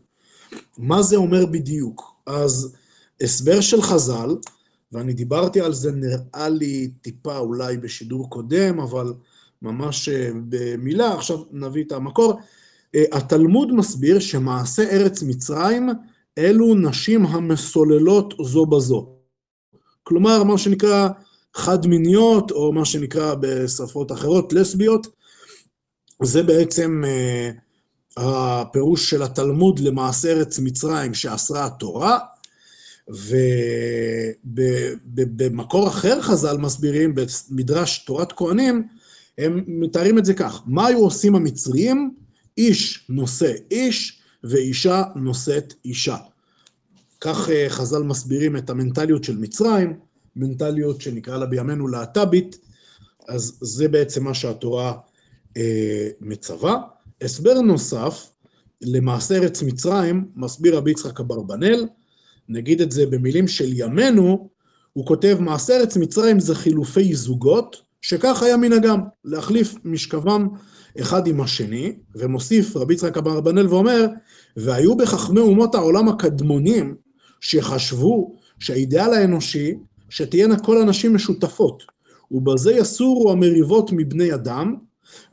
מה 0.77 1.01
זה 1.01 1.15
אומר 1.15 1.45
בדיוק? 1.45 2.15
אז 2.25 2.75
הסבר 3.21 3.61
של 3.61 3.81
חז"ל, 3.81 4.35
ואני 4.91 5.13
דיברתי 5.13 5.61
על 5.61 5.73
זה 5.73 5.91
נראה 5.91 6.49
לי 6.49 6.91
טיפה 7.01 7.37
אולי 7.37 7.77
בשידור 7.77 8.29
קודם, 8.29 8.79
אבל 8.79 9.13
ממש 9.61 10.09
אה, 10.09 10.29
במילה, 10.49 11.13
עכשיו 11.13 11.37
נביא 11.51 11.83
את 11.83 11.91
המקור. 11.91 12.39
אה, 12.95 13.03
התלמוד 13.11 13.73
מסביר 13.73 14.19
שמעשה 14.19 14.89
ארץ 14.89 15.23
מצרים 15.23 15.89
אלו 16.37 16.75
נשים 16.75 17.25
המסוללות 17.25 18.33
זו 18.43 18.65
בזו. 18.65 19.09
כלומר, 20.03 20.43
מה 20.43 20.57
שנקרא 20.57 21.09
חד-מיניות, 21.53 22.51
או 22.51 22.73
מה 22.73 22.85
שנקרא 22.85 23.35
בשפות 23.39 24.11
אחרות 24.11 24.53
לסביות, 24.53 25.07
זה 26.23 26.43
בעצם 26.43 27.03
אה, 27.05 27.51
הפירוש 28.17 29.09
של 29.09 29.23
התלמוד 29.23 29.79
למעשה 29.79 30.31
ארץ 30.31 30.59
מצרים 30.59 31.13
שאסרה 31.13 31.65
התורה, 31.65 32.19
ובמקור 35.15 35.87
אחר 35.87 36.21
חז"ל 36.21 36.57
מסבירים, 36.57 37.15
במדרש 37.15 37.99
תורת 37.99 38.31
כהנים, 38.31 38.87
הם 39.37 39.63
מתארים 39.67 40.17
את 40.17 40.25
זה 40.25 40.33
כך, 40.33 40.61
מה 40.65 40.87
היו 40.87 40.99
עושים 40.99 41.35
המצרים? 41.35 42.11
איש 42.57 43.05
נושא 43.09 43.53
איש 43.71 44.21
ואישה 44.49 45.03
נושאת 45.15 45.73
אישה. 45.85 46.17
כך 47.21 47.49
אה, 47.49 47.65
חז"ל 47.69 48.03
מסבירים 48.03 48.57
את 48.57 48.69
המנטליות 48.69 49.23
של 49.23 49.37
מצרים, 49.37 49.99
מנטליות 50.35 51.01
שנקרא 51.01 51.37
לה 51.37 51.45
בימינו 51.45 51.87
להט"בית, 51.87 52.57
אז 53.27 53.57
זה 53.61 53.87
בעצם 53.87 54.23
מה 54.23 54.33
שהתורה 54.33 54.93
אה, 55.57 56.09
מצווה. 56.21 56.81
הסבר 57.21 57.61
נוסף, 57.61 58.29
למעשה 58.81 59.35
ארץ 59.35 59.63
מצרים, 59.63 60.25
מסביר 60.35 60.77
רבי 60.77 60.91
יצחק 60.91 61.19
אברבנאל, 61.19 61.87
נגיד 62.49 62.81
את 62.81 62.91
זה 62.91 63.05
במילים 63.05 63.47
של 63.47 63.69
ימינו, 63.73 64.49
הוא 64.93 65.05
כותב, 65.05 65.37
מעשה 65.39 65.77
ארץ 65.77 65.97
מצרים 65.97 66.39
זה 66.39 66.55
חילופי 66.55 67.15
זוגות, 67.15 67.81
שכך 68.01 68.43
היה 68.43 68.57
מנהגם, 68.57 68.99
להחליף 69.25 69.75
משכבם 69.83 70.47
אחד 71.01 71.27
עם 71.27 71.41
השני, 71.41 71.93
ומוסיף 72.15 72.77
רבי 72.77 72.93
יצחק 72.93 73.17
אברבנאל 73.17 73.67
ואומר, 73.67 74.05
והיו 74.57 74.97
בחכמי 74.97 75.39
אומות 75.39 75.75
העולם 75.75 76.09
הקדמונים, 76.09 76.95
שחשבו 77.41 78.35
שהאידאל 78.59 79.13
האנושי, 79.13 79.73
שתהיינה 80.09 80.59
כל 80.59 80.81
הנשים 80.81 81.15
משותפות, 81.15 81.83
ובזה 82.31 82.71
יסורו 82.71 83.31
המריבות 83.31 83.91
מבני 83.91 84.33
אדם, 84.33 84.75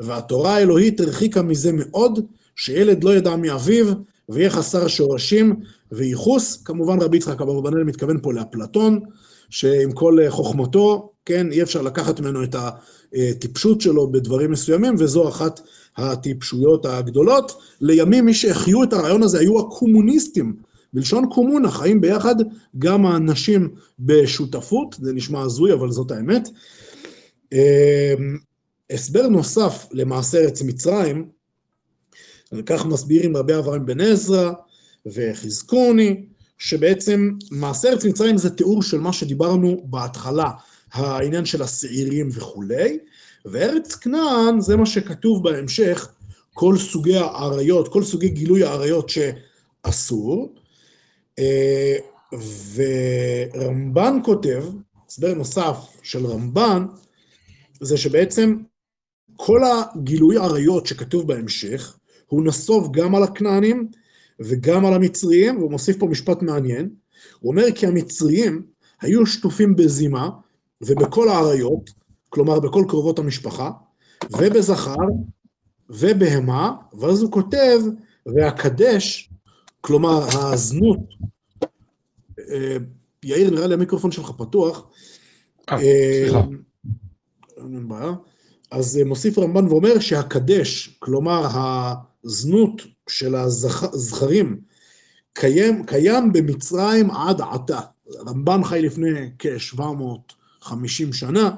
והתורה 0.00 0.56
האלוהית 0.56 1.00
הרחיקה 1.00 1.42
מזה 1.42 1.70
מאוד, 1.72 2.26
שילד 2.56 3.04
לא 3.04 3.16
ידע 3.16 3.36
מאביו, 3.36 3.86
ויהיה 4.28 4.50
חסר 4.50 4.88
שורשים 4.88 5.56
וייחוס. 5.92 6.62
כמובן 6.64 7.02
רבי 7.02 7.16
יצחק 7.16 7.40
אברבנאל 7.40 7.84
מתכוון 7.84 8.18
פה 8.22 8.32
לאפלטון, 8.32 9.00
שעם 9.50 9.92
כל 9.92 10.18
חוכמתו, 10.28 11.10
כן, 11.26 11.52
אי 11.52 11.62
אפשר 11.62 11.82
לקחת 11.82 12.20
ממנו 12.20 12.44
את 12.44 12.54
הטיפשות 13.14 13.80
שלו 13.80 14.12
בדברים 14.12 14.50
מסוימים, 14.50 14.94
וזו 14.98 15.28
אחת 15.28 15.60
הטיפשויות 15.96 16.86
הגדולות. 16.86 17.62
לימים 17.80 18.24
מי 18.24 18.34
שהחיו 18.34 18.82
את 18.82 18.92
הרעיון 18.92 19.22
הזה 19.22 19.38
היו 19.38 19.60
הקומוניסטים, 19.60 20.56
בלשון 20.92 21.28
קומונה, 21.34 21.70
חיים 21.70 22.00
ביחד 22.00 22.34
גם 22.78 23.06
האנשים 23.06 23.74
בשותפות, 23.98 24.96
זה 25.00 25.12
נשמע 25.12 25.42
הזוי, 25.42 25.72
אבל 25.72 25.90
זאת 25.90 26.10
האמת. 26.10 26.48
הסבר 28.90 29.28
נוסף 29.28 29.86
למעשה 29.92 30.38
ארץ 30.38 30.62
מצרים, 30.62 31.28
וכך 32.52 32.86
מסבירים 32.86 33.36
רבי 33.36 33.58
אברהם 33.58 33.86
בן 33.86 34.00
עזרא 34.00 34.52
וחזקוני, 35.06 36.24
שבעצם 36.58 37.30
מעשה 37.50 37.88
ארץ 37.88 38.04
מצרים 38.04 38.36
זה 38.36 38.50
תיאור 38.50 38.82
של 38.82 38.98
מה 38.98 39.12
שדיברנו 39.12 39.82
בהתחלה, 39.84 40.50
העניין 40.94 41.44
של 41.44 41.62
השעירים 41.62 42.28
וכולי, 42.32 42.98
וארץ 43.44 43.94
כנען 43.94 44.60
זה 44.60 44.76
מה 44.76 44.86
שכתוב 44.86 45.44
בהמשך, 45.44 46.08
כל 46.54 46.76
סוגי 46.78 47.16
האריות, 47.16 47.88
כל 47.88 48.02
סוגי 48.02 48.28
גילוי 48.28 48.64
האריות 48.64 49.10
שאסור, 49.10 50.54
ורמב"ן 52.74 54.18
כותב, 54.24 54.64
הסבר 55.08 55.34
נוסף 55.34 55.76
של 56.02 56.26
רמב"ן, 56.26 56.86
זה 57.80 57.96
שבעצם 57.96 58.56
כל 59.36 59.60
הגילוי 59.64 60.36
עריות 60.36 60.86
שכתוב 60.86 61.28
בהמשך, 61.28 61.96
הוא 62.26 62.44
נסוב 62.44 62.92
גם 62.92 63.14
על 63.14 63.22
הכנענים 63.22 63.88
וגם 64.40 64.86
על 64.86 64.94
המצריים, 64.94 65.58
והוא 65.58 65.70
מוסיף 65.70 65.98
פה 65.98 66.06
משפט 66.06 66.42
מעניין. 66.42 66.90
הוא 67.40 67.50
אומר 67.50 67.64
כי 67.74 67.86
המצריים 67.86 68.62
היו 69.00 69.26
שטופים 69.26 69.76
בזימה 69.76 70.30
ובכל 70.86 71.28
העריות, 71.28 71.90
כלומר 72.30 72.60
בכל 72.60 72.84
קרובות 72.88 73.18
המשפחה, 73.18 73.70
ובזכר 74.32 74.94
ובהמה, 75.90 76.76
ואז 76.98 77.22
הוא 77.22 77.32
כותב, 77.32 77.80
והקדש, 78.26 79.30
כלומר 79.80 80.20
הזנות, 80.32 80.98
יאיר, 83.24 83.50
נראה 83.50 83.66
לי 83.66 83.74
המיקרופון 83.74 84.12
שלך 84.12 84.30
פתוח. 84.30 84.86
אה, 85.70 85.78
סליחה. 85.78 86.42
אין 87.56 87.88
בעיה. 87.88 88.12
אז 88.70 89.00
מוסיף 89.06 89.38
רמב"ן 89.38 89.68
ואומר 89.68 89.98
שהקדש, 89.98 90.96
כלומר 90.98 91.46
הזנות 92.24 92.82
של 93.08 93.34
הזכרים, 93.34 94.60
קיים, 95.32 95.86
קיים 95.86 96.32
במצרים 96.32 97.10
עד 97.10 97.40
עתה. 97.40 97.80
רמב"ן 98.26 98.64
חי 98.64 98.82
לפני 98.82 99.30
כ-750 100.64 101.12
שנה, 101.12 101.50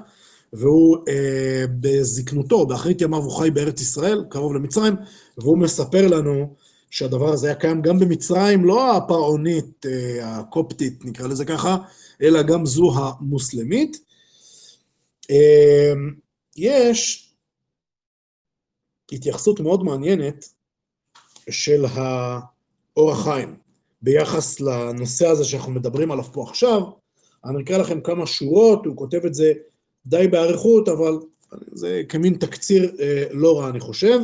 והוא 0.53 0.99
אה, 1.09 1.65
בזקנותו, 1.81 2.67
באחרית 2.67 3.01
ימיו 3.01 3.23
הוא 3.23 3.39
חי 3.39 3.51
בארץ 3.51 3.81
ישראל, 3.81 4.25
קרוב 4.31 4.55
למצרים, 4.55 4.95
והוא 5.39 5.59
מספר 5.59 6.07
לנו 6.09 6.55
שהדבר 6.91 7.29
הזה 7.29 7.47
היה 7.47 7.57
קיים 7.57 7.83
גם 7.83 7.99
במצרים, 7.99 8.65
לא 8.65 8.97
הפרעונית, 8.97 9.87
אה, 9.87 10.39
הקופטית, 10.39 11.05
נקרא 11.05 11.27
לזה 11.27 11.45
ככה, 11.45 11.77
אלא 12.23 12.43
גם 12.43 12.67
זו 12.67 12.93
המוסלמית. 12.97 14.01
אה, 15.31 15.93
יש 16.57 17.33
התייחסות 19.13 19.61
מאוד 19.61 19.83
מעניינת 19.83 20.49
של 21.51 21.85
האור 21.85 23.13
החיים 23.13 23.57
ביחס 24.03 24.61
לנושא 24.61 25.27
הזה 25.29 25.45
שאנחנו 25.45 25.73
מדברים 25.73 26.11
עליו 26.11 26.25
פה 26.25 26.43
עכשיו. 26.49 26.83
אני 27.49 27.63
אקרא 27.63 27.79
לכם 27.79 28.01
כמה 28.01 28.27
שורות, 28.27 28.87
הוא 28.87 28.97
כותב 28.97 29.25
את 29.27 29.35
זה 29.35 29.53
די 30.07 30.29
באריכות, 30.29 30.89
אבל 30.89 31.19
זה 31.73 32.03
כמין 32.09 32.35
תקציר 32.35 32.97
אה, 33.01 33.25
לא 33.31 33.61
רע, 33.61 33.69
אני 33.69 33.81
חושב. 33.81 34.21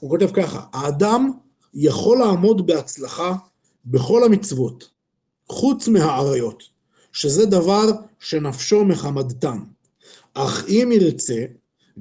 הוא 0.00 0.10
כותב 0.10 0.30
ככה, 0.32 0.60
האדם 0.72 1.30
יכול 1.74 2.18
לעמוד 2.18 2.66
בהצלחה 2.66 3.34
בכל 3.86 4.24
המצוות, 4.24 4.90
חוץ 5.48 5.88
מהעריות, 5.88 6.62
שזה 7.12 7.46
דבר 7.46 7.90
שנפשו 8.20 8.84
מחמדתם. 8.84 9.58
אך 10.34 10.64
אם 10.68 10.90
ירצה, 10.92 11.44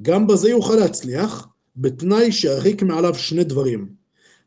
גם 0.02 0.28
בזה 0.28 0.50
יוכל 0.50 0.76
להצליח, 0.76 1.48
בתנאי 1.76 2.32
שירחיק 2.32 2.84
מעליו 2.84 3.16
שני 3.16 3.44
דברים. 3.44 3.88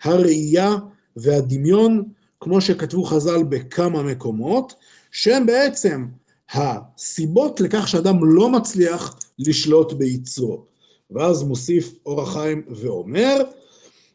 הראייה 0.03 0.77
והדמיון, 1.16 2.05
כמו 2.41 2.61
שכתבו 2.61 3.05
חז"ל 3.05 3.43
בכמה 3.43 4.03
מקומות, 4.03 4.74
שהם 5.11 5.47
בעצם 5.47 6.07
הסיבות 6.53 7.61
לכך 7.61 7.89
שאדם 7.89 8.16
לא 8.23 8.51
מצליח 8.51 9.19
לשלוט 9.39 9.93
ביצרו. 9.93 10.65
ואז 11.11 11.43
מוסיף 11.43 11.95
אור 12.07 12.23
החיים 12.23 12.62
ואומר, 12.69 13.43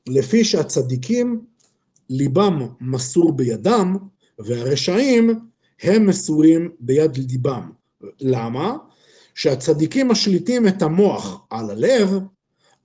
לפי 0.07 0.43
שהצדיקים 0.45 1.45
ליבם 2.09 2.67
מסור 2.81 3.31
בידם, 3.31 3.97
והרשעים 4.39 5.39
הם 5.81 6.05
מסורים 6.05 6.71
ביד 6.79 7.17
ליבם. 7.17 7.71
למה? 8.19 8.77
שהצדיקים 9.35 10.07
משליטים 10.07 10.67
את 10.67 10.81
המוח 10.81 11.41
על 11.49 11.69
הלב, 11.69 12.19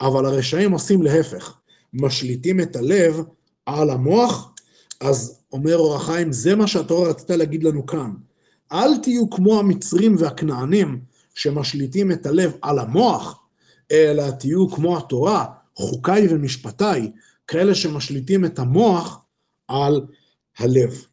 אבל 0.00 0.26
הרשעים 0.26 0.72
עושים 0.72 1.02
להפך, 1.02 1.54
משליטים 1.92 2.60
את 2.60 2.76
הלב 2.76 3.20
על 3.66 3.90
המוח, 3.90 4.54
אז 5.00 5.39
אומר 5.52 5.76
אור 5.76 5.96
החיים, 5.96 6.32
זה 6.32 6.56
מה 6.56 6.66
שהתורה 6.66 7.08
רצתה 7.08 7.36
להגיד 7.36 7.64
לנו 7.64 7.86
כאן. 7.86 8.10
אל 8.72 8.96
תהיו 8.96 9.30
כמו 9.30 9.58
המצרים 9.58 10.16
והכנענים 10.18 11.00
שמשליטים 11.34 12.12
את 12.12 12.26
הלב 12.26 12.52
על 12.62 12.78
המוח, 12.78 13.40
אלא 13.92 14.30
תהיו 14.30 14.70
כמו 14.70 14.98
התורה, 14.98 15.46
חוקיי 15.76 16.26
ומשפטיי, 16.30 17.10
כאלה 17.46 17.74
שמשליטים 17.74 18.44
את 18.44 18.58
המוח 18.58 19.20
על 19.68 20.06
הלב. 20.58 21.04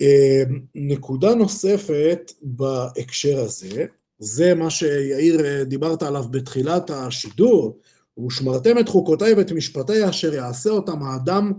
אמ, 0.00 0.60
נקודה 0.74 1.34
נוספת 1.34 2.32
בהקשר 2.42 3.40
הזה, 3.40 3.86
זה 4.18 4.54
מה 4.54 4.70
שיאיר 4.70 5.44
אה, 5.44 5.64
דיברת 5.64 6.02
עליו 6.02 6.24
בתחילת 6.30 6.90
השידור, 6.90 7.78
ושמרתם 8.26 8.78
את 8.78 8.88
חוקותיי 8.88 9.34
ואת 9.34 9.52
משפטיי 9.52 10.08
אשר 10.08 10.34
יעשה 10.34 10.70
אותם 10.70 11.02
האדם 11.02 11.52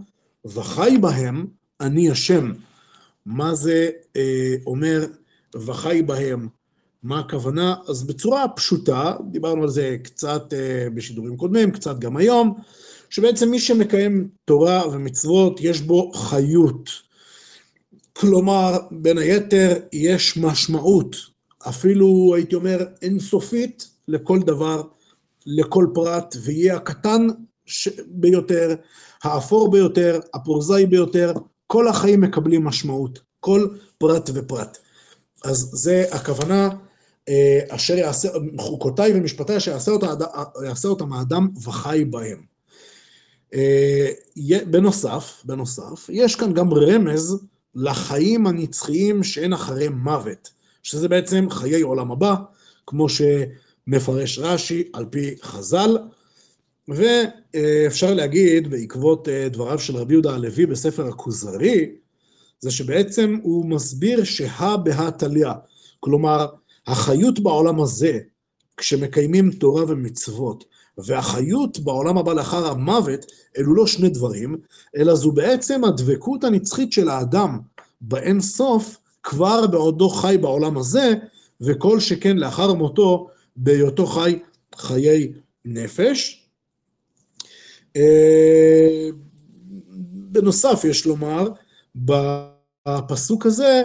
וחי 0.46 0.98
בהם, 1.02 1.46
אני 1.82 2.12
השם. 2.12 2.52
מה 3.26 3.56
זה 3.56 3.90
אה, 4.16 4.56
אומר 4.66 5.06
וחי 5.56 6.02
בהם? 6.02 6.48
מה 7.04 7.20
הכוונה? 7.20 7.76
אז 7.88 8.04
בצורה 8.04 8.48
פשוטה, 8.48 9.16
דיברנו 9.32 9.64
על 9.64 9.70
זה 9.70 9.98
קצת 10.04 10.54
אה, 10.54 10.88
בשידורים 10.94 11.38
קודמים, 11.38 11.72
קצת 11.72 12.00
גם 12.00 12.18
היום, 12.18 12.58
שבעצם 13.10 13.50
מי 13.50 13.60
שמקיים 13.60 14.30
תורה 14.46 14.88
ומצוות, 14.88 15.60
יש 15.62 15.82
בו 15.82 16.12
חיות. 16.12 16.90
כלומר, 18.14 18.78
בין 18.92 19.18
היתר, 19.18 19.74
יש 19.94 20.38
משמעות, 20.38 21.16
אפילו 21.70 22.34
הייתי 22.36 22.56
אומר 22.56 22.86
אינסופית, 23.02 23.90
לכל 24.08 24.40
דבר, 24.40 24.84
לכל 25.46 25.88
פרט, 25.94 26.36
ויהיה 26.44 26.76
הקטן 26.76 27.28
ביותר, 28.08 28.76
האפור 29.24 29.72
ביותר, 29.72 30.20
הפרוזאי 30.34 30.86
ביותר, 30.86 31.34
כל 31.68 31.88
החיים 31.88 32.22
מקבלים 32.22 32.64
משמעות, 32.64 33.20
כל 33.40 33.68
פרט 33.98 34.30
ופרט. 34.34 34.78
אז 35.44 35.70
זה 35.74 36.06
הכוונה, 36.12 36.70
אה, 37.30 37.60
אשר 37.70 37.94
יעשה, 37.94 38.30
חוקותיי 38.60 39.12
ומשפטיי, 39.16 39.58
אשר 39.58 39.72
יעשה, 39.72 39.92
אותה, 39.92 40.14
יעשה 40.66 40.88
אותם 40.88 41.14
האדם 41.14 41.50
וחי 41.64 42.06
בהם. 42.10 42.52
אה, 43.54 44.12
בנוסף, 44.66 45.42
בנוסף, 45.46 46.10
יש 46.10 46.36
כאן 46.36 46.54
גם 46.54 46.74
רמז 46.74 47.40
לחיים 47.76 48.48
הנצחיים 48.48 49.24
שאין 49.24 49.54
אחרי 49.54 49.90
מוות, 49.90 50.50
שזה 50.84 51.08
בעצם 51.08 51.50
חיי 51.50 51.82
עולם 51.82 52.12
הבא, 52.12 52.36
כמו 52.88 53.08
שמפרש 53.10 54.40
רש"י 54.40 54.84
על 54.94 55.06
פי 55.06 55.36
חז"ל, 55.42 55.98
ואפשר 56.88 58.14
להגיד, 58.14 58.70
בעקבות 58.70 59.30
אה, 59.30 59.50
דבריו 59.50 59.80
של 59.80 59.96
רבי 59.96 60.14
יהודה 60.14 60.34
הלוי 60.34 60.66
בספר 60.66 61.08
הכוזרי, 61.08 61.92
זה 62.60 62.72
שבעצם 62.72 63.38
הוא 63.44 63.66
מסביר 63.66 64.24
שהא 64.24 64.76
בהא 64.76 65.10
תליא, 65.10 65.48
כלומר, 66.00 66.48
החיות 66.88 67.40
בעולם 67.40 67.82
הזה, 67.82 68.20
כשמקיימים 68.78 69.52
תורה 69.52 69.84
ומצוות, 69.88 70.64
והחיות 70.98 71.80
בעולם 71.80 72.18
הבא 72.18 72.34
לאחר 72.34 72.68
המוות, 72.68 73.26
אלו 73.58 73.76
לא 73.76 73.88
שני 73.88 74.10
דברים, 74.10 74.58
אלא 74.96 75.16
זו 75.16 75.32
בעצם 75.32 75.84
הדבקות 75.84 76.44
הנצחית 76.44 76.94
של 76.94 77.10
האדם 77.10 77.60
באין 78.02 78.42
סוף, 78.42 78.98
כבר 79.24 79.68
בעודו 79.68 80.10
חי 80.10 80.38
בעולם 80.42 80.78
הזה, 80.78 81.14
וכל 81.62 82.00
שכן 82.00 82.38
לאחר 82.38 82.74
מותו, 82.74 83.30
בהיותו 83.56 84.06
חי 84.06 84.40
חיי 84.76 85.34
נפש. 85.66 86.41
אה, 87.96 89.10
בנוסף, 90.32 90.82
יש 90.90 91.06
לומר, 91.06 91.50
בפסוק 91.96 93.46
הזה 93.46 93.82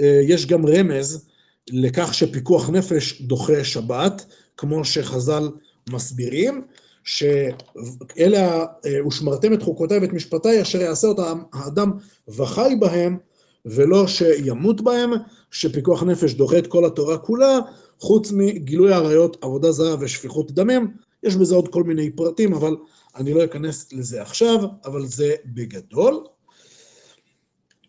אה, 0.00 0.20
יש 0.22 0.46
גם 0.46 0.66
רמז 0.66 1.26
לכך 1.70 2.14
שפיקוח 2.14 2.70
נפש 2.70 3.22
דוחה 3.22 3.64
שבת, 3.64 4.26
כמו 4.56 4.84
שחז"ל 4.84 5.48
מסבירים, 5.90 6.62
שאלה, 7.04 8.64
אה, 8.86 9.06
ושמרתם 9.06 9.52
את 9.52 9.62
חוקותיי 9.62 9.98
ואת 9.98 10.12
משפטיי, 10.12 10.62
אשר 10.62 10.80
יעשה 10.80 11.08
אותם 11.08 11.42
האדם 11.52 11.92
וחי 12.28 12.74
בהם, 12.78 13.16
ולא 13.64 14.06
שימות 14.06 14.80
בהם, 14.80 15.10
שפיקוח 15.50 16.02
נפש 16.02 16.34
דוחה 16.34 16.58
את 16.58 16.66
כל 16.66 16.84
התורה 16.84 17.18
כולה, 17.18 17.58
חוץ 17.98 18.32
מגילוי 18.32 18.92
עריות, 18.92 19.36
עבודה 19.44 19.72
זרה 19.72 19.96
ושפיכות 20.00 20.52
דמים. 20.52 20.92
יש 21.22 21.36
בזה 21.36 21.54
עוד 21.54 21.68
כל 21.68 21.82
מיני 21.82 22.10
פרטים, 22.10 22.54
אבל 22.54 22.76
אני 23.16 23.34
לא 23.34 23.44
אכנס 23.44 23.92
לזה 23.92 24.22
עכשיו, 24.22 24.58
אבל 24.84 25.06
זה 25.06 25.34
בגדול. 25.44 26.24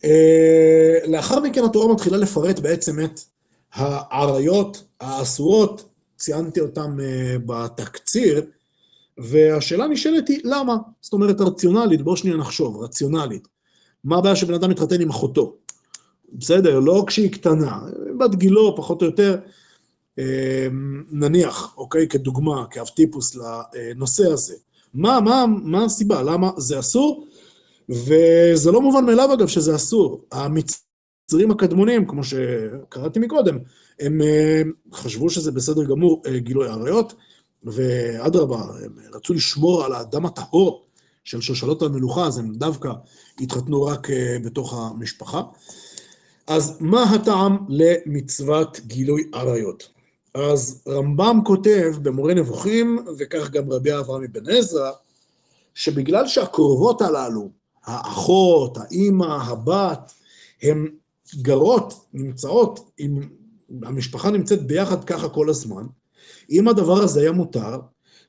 אה, 0.04 0.98
לאחר 1.08 1.40
מכן 1.40 1.64
התורה 1.64 1.94
מתחילה 1.94 2.18
לפרט 2.18 2.60
בעצם 2.60 3.00
את 3.04 3.20
העריות 3.74 4.84
האסורות, 5.00 5.90
ציינתי 6.18 6.60
אותן 6.60 6.98
אה, 7.00 7.36
בתקציר, 7.46 8.46
והשאלה 9.18 9.88
נשאלת 9.88 10.28
היא, 10.28 10.40
למה? 10.44 10.78
זאת 11.02 11.14
אומרת, 11.14 11.42
רציונלית, 11.42 12.02
בואו 12.02 12.18
שנייה 12.18 12.38
נחשוב, 12.38 12.84
רציונלית. 12.84 13.48
מה 14.04 14.18
הבעיה 14.18 14.36
שבן 14.36 14.54
אדם 14.54 14.70
מתחתן 14.70 15.02
עם 15.02 15.10
אחותו? 15.10 15.56
בסדר, 16.34 16.80
לא 16.80 17.04
כשהיא 17.08 17.32
קטנה, 17.32 17.80
בת 18.20 18.36
גילו, 18.36 18.76
פחות 18.78 19.02
או 19.02 19.08
יותר, 19.08 19.38
אה, 20.20 20.68
נניח, 21.12 21.74
אוקיי, 21.78 22.08
כדוגמה, 22.08 22.66
כאב 22.72 22.88
טיפוס 22.88 23.36
לנושא 23.36 24.32
הזה. 24.32 24.56
מה, 24.94 25.20
מה, 25.22 25.46
מה 25.64 25.86
הסיבה? 25.86 26.22
למה 26.22 26.52
זה 26.58 26.80
אסור? 26.80 27.28
וזה 27.90 28.72
לא 28.72 28.82
מובן 28.82 29.06
מאליו, 29.06 29.34
אגב, 29.34 29.48
שזה 29.48 29.76
אסור. 29.76 30.22
המצרים 30.32 31.52
הקדמונים, 31.52 32.06
כמו 32.06 32.24
שקראתי 32.24 33.20
מקודם, 33.20 33.58
הם 34.00 34.22
אה, 34.22 34.62
חשבו 34.94 35.30
שזה 35.30 35.52
בסדר 35.52 35.84
גמור 35.84 36.22
אה, 36.28 36.40
גילוי 36.40 36.68
עריות, 36.68 37.14
ואדרבה, 37.64 38.62
הם 38.86 38.96
רצו 39.14 39.34
לשמור 39.34 39.86
על 39.86 39.94
האדם 39.94 40.26
הטהור 40.26 40.86
של 41.24 41.42
שושלות 41.42 41.82
המלוכה, 41.82 42.28
אז 42.28 42.38
הם 42.38 42.56
דווקא 42.56 42.90
התחתנו 43.42 43.84
רק 43.84 44.10
אה, 44.10 44.38
בתוך 44.46 44.74
המשפחה. 44.74 45.42
אז 46.48 46.78
מה 46.80 47.04
הטעם 47.04 47.58
למצוות 47.70 48.80
גילוי 48.88 49.24
עריות? 49.34 49.90
אז 50.34 50.84
רמב"ם 50.88 51.40
כותב 51.46 51.94
במורה 52.02 52.34
נבוכים, 52.34 53.06
וכך 53.18 53.50
גם 53.50 53.72
רבי 53.72 53.98
אברהם 54.00 54.24
אבן 54.24 54.50
עזרא, 54.50 54.92
שבגלל 55.74 56.28
שהקרובות 56.28 57.02
הללו, 57.02 57.50
האחות, 57.84 58.78
האימא, 58.78 59.26
הבת, 59.26 60.12
הן 60.62 60.88
גרות, 61.36 62.06
נמצאות, 62.14 62.92
עם, 62.98 63.30
המשפחה 63.84 64.32
נמצאת 64.32 64.68
ביחד 64.68 65.04
ככה 65.04 65.30
כל 65.30 65.50
הזמן, 65.50 65.84
אם 66.50 66.68
הדבר 66.68 67.04
הזה 67.04 67.22
היה 67.22 67.32
מותר, 67.32 67.80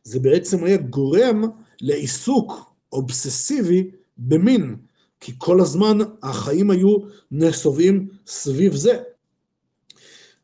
זה 0.05 0.21
בעצם 0.21 0.65
היה 0.65 0.77
גורם 0.77 1.45
לעיסוק 1.81 2.75
אובססיבי 2.93 3.91
במין, 4.19 4.77
כי 5.21 5.33
כל 5.39 5.61
הזמן 5.61 5.99
החיים 6.23 6.71
היו 6.71 6.97
נסובים 7.31 8.09
סביב 8.27 8.75
זה. 8.75 9.03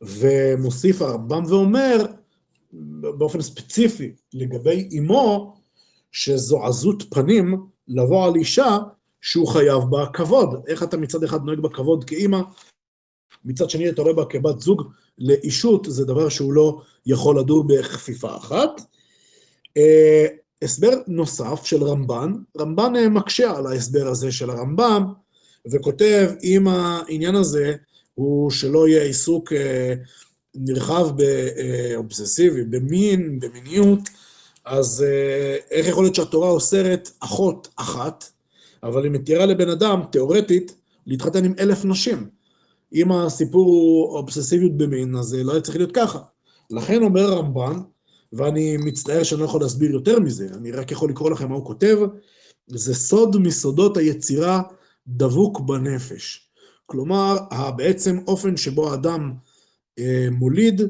ומוסיף 0.02 1.02
הרמב"ם 1.02 1.42
ואומר, 1.48 2.04
באופן 3.18 3.40
ספציפי, 3.40 4.12
לגבי 4.34 4.88
אמו, 4.98 5.56
שזו 6.12 6.64
עזות 6.64 7.02
פנים 7.10 7.66
לבוא 7.88 8.26
על 8.26 8.34
אישה 8.36 8.78
שהוא 9.20 9.48
חייב 9.48 9.82
בה 9.90 10.06
כבוד. 10.12 10.64
איך 10.68 10.82
אתה 10.82 10.96
מצד 10.96 11.24
אחד 11.24 11.44
נוהג 11.44 11.60
בכבוד 11.60 12.04
כאימא, 12.04 12.40
מצד 13.44 13.70
שני 13.70 13.88
אתה 13.88 14.02
רואה 14.02 14.14
בה 14.14 14.24
כבת 14.24 14.60
זוג 14.60 14.82
לאישות, 15.18 15.86
זה 15.90 16.04
דבר 16.04 16.28
שהוא 16.28 16.52
לא 16.52 16.80
יכול 17.06 17.38
לדור 17.38 17.66
בכפיפה 17.66 18.36
אחת. 18.36 18.80
אה, 19.76 20.26
הסבר 20.62 20.92
נוסף 21.06 21.64
של 21.64 21.84
רמב"ן, 21.84 22.32
רמב"ן 22.58 22.92
מקשה 23.10 23.56
על 23.56 23.66
ההסבר 23.66 24.08
הזה 24.08 24.32
של 24.32 24.50
הרמב"ם, 24.50 25.12
וכותב, 25.72 26.30
אם 26.42 26.68
העניין 26.68 27.34
הזה 27.34 27.74
הוא 28.18 28.50
שלא 28.50 28.88
יהיה 28.88 29.02
עיסוק 29.02 29.52
אה, 29.52 29.94
נרחב 30.54 31.08
באובססיבי, 31.16 32.64
במין, 32.64 33.40
במיניות, 33.40 33.98
אז 34.64 35.04
אה, 35.08 35.56
איך 35.70 35.86
יכול 35.86 36.04
להיות 36.04 36.14
שהתורה 36.14 36.50
אוסרת 36.50 37.10
אחות 37.20 37.68
אחת, 37.76 38.24
אבל 38.82 39.04
היא 39.04 39.12
מתירה 39.12 39.46
לבן 39.46 39.68
אדם, 39.68 40.00
תיאורטית, 40.12 40.74
להתחתן 41.06 41.44
עם 41.44 41.54
אלף 41.58 41.84
נשים? 41.84 42.28
אם 42.94 43.12
הסיפור 43.12 43.66
הוא 43.66 44.16
אובססיביות 44.16 44.76
במין, 44.76 45.16
אז 45.16 45.24
זה 45.24 45.44
לא 45.44 45.52
היה 45.52 45.60
צריך 45.60 45.76
להיות 45.76 45.92
ככה. 45.92 46.18
לכן 46.70 47.02
אומר 47.02 47.32
הרמב"ן, 47.32 47.80
ואני 48.32 48.76
מצטער 48.76 49.22
שאני 49.22 49.40
לא 49.40 49.46
יכול 49.46 49.60
להסביר 49.60 49.90
יותר 49.90 50.20
מזה, 50.20 50.48
אני 50.54 50.72
רק 50.72 50.90
יכול 50.90 51.10
לקרוא 51.10 51.30
לכם 51.30 51.48
מה 51.48 51.54
הוא 51.54 51.66
כותב, 51.66 51.98
זה 52.66 52.94
סוד 52.94 53.36
מסודות 53.36 53.96
היצירה 53.96 54.62
דבוק 55.06 55.60
בנפש. 55.60 56.47
כלומר, 56.90 57.36
בעצם 57.76 58.18
אופן 58.26 58.56
שבו 58.56 58.90
האדם 58.90 59.34
אה, 59.98 60.28
מוליד, 60.30 60.82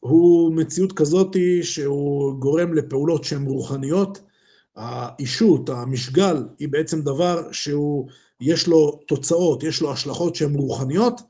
הוא 0.00 0.54
מציאות 0.54 0.92
כזאת 0.92 1.36
שהוא 1.62 2.34
גורם 2.34 2.74
לפעולות 2.74 3.24
שהן 3.24 3.46
רוחניות. 3.46 4.18
האישות, 4.76 5.68
המשגל, 5.68 6.36
היא 6.58 6.68
בעצם 6.68 7.00
דבר 7.00 7.52
שהוא, 7.52 8.08
יש 8.40 8.66
לו 8.66 9.00
תוצאות, 9.06 9.62
יש 9.62 9.80
לו 9.80 9.92
השלכות 9.92 10.34
שהן 10.34 10.54
רוחניות, 10.54 11.20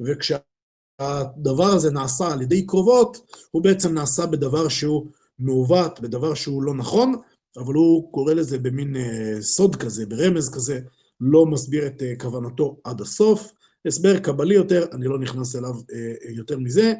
וכשהדבר 0.00 1.64
הזה 1.64 1.90
נעשה 1.90 2.32
על 2.32 2.42
ידי 2.42 2.66
קרובות, 2.66 3.20
הוא 3.50 3.62
בעצם 3.62 3.94
נעשה 3.94 4.26
בדבר 4.26 4.68
שהוא 4.68 5.06
מעוות, 5.38 6.00
בדבר 6.00 6.34
שהוא 6.34 6.62
לא 6.62 6.74
נכון, 6.74 7.14
אבל 7.56 7.74
הוא 7.74 8.12
קורא 8.12 8.34
לזה 8.34 8.58
במין 8.58 8.96
אה, 8.96 9.36
סוד 9.40 9.76
כזה, 9.76 10.06
ברמז 10.06 10.54
כזה, 10.54 10.80
לא 11.20 11.46
מסביר 11.46 11.86
את 11.86 12.02
אה, 12.02 12.12
כוונתו 12.18 12.76
עד 12.84 13.00
הסוף. 13.00 13.52
הסבר 13.86 14.18
קבלי 14.18 14.54
יותר, 14.54 14.86
אני 14.92 15.06
לא 15.06 15.18
נכנס 15.18 15.56
אליו 15.56 15.74
אה, 15.92 16.30
יותר 16.30 16.58
מזה, 16.58 16.94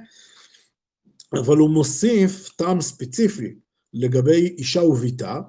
אבל 1.33 1.57
הוא 1.57 1.71
מוסיף 1.71 2.49
טעם 2.49 2.81
ספציפי 2.81 3.55
לגבי 3.95 4.55
אישה 4.59 4.83
וביתה. 4.83 5.41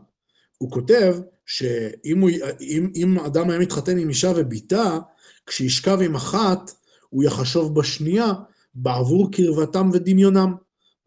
הוא 0.58 0.72
כותב 0.72 1.16
שאם 1.46 2.20
הוא, 2.20 2.30
אם, 2.62 2.92
אם 2.96 3.20
אדם 3.20 3.50
היה 3.50 3.60
מתחתן 3.60 3.98
עם 3.98 4.10
אישה 4.10 4.32
וביתה, 4.36 5.00
כשישכב 5.46 5.98
עם 6.02 6.16
אחת, 6.16 6.72
הוא 7.10 7.24
יחשוב 7.24 7.80
בשנייה 7.80 8.34
בעבור 8.76 9.32
קרבתם 9.32 9.90
ודמיונם. 9.94 10.56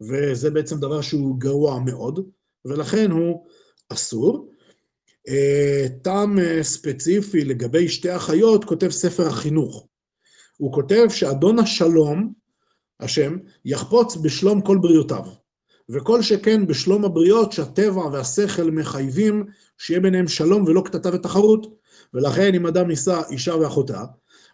וזה 0.01 0.51
בעצם 0.51 0.79
דבר 0.79 1.01
שהוא 1.01 1.39
גרוע 1.39 1.79
מאוד, 1.79 2.29
ולכן 2.65 3.11
הוא 3.11 3.45
אסור. 3.89 4.53
אה, 5.27 5.85
טעם 6.01 6.39
אה, 6.39 6.63
ספציפי 6.63 7.43
לגבי 7.45 7.89
שתי 7.89 8.15
אחיות 8.15 8.65
כותב 8.65 8.89
ספר 8.89 9.27
החינוך. 9.27 9.87
הוא 10.57 10.73
כותב 10.73 11.05
שאדון 11.09 11.59
השלום, 11.59 12.33
השם, 12.99 13.37
יחפוץ 13.65 14.15
בשלום 14.15 14.61
כל 14.61 14.77
בריאותיו. 14.77 15.23
וכל 15.89 16.21
שכן 16.21 16.67
בשלום 16.67 17.05
הבריות 17.05 17.51
שהטבע 17.51 18.05
והשכל 18.05 18.71
מחייבים 18.71 19.45
שיהיה 19.77 19.99
ביניהם 19.99 20.27
שלום 20.27 20.63
ולא 20.63 20.81
קטטה 20.81 21.09
ותחרות. 21.13 21.77
ולכן 22.13 22.55
אם 22.55 22.67
אדם 22.67 22.87
נישא 22.87 23.21
אישה 23.29 23.55
ואחותה, 23.55 24.03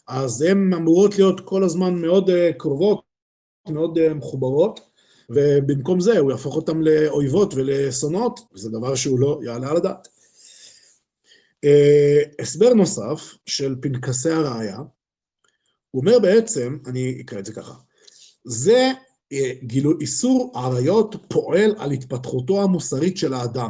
אז 0.07 0.41
הן 0.41 0.73
אמורות 0.73 1.17
להיות 1.17 1.39
כל 1.39 1.63
הזמן 1.63 1.93
מאוד 1.93 2.29
אה, 2.29 2.51
קרובות, 2.57 3.01
מאוד 3.69 4.13
מחוברות, 4.13 4.79
ובמקום 5.29 5.99
זה 5.99 6.19
הוא 6.19 6.31
יהפוך 6.31 6.55
אותם 6.55 6.81
לאויבות 6.81 7.53
ולשונאות, 7.53 8.39
וזה 8.53 8.69
דבר 8.69 8.95
שהוא 8.95 9.19
לא 9.19 9.39
יעלה 9.43 9.69
על 9.69 9.77
הדעת. 9.77 10.07
אה, 11.63 12.19
הסבר 12.39 12.73
נוסף 12.73 13.35
של 13.45 13.75
פנקסי 13.81 14.29
הראייה, 14.29 14.77
הוא 15.93 16.01
אומר 16.01 16.19
בעצם, 16.19 16.77
אני 16.87 17.21
אקרא 17.21 17.39
את 17.39 17.45
זה 17.45 17.53
ככה, 17.53 17.73
זה 18.45 18.91
אה, 19.31 19.51
גילו, 19.63 19.99
איסור 19.99 20.51
עריות 20.55 21.15
פועל 21.27 21.75
על 21.77 21.91
התפתחותו 21.91 22.63
המוסרית 22.63 23.17
של 23.17 23.33
האדם, 23.33 23.69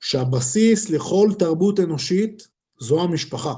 שהבסיס 0.00 0.90
לכל 0.90 1.28
תרבות 1.38 1.80
אנושית 1.80 2.48
זו 2.80 3.00
המשפחה. 3.00 3.54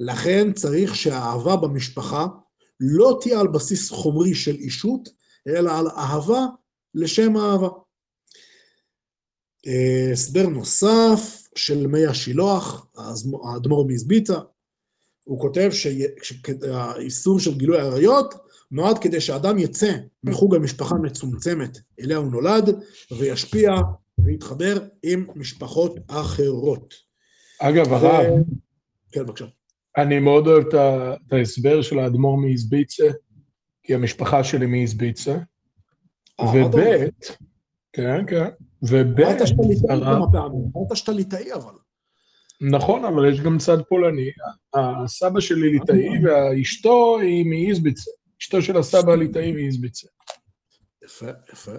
לכן 0.00 0.52
צריך 0.52 0.94
שהאהבה 0.94 1.56
במשפחה 1.56 2.26
לא 2.80 3.18
תהיה 3.20 3.40
על 3.40 3.48
בסיס 3.48 3.90
חומרי 3.90 4.34
של 4.34 4.54
אישות, 4.54 5.08
אלא 5.48 5.78
על 5.78 5.88
אהבה 5.88 6.46
לשם 6.94 7.36
אהבה. 7.36 7.68
אה, 9.66 10.12
הסבר 10.12 10.46
נוסף 10.46 11.48
של 11.54 11.86
מי 11.86 12.06
השילוח, 12.06 12.86
האדמו"ר 13.44 13.88
מזביצה, 13.88 14.38
הוא 15.24 15.40
כותב 15.40 15.70
שהאיסור 15.72 17.40
של 17.40 17.54
גילוי 17.54 17.80
עריות 17.80 18.34
נועד 18.70 18.98
כדי 18.98 19.20
שאדם 19.20 19.58
יצא 19.58 19.92
מחוג 20.24 20.54
המשפחה 20.54 20.94
המצומצמת 20.94 21.78
אליה 22.00 22.16
הוא 22.16 22.32
נולד, 22.32 22.70
וישפיע 23.18 23.72
ויתחבר 24.18 24.78
עם 25.02 25.26
משפחות 25.34 25.98
אחרות. 26.08 26.94
אגב, 27.60 27.92
הרב, 27.92 28.42
כן, 29.12 29.26
בבקשה. 29.26 29.44
אני 29.96 30.18
מאוד 30.18 30.46
אוהב 30.46 30.66
את 30.66 31.32
ההסבר 31.32 31.82
של 31.82 31.98
האדמו"ר 31.98 32.36
מאיזביצה, 32.36 33.04
כי 33.82 33.94
המשפחה 33.94 34.44
שלי 34.44 34.66
מאיזביצה, 34.66 35.38
אה, 36.40 36.46
וב', 36.46 36.76
כן, 37.92 38.26
כן, 38.26 38.48
וב', 38.82 39.20
אמרת 39.20 40.96
שאתה 40.96 41.12
ליטאי 41.12 41.52
אבל. 41.52 41.72
נכון, 42.60 43.04
אבל 43.04 43.32
יש 43.32 43.40
גם 43.40 43.58
צד 43.58 43.82
פולני. 43.82 44.30
הסבא 44.74 45.40
שלי 45.40 45.70
ליטאי 45.70 46.08
ואשתו 46.24 47.18
היא 47.20 47.46
מאיזביצה. 47.46 48.10
אשתו 48.42 48.62
של 48.62 48.76
הסבא 48.76 49.12
הליטאי 49.12 49.52
מאיזביצה. 49.52 50.08
יפה, 51.04 51.26
יפה. 51.52 51.72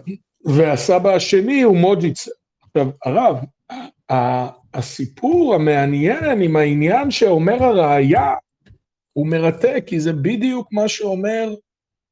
והסבא 0.45 1.13
השני 1.13 1.61
הוא 1.61 1.77
מוג'יצה. 1.77 2.31
עכשיו, 2.61 2.87
הרב, 3.05 3.37
הסיפור 4.73 5.55
המעניין 5.55 6.41
עם 6.41 6.55
העניין 6.55 7.11
שאומר 7.11 7.63
הראייה, 7.63 8.33
הוא 9.13 9.27
מרתק, 9.27 9.83
כי 9.87 9.99
זה 9.99 10.13
בדיוק 10.13 10.73
מה 10.73 10.87
שאומר 10.87 11.55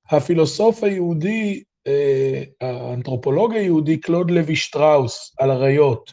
הפילוסוף 0.10 0.84
היהודי, 0.84 1.64
אה, 1.88 2.44
האנתרופולוג 2.62 3.54
היהודי 3.54 3.98
קלוד 3.98 4.32
לוי 4.32 4.56
שטראוס 4.56 5.36
על 5.40 5.52
אריות. 5.52 6.12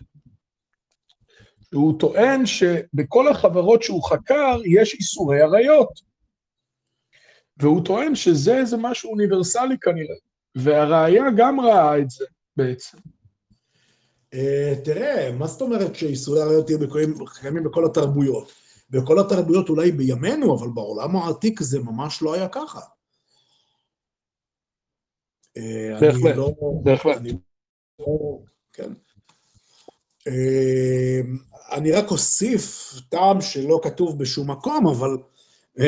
הוא 1.74 1.98
טוען 2.00 2.46
שבכל 2.46 3.28
החברות 3.28 3.82
שהוא 3.82 4.04
חקר 4.04 4.58
יש 4.64 4.94
איסורי 4.94 5.42
אריות. 5.42 6.10
והוא 7.56 7.84
טוען 7.84 8.14
שזה 8.14 8.58
איזה 8.58 8.76
משהו 8.76 9.10
אוניברסלי 9.10 9.78
כנראה, 9.80 10.16
והראיה 10.54 11.24
גם 11.36 11.60
ראה 11.60 11.98
את 11.98 12.10
זה 12.10 12.24
בעצם. 12.56 12.98
אה, 14.34 14.72
תראה, 14.84 15.32
מה 15.32 15.46
זאת 15.46 15.60
אומרת 15.60 15.94
שאיסורי 15.94 16.42
עריות 16.42 16.66
קיימים 17.40 17.64
בכל 17.64 17.84
התרבויות? 17.84 18.52
בכל 18.90 19.18
התרבויות 19.18 19.68
אולי 19.68 19.92
בימינו, 19.92 20.58
אבל 20.58 20.68
בעולם 20.74 21.16
העתיק 21.16 21.62
זה 21.62 21.78
ממש 21.78 22.22
לא 22.22 22.34
היה 22.34 22.48
ככה. 22.48 22.80
אה, 25.56 26.00
בהחלט, 26.00 26.36
לא, 26.36 26.52
בהחלט. 26.82 27.22
לא, 27.98 28.38
כן. 28.72 28.92
אה, 31.70 31.76
אני 31.76 31.92
רק 31.92 32.10
אוסיף 32.10 32.94
טעם 33.08 33.40
שלא 33.40 33.80
כתוב 33.82 34.18
בשום 34.18 34.50
מקום, 34.50 34.86
אבל 34.86 35.16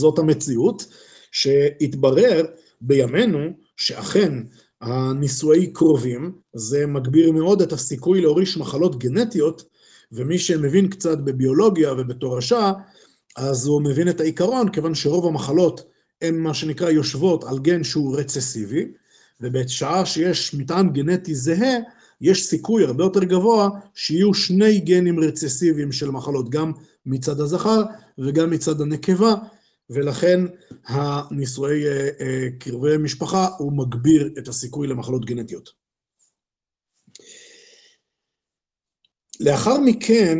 זאת 0.00 0.18
המציאות, 0.18 0.86
שהתברר 1.32 2.44
בימינו 2.80 3.38
שאכן 3.76 4.32
הנישואי 4.80 5.72
קרובים, 5.72 6.32
זה 6.54 6.86
מגביר 6.86 7.32
מאוד 7.32 7.62
את 7.62 7.72
הסיכוי 7.72 8.20
להוריש 8.20 8.56
מחלות 8.56 8.98
גנטיות, 8.98 9.62
ומי 10.12 10.38
שמבין 10.38 10.88
קצת 10.88 11.18
בביולוגיה 11.18 11.92
ובתורשה, 11.92 12.72
אז 13.36 13.66
הוא 13.66 13.82
מבין 13.82 14.08
את 14.08 14.20
העיקרון, 14.20 14.68
כיוון 14.68 14.94
שרוב 14.94 15.26
המחלות 15.26 15.84
הן 16.22 16.38
מה 16.38 16.54
שנקרא 16.54 16.90
יושבות 16.90 17.44
על 17.44 17.58
גן 17.58 17.84
שהוא 17.84 18.18
רצסיבי, 18.18 18.86
ובשעה 19.40 20.06
שיש 20.06 20.54
מטען 20.54 20.92
גנטי 20.92 21.34
זהה, 21.34 21.76
יש 22.20 22.46
סיכוי 22.46 22.84
הרבה 22.84 23.04
יותר 23.04 23.24
גבוה 23.24 23.68
שיהיו 23.94 24.34
שני 24.34 24.80
גנים 24.80 25.20
רצסיביים 25.20 25.92
של 25.92 26.10
מחלות, 26.10 26.50
גם 26.50 26.72
מצד 27.06 27.40
הזכר 27.40 27.82
וגם 28.18 28.50
מצד 28.50 28.80
הנקבה, 28.80 29.34
ולכן 29.90 30.40
הנישואי 30.86 31.86
אה, 31.86 32.08
אה, 32.20 32.48
קרבי 32.58 32.96
משפחה 32.96 33.48
הוא 33.58 33.72
מגביר 33.72 34.30
את 34.38 34.48
הסיכוי 34.48 34.88
למחלות 34.88 35.24
גנטיות. 35.24 35.86
לאחר 39.40 39.80
מכן, 39.80 40.38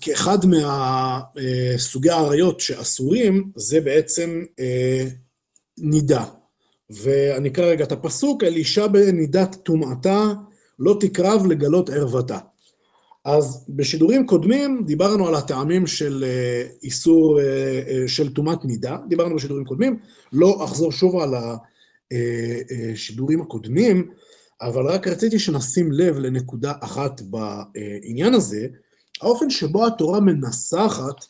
כאחד 0.00 0.38
מהסוגי 0.46 2.10
האריות 2.10 2.60
שאסורים, 2.60 3.50
זה 3.56 3.80
בעצם 3.80 4.44
אה, 4.60 5.04
נידה. 5.78 6.24
ואני 6.90 7.48
אקרא 7.48 7.64
רגע 7.64 7.84
את 7.84 7.92
הפסוק, 7.92 8.44
אלישע 8.44 8.86
בנידת 8.86 9.54
טומאתה, 9.62 10.32
לא 10.78 10.96
תקרב 11.00 11.46
לגלות 11.46 11.90
ערוותה. 11.90 12.38
אז 13.24 13.64
בשידורים 13.68 14.26
קודמים 14.26 14.84
דיברנו 14.86 15.28
על 15.28 15.34
הטעמים 15.34 15.86
של 15.86 16.24
אה, 16.26 16.66
איסור, 16.82 17.40
אה, 17.40 17.44
אה, 17.88 18.08
של 18.08 18.34
טומאת 18.34 18.64
נידה, 18.64 18.96
דיברנו 19.08 19.36
בשידורים 19.36 19.64
קודמים, 19.64 19.98
לא 20.32 20.64
אחזור 20.64 20.92
שוב 20.92 21.16
על 21.16 21.34
השידורים 22.94 23.40
הקודמים, 23.40 24.10
אבל 24.60 24.86
רק 24.86 25.08
רציתי 25.08 25.38
שנשים 25.38 25.92
לב 25.92 26.18
לנקודה 26.18 26.72
אחת 26.80 27.20
בעניין 27.20 28.34
הזה, 28.34 28.66
האופן 29.22 29.50
שבו 29.50 29.86
התורה 29.86 30.20
מנסחת 30.20 31.24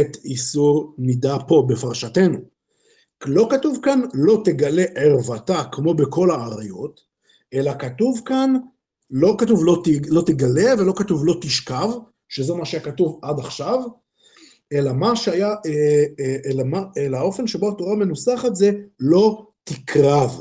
את 0.00 0.16
איסור 0.24 0.94
נידה 0.98 1.36
פה 1.48 1.66
בפרשתנו. 1.68 2.38
לא 3.26 3.48
כתוב 3.50 3.78
כאן 3.82 4.00
לא 4.14 4.42
תגלה 4.44 4.84
ערוותה 4.94 5.62
כמו 5.72 5.94
בכל 5.94 6.30
האריות, 6.30 7.00
אלא 7.54 7.72
כתוב 7.78 8.20
כאן, 8.24 8.54
לא 9.10 9.34
כתוב 9.38 9.64
לא, 9.64 9.82
ת, 9.84 9.88
לא 10.08 10.22
תגלה 10.26 10.74
ולא 10.78 10.92
כתוב 10.96 11.26
לא 11.26 11.34
תשכב, 11.40 11.88
שזה 12.28 12.54
מה 12.54 12.64
שכתוב 12.64 13.20
עד 13.22 13.38
עכשיו, 13.38 13.80
אלא 14.72 14.92
מה 14.92 15.16
שהיה, 15.16 15.48
אה, 15.48 16.04
אה, 16.20 16.36
אלא, 16.46 16.64
מה, 16.64 16.82
אלא 16.96 17.16
האופן 17.16 17.46
שבו 17.46 17.68
התורה 17.68 17.96
מנוסחת 17.96 18.54
זה 18.54 18.70
לא 19.00 19.46
תקרב. 19.64 20.40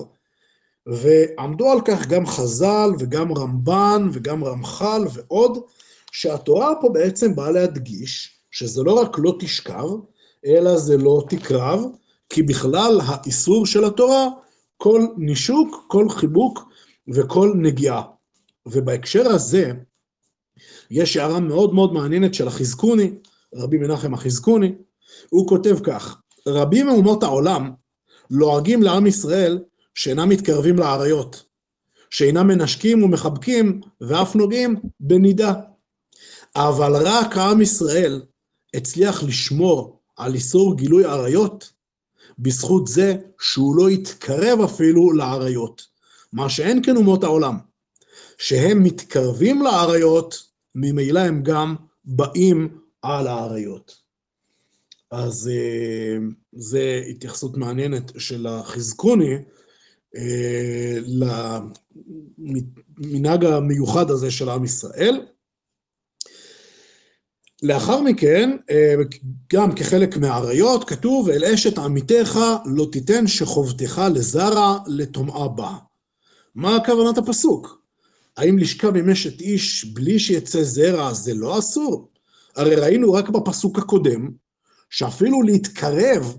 ועמדו 0.87 1.71
על 1.71 1.81
כך 1.85 2.07
גם 2.07 2.25
חז"ל 2.25 2.89
וגם 2.99 3.33
רמב"ן 3.33 4.09
וגם 4.13 4.43
רמח"ל 4.43 5.05
ועוד, 5.13 5.57
שהתורה 6.11 6.73
פה 6.81 6.89
בעצם 6.89 7.35
באה 7.35 7.51
להדגיש 7.51 8.39
שזה 8.51 8.83
לא 8.83 8.93
רק 8.93 9.19
לא 9.19 9.35
תשכב, 9.39 9.87
אלא 10.45 10.77
זה 10.77 10.97
לא 10.97 11.23
תקרב, 11.29 11.83
כי 12.29 12.43
בכלל 12.43 13.01
האיסור 13.05 13.65
של 13.65 13.85
התורה, 13.85 14.27
כל 14.77 15.01
נישוק, 15.17 15.85
כל 15.87 16.09
חיבוק 16.09 16.59
וכל 17.13 17.53
נגיעה. 17.55 18.12
ובהקשר 18.65 19.27
הזה, 19.27 19.71
יש 20.91 21.17
הערה 21.17 21.39
מאוד 21.39 21.73
מאוד 21.73 21.93
מעניינת 21.93 22.33
של 22.33 22.47
החזקוני, 22.47 23.11
רבי 23.55 23.77
מנחם 23.77 24.13
החזקוני, 24.13 24.75
הוא 25.29 25.47
כותב 25.47 25.77
כך, 25.83 26.21
רבים 26.47 26.85
מאומות 26.85 27.23
העולם 27.23 27.71
לועגים 28.29 28.83
לעם 28.83 29.07
ישראל 29.07 29.59
שאינם 29.95 30.29
מתקרבים 30.29 30.75
לאריות, 30.75 31.45
שאינם 32.09 32.47
מנשקים 32.47 33.03
ומחבקים 33.03 33.81
ואף 34.01 34.35
נוגעים 34.35 34.75
בנידה. 34.99 35.53
אבל 36.55 37.07
רק 37.07 37.37
עם 37.37 37.61
ישראל 37.61 38.21
הצליח 38.73 39.23
לשמור 39.23 39.99
על 40.17 40.33
איסור 40.33 40.77
גילוי 40.77 41.05
עריות, 41.05 41.73
בזכות 42.39 42.87
זה 42.87 43.15
שהוא 43.39 43.75
לא 43.75 43.87
התקרב 43.89 44.61
אפילו 44.61 45.11
לעריות, 45.13 45.81
מה 46.33 46.49
שאין 46.49 46.83
כן 46.83 46.95
אומות 46.95 47.23
העולם, 47.23 47.57
שהם 48.37 48.83
מתקרבים 48.83 49.61
לעריות, 49.61 50.43
ממילא 50.75 51.19
הם 51.19 51.43
גם 51.43 51.75
באים 52.05 52.77
על 53.01 53.27
האריות. 53.27 54.03
אז 55.11 55.49
אה, 55.53 56.17
זו 56.53 56.79
התייחסות 57.09 57.57
מעניינת 57.57 58.11
של 58.17 58.47
החזקוני 58.47 59.35
אה, 60.15 60.97
למנהג 62.37 63.45
המיוחד 63.45 64.11
הזה 64.11 64.31
של 64.31 64.49
עם 64.49 64.63
ישראל. 64.63 65.21
לאחר 67.63 68.01
מכן, 68.01 68.57
אה, 68.69 68.95
גם 69.53 69.75
כחלק 69.75 70.17
מהאריות, 70.17 70.89
כתוב, 70.89 71.29
אל 71.29 71.45
אשת 71.45 71.77
עמיתך 71.77 72.39
לא 72.65 72.87
תיתן 72.91 73.27
שחובתך 73.27 74.01
לזרע 74.15 74.79
לטומאה 74.87 75.47
בה. 75.47 75.71
מה 76.55 76.77
כוונת 76.85 77.17
הפסוק? 77.17 77.82
האם 78.37 78.57
לשכב 78.57 78.95
עם 78.95 79.09
אשת 79.09 79.41
איש 79.41 79.85
בלי 79.85 80.19
שיצא 80.19 80.63
זרע 80.63 81.13
זה 81.13 81.33
לא 81.33 81.59
אסור? 81.59 82.09
הרי 82.55 82.75
ראינו 82.75 83.13
רק 83.13 83.29
בפסוק 83.29 83.77
הקודם, 83.77 84.29
שאפילו 84.89 85.41
להתקרב, 85.41 86.37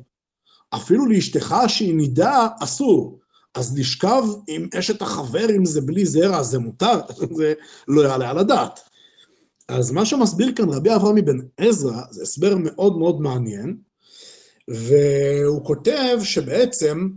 אפילו 0.75 1.07
לאשתך 1.07 1.55
שהיא 1.69 1.95
נידה, 1.95 2.49
אסור. 2.61 3.19
אז 3.55 3.79
לשכב 3.79 4.23
עם 4.49 4.69
אשת 4.79 5.03
החבר, 5.03 5.47
אם 5.57 5.65
זה 5.65 5.81
בלי 5.81 6.07
זרע, 6.07 6.43
זה 6.43 6.59
מותר, 6.59 7.01
זה 7.37 7.55
לא 7.89 8.01
יעלה 8.01 8.31
על 8.31 8.39
הדעת. 8.39 8.81
אז 9.69 9.91
מה 9.91 10.07
שמסביר 10.07 10.53
כאן 10.57 10.69
רבי 10.69 10.95
אברהם 10.95 11.19
אבן 11.19 11.39
עזרא, 11.57 12.01
זה 12.11 12.23
הסבר 12.23 12.57
מאוד 12.59 12.99
מאוד 12.99 13.21
מעניין, 13.21 13.77
והוא 14.69 15.65
כותב 15.65 16.19
שבעצם 16.23 17.09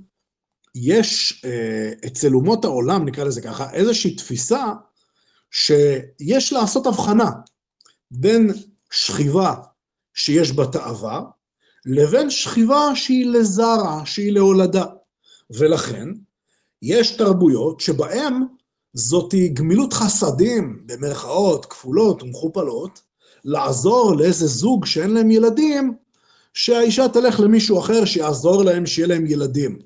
יש 0.81 1.41
אה, 1.45 1.91
אצל 2.07 2.35
אומות 2.35 2.65
העולם, 2.65 3.05
נקרא 3.05 3.23
לזה 3.23 3.41
ככה, 3.41 3.73
איזושהי 3.73 4.15
תפיסה 4.15 4.65
שיש 5.51 6.53
לעשות 6.53 6.87
הבחנה 6.87 7.31
בין 8.11 8.53
שכיבה 8.91 9.53
שיש 10.13 10.51
בה 10.51 10.65
תאווה, 10.65 11.21
לבין 11.85 12.29
שכיבה 12.29 12.95
שהיא 12.95 13.25
לזרע, 13.25 14.01
שהיא 14.05 14.31
להולדה. 14.31 14.85
ולכן, 15.49 16.07
יש 16.81 17.11
תרבויות 17.11 17.79
שבהן 17.79 18.33
זאתי 18.93 19.47
גמילות 19.47 19.93
חסדים, 19.93 20.83
במרכאות 20.85 21.65
כפולות 21.65 22.23
ומכופלות, 22.23 23.01
לעזור 23.43 24.15
לאיזה 24.15 24.47
זוג 24.47 24.85
שאין 24.85 25.09
להם 25.09 25.31
ילדים, 25.31 25.93
שהאישה 26.53 27.09
תלך 27.09 27.39
למישהו 27.39 27.79
אחר 27.79 28.05
שיעזור 28.05 28.63
להם 28.63 28.85
שיהיה 28.85 29.07
להם 29.07 29.25
ילדים. 29.25 29.79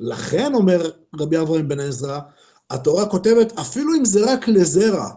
לכן, 0.00 0.54
אומר 0.54 0.90
רבי 1.20 1.38
אברהם 1.38 1.68
בן 1.68 1.80
עזרא, 1.80 2.18
התורה 2.70 3.06
כותבת, 3.06 3.58
אפילו 3.58 3.94
אם 3.94 4.04
זה 4.04 4.32
רק 4.32 4.48
לזרע, 4.48 5.08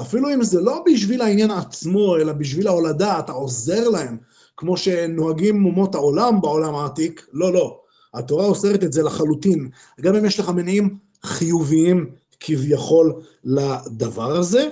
אפילו 0.00 0.34
אם 0.34 0.42
זה 0.42 0.60
לא 0.60 0.84
בשביל 0.86 1.22
העניין 1.22 1.50
עצמו, 1.50 2.16
אלא 2.16 2.32
בשביל 2.32 2.68
ההולדה, 2.68 3.18
אתה 3.18 3.32
עוזר 3.32 3.88
להם, 3.88 4.16
כמו 4.56 4.76
שנוהגים 4.76 5.64
אומות 5.64 5.94
העולם 5.94 6.40
בעולם 6.40 6.74
העתיק, 6.74 7.26
לא, 7.32 7.52
לא. 7.52 7.80
התורה 8.14 8.44
אוסרת 8.44 8.84
את 8.84 8.92
זה 8.92 9.02
לחלוטין. 9.02 9.68
גם 10.00 10.14
אם 10.14 10.24
יש 10.24 10.40
לך 10.40 10.48
מניעים 10.48 10.98
חיוביים 11.24 12.10
כביכול 12.40 13.12
לדבר 13.44 14.36
הזה. 14.36 14.68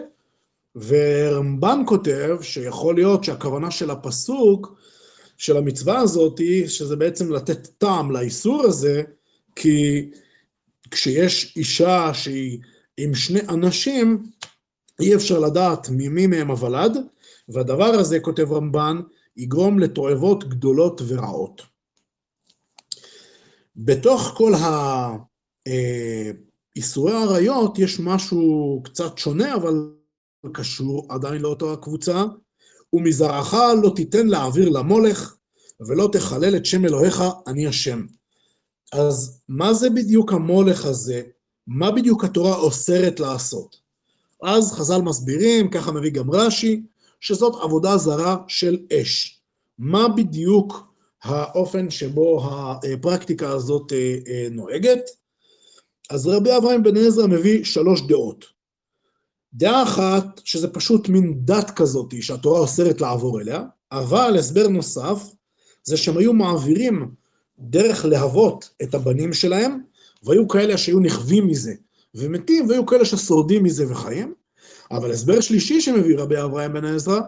ורמב"ן 0.76 1.82
כותב 1.86 2.36
שיכול 2.42 2.94
להיות 2.94 3.24
שהכוונה 3.24 3.70
של 3.70 3.90
הפסוק, 3.90 4.74
של 5.36 5.56
המצווה 5.56 5.98
הזאת, 5.98 6.40
שזה 6.66 6.96
בעצם 6.96 7.32
לתת 7.32 7.68
טעם 7.78 8.10
לאיסור 8.10 8.62
הזה, 8.62 9.02
כי 9.56 10.10
כשיש 10.90 11.56
אישה 11.56 12.14
שהיא 12.14 12.58
עם 12.96 13.14
שני 13.14 13.40
אנשים, 13.48 14.22
אי 15.00 15.14
אפשר 15.14 15.38
לדעת 15.38 15.88
ממי 15.90 16.26
מהם 16.26 16.50
הוולד, 16.50 16.96
והדבר 17.48 17.84
הזה, 17.84 18.20
כותב 18.20 18.52
רמב"ן, 18.52 19.00
יגרום 19.36 19.78
לתועבות 19.78 20.48
גדולות 20.48 21.00
ורעות. 21.06 21.62
בתוך 23.76 24.34
כל 24.36 24.52
האיסורי 26.76 27.12
העריות 27.12 27.78
יש 27.78 28.00
משהו 28.00 28.80
קצת 28.84 29.18
שונה, 29.18 29.54
אבל 29.54 29.74
קשור 30.52 31.06
עדיין 31.08 31.42
לאותה 31.42 31.72
הקבוצה, 31.72 32.24
ומזרעך 32.92 33.54
לא 33.82 33.92
תיתן 33.96 34.26
להעביר 34.26 34.68
למולך, 34.68 35.36
ולא 35.88 36.08
תחלל 36.12 36.56
את 36.56 36.66
שם 36.66 36.84
אלוהיך, 36.84 37.22
אני 37.46 37.66
השם. 37.66 38.06
אז 38.92 39.40
מה 39.48 39.74
זה 39.74 39.90
בדיוק 39.90 40.32
המולך 40.32 40.84
הזה? 40.84 41.22
מה 41.66 41.90
בדיוק 41.90 42.24
התורה 42.24 42.56
אוסרת 42.56 43.20
לעשות? 43.20 43.76
אז 44.42 44.72
חז"ל 44.72 45.02
מסבירים, 45.02 45.70
ככה 45.70 45.92
מביא 45.92 46.10
גם 46.10 46.30
רש"י, 46.30 46.82
שזאת 47.20 47.54
עבודה 47.62 47.96
זרה 47.96 48.36
של 48.48 48.78
אש. 48.92 49.40
מה 49.78 50.08
בדיוק 50.08 50.92
האופן 51.22 51.90
שבו 51.90 52.50
הפרקטיקה 52.84 53.48
הזאת 53.50 53.92
אה, 53.92 54.16
אה, 54.28 54.46
נוהגת? 54.50 55.02
אז 56.10 56.26
רבי 56.26 56.56
אברהם 56.56 56.82
בן 56.82 56.96
עזרא 56.96 57.26
מביא 57.26 57.64
שלוש 57.64 58.02
דעות. 58.02 58.44
דעה 59.54 59.82
אחת, 59.82 60.40
שזה 60.44 60.68
פשוט 60.68 61.08
מין 61.08 61.34
דת 61.44 61.70
כזאת 61.70 62.14
שהתורה 62.20 62.60
אוסרת 62.60 63.00
לעבור 63.00 63.40
אליה, 63.40 63.62
אבל 63.92 64.36
הסבר 64.38 64.68
נוסף, 64.68 65.22
זה 65.84 65.96
שהם 65.96 66.18
היו 66.18 66.32
מעבירים 66.32 67.14
דרך 67.62 68.04
להבות 68.04 68.70
את 68.82 68.94
הבנים 68.94 69.32
שלהם, 69.32 69.80
והיו 70.22 70.48
כאלה 70.48 70.78
שהיו 70.78 71.00
נכווים 71.00 71.46
מזה 71.46 71.74
ומתים, 72.14 72.68
והיו 72.68 72.86
כאלה 72.86 73.04
ששורדים 73.04 73.62
מזה 73.62 73.90
וחיים. 73.90 74.34
אבל 74.90 75.10
הסבר 75.10 75.40
שלישי 75.40 75.80
שמביא 75.80 76.18
רבי 76.18 76.42
אברהם 76.42 76.72
בן 76.72 76.84
עזרא, 76.84 77.20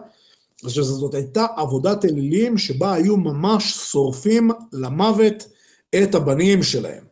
זה 0.63 0.69
שזאת 0.69 1.13
הייתה 1.13 1.45
עבודת 1.57 2.05
אלילים 2.05 2.57
שבה 2.57 2.93
היו 2.93 3.17
ממש 3.17 3.73
שורפים 3.91 4.51
למוות 4.73 5.47
את 6.03 6.15
הבנים 6.15 6.63
שלהם. 6.63 7.03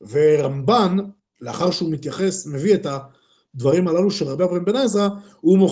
ורמב"ן, 0.00 0.96
לאחר 1.40 1.70
שהוא 1.70 1.92
מתייחס, 1.92 2.46
מביא 2.46 2.74
את 2.74 2.86
הדברים 3.54 3.88
הללו 3.88 4.10
של 4.10 4.28
רבי 4.28 4.44
אברהם 4.44 4.64
בן 4.64 4.76
עזרא, 4.76 5.08
הוא 5.40 5.70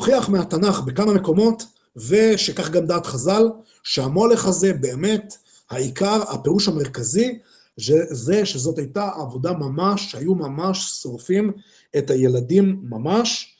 מוכיח 0.00 0.28
מהתנ"ך 0.28 0.80
בכמה 0.80 1.14
מקומות, 1.14 1.64
ושכך 1.96 2.70
גם 2.70 2.86
דעת 2.86 3.06
חז"ל, 3.06 3.48
שהמולך 3.82 4.46
הזה 4.46 4.72
באמת, 4.72 5.36
העיקר, 5.70 6.22
הפירוש 6.28 6.68
המרכזי, 6.68 7.38
זה 8.10 8.46
שזאת 8.46 8.78
הייתה 8.78 9.10
עבודה 9.16 9.52
ממש, 9.52 10.10
שהיו 10.10 10.34
ממש 10.34 11.00
שורפים 11.02 11.52
את 11.98 12.10
הילדים 12.10 12.80
ממש, 12.82 13.56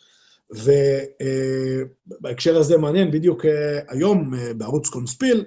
ובהקשר 0.51 2.57
הזה 2.57 2.79
מעניין, 2.79 3.11
בדיוק 3.11 3.45
אה, 3.45 3.81
היום 3.89 4.35
אה, 4.35 4.55
בערוץ 4.55 4.89
קונספיל, 4.89 5.45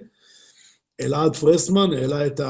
אלעד 1.02 1.36
פרסמן 1.36 1.94
העלה 1.94 2.28
את 2.28 2.42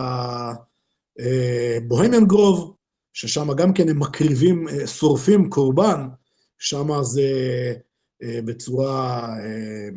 הבוהמיאן 1.19 2.25
גרוב, 2.25 2.75
ששם 3.13 3.53
גם 3.53 3.73
כן 3.73 3.89
הם 3.89 3.99
מקריבים, 3.99 4.67
אה, 4.67 4.87
שורפים 4.87 5.49
קורבן, 5.49 6.07
שם 6.57 6.87
זה 7.01 7.23
אה, 8.23 8.39
בצורה 8.45 9.27
אה, 9.39 9.89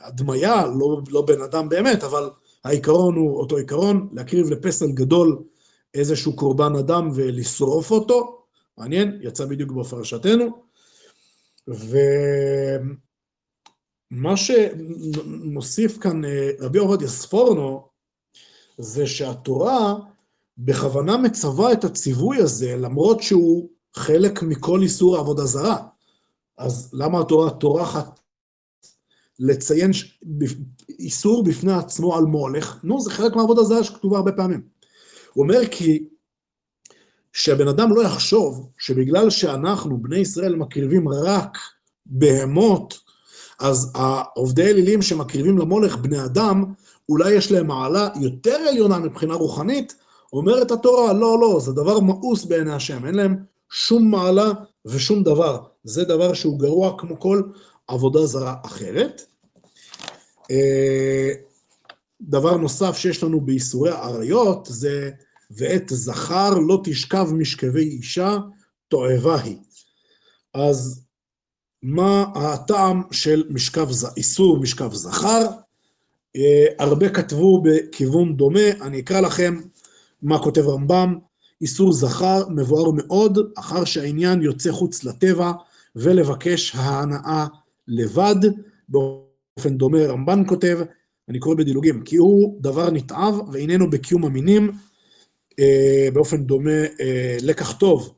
הדמיה, 0.00 0.66
לא, 0.66 1.00
לא 1.10 1.22
בן 1.22 1.40
אדם 1.40 1.68
באמת, 1.68 2.04
אבל 2.04 2.30
העיקרון 2.64 3.16
הוא 3.16 3.40
אותו 3.40 3.56
עיקרון, 3.56 4.08
להקריב 4.12 4.50
לפסל 4.50 4.92
גדול 4.92 5.42
איזשהו 5.94 6.36
קורבן 6.36 6.76
אדם 6.76 7.10
ולשרוף 7.14 7.90
אותו, 7.90 8.44
מעניין, 8.78 9.18
יצא 9.22 9.44
בדיוק 9.44 9.72
בפרשתנו. 9.72 10.62
ומה 14.10 14.36
שנוסיף 14.36 15.98
כאן 15.98 16.22
רבי 16.60 16.78
עובדיה 16.78 17.08
ספורנו, 17.08 17.88
זה 18.78 19.06
שהתורה 19.06 19.94
בכוונה 20.58 21.16
מצווה 21.16 21.72
את 21.72 21.84
הציווי 21.84 22.36
הזה, 22.36 22.76
למרות 22.76 23.22
שהוא 23.22 23.68
חלק 23.94 24.42
מכל 24.42 24.82
איסור 24.82 25.16
עבודה 25.16 25.44
זרה. 25.44 25.76
אז 26.58 26.90
למה 26.92 27.20
התורה 27.20 27.50
טורחת 27.50 28.20
לציין 29.38 29.90
איסור 30.98 31.44
בפני 31.44 31.72
עצמו 31.72 32.16
על 32.16 32.24
מולך? 32.24 32.78
נו, 32.82 33.00
זה 33.00 33.10
חלק 33.10 33.36
מהעבודה 33.36 33.62
זרה 33.62 33.84
שכתובה 33.84 34.16
הרבה 34.16 34.32
פעמים. 34.32 34.62
הוא 35.32 35.44
אומר 35.44 35.60
כי 35.70 36.04
שהבן 37.32 37.68
אדם 37.68 37.94
לא 37.94 38.02
יחשוב 38.02 38.68
שבגלל 38.78 39.30
שאנחנו, 39.30 40.02
בני 40.02 40.18
ישראל, 40.18 40.56
מקריבים 40.56 41.08
רק 41.08 41.58
בהמות, 42.06 43.00
אז 43.60 43.92
העובדי 43.94 44.70
אלילים 44.70 45.02
שמקריבים 45.02 45.58
למולך 45.58 45.96
בני 45.96 46.24
אדם, 46.24 46.64
אולי 47.08 47.32
יש 47.32 47.52
להם 47.52 47.66
מעלה 47.66 48.08
יותר 48.20 48.56
עליונה 48.70 48.98
מבחינה 48.98 49.34
רוחנית, 49.34 49.94
אומרת 50.32 50.70
התורה, 50.70 51.12
לא, 51.12 51.38
לא, 51.40 51.60
זה 51.60 51.72
דבר 51.72 52.00
מאוס 52.00 52.44
בעיני 52.44 52.72
השם, 52.72 53.06
אין 53.06 53.14
להם 53.14 53.36
שום 53.70 54.10
מעלה 54.10 54.52
ושום 54.86 55.22
דבר. 55.22 55.58
זה 55.84 56.04
דבר 56.04 56.34
שהוא 56.34 56.58
גרוע 56.58 56.98
כמו 56.98 57.20
כל 57.20 57.42
עבודה 57.88 58.26
זרה 58.26 58.54
אחרת. 58.64 59.22
אה, 60.50 61.32
דבר 62.20 62.56
נוסף 62.56 62.96
שיש 62.96 63.22
לנו 63.22 63.40
בייסורי 63.40 63.90
עריות 63.90 64.68
זה 64.70 65.10
ואת 65.50 65.88
זכר 65.88 66.50
לא 66.50 66.80
תשכב 66.84 67.28
משכבי 67.32 67.82
אישה, 67.82 68.38
תועבה 68.88 69.40
היא. 69.40 69.56
אז 70.54 71.04
מה 71.82 72.24
הטעם 72.34 73.02
של 73.10 73.44
משכב, 73.50 73.88
איסור 74.16 74.58
משכב 74.58 74.92
זכר? 74.92 75.46
אה, 76.36 76.66
הרבה 76.78 77.08
כתבו 77.08 77.62
בכיוון 77.62 78.36
דומה, 78.36 78.70
אני 78.80 79.00
אקרא 79.00 79.20
לכם 79.20 79.60
מה 80.22 80.38
כותב 80.38 80.68
רמב"ם, 80.68 81.18
איסור 81.60 81.92
זכר 81.92 82.48
מבואר 82.48 82.90
מאוד, 82.90 83.38
אחר 83.58 83.84
שהעניין 83.84 84.42
יוצא 84.42 84.72
חוץ 84.72 85.04
לטבע, 85.04 85.52
ולבקש 85.96 86.74
ההנאה 86.74 87.46
לבד, 87.88 88.36
באופן 89.56 89.76
דומה 89.76 90.06
רמב"ן 90.06 90.42
כותב, 90.46 90.78
אני 91.28 91.38
קורא 91.38 91.54
בדילוגים, 91.54 92.02
כי 92.02 92.16
הוא 92.16 92.62
דבר 92.62 92.90
נתעב 92.90 93.34
ואיננו 93.52 93.90
בקיום 93.90 94.24
המינים, 94.24 94.72
אה, 95.58 96.08
באופן 96.12 96.44
דומה 96.44 96.84
אה, 97.00 97.36
לקח 97.42 97.72
טוב, 97.72 98.14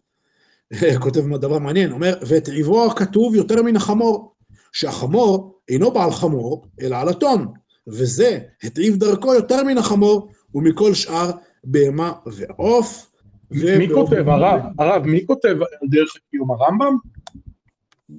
כותב 1.02 1.36
דבר 1.36 1.58
מעניין, 1.58 1.92
אומר, 1.92 2.14
ואת 2.26 2.48
עברו 2.48 2.90
כתוב 2.90 3.34
יותר 3.34 3.62
מן 3.62 3.76
החמור, 3.76 4.34
שהחמור 4.72 5.58
אינו 5.68 5.90
בעל 5.90 6.10
חמור, 6.10 6.66
אלא 6.80 6.96
על 6.96 7.08
הטון, 7.08 7.46
וזה 7.86 8.38
התעיב 8.62 8.96
דרכו 8.96 9.34
יותר 9.34 9.64
מן 9.64 9.78
החמור 9.78 10.30
ומכל 10.54 10.94
שאר 10.94 11.30
בהמה 11.64 12.12
ועוף. 12.26 13.10
מי 13.50 13.88
כותב, 13.94 14.28
הרב, 14.28 14.60
הרב, 14.78 15.06
מי 15.06 15.26
כותב 15.26 15.56
דרך 15.90 16.16
הקיום, 16.16 16.50
הרמב"ם? 16.50 16.96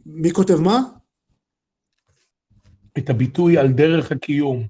מי 0.06 0.32
כותב 0.32 0.60
מה? 0.60 0.82
את 2.98 3.10
הביטוי 3.10 3.58
על 3.58 3.68
דרך 3.68 4.12
הקיום. 4.12 4.68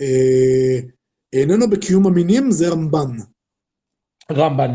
אה, 0.00 0.80
איננו 1.32 1.70
בקיום 1.70 2.06
המינים, 2.06 2.50
זה 2.50 2.68
רמב"ן. 2.68 3.16
רמב"ן. 4.32 4.74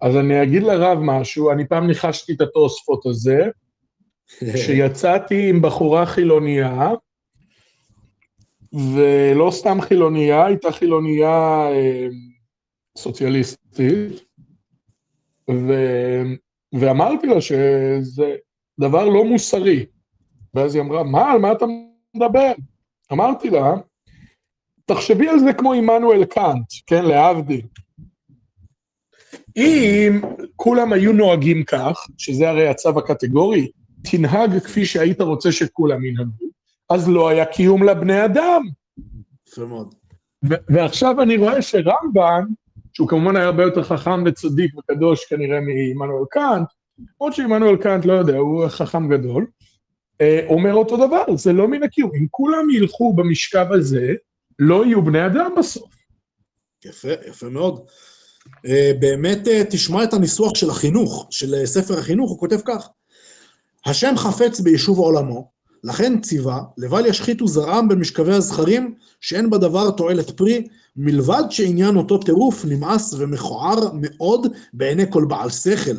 אז 0.00 0.16
אני 0.16 0.42
אגיד 0.42 0.62
לרב 0.62 0.98
משהו, 1.02 1.52
אני 1.52 1.68
פעם 1.68 1.86
ניחשתי 1.86 2.32
את 2.32 2.40
התוספות 2.40 3.06
הזה, 3.06 3.38
שיצאתי 4.66 5.50
עם 5.50 5.62
בחורה 5.62 6.06
חילונייה, 6.06 6.90
ולא 8.72 9.50
סתם 9.50 9.80
חילונייה, 9.80 10.46
הייתה 10.46 10.72
חילונייה 10.72 11.68
אה, 11.70 12.06
סוציאליסטית, 12.98 14.24
ו, 15.50 15.72
ואמרתי 16.80 17.26
לה 17.26 17.40
שזה 17.40 18.36
דבר 18.80 19.04
לא 19.08 19.24
מוסרי. 19.24 19.86
ואז 20.54 20.74
היא 20.74 20.82
אמרה, 20.82 21.02
מה, 21.02 21.32
על 21.32 21.38
מה 21.38 21.52
אתה 21.52 21.66
מדבר? 22.14 22.52
אמרתי 23.12 23.50
לה, 23.50 23.74
תחשבי 24.84 25.28
על 25.28 25.38
זה 25.38 25.52
כמו 25.52 25.72
עמנואל 25.72 26.24
קאנט, 26.24 26.66
כן, 26.86 27.04
להבדיל. 27.04 27.66
אם 29.56 30.20
כולם 30.56 30.92
היו 30.92 31.12
נוהגים 31.12 31.64
כך, 31.64 32.06
שזה 32.18 32.48
הרי 32.48 32.68
הצו 32.68 32.98
הקטגורי, 32.98 33.68
תנהג 34.10 34.58
כפי 34.58 34.84
שהיית 34.84 35.20
רוצה 35.20 35.52
שכולם 35.52 36.04
ינהגו, 36.04 36.46
אז 36.90 37.08
לא 37.08 37.28
היה 37.28 37.44
קיום 37.44 37.82
לבני 37.82 38.24
אדם. 38.24 38.62
יפה 39.48 39.64
מאוד. 39.64 39.94
ועכשיו 40.42 41.22
אני 41.22 41.36
רואה 41.36 41.62
שרמב"ן, 41.62 42.44
שהוא 42.92 43.08
כמובן 43.08 43.36
היה 43.36 43.44
הרבה 43.44 43.62
יותר 43.62 43.82
חכם 43.82 44.24
וצדיק 44.26 44.74
וקדוש 44.78 45.24
כנראה 45.24 45.58
מעמנואל 45.60 46.24
קאנט, 46.30 46.68
למרות 46.98 47.34
שעמנואל 47.34 47.76
קאנט, 47.76 48.04
לא 48.04 48.12
יודע, 48.12 48.36
הוא 48.36 48.68
חכם 48.68 49.08
גדול, 49.08 49.46
אומר 50.48 50.74
אותו 50.74 50.96
דבר, 51.06 51.36
זה 51.36 51.52
לא 51.52 51.68
מן 51.68 51.82
הקיום. 51.82 52.10
אם 52.20 52.26
כולם 52.30 52.70
ילכו 52.70 53.12
במשכב 53.12 53.66
הזה, 53.70 54.12
לא 54.58 54.84
יהיו 54.84 55.04
בני 55.04 55.26
אדם 55.26 55.50
בסוף. 55.58 55.94
יפה, 56.84 57.12
יפה 57.28 57.48
מאוד. 57.48 57.80
אה, 58.66 58.92
באמת 59.00 59.48
אה, 59.48 59.62
תשמע 59.70 60.04
את 60.04 60.14
הניסוח 60.14 60.54
של 60.54 60.70
החינוך, 60.70 61.26
של 61.30 61.66
ספר 61.66 61.98
החינוך, 61.98 62.30
הוא 62.30 62.38
כותב 62.38 62.60
כך: 62.64 62.88
השם 63.86 64.14
חפץ 64.16 64.60
ביישוב 64.60 64.98
עולמו, 64.98 65.50
לכן 65.84 66.20
ציווה, 66.20 66.62
לבל 66.78 67.06
ישחיתו 67.06 67.46
זרעם 67.46 67.88
במשכבי 67.88 68.32
הזכרים, 68.32 68.94
שאין 69.20 69.50
בדבר 69.50 69.90
תועלת 69.90 70.30
פרי, 70.30 70.68
מלבד 70.96 71.42
שעניין 71.50 71.96
אותו 71.96 72.18
טירוף 72.18 72.64
נמאס 72.64 73.14
ומכוער 73.18 73.90
מאוד 73.94 74.46
בעיני 74.72 75.04
כל 75.10 75.24
בעל 75.28 75.50
שכל. 75.50 75.96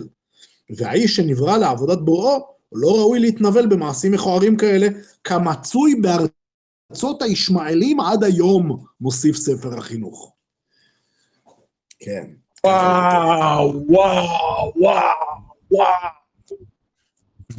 והאיש 0.77 1.15
שנברא 1.15 1.57
לעבודת 1.57 1.97
בוראו, 1.97 2.54
לא 2.71 2.95
ראוי 2.97 3.19
להתנבל 3.19 3.67
במעשים 3.67 4.11
מכוערים 4.11 4.57
כאלה, 4.57 4.87
כמצוי 5.23 6.01
בארצות 6.01 7.21
הישמעאלים 7.21 7.99
עד 7.99 8.23
היום, 8.23 8.85
מוסיף 9.01 9.35
ספר 9.35 9.77
החינוך. 9.77 10.33
כן. 11.99 12.25
וואו, 12.63 13.83
וואו, 13.87 14.71
וואו, 14.75 15.01
וואו. 15.71 16.09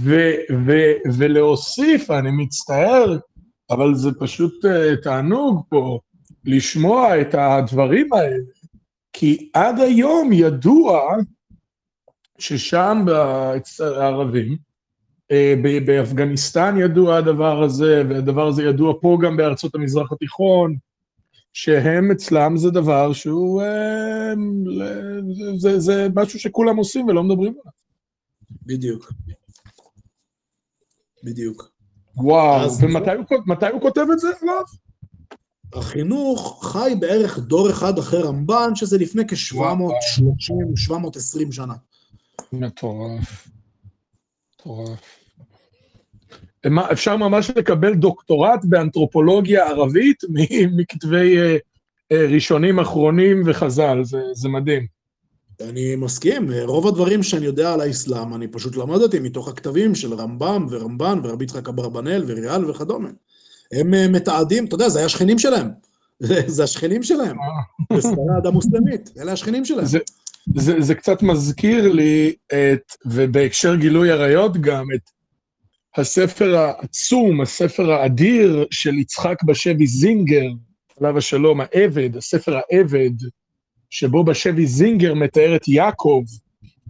ו- 0.01 0.55
ו- 0.67 1.11
ולהוסיף, 1.19 2.11
אני 2.11 2.31
מצטער, 2.31 3.19
אבל 3.71 3.95
זה 3.95 4.11
פשוט 4.21 4.65
uh, 4.65 5.03
תענוג 5.03 5.63
פה 5.69 5.99
לשמוע 6.45 7.21
את 7.21 7.35
הדברים 7.35 8.13
האלה, 8.13 8.37
כי 9.13 9.51
עד 9.55 9.81
היום 9.81 10.33
ידוע 10.33 11.15
ששם 12.39 13.05
אצל 13.57 13.95
הערבים, 13.95 14.57
באפגניסטן 15.87 16.75
ידוע 16.79 17.17
הדבר 17.17 17.63
הזה, 17.63 18.03
והדבר 18.09 18.47
הזה 18.47 18.63
ידוע 18.63 18.95
פה 19.01 19.19
גם 19.23 19.37
בארצות 19.37 19.75
המזרח 19.75 20.13
התיכון, 20.13 20.77
שהם 21.53 22.11
אצלם 22.11 22.57
זה 22.57 22.71
דבר 22.71 23.13
שהוא, 23.13 23.63
uh, 23.63 23.65
זה, 25.59 25.81
זה 25.81 26.09
משהו 26.15 26.39
שכולם 26.39 26.77
עושים 26.77 27.07
ולא 27.07 27.23
מדברים 27.23 27.53
עליו. 27.53 27.73
בדיוק. 28.63 29.13
בדיוק. 31.25 31.71
וואו, 32.17 32.71
ומתי 32.81 33.11
הוא, 33.11 33.25
הוא 33.73 33.81
כותב 33.81 34.05
את 34.13 34.19
זה, 34.19 34.29
אגב? 34.29 34.65
החינוך 35.73 36.67
חי 36.73 36.95
בערך 37.01 37.39
דור 37.39 37.71
אחד 37.71 37.99
אחרי 37.99 38.23
רמב"ן, 38.23 38.75
שזה 38.75 38.99
לפני 38.99 39.23
כ-730-720 39.29 41.53
שנה. 41.53 41.75
מטורף. 42.53 43.49
מטורף. 44.55 45.16
אפשר 46.93 47.17
ממש 47.17 47.51
לקבל 47.57 47.95
דוקטורט 47.95 48.61
באנתרופולוגיה 48.65 49.69
ערבית 49.69 50.23
מכתבי 50.77 51.39
אה, 51.39 51.57
אה, 52.13 52.27
ראשונים, 52.27 52.81
אחרונים 52.81 53.43
וחז"ל, 53.47 54.05
זה, 54.05 54.21
זה 54.33 54.49
מדהים. 54.49 54.87
אני 55.61 55.97
מסכים, 55.97 56.51
רוב 56.63 56.87
הדברים 56.87 57.23
שאני 57.23 57.47
יודע 57.47 57.73
על 57.73 57.81
האסלאם, 57.81 58.35
אני 58.35 58.49
פשוט 58.49 58.77
למדתי 58.77 59.19
מתוך 59.19 59.49
הכתבים 59.49 59.95
של 59.95 60.15
רמב"ם 60.15 60.67
ורמב"ן 60.71 61.21
ורבי 61.25 61.45
יצחק 61.45 61.69
אברבנאל 61.69 62.25
וריאל 62.27 62.71
וכדומה. 62.71 63.09
הם 63.73 63.95
אה, 63.95 64.09
מתעדים, 64.09 64.65
אתה 64.65 64.75
יודע, 64.75 64.89
זה 64.89 64.99
היה 64.99 65.07
השכנים 65.07 65.39
שלהם. 65.39 65.69
זה 66.47 66.65
השכנים 66.65 67.03
שלהם. 67.03 67.37
בספרד 67.93 68.47
המוסלמית, 68.47 69.11
אלה 69.19 69.33
השכנים 69.33 69.65
שלהם. 69.65 69.87
זה, 69.87 69.99
זה, 70.55 70.81
זה 70.81 70.95
קצת 70.95 71.23
מזכיר 71.23 71.93
לי 71.93 72.35
את, 72.47 72.93
ובהקשר 73.07 73.75
גילוי 73.75 74.11
עריות 74.11 74.57
גם, 74.57 74.85
את 74.95 75.11
הספר 75.97 76.57
העצום, 76.57 77.41
הספר 77.41 77.93
האדיר 77.93 78.67
של 78.71 78.95
יצחק 78.95 79.43
בשבי 79.43 79.87
זינגר, 79.87 80.47
עליו 81.01 81.19
השלום, 81.19 81.61
העבד, 81.61 82.17
הספר 82.17 82.57
העבד, 82.57 83.11
שבו 83.91 84.25
בשבי 84.25 84.67
זינגר 84.67 85.15
מתאר 85.15 85.57
את 85.57 85.69
יעקב, 85.69 86.23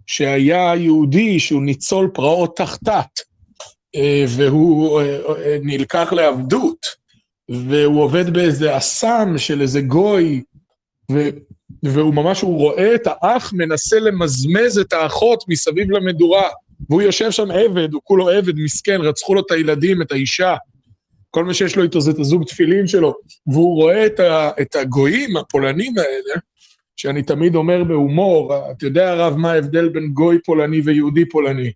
שהיה 0.07 0.73
יהודי 0.77 1.41
שהוא 1.41 1.63
ניצול 1.63 2.11
פרעות 2.15 2.57
תחתת, 2.57 3.21
אה, 3.97 4.25
והוא 4.29 5.01
אה, 5.01 5.19
אה, 5.45 5.59
נלקח 5.63 6.13
לעבדות, 6.13 6.87
והוא 7.49 8.03
עובד 8.03 8.31
באיזה 8.31 8.77
אסם 8.77 9.35
של 9.39 9.63
איזה 9.63 9.81
גוי, 9.81 10.43
והוא 11.83 12.15
ממש, 12.15 12.41
הוא 12.41 12.59
רואה 12.59 12.95
את 12.95 13.03
האח 13.07 13.53
מנסה 13.53 14.01
למזמז 14.01 14.79
את 14.79 14.93
האחות 14.93 15.45
מסביב 15.49 15.91
למדורה, 15.91 16.49
והוא 16.91 17.03
יושב 17.03 17.31
שם 17.31 17.51
עבד, 17.51 17.93
הוא 17.93 18.01
כולו 18.05 18.31
עבד, 18.31 18.57
מסכן, 18.57 19.01
רצחו 19.01 19.35
לו 19.35 19.41
את 19.41 19.51
הילדים, 19.51 20.03
את 20.03 20.13
האישה. 20.13 20.57
כל 21.31 21.45
מה 21.45 21.55
שיש 21.55 21.77
לו 21.77 21.83
איתו 21.83 22.01
זה 22.01 22.11
את 22.11 22.19
הזוג 22.19 22.45
תפילין 22.45 22.87
שלו, 22.87 23.15
והוא 23.47 23.77
רואה 23.77 24.07
את, 24.07 24.21
ה, 24.21 24.51
את 24.61 24.77
הגויים, 24.77 25.37
הפולנים 25.37 25.99
האלה, 25.99 26.41
שאני 26.97 27.23
תמיד 27.23 27.55
אומר 27.55 27.85
בהומור, 27.85 28.55
אתה 28.71 28.87
יודע 28.87 29.11
הרב 29.11 29.37
מה 29.37 29.53
ההבדל 29.53 29.89
בין 29.89 30.09
גוי 30.09 30.39
פולני 30.45 30.81
ויהודי 30.81 31.29
פולני? 31.29 31.73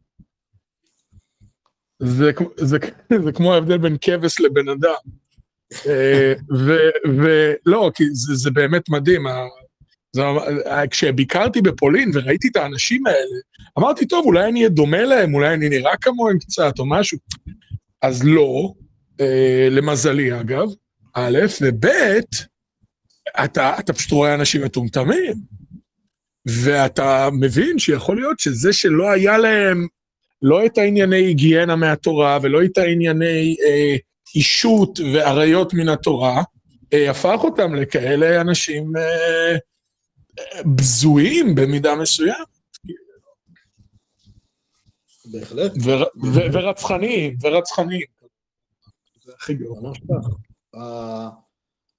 זה, 1.99 2.31
זה, 2.57 2.79
זה 3.25 3.33
כמו 3.33 3.55
ההבדל 3.55 3.79
בין 3.79 3.97
כבש 4.01 4.41
לבן 4.41 4.69
אדם. 4.69 4.95
אה, 5.87 6.33
ולא, 7.05 7.91
כי 7.95 8.05
זה, 8.13 8.35
זה 8.35 8.51
באמת 8.51 8.89
מדהים. 8.89 9.27
זה, 10.13 10.23
כשביקרתי 10.91 11.63
בפולין 11.63 12.11
וראיתי 12.15 12.49
את 12.49 12.57
האנשים 12.57 13.07
האלה, 13.07 13.41
אמרתי, 13.79 14.07
טוב, 14.07 14.27
אולי 14.27 14.49
אני 14.49 14.59
אהיה 14.59 14.69
דומה 14.69 15.03
להם, 15.03 15.35
אולי 15.35 15.55
אני 15.55 15.69
נראה 15.69 15.97
כמוהם 16.01 16.39
קצת 16.39 16.79
או 16.79 16.87
משהו. 16.87 17.19
אז 18.03 18.25
לא, 18.25 18.73
אה, 19.21 19.69
למזלי 19.71 20.41
אגב, 20.41 20.69
א', 21.15 21.39
וב', 21.61 21.87
אתה, 23.45 23.79
אתה 23.79 23.93
פשוט 23.93 24.13
רואה 24.13 24.35
אנשים 24.35 24.65
מטומטמים, 24.65 25.35
ואתה 26.47 27.29
מבין 27.33 27.79
שיכול 27.79 28.17
להיות 28.17 28.39
שזה 28.39 28.73
שלא 28.73 29.11
היה 29.11 29.39
להם 29.39 29.87
לא 30.43 30.67
את 30.67 30.79
הענייני 30.79 31.17
היגיינה 31.17 31.77
מהתורה 31.77 32.39
ולא 32.43 32.65
את 32.65 32.79
הענייני 32.79 33.57
אה, 33.65 33.97
אישות 34.35 35.01
ועריות 35.13 35.75
מן 35.75 35.89
התורה, 35.89 36.43
אה, 36.93 37.11
הפך 37.11 37.39
אותם 37.45 37.75
לכאלה 37.75 38.41
אנשים 38.41 38.93
אה, 38.97 39.57
בזויים 40.77 41.55
במידה 41.55 41.95
מסוימת. 41.95 42.47
בהחלט. 45.25 45.73
ורצחניים, 46.53 47.37
ורצחניים. 47.43 48.07
זה 49.25 49.33
הכי 49.39 49.55
גרוע. 49.55 49.93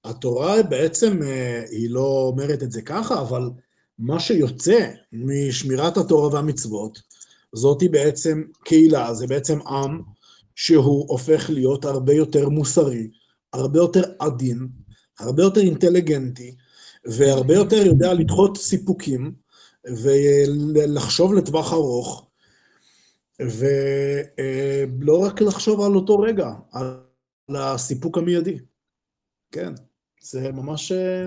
התורה 0.04 0.62
בעצם, 0.62 1.22
אה, 1.22 1.64
היא 1.70 1.90
לא 1.90 2.28
אומרת 2.32 2.62
את 2.62 2.72
זה 2.72 2.82
ככה, 2.82 3.20
אבל 3.20 3.50
מה 3.98 4.20
שיוצא 4.20 4.90
משמירת 5.12 5.96
התורה 5.96 6.28
והמצוות, 6.34 7.02
זאתי 7.52 7.88
בעצם 7.88 8.42
קהילה, 8.64 9.14
זה 9.14 9.26
בעצם 9.26 9.60
עם 9.66 10.02
שהוא 10.54 11.08
הופך 11.08 11.50
להיות 11.50 11.84
הרבה 11.84 12.12
יותר 12.12 12.48
מוסרי, 12.48 13.10
הרבה 13.52 13.78
יותר 13.78 14.02
עדין, 14.18 14.68
הרבה 15.18 15.42
יותר 15.42 15.60
אינטליגנטי, 15.60 16.54
והרבה 17.04 17.54
יותר 17.54 17.86
יודע 17.86 18.14
לדחות 18.14 18.56
סיפוקים, 18.56 19.34
ולחשוב 19.84 21.34
לטווח 21.34 21.72
ארוך, 21.72 22.30
ולא 23.40 25.18
רק 25.18 25.40
לחשוב 25.40 25.80
על 25.80 25.94
אותו 25.94 26.18
רגע, 26.18 26.50
על 26.72 26.96
הסיפוק 27.56 28.18
המיידי. 28.18 28.58
כן. 29.52 29.72
זה 30.22 30.52
ממש 30.52 30.92
אה, 30.92 31.26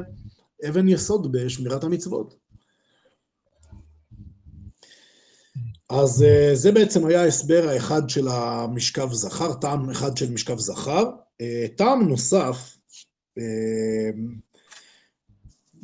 אבן 0.70 0.90
יסוד 0.90 1.32
בשמירת 1.32 1.84
המצוות. 1.84 2.36
אז 5.90 6.24
אה, 6.24 6.52
זה 6.54 6.72
בעצם 6.72 7.06
היה 7.06 7.22
ההסבר 7.22 7.70
האחד 7.70 8.10
של 8.10 8.28
המשכב 8.28 9.14
זכר, 9.14 9.54
טעם 9.54 9.90
אחד 9.90 10.18
של 10.18 10.32
משכב 10.32 10.58
זכר. 10.58 11.10
אה, 11.42 11.66
טעם 11.78 12.08
נוסף, 12.08 12.78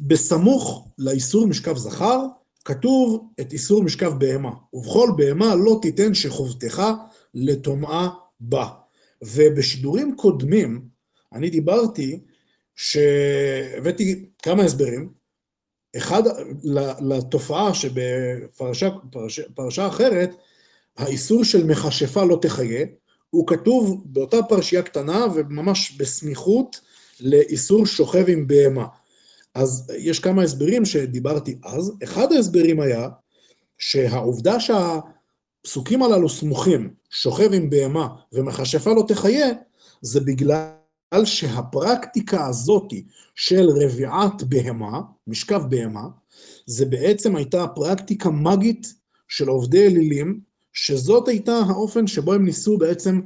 בסמוך 0.02 0.88
לאיסור 0.98 1.48
משכב 1.48 1.78
זכר, 1.78 2.26
כתוב 2.66 3.30
את 3.42 3.54
איסור 3.54 3.84
משכב 3.84 4.14
בהמה. 4.20 4.52
ובכל 4.74 5.10
בהמה 5.18 5.56
לא 5.56 5.80
תיתן 5.82 6.14
שחובתך 6.14 6.84
לטומאה 7.34 8.10
בה. 8.40 8.68
ובשידורים 9.22 10.16
קודמים, 10.16 10.82
אני 11.34 11.50
דיברתי 11.50 12.20
שהבאתי 12.76 14.26
כמה 14.44 14.64
הסברים. 14.64 15.10
אחד, 15.98 16.24
לתופעה 17.02 17.74
שבפרשה 17.74 18.90
פרשה, 19.12 19.42
פרשה 19.56 19.88
אחרת, 19.88 20.36
האיסור 20.98 21.44
של 21.44 21.66
מכשפה 21.66 22.24
לא 22.24 22.40
תחיה, 22.42 22.86
הוא 23.30 23.48
כתוב 23.48 24.04
באותה 24.06 24.44
פרשייה 24.44 24.82
קטנה 24.82 25.26
וממש 25.36 25.98
בסמיכות 25.98 26.80
לאיסור 27.20 27.86
שוכב 27.86 28.26
עם 28.28 28.48
בהמה. 28.48 28.86
אז 29.56 29.92
יש 29.98 30.20
כמה 30.20 30.44
הסברים 30.44 30.86
שדיברתי 30.86 31.58
אז. 31.64 31.94
אחד 32.04 32.32
ההסברים 32.32 32.80
היה 32.80 33.10
שהעובדה 33.78 34.56
שהפסוקים 34.60 36.04
הללו 36.04 36.30
סמוכים, 36.30 36.94
שוכב 37.10 37.54
עם 37.54 37.70
בהמה 37.70 38.08
ומכשפה 38.34 38.94
לא 38.94 39.04
תחיה, 39.08 39.48
זה 40.02 40.20
בגלל 40.20 41.26
שהפרקטיקה 41.26 42.48
הזאתי 42.48 43.06
של 43.36 43.70
רביעת 43.70 44.44
בהמה, 44.44 45.02
משכב 45.28 45.62
בהמה, 45.70 46.08
זה 46.66 46.86
בעצם 46.86 47.36
הייתה 47.36 47.68
פרקטיקה 47.68 48.30
מגית 48.30 48.94
של 49.28 49.48
עובדי 49.48 49.88
אלילים, 49.88 50.40
שזאת 50.74 51.28
הייתה 51.28 51.58
האופן 51.68 52.08
שבו 52.08 52.34
הם 52.34 52.46
ניסו 52.46 52.78
בעצם 52.78 53.22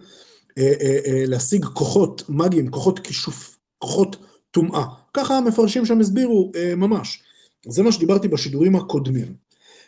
אה, 0.58 0.74
אה, 0.82 1.00
אה, 1.06 1.24
להשיג 1.28 1.66
כוחות 1.66 2.24
מגיים, 2.30 2.72
כוחות 2.72 3.00
כישוף, 3.00 3.58
כוחות 3.78 4.16
טומאה. 4.52 4.86
ככה 5.16 5.38
המפרשים 5.38 5.86
שם 5.86 6.00
הסבירו 6.00 6.52
אה, 6.56 6.76
ממש. 6.76 7.24
זה 7.68 7.84
מה 7.84 7.92
שדיברתי 7.92 8.28
בשידורים 8.28 8.76
הקודמים. 8.76 9.34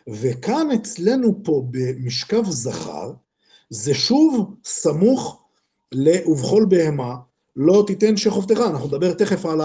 וכאן 0.09 0.67
אצלנו 0.75 1.43
פה 1.43 1.63
במשכב 1.71 2.43
זכר, 2.49 3.11
זה 3.69 3.93
שוב 3.93 4.55
סמוך 4.65 5.43
ל"ובכל 5.91 6.65
בהמה", 6.69 7.15
לא 7.55 7.83
תיתן 7.87 8.17
שחובתך, 8.17 8.59
אנחנו 8.59 8.87
נדבר 8.87 9.13
תכף 9.13 9.45
על 9.45 9.61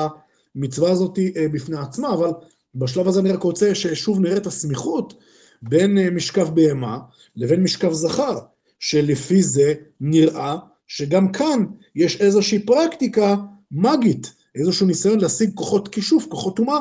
המצווה 0.56 0.90
הזאת 0.90 1.18
אה, 1.36 1.48
בפני 1.48 1.76
עצמה, 1.76 2.14
אבל 2.14 2.30
בשלב 2.74 3.09
הזה 3.09 3.20
אני 3.20 3.32
רק 3.32 3.43
רוצה 3.43 3.74
ששוב 3.74 4.20
נראה 4.20 4.36
את 4.36 4.47
הסמיכות 4.47 5.14
בין 5.62 5.98
אה, 5.98 6.10
משכב 6.10 6.55
בהמה 6.55 6.98
לבין 7.36 7.62
משכב 7.62 7.93
זכר, 7.93 8.39
שלפי 8.78 9.43
זה 9.43 9.74
נראה 10.01 10.56
שגם 10.86 11.32
כאן 11.32 11.64
יש 11.94 12.20
איזושהי 12.20 12.59
פרקטיקה 12.59 13.36
מגית, 13.70 14.32
איזשהו 14.55 14.87
ניסיון 14.87 15.20
להשיג 15.20 15.51
כוחות 15.55 15.89
כישוף, 15.89 16.27
כוחות 16.27 16.57
טומאה. 16.57 16.79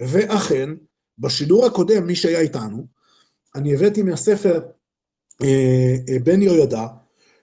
ואכן, 0.00 0.70
בשידור 1.18 1.66
הקודם, 1.66 2.06
מי 2.06 2.14
שהיה 2.14 2.40
איתנו, 2.40 2.86
אני 3.54 3.74
הבאתי 3.74 4.02
מהספר 4.02 4.60
אה, 5.42 5.94
אה, 6.08 6.18
בן 6.24 6.42
יהוידע, 6.42 6.86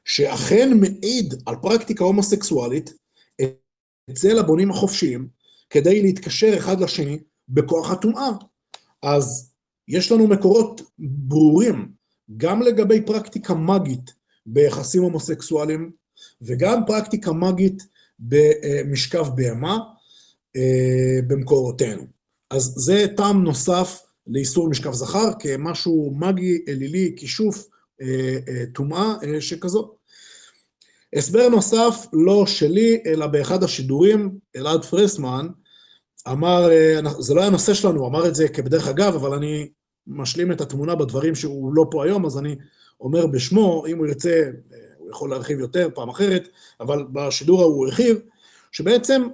שאכן 0.06 0.78
מעיד 0.80 1.34
על 1.46 1.56
פרקטיקה 1.62 2.04
הומוסקסואלית 2.04 2.94
אצל 4.12 4.40
הבונים 4.40 4.72
החופשיים, 4.72 5.28
כדי 5.70 6.02
להתקשר 6.02 6.58
אחד 6.58 6.82
לשני 6.82 7.20
בכוח 7.50 7.92
הטומאה. 7.92 8.30
אז 9.04 9.54
יש 9.88 10.12
לנו 10.12 10.28
מקורות 10.28 10.82
ברורים 11.00 11.92
גם 12.38 12.62
לגבי 12.62 13.02
פרקטיקה 13.06 13.54
מגית 13.54 14.14
ביחסים 14.46 15.02
הומוסקסואליים, 15.02 15.92
וגם 16.42 16.82
פרקטיקה 16.88 17.34
מגית 17.34 17.84
במשכב 18.20 19.26
בהמה 19.36 19.78
אה, 20.56 21.20
במקורותינו. 21.28 22.04
אז 22.50 22.74
זה 22.78 23.06
טעם 23.18 23.44
נוסף 23.44 24.02
לאיסור 24.28 24.70
משכב 24.70 24.94
זכר, 24.94 25.32
כמשהו 25.40 26.16
מגי, 26.18 26.60
אלילי, 26.68 27.14
כישוף, 27.18 27.68
אה, 28.02 28.38
אה, 28.48 28.64
טומאה 28.74 29.14
שכזאת. 29.40 29.96
הסבר 31.16 31.50
נוסף, 31.50 32.06
לא 32.14 32.46
שלי, 32.46 33.02
אלא 33.06 33.28
באחד 33.28 33.64
השידורים, 33.64 34.38
אלעד 34.56 34.86
פרסמן 34.86 35.48
אמר, 36.28 36.70
זה 37.20 37.34
לא 37.34 37.42
היה 37.42 37.50
נושא 37.50 37.74
שלנו, 37.74 38.00
הוא 38.00 38.08
אמר 38.08 38.28
את 38.28 38.36
זה 38.36 38.48
כבדרך 38.48 38.88
אגב, 38.88 39.16
אבל 39.16 39.34
אני 39.34 39.70
משלים 40.08 40.52
את 40.52 40.62
התמונה 40.62 40.96
בדברים 40.96 41.36
שהוא 41.36 41.74
לא 41.74 41.86
פה 41.92 42.06
היום, 42.06 42.26
אז 42.26 42.38
אני 42.38 42.56
אומר 43.02 43.28
בשמו, 43.28 43.84
אם 43.88 43.98
הוא 43.98 44.08
ירצה, 44.08 44.50
הוא 45.10 45.16
יכול 45.16 45.30
להרחיב 45.30 45.60
יותר 45.60 45.90
פעם 45.94 46.10
אחרת, 46.10 46.50
אבל 46.80 47.06
בשידור 47.12 47.62
ההוא 47.62 47.76
הוא 47.76 47.86
הרחיב, 47.86 48.18
שבעצם 48.72 49.28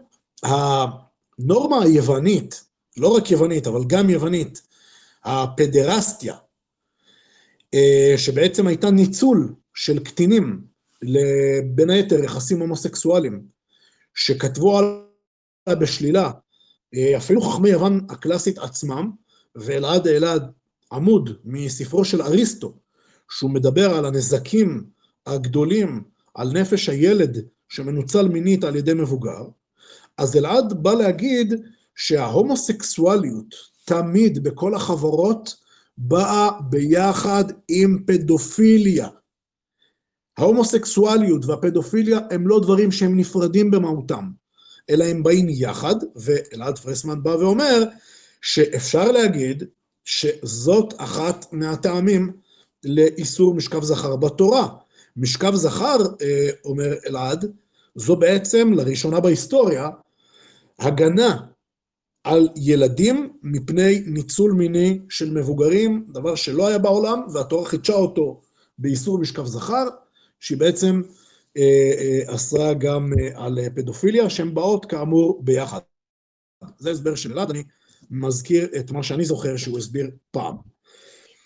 הנורמה 0.43 1.83
היוונית, 1.83 2.65
לא 2.97 3.07
רק 3.07 3.31
יוונית, 3.31 3.67
אבל 3.67 3.81
גם 3.87 4.09
יוונית, 4.09 4.61
הפדרסטיה, 5.23 6.35
אה, 7.73 8.13
שבעצם 8.17 8.67
הייתה 8.67 8.91
ניצול 8.91 9.53
של 9.73 10.03
קטינים, 10.03 10.61
בין 11.65 11.89
היתר 11.89 12.23
יחסים 12.23 12.59
הומוסקסואליים, 12.59 13.41
שכתבו 14.13 14.77
עליה 14.77 15.79
בשלילה, 15.79 16.31
אה, 16.95 17.17
אפילו 17.17 17.41
חכמי 17.41 17.69
יוון 17.69 18.05
הקלאסית 18.09 18.57
עצמם, 18.57 19.11
ואלעד 19.55 20.07
אלעד 20.07 20.51
עמוד 20.91 21.37
מספרו 21.45 22.05
של 22.05 22.21
אריסטו, 22.21 22.77
שהוא 23.29 23.51
מדבר 23.51 23.93
על 23.93 24.05
הנזקים 24.05 24.94
הגדולים 25.25 26.03
על 26.33 26.51
נפש 26.51 26.89
הילד 26.89 27.37
שמנוצל 27.69 28.27
מינית 28.27 28.63
על 28.63 28.75
ידי 28.75 28.93
מבוגר, 28.93 29.43
אז 30.17 30.35
אלעד 30.35 30.83
בא 30.83 30.93
להגיד 30.93 31.53
שההומוסקסואליות 31.95 33.55
תמיד 33.85 34.43
בכל 34.43 34.75
החברות 34.75 35.55
באה 35.97 36.49
ביחד 36.69 37.43
עם 37.67 38.03
פדופיליה. 38.07 39.07
ההומוסקסואליות 40.37 41.45
והפדופיליה 41.45 42.19
הם 42.31 42.47
לא 42.47 42.59
דברים 42.59 42.91
שהם 42.91 43.17
נפרדים 43.17 43.71
במהותם, 43.71 44.31
אלא 44.89 45.03
הם 45.03 45.23
באים 45.23 45.47
יחד, 45.49 45.95
ואלעד 46.15 46.77
פרסמן 46.77 47.23
בא 47.23 47.29
ואומר 47.29 47.83
שאפשר 48.41 49.11
להגיד 49.11 49.63
שזאת 50.05 50.93
אחת 50.97 51.45
מהטעמים 51.53 52.31
לאיסור 52.83 53.55
משכב 53.55 53.83
זכר 53.83 54.15
בתורה. 54.15 54.67
משכב 55.17 55.55
זכר, 55.55 55.97
אה, 56.21 56.49
אומר 56.65 56.93
אלעד, 57.07 57.51
זו 57.95 58.15
בעצם, 58.15 58.73
לראשונה 58.73 59.19
בהיסטוריה, 59.19 59.89
הגנה 60.79 61.37
על 62.23 62.49
ילדים 62.55 63.33
מפני 63.43 64.03
ניצול 64.05 64.51
מיני 64.51 64.99
של 65.09 65.33
מבוגרים, 65.33 66.07
דבר 66.09 66.35
שלא 66.35 66.67
היה 66.67 66.77
בעולם, 66.77 67.21
והתורה 67.33 67.65
חידשה 67.65 67.93
אותו 67.93 68.41
באיסור 68.77 69.19
משכב 69.19 69.45
זכר, 69.45 69.87
שהיא 70.39 70.57
בעצם 70.57 71.01
אה, 71.57 71.91
אה, 71.97 72.35
אסרה 72.35 72.73
גם 72.73 73.13
על 73.35 73.57
פדופיליה, 73.75 74.29
שהן 74.29 74.53
באות 74.53 74.85
כאמור 74.85 75.41
ביחד. 75.43 75.79
זה 76.77 76.91
הסבר 76.91 77.15
של 77.15 77.31
אלעד, 77.31 77.49
אני 77.49 77.63
מזכיר 78.11 78.67
את 78.79 78.91
מה 78.91 79.03
שאני 79.03 79.25
זוכר 79.25 79.57
שהוא 79.57 79.77
הסביר 79.77 80.09
פעם. 80.31 80.55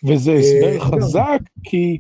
וזה 0.08 0.32
הסבר 0.32 0.80
חזק, 0.80 1.40
כי 1.64 2.00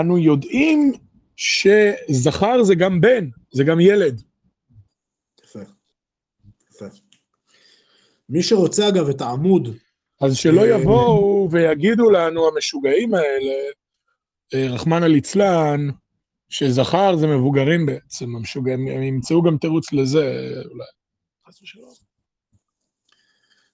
אנו 0.00 0.18
יודעים 0.18 0.92
שזכר 1.36 2.62
זה 2.62 2.74
גם 2.74 3.00
בן, 3.00 3.28
זה 3.52 3.64
גם 3.64 3.80
ילד. 3.80 4.22
יפה, 5.44 5.60
יפה. 6.70 6.86
מי 8.28 8.42
שרוצה 8.42 8.88
אגב 8.88 9.08
את 9.08 9.20
העמוד... 9.20 9.76
אז 10.20 10.36
שלא 10.36 10.66
יבואו 10.66 11.48
ויגידו 11.50 12.10
לנו 12.10 12.48
המשוגעים 12.48 13.14
האלה, 13.14 13.54
רחמנא 14.74 15.04
ליצלן, 15.04 15.88
שזכר 16.48 17.16
זה 17.16 17.26
מבוגרים 17.26 17.86
בעצם, 17.86 18.36
המשוגעים, 18.36 18.88
הם 18.88 19.02
ימצאו 19.02 19.42
גם 19.42 19.58
תירוץ 19.58 19.92
לזה, 19.92 20.52
אולי. 20.70 20.84
חס 21.48 21.62
ושלום. 21.62 21.92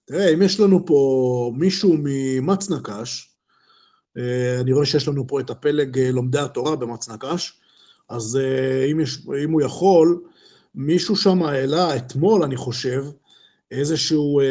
תראה, 0.05 0.33
אם 0.33 0.41
יש 0.41 0.59
לנו 0.59 0.85
פה 0.85 1.51
מישהו 1.57 1.95
ממצנקש, 2.03 2.89
אה, 3.29 3.32
אני 4.61 4.73
רואה 4.73 4.85
שיש 4.85 5.07
לנו 5.07 5.27
פה 5.27 5.39
את 5.39 5.49
הפלג 5.49 5.99
אה, 5.99 6.11
לומדי 6.11 6.39
התורה 6.39 6.75
במצנקש, 6.75 7.59
אז 8.09 8.39
אה, 8.41 8.85
אם, 8.91 8.99
יש, 8.99 9.27
אם 9.43 9.51
הוא 9.51 9.61
יכול, 9.61 10.21
מישהו 10.75 11.15
שם 11.15 11.43
העלה 11.43 11.95
אתמול, 11.95 12.43
אני 12.43 12.55
חושב, 12.55 13.05
איזשהו, 13.71 14.41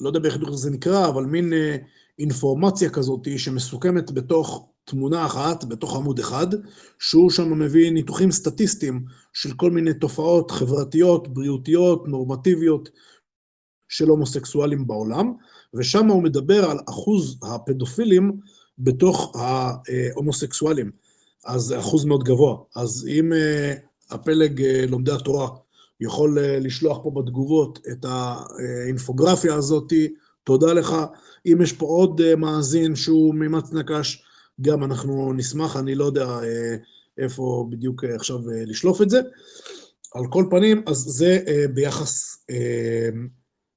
לא 0.00 0.08
יודע 0.08 0.28
איך 0.28 0.38
זה 0.52 0.70
נקרא, 0.70 1.08
אבל 1.08 1.24
מין 1.24 1.52
אינפורמציה 2.18 2.90
כזאת 2.90 3.28
שמסוכמת 3.36 4.10
בתוך 4.10 4.68
תמונה 4.84 5.26
אחת, 5.26 5.64
בתוך 5.64 5.96
עמוד 5.96 6.18
אחד, 6.18 6.46
שהוא 6.98 7.30
שם 7.30 7.58
מביא 7.58 7.90
ניתוחים 7.90 8.30
סטטיסטיים 8.30 9.04
של 9.32 9.52
כל 9.52 9.70
מיני 9.70 9.94
תופעות 9.94 10.50
חברתיות, 10.50 11.34
בריאותיות, 11.34 12.08
נורמטיביות, 12.08 12.88
של 13.90 14.08
הומוסקסואלים 14.08 14.86
בעולם, 14.86 15.32
ושם 15.74 16.06
הוא 16.06 16.22
מדבר 16.22 16.70
על 16.70 16.78
אחוז 16.88 17.38
הפדופילים 17.42 18.32
בתוך 18.78 19.36
ההומוסקסואלים. 19.36 20.90
אז 21.44 21.74
אחוז 21.78 22.04
מאוד 22.04 22.24
גבוה. 22.24 22.56
אז 22.76 23.08
אם 23.08 23.32
אה, 23.32 23.74
הפלג 24.10 24.62
אה, 24.62 24.84
לומדי 24.88 25.12
התורה 25.12 25.48
יכול 26.00 26.38
אה, 26.38 26.58
לשלוח 26.58 26.98
פה 27.02 27.10
בתגובות 27.10 27.78
את 27.92 28.04
האינפוגרפיה 28.04 29.54
הזאת, 29.54 29.92
תודה 30.44 30.72
לך. 30.72 30.96
אם 31.46 31.58
יש 31.62 31.72
פה 31.72 31.86
עוד 31.86 32.34
מאזין 32.34 32.96
שהוא 32.96 33.34
מימץ 33.34 33.72
נקש, 33.72 34.22
גם 34.60 34.84
אנחנו 34.84 35.32
נשמח, 35.32 35.76
אני 35.76 35.94
לא 35.94 36.04
יודע 36.04 36.40
איפה 37.18 37.66
בדיוק 37.70 38.04
עכשיו 38.04 38.38
לשלוף 38.66 39.02
את 39.02 39.10
זה. 39.10 39.20
על 40.14 40.22
כל 40.30 40.44
פנים, 40.50 40.82
אז 40.86 40.96
זה 40.96 41.38
ביחס 41.74 42.36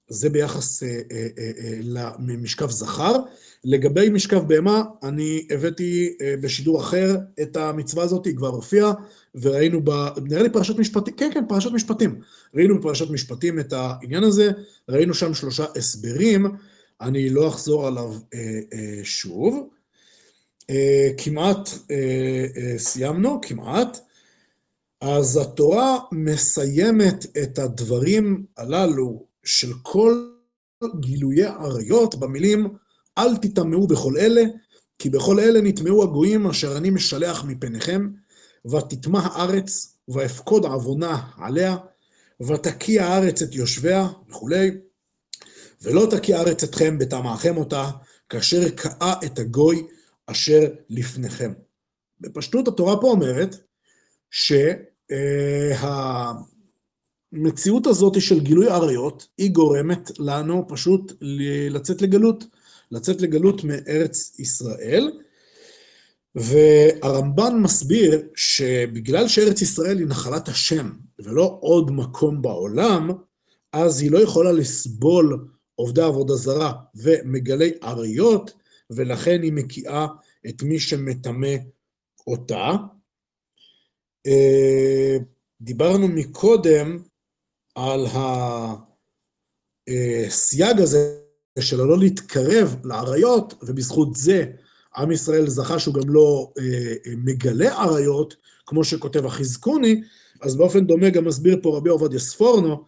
זה 0.08 0.30
ביחס 0.30 0.84
אה, 0.84 1.02
אה, 1.12 1.28
אה, 1.38 1.80
למשכב 2.28 2.70
זכר. 2.70 3.16
לגבי 3.64 4.10
משכב 4.10 4.48
בהמה, 4.48 4.84
אני 5.04 5.48
הבאתי 5.50 6.18
בשידור 6.42 6.82
אחר 6.82 7.16
את 7.42 7.58
המצווה 7.58 8.04
הזאת, 8.04 8.26
היא 8.26 8.36
כבר 8.36 8.48
הופיעה, 8.48 8.94
וראינו 9.36 9.82
ב... 9.84 9.90
נראה 10.24 10.44
לי 10.44 10.50
פרשת 10.50 10.78
משפטים, 10.78 11.14
כן, 11.14 11.30
כן, 11.34 11.44
פרשת 11.48 11.72
משפטים. 11.72 12.20
ראינו 12.56 12.80
בפרשת 12.80 13.10
משפטים 13.10 13.60
את 13.60 13.74
העניין 13.74 14.24
הזה, 14.24 14.52
ראינו 14.90 15.14
שם 15.14 15.34
שלושה 15.34 15.66
הסברים, 15.76 16.46
אני 17.02 17.30
לא 17.30 17.48
אחזור 17.48 17.88
עליו 17.88 18.14
שוב. 19.04 19.70
כמעט 21.18 21.70
סיימנו, 22.78 23.40
כמעט. 23.42 24.00
אז 25.02 25.38
התורה 25.38 26.00
מסיימת 26.12 27.26
את 27.44 27.60
הדברים 27.60 28.46
הללו 28.58 29.26
של 29.44 29.74
כל 29.82 30.30
גילויי 30.99 31.45
עריות 31.45 32.15
במילים 32.15 32.68
אל 33.18 33.38
תטמאו 33.38 33.88
בכל 33.88 34.18
אלה, 34.18 34.44
כי 34.99 35.10
בכל 35.10 35.40
אלה 35.40 35.61
נטמאו 35.61 36.03
הגויים 36.03 36.48
אשר 36.48 36.78
אני 36.78 36.90
משלח 36.90 37.44
מפניכם, 37.44 38.10
ותטמא 38.72 39.18
הארץ, 39.18 39.98
ואפקוד 40.07 40.65
עוונה 40.65 41.22
עליה, 41.38 41.78
ותקיע 42.48 43.06
הארץ 43.06 43.41
את 43.41 43.56
יושביה, 43.56 44.07
וכולי, 44.30 44.72
ולא 45.82 46.07
תקיע 46.11 46.38
הארץ 46.38 46.64
אתכם 46.64 46.98
בטמאכם 46.98 47.57
אותה, 47.57 47.91
כאשר 48.30 48.70
קאה 48.70 49.14
את 49.26 49.40
הגוי 49.40 49.88
אשר 50.26 50.61
לפניכם. 50.90 51.53
בפשטות 52.22 52.68
התורה 52.68 53.02
פה 53.02 53.07
אומרת 53.07 53.56
שה... 54.32 54.74
המציאות 57.34 57.88
הזאת 57.88 58.22
של 58.22 58.40
גילוי 58.40 58.68
עריות, 58.68 59.28
היא 59.38 59.52
גורמת 59.52 60.12
לנו 60.20 60.66
פשוט 60.68 61.12
לצאת 61.70 62.02
לגלות, 62.02 62.44
לצאת 62.92 63.22
לגלות 63.22 63.64
מארץ 63.64 64.40
ישראל. 64.40 65.12
והרמב"ן 66.36 67.60
מסביר 67.62 68.22
שבגלל 68.36 69.28
שארץ 69.28 69.62
ישראל 69.62 69.98
היא 69.98 70.08
נחלת 70.08 70.48
השם 70.48 70.92
ולא 71.20 71.58
עוד 71.62 71.92
מקום 71.92 72.42
בעולם, 72.42 73.10
אז 73.74 74.02
היא 74.02 74.12
לא 74.12 74.18
יכולה 74.18 74.52
לסבול 74.52 75.48
עובדי 75.76 76.02
עבודה 76.02 76.34
זרה 76.34 76.74
ומגלי 76.96 77.72
עריות, 77.82 78.54
ולכן 78.90 79.42
היא 79.42 79.54
מקיאה 79.54 80.08
את 80.50 80.64
מי 80.64 80.80
שמטמא 80.80 81.56
אותה. 82.28 82.72
אה, 84.28 85.18
דיברנו 85.62 86.08
מקודם 86.08 87.00
על 87.76 88.06
הסייג 90.28 90.80
הזה 90.80 91.18
של 91.60 91.78
לא 91.78 92.00
להתקרב 92.00 92.76
לעריות, 92.84 93.54
ובזכות 93.64 94.16
זה 94.16 94.45
עם 94.98 95.12
ישראל 95.12 95.48
זכה 95.48 95.80
שהוא 95.80 95.94
גם 95.94 96.10
לא 96.10 96.52
אה, 96.60 96.64
אה, 97.08 97.14
מגלה 97.18 97.82
עריות, 97.82 98.36
כמו 98.66 98.84
שכותב 98.84 99.26
החזקוני, 99.26 100.02
אז 100.41 100.56
באופן 100.56 100.86
דומה 100.88 101.10
גם 101.10 101.26
מסביר 101.26 101.60
פה 101.62 101.78
רבי 101.78 101.90
עובדיה 101.90 102.20
ספורנו, 102.20 102.84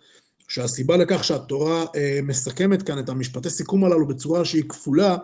שהסיבה 0.47 0.97
לכך 0.97 1.23
שהתורה 1.23 1.85
אה, 1.95 2.19
מסכמת 2.23 2.81
כאן 2.81 2.99
את 2.99 3.09
המשפטי 3.09 3.49
סיכום 3.49 3.85
הללו 3.85 4.07
בצורה 4.07 4.45
שהיא 4.45 4.63
כפולה, 4.69 5.17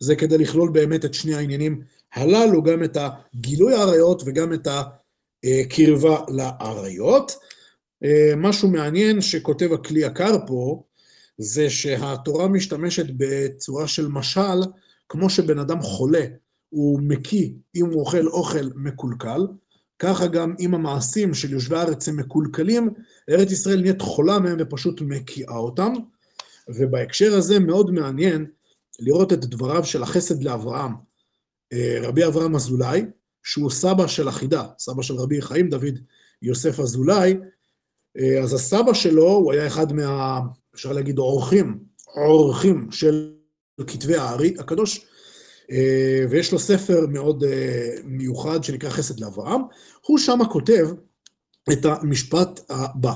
זה 0.00 0.16
כדי 0.16 0.38
לכלול 0.38 0.70
באמת 0.70 1.04
את 1.04 1.14
שני 1.14 1.34
העניינים 1.34 1.82
הללו, 2.14 2.62
גם 2.62 2.84
את 2.84 2.96
הגילוי 3.00 3.74
העריות 3.74 4.22
וגם 4.26 4.52
את 4.52 4.68
הקרבה 5.44 6.18
לעריות. 6.28 7.32
אה, 8.04 8.32
משהו 8.36 8.70
מעניין 8.70 9.20
שכותב 9.20 9.72
הכלי 9.72 10.00
יקר 10.00 10.46
פה, 10.46 10.82
זה 11.38 11.70
שהתורה 11.70 12.48
משתמשת 12.48 13.06
בצורה 13.16 13.88
של 13.88 14.08
משל, 14.08 14.60
כמו 15.08 15.30
שבן 15.30 15.58
אדם 15.58 15.82
חולה, 15.82 16.24
הוא 16.68 17.00
מקיא 17.02 17.50
אם 17.74 17.86
הוא 17.86 18.00
אוכל 18.00 18.26
אוכל 18.26 18.68
מקולקל, 18.74 19.46
ככה 19.98 20.26
גם 20.26 20.54
אם 20.60 20.74
המעשים 20.74 21.34
של 21.34 21.52
יושבי 21.52 21.76
הארץ 21.76 22.08
הם 22.08 22.16
מקולקלים, 22.16 22.90
ארץ 23.30 23.52
ישראל 23.52 23.80
נהיית 23.80 24.02
חולה 24.02 24.38
מהם 24.38 24.56
ופשוט 24.60 25.00
מקיאה 25.00 25.56
אותם. 25.56 25.92
ובהקשר 26.68 27.34
הזה 27.34 27.58
מאוד 27.58 27.90
מעניין 27.90 28.46
לראות 29.00 29.32
את 29.32 29.44
דבריו 29.44 29.84
של 29.84 30.02
החסד 30.02 30.42
לאברהם, 30.42 30.92
אה, 31.72 31.98
רבי 32.02 32.26
אברהם 32.26 32.54
אזולאי, 32.54 33.04
שהוא 33.42 33.70
סבא 33.70 34.06
של 34.06 34.28
החידה, 34.28 34.66
סבא 34.78 35.02
של 35.02 35.14
רבי 35.14 35.42
חיים 35.42 35.68
דוד 35.68 35.98
יוסף 36.42 36.80
אזולאי, 36.80 37.34
אז 38.42 38.52
הסבא 38.54 38.94
שלו, 38.94 39.28
הוא 39.28 39.52
היה 39.52 39.66
אחד 39.66 39.92
מה, 39.92 40.40
אפשר 40.74 40.92
להגיד, 40.92 41.18
עורכים, 41.18 41.78
עורכים 42.06 42.88
של 42.90 43.32
כתבי 43.86 44.16
הארי 44.16 44.54
הקדוש, 44.58 45.06
אה, 45.70 46.24
ויש 46.30 46.52
לו 46.52 46.58
ספר 46.58 47.06
מאוד 47.08 47.44
מיוחד 48.04 48.64
שנקרא 48.64 48.90
חסד 48.90 49.20
לאברהם, 49.20 49.60
הוא 50.06 50.18
שמה 50.18 50.48
כותב 50.48 50.86
את 51.72 51.84
המשפט 51.84 52.60
הבא: 52.70 53.14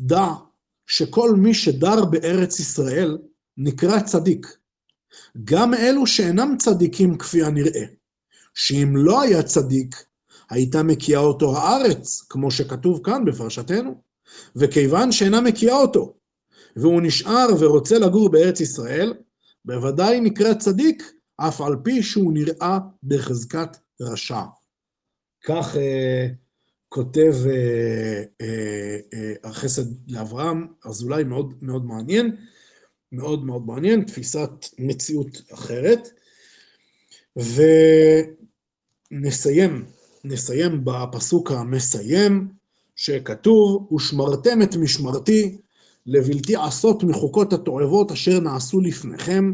דע 0.00 0.26
שכל 0.86 1.34
מי 1.36 1.54
שדר 1.54 2.04
בארץ 2.04 2.60
ישראל 2.60 3.18
נקרא 3.56 4.00
צדיק, 4.00 4.46
גם 5.44 5.74
אלו 5.74 6.06
שאינם 6.06 6.56
צדיקים 6.58 7.18
כפי 7.18 7.42
הנראה, 7.42 7.84
שאם 8.54 8.96
לא 8.96 9.22
היה 9.22 9.42
צדיק, 9.42 10.04
הייתה 10.52 10.82
מקיאה 10.82 11.20
אותו 11.20 11.56
הארץ, 11.56 12.26
כמו 12.28 12.50
שכתוב 12.50 13.00
כאן 13.04 13.24
בפרשתנו, 13.24 14.02
וכיוון 14.56 15.12
שאינה 15.12 15.40
מקיאה 15.40 15.76
אותו, 15.76 16.14
והוא 16.76 17.02
נשאר 17.02 17.46
ורוצה 17.60 17.98
לגור 17.98 18.28
בארץ 18.28 18.60
ישראל, 18.60 19.14
בוודאי 19.64 20.20
נקרא 20.20 20.54
צדיק, 20.54 21.12
אף 21.36 21.60
על 21.60 21.76
פי 21.84 22.02
שהוא 22.02 22.32
נראה 22.32 22.78
בחזקת 23.02 23.76
רשע. 24.00 24.42
כך 25.44 25.76
אה, 25.76 26.26
כותב 26.88 27.34
אה, 27.46 28.22
אה, 28.40 28.96
אה, 29.14 29.32
החסד 29.44 30.10
לאברהם, 30.10 30.66
אז 30.84 31.02
אולי 31.02 31.24
מאוד 31.24 31.54
מאוד 31.62 31.84
מעניין. 31.84 32.36
מאוד 33.12 33.44
מאוד 33.44 33.66
מעניין, 33.66 34.04
תפיסת 34.04 34.50
מציאות 34.78 35.42
אחרת. 35.54 36.08
ונסיים, 39.12 39.84
נסיים 40.24 40.84
בפסוק 40.84 41.50
המסיים, 41.50 42.48
שכתוב, 42.96 43.92
ושמרתם 43.92 44.62
את 44.62 44.76
משמרתי 44.76 45.58
לבלתי 46.06 46.56
עשות 46.56 47.04
מחוקות 47.04 47.52
התועבות 47.52 48.12
אשר 48.12 48.40
נעשו 48.40 48.80
לפניכם, 48.80 49.52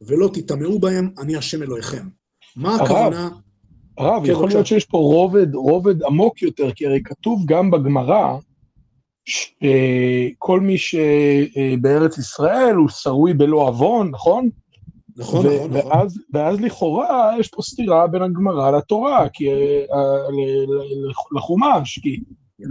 ולא 0.00 0.30
תטמאו 0.32 0.78
בהם, 0.78 1.10
אני 1.18 1.36
השם 1.36 1.62
אלוהיכם. 1.62 2.08
מה 2.56 2.74
הכוונה? 2.74 3.28
הרב, 3.98 4.26
כן, 4.26 4.32
יכול 4.32 4.48
להיות 4.48 4.66
שיש 4.66 4.84
פה 4.84 4.98
רובד, 4.98 5.54
רובד 5.54 6.02
עמוק 6.02 6.42
יותר, 6.42 6.72
כי 6.72 6.86
הרי 6.86 7.02
כתוב 7.04 7.42
גם 7.46 7.70
בגמרא, 7.70 8.36
שכל 9.24 10.60
מי 10.60 10.78
שבארץ 10.78 12.18
ישראל 12.18 12.74
הוא 12.74 12.88
שרוי 12.88 13.34
בלא 13.34 13.68
עוון, 13.68 14.10
נכון? 14.10 14.50
נכון, 15.20 15.46
ו- 15.46 15.54
נכון, 15.54 15.70
נכון. 15.76 15.92
ואז, 15.92 16.18
נכון. 16.28 16.42
ואז 16.42 16.60
לכאורה 16.60 17.32
יש 17.38 17.48
פה 17.48 17.62
סתירה 17.62 18.06
בין 18.06 18.22
הגמרא 18.22 18.70
לתורה, 18.70 19.28
כי, 19.32 19.44
uh, 19.48 19.92
לחומש, 21.36 21.98
כי 21.98 22.20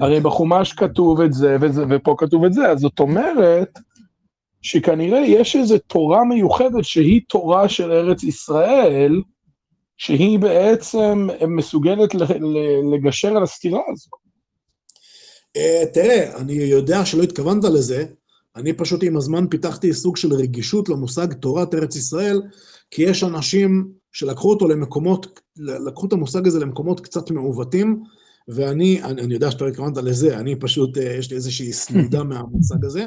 הרי 0.01 0.19
בחומש 0.19 0.73
כתוב 0.73 1.21
את 1.21 1.33
זה, 1.33 1.57
וזה, 1.61 1.83
ופה 1.89 2.15
כתוב 2.17 2.45
את 2.45 2.53
זה, 2.53 2.71
אז 2.71 2.79
זאת 2.79 2.99
אומרת 2.99 3.79
שכנראה 4.61 5.19
יש 5.19 5.55
איזו 5.55 5.77
תורה 5.77 6.23
מיוחדת 6.23 6.83
שהיא 6.83 7.21
תורה 7.29 7.69
של 7.69 7.91
ארץ 7.91 8.23
ישראל, 8.23 9.21
שהיא 9.97 10.39
בעצם 10.39 11.27
מסוגלת 11.47 12.15
לגשר 12.93 13.37
על 13.37 13.43
הסתירה 13.43 13.81
הזו. 13.91 14.09
Uh, 15.57 15.93
תראה, 15.93 16.37
אני 16.37 16.53
יודע 16.53 17.05
שלא 17.05 17.23
התכוונת 17.23 17.63
לזה, 17.63 18.05
אני 18.55 18.73
פשוט 18.73 19.03
עם 19.03 19.17
הזמן 19.17 19.47
פיתחתי 19.47 19.93
סוג 19.93 20.17
של 20.17 20.33
רגישות 20.33 20.89
למושג 20.89 21.33
תורת 21.33 21.73
ארץ 21.73 21.95
ישראל, 21.95 22.41
כי 22.91 23.01
יש 23.01 23.23
אנשים 23.23 23.91
שלקחו 24.11 24.49
אותו 24.49 24.67
למקומות, 24.67 25.39
לקחו 25.57 26.07
את 26.07 26.13
המושג 26.13 26.47
הזה 26.47 26.59
למקומות 26.59 26.99
קצת 26.99 27.31
מעוותים, 27.31 28.03
ואני, 28.47 29.03
אני, 29.03 29.21
אני 29.21 29.33
יודע 29.33 29.51
שאתה 29.51 29.63
לא 29.63 29.69
התכוונת 29.69 29.97
לזה, 29.97 30.39
אני 30.39 30.55
פשוט, 30.55 30.97
uh, 30.97 31.01
יש 31.01 31.29
לי 31.29 31.35
איזושהי 31.35 31.73
סלידה 31.73 32.23
מהמושג 32.29 32.85
הזה, 32.85 33.05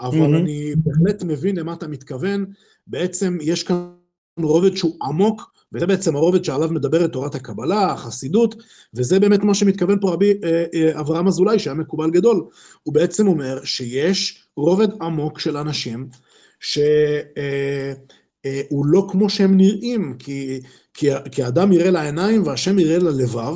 אבל 0.00 0.34
אני 0.34 0.74
בהחלט 0.76 1.22
מבין 1.22 1.56
למה 1.56 1.72
אתה 1.72 1.88
מתכוון. 1.88 2.46
בעצם 2.86 3.38
יש 3.42 3.62
כאן 3.62 3.92
רובד 4.40 4.76
שהוא 4.76 4.96
עמוק, 5.02 5.52
וזה 5.72 5.86
בעצם 5.86 6.16
הרובד 6.16 6.44
שעליו 6.44 6.68
מדברת 6.68 7.12
תורת 7.12 7.34
הקבלה, 7.34 7.92
החסידות, 7.92 8.54
וזה 8.94 9.20
באמת 9.20 9.42
מה 9.42 9.54
שמתכוון 9.54 10.00
פה 10.00 10.12
רבי 10.12 10.32
אה, 10.44 10.64
אה, 10.74 11.00
אברהם 11.00 11.28
אזולאי, 11.28 11.58
שהיה 11.58 11.74
מקובל 11.74 12.10
גדול. 12.10 12.44
הוא 12.82 12.94
בעצם 12.94 13.26
אומר 13.26 13.64
שיש 13.64 14.46
רובד 14.56 14.88
עמוק 15.02 15.38
של 15.38 15.56
אנשים 15.56 16.08
שהוא 16.60 16.84
אה, 17.36 18.82
לא 18.84 19.06
כמו 19.10 19.30
שהם 19.30 19.56
נראים, 19.56 20.16
כי, 20.94 21.10
האדם 21.42 21.72
יראה 21.72 21.90
לעיניים 21.90 22.46
והשם 22.46 22.78
יראה 22.78 22.98
ללבב, 22.98 23.54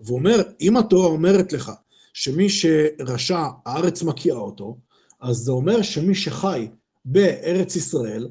והוא 0.00 0.18
אומר, 0.18 0.42
אם 0.60 0.76
התורה 0.76 1.06
אומרת 1.06 1.52
לך 1.52 1.72
שמי 2.14 2.48
שרשע, 2.48 3.42
הארץ 3.66 4.02
מקיאה 4.02 4.36
אותו, 4.36 4.76
אז 5.20 5.36
זה 5.36 5.52
אומר 5.52 5.82
שמי 5.82 6.14
שחי 6.14 6.68
בארץ 7.04 7.76
ישראל, 7.76 8.28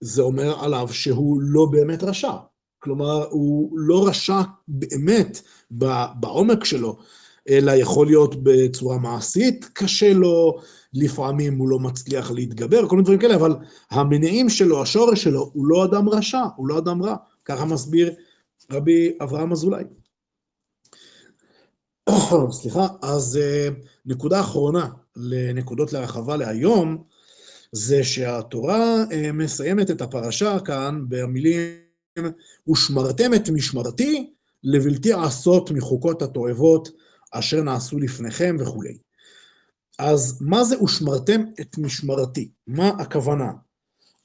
זה 0.00 0.22
אומר 0.22 0.64
עליו 0.64 0.88
שהוא 0.92 1.40
לא 1.40 1.66
באמת 1.70 2.02
רשע. 2.02 2.32
כלומר, 2.78 3.26
הוא 3.30 3.78
לא 3.78 4.08
רשע 4.08 4.40
באמת 4.68 5.42
בעומק 6.20 6.64
שלו, 6.64 6.98
אלא 7.48 7.72
יכול 7.72 8.06
להיות 8.06 8.34
בצורה 8.42 8.98
מעשית, 8.98 9.64
קשה 9.72 10.12
לו, 10.12 10.58
לפעמים 10.94 11.58
הוא 11.58 11.68
לא 11.68 11.78
מצליח 11.78 12.30
להתגבר, 12.30 12.88
כל 12.88 12.96
מיני 12.96 13.04
דברים 13.04 13.18
כאלה, 13.18 13.34
אבל 13.34 13.54
המניעים 13.90 14.48
שלו, 14.48 14.82
השורש 14.82 15.22
שלו, 15.24 15.50
הוא 15.52 15.66
לא 15.66 15.84
אדם 15.84 16.08
רשע, 16.08 16.42
הוא 16.56 16.68
לא 16.68 16.78
אדם 16.78 17.02
רע. 17.02 17.16
ככה 17.44 17.64
מסביר 17.64 18.12
רבי 18.72 19.12
אברהם 19.22 19.52
אזולאי. 19.52 19.84
סליחה, 22.50 22.86
אז 23.02 23.36
אה, 23.42 23.68
נקודה 24.06 24.40
אחרונה 24.40 24.88
לנקודות 25.16 25.92
להרחבה 25.92 26.36
להיום, 26.36 27.04
זה 27.76 28.04
שהתורה 28.04 29.04
אה, 29.12 29.32
מסיימת 29.32 29.90
את 29.90 30.00
הפרשה 30.00 30.58
כאן 30.64 31.04
במילים 31.08 31.70
ושמרתם 32.70 33.34
את 33.34 33.48
משמרתי 33.48 34.30
לבלתי 34.64 35.12
עשות 35.12 35.70
מחוקות 35.70 36.22
התועבות 36.22 36.88
אשר 37.30 37.62
נעשו 37.62 37.98
לפניכם 37.98 38.56
וכולי. 38.60 38.96
אז 39.98 40.38
מה 40.40 40.64
זה 40.64 40.82
ושמרתם 40.82 41.44
את 41.60 41.78
משמרתי? 41.78 42.48
מה 42.66 42.88
הכוונה? 42.88 43.50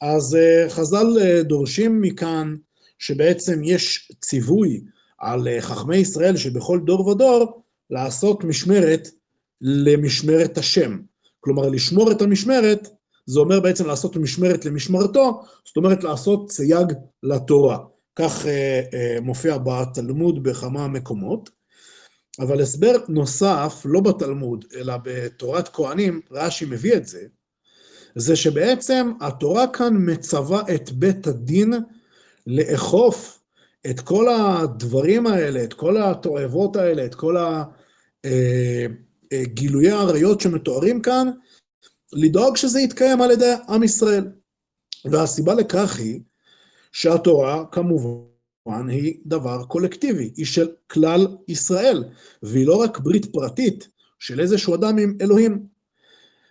אז 0.01 0.35
אה, 0.35 0.69
חז"ל 0.69 1.07
אה, 1.21 1.43
דורשים 1.43 2.01
מכאן 2.01 2.55
שבעצם 2.99 3.61
יש 3.63 4.11
ציווי 4.21 4.81
על 5.17 5.47
חכמי 5.59 5.97
ישראל 5.97 6.38
שבכל 6.38 6.80
דור 6.85 7.07
ודור 7.07 7.63
לעשות 7.89 8.43
משמרת 8.43 9.07
למשמרת 9.61 10.57
השם. 10.57 10.99
כלומר, 11.39 11.69
לשמור 11.69 12.11
את 12.11 12.21
המשמרת 12.21 12.88
זה 13.25 13.39
אומר 13.39 13.59
בעצם 13.59 13.87
לעשות 13.87 14.15
משמרת 14.15 14.65
למשמרתו, 14.65 15.43
זאת 15.65 15.77
אומרת 15.77 16.03
לעשות 16.03 16.51
סייג 16.51 16.93
לתורה. 17.23 17.77
כך 18.15 18.45
אה, 18.45 18.81
אה, 18.93 19.17
מופיע 19.21 19.57
בתלמוד 19.57 20.43
בכמה 20.43 20.87
מקומות. 20.87 21.49
אבל 22.39 22.61
הסבר 22.61 22.91
נוסף, 23.07 23.81
לא 23.85 23.99
בתלמוד, 24.01 24.65
אלא 24.75 24.93
בתורת 25.03 25.67
כהנים, 25.67 26.21
רש"י 26.31 26.65
מביא 26.65 26.95
את 26.95 27.05
זה, 27.05 27.21
זה 28.15 28.35
שבעצם 28.35 29.11
התורה 29.21 29.67
כאן 29.67 29.93
מצווה 29.97 30.61
את 30.75 30.91
בית 30.91 31.27
הדין 31.27 31.73
לאכוף 32.47 33.39
את 33.89 33.99
כל 33.99 34.27
הדברים 34.29 35.27
האלה, 35.27 35.63
את 35.63 35.73
כל 35.73 36.01
התועבות 36.01 36.75
האלה, 36.75 37.05
את 37.05 37.15
כל 37.15 37.35
הגילויי 39.31 39.91
אה, 39.91 39.97
העריות 39.97 40.41
שמתוארים 40.41 41.01
כאן, 41.01 41.29
לדאוג 42.14 42.57
שזה 42.57 42.80
יתקיים 42.81 43.22
על 43.22 43.31
ידי 43.31 43.53
עם 43.69 43.84
ישראל. 43.84 44.27
והסיבה 45.06 45.53
לכך 45.53 45.99
היא 45.99 46.19
שהתורה, 46.91 47.65
כמובן, 47.72 48.90
היא 48.90 49.19
דבר 49.26 49.64
קולקטיבי, 49.64 50.31
היא 50.38 50.45
של 50.45 50.69
כלל 50.88 51.27
ישראל, 51.48 52.03
והיא 52.44 52.68
לא 52.68 52.76
רק 52.76 52.99
ברית 52.99 53.26
פרטית 53.26 53.88
של 54.19 54.40
איזשהו 54.40 54.76
אדם 54.76 54.98
עם 54.98 55.18
אלוהים. 55.22 55.65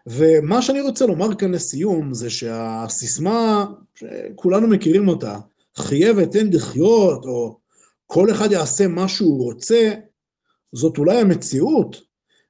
ומה 0.07 0.63
שאני 0.63 0.81
רוצה 0.81 1.07
לומר 1.07 1.35
כאן 1.35 1.53
לסיום, 1.55 2.15
זה 2.15 2.31
שהסיסמה, 2.31 3.67
שכולנו 3.95 4.69
מכירים 4.69 5.09
אותה, 5.09 5.39
חיה 5.77 6.13
ותן 6.17 6.47
לחיות, 6.53 7.25
או 7.25 7.59
כל 8.07 8.31
אחד 8.31 8.53
יעשה 8.53 8.89
מה 8.89 9.09
שהוא 9.09 9.45
רוצה, 9.45 9.93
זאת 10.73 10.99
אולי 10.99 11.21
המציאות, 11.21 12.08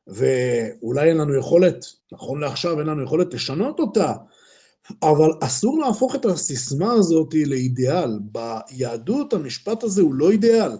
ואולי 0.09 1.09
אין 1.09 1.17
לנו 1.17 1.35
יכולת, 1.39 1.85
נכון 2.13 2.41
לעכשיו 2.41 2.79
אין 2.79 2.87
לנו 2.87 3.03
יכולת 3.03 3.35
לשנות 3.35 3.81
אותה, 3.81 4.13
אבל 5.03 5.31
אסור 5.41 5.79
להפוך 5.79 6.15
את 6.15 6.25
הסיסמה 6.25 6.93
הזאת 6.93 7.35
לאידיאל. 7.47 8.19
ביהדות 8.23 9.33
המשפט 9.33 9.85
הזה 9.85 10.03
הוא 10.03 10.15
לא 10.15 10.31
אידיאל, 10.31 10.71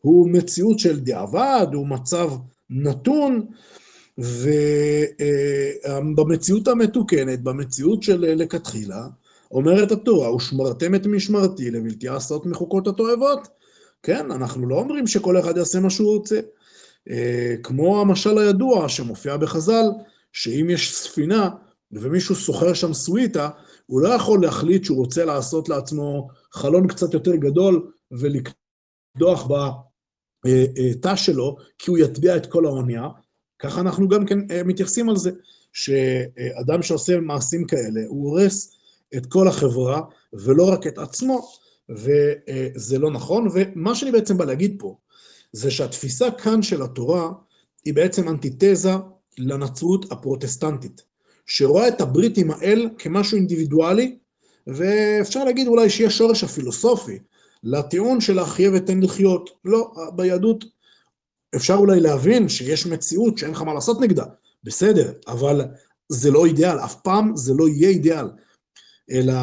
הוא 0.00 0.28
מציאות 0.30 0.78
של 0.78 1.00
דיעבד, 1.00 1.66
הוא 1.74 1.86
מצב 1.86 2.30
נתון, 2.70 3.46
ובמציאות 5.88 6.68
המתוקנת, 6.68 7.42
במציאות 7.42 8.02
של 8.02 8.20
לכתחילה, 8.20 9.06
אומרת 9.50 9.92
התורה, 9.92 10.34
ושמרתם 10.34 10.94
את 10.94 11.06
משמרתי 11.06 11.70
לבלתי 11.70 12.08
עשות 12.08 12.46
מחוקות 12.46 12.86
התועבות. 12.86 13.48
כן, 14.02 14.30
אנחנו 14.30 14.68
לא 14.68 14.74
אומרים 14.74 15.06
שכל 15.06 15.38
אחד 15.38 15.56
יעשה 15.56 15.80
מה 15.80 15.90
שהוא 15.90 16.16
רוצה. 16.16 16.40
אה, 17.10 17.54
כמו 17.62 18.00
המשל 18.00 18.38
הידוע 18.38 18.88
שמופיע 18.88 19.36
בחז"ל, 19.36 19.84
שאם 20.32 20.66
יש 20.70 20.94
ספינה 20.96 21.50
ומישהו 21.92 22.34
שוכר 22.34 22.74
שם 22.74 22.92
סוויטה, 22.92 23.48
הוא 23.86 24.00
לא 24.00 24.08
יכול 24.08 24.42
להחליט 24.42 24.84
שהוא 24.84 24.98
רוצה 24.98 25.24
לעשות 25.24 25.68
לעצמו 25.68 26.28
חלון 26.52 26.88
קצת 26.88 27.14
יותר 27.14 27.36
גדול 27.36 27.92
ולקדוח 28.10 29.48
בתא 30.46 31.16
שלו, 31.16 31.56
כי 31.78 31.90
הוא 31.90 31.98
יטביע 31.98 32.36
את 32.36 32.46
כל 32.46 32.66
האונייה. 32.66 33.08
ככה 33.58 33.80
אנחנו 33.80 34.08
גם 34.08 34.26
כן 34.26 34.38
אה, 34.50 34.62
מתייחסים 34.64 35.08
על 35.08 35.16
זה, 35.16 35.30
שאדם 35.72 36.82
שעושה 36.82 37.20
מעשים 37.20 37.66
כאלה, 37.66 38.00
הוא 38.06 38.30
הורס 38.30 38.76
את 39.16 39.26
כל 39.26 39.48
החברה, 39.48 40.00
ולא 40.32 40.72
רק 40.72 40.86
את 40.86 40.98
עצמו, 40.98 41.48
וזה 41.88 42.98
לא 42.98 43.10
נכון. 43.10 43.48
ומה 43.54 43.94
שאני 43.94 44.12
בעצם 44.12 44.38
בא 44.38 44.44
להגיד 44.44 44.76
פה, 44.78 44.96
זה 45.52 45.70
שהתפיסה 45.70 46.30
כאן 46.30 46.62
של 46.62 46.82
התורה 46.82 47.30
היא 47.84 47.94
בעצם 47.94 48.28
אנטיתזה 48.28 48.92
לנצרות 49.38 50.12
הפרוטסטנטית, 50.12 51.02
שרואה 51.46 51.88
את 51.88 52.00
הברית 52.00 52.38
עם 52.38 52.50
האל 52.50 52.88
כמשהו 52.98 53.36
אינדיבידואלי, 53.36 54.18
ואפשר 54.66 55.44
להגיד 55.44 55.66
אולי 55.66 55.90
שיש 55.90 56.18
שורש 56.18 56.44
הפילוסופי 56.44 57.18
לטיעון 57.62 58.20
של 58.20 58.38
החיה 58.38 58.70
ותן 58.74 59.00
לחיות. 59.00 59.50
לא, 59.64 59.92
ביהדות 60.16 60.64
אפשר 61.56 61.74
אולי 61.74 62.00
להבין 62.00 62.48
שיש 62.48 62.86
מציאות 62.86 63.38
שאין 63.38 63.50
לך 63.50 63.62
מה 63.62 63.74
לעשות 63.74 64.00
נגדה, 64.00 64.24
בסדר, 64.64 65.12
אבל 65.28 65.60
זה 66.08 66.30
לא 66.30 66.46
אידיאל, 66.46 66.78
אף 66.78 66.94
פעם 66.94 67.36
זה 67.36 67.54
לא 67.54 67.68
יהיה 67.68 67.88
אידיאל. 67.88 68.26
אלא 69.10 69.34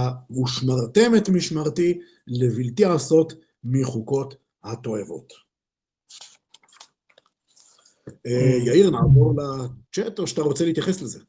ושמרתם 0.44 1.16
את 1.18 1.30
משמרתי 1.30 2.00
לבלתי 2.28 2.86
עשות 2.86 3.34
מחוקות 3.64 4.36
התועבות. 4.64 5.49
אה, 8.26 8.58
יאיר, 8.66 8.90
נעבור 8.90 9.34
לצ'אט, 9.34 10.20
או 10.20 10.28
שאתה 10.28 10.42
רוצה 10.42 10.66
להתייחס 10.66 11.02
לזה? 11.02 11.20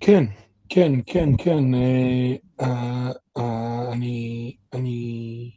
כן, 0.00 0.24
כן, 0.68 0.92
כן, 1.06 1.28
כן. 1.38 1.74
אה, 1.74 3.10
אה, 3.36 3.92
אני, 3.92 4.56
אני, 4.72 5.50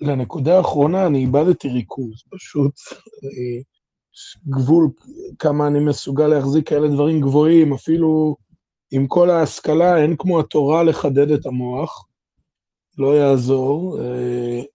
לנקודה 0.00 0.56
האחרונה 0.56 1.06
אני 1.06 1.18
איבדתי 1.18 1.68
ריכוז, 1.68 2.22
פשוט 2.30 2.74
גבול 4.48 4.88
כמה 5.38 5.66
אני 5.66 5.80
מסוגל 5.80 6.26
להחזיק 6.26 6.68
כאלה 6.68 6.88
דברים 6.88 7.20
גבוהים, 7.20 7.72
אפילו 7.72 8.36
עם 8.90 9.06
כל 9.06 9.30
ההשכלה, 9.30 10.02
אין 10.02 10.16
כמו 10.18 10.40
התורה 10.40 10.82
לחדד 10.82 11.30
את 11.30 11.46
המוח, 11.46 12.06
לא 12.98 13.16
יעזור. 13.16 13.98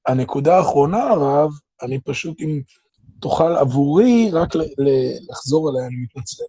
הנקודה 0.07 0.57
האחרונה, 0.57 1.03
הרב, 1.03 1.51
אני 1.81 1.99
פשוט, 1.99 2.41
אם 2.41 2.61
תוכל 3.21 3.55
עבורי 3.55 4.29
רק 4.31 4.49
לחזור 5.29 5.69
עליה, 5.69 5.87
אני 5.87 5.95
מתנצל. 5.95 6.43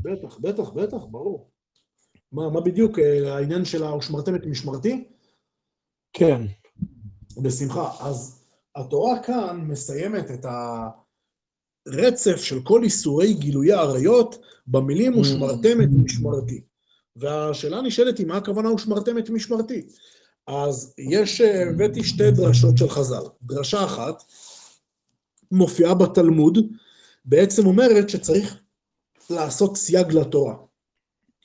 בטח, 0.00 0.38
בטח, 0.38 0.70
בטח, 0.70 1.04
ברור. 1.10 1.50
מה, 2.32 2.50
מה 2.50 2.60
בדיוק 2.60 2.98
אה, 2.98 3.34
העניין 3.34 3.64
של 3.64 3.84
ה"ושמרתם 3.84 4.34
את 4.34 4.46
משמרתי"? 4.46 5.08
כן. 6.12 6.42
בשמחה. 7.42 7.90
אז 8.00 8.44
התורה 8.76 9.22
כאן 9.22 9.60
מסיימת 9.68 10.30
את 10.30 10.46
הרצף 11.86 12.36
של 12.36 12.62
כל 12.62 12.82
איסורי 12.84 13.34
גילויי 13.34 13.72
עריות 13.72 14.38
במילים 14.66 15.18
ושמרתם 15.18 15.82
את 15.82 15.88
משמרתי. 16.04 16.64
והשאלה 17.16 17.82
נשאלת 17.82 18.18
היא, 18.18 18.26
מה 18.26 18.36
הכוונה 18.36 18.72
ושמרתם 18.72 19.18
את 19.18 19.30
משמרתי? 19.30 19.86
אז 20.46 20.94
יש, 20.98 21.40
אה, 21.40 21.70
הבאתי 21.70 22.04
שתי 22.04 22.30
דרשות 22.30 22.78
של 22.78 22.88
חז"ל. 22.88 23.22
דרשה 23.42 23.84
אחת, 23.84 24.22
מופיעה 25.52 25.94
בתלמוד, 25.94 26.58
בעצם 27.24 27.66
אומרת 27.66 28.10
שצריך 28.10 28.60
לעשות 29.30 29.76
סייג 29.76 30.12
לתורה. 30.12 30.54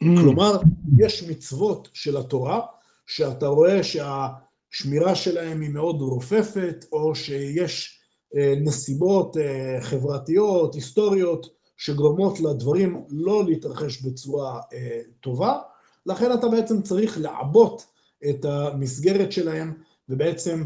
Mm. 0.03 0.05
כלומר, 0.19 0.57
יש 0.97 1.23
מצוות 1.23 1.89
של 1.93 2.17
התורה, 2.17 2.61
שאתה 3.07 3.47
רואה 3.47 3.79
שהשמירה 3.83 5.15
שלהם 5.15 5.61
היא 5.61 5.69
מאוד 5.69 6.01
רופפת, 6.01 6.85
או 6.91 7.15
שיש 7.15 7.99
אה, 8.35 8.53
נסיבות 8.61 9.37
אה, 9.37 9.77
חברתיות, 9.81 10.75
היסטוריות, 10.75 11.57
שגורמות 11.77 12.39
לדברים 12.39 13.03
לא 13.09 13.45
להתרחש 13.45 14.01
בצורה 14.01 14.61
אה, 14.73 15.01
טובה, 15.21 15.59
לכן 16.05 16.33
אתה 16.33 16.47
בעצם 16.47 16.81
צריך 16.81 17.17
לעבות 17.21 17.85
את 18.29 18.45
המסגרת 18.45 19.31
שלהם, 19.31 19.73
ובעצם 20.09 20.63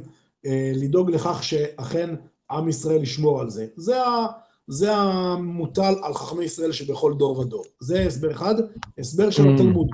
לדאוג 0.75 1.11
לכך 1.11 1.43
שאכן 1.43 2.15
עם 2.51 2.69
ישראל 2.69 3.03
ישמור 3.03 3.41
על 3.41 3.49
זה. 3.49 3.67
זה, 3.75 4.01
ה, 4.01 4.27
זה 4.67 4.95
המוטל 4.95 5.93
על 6.03 6.13
חכמי 6.13 6.43
ישראל 6.43 6.71
שבכל 6.71 7.13
דור 7.13 7.39
ודור. 7.39 7.63
זה 7.79 8.01
הסבר 8.01 8.31
אחד, 8.31 8.55
הסבר 8.97 9.29
של 9.29 9.43
mm. 9.43 9.49
התלמוד. 9.53 9.87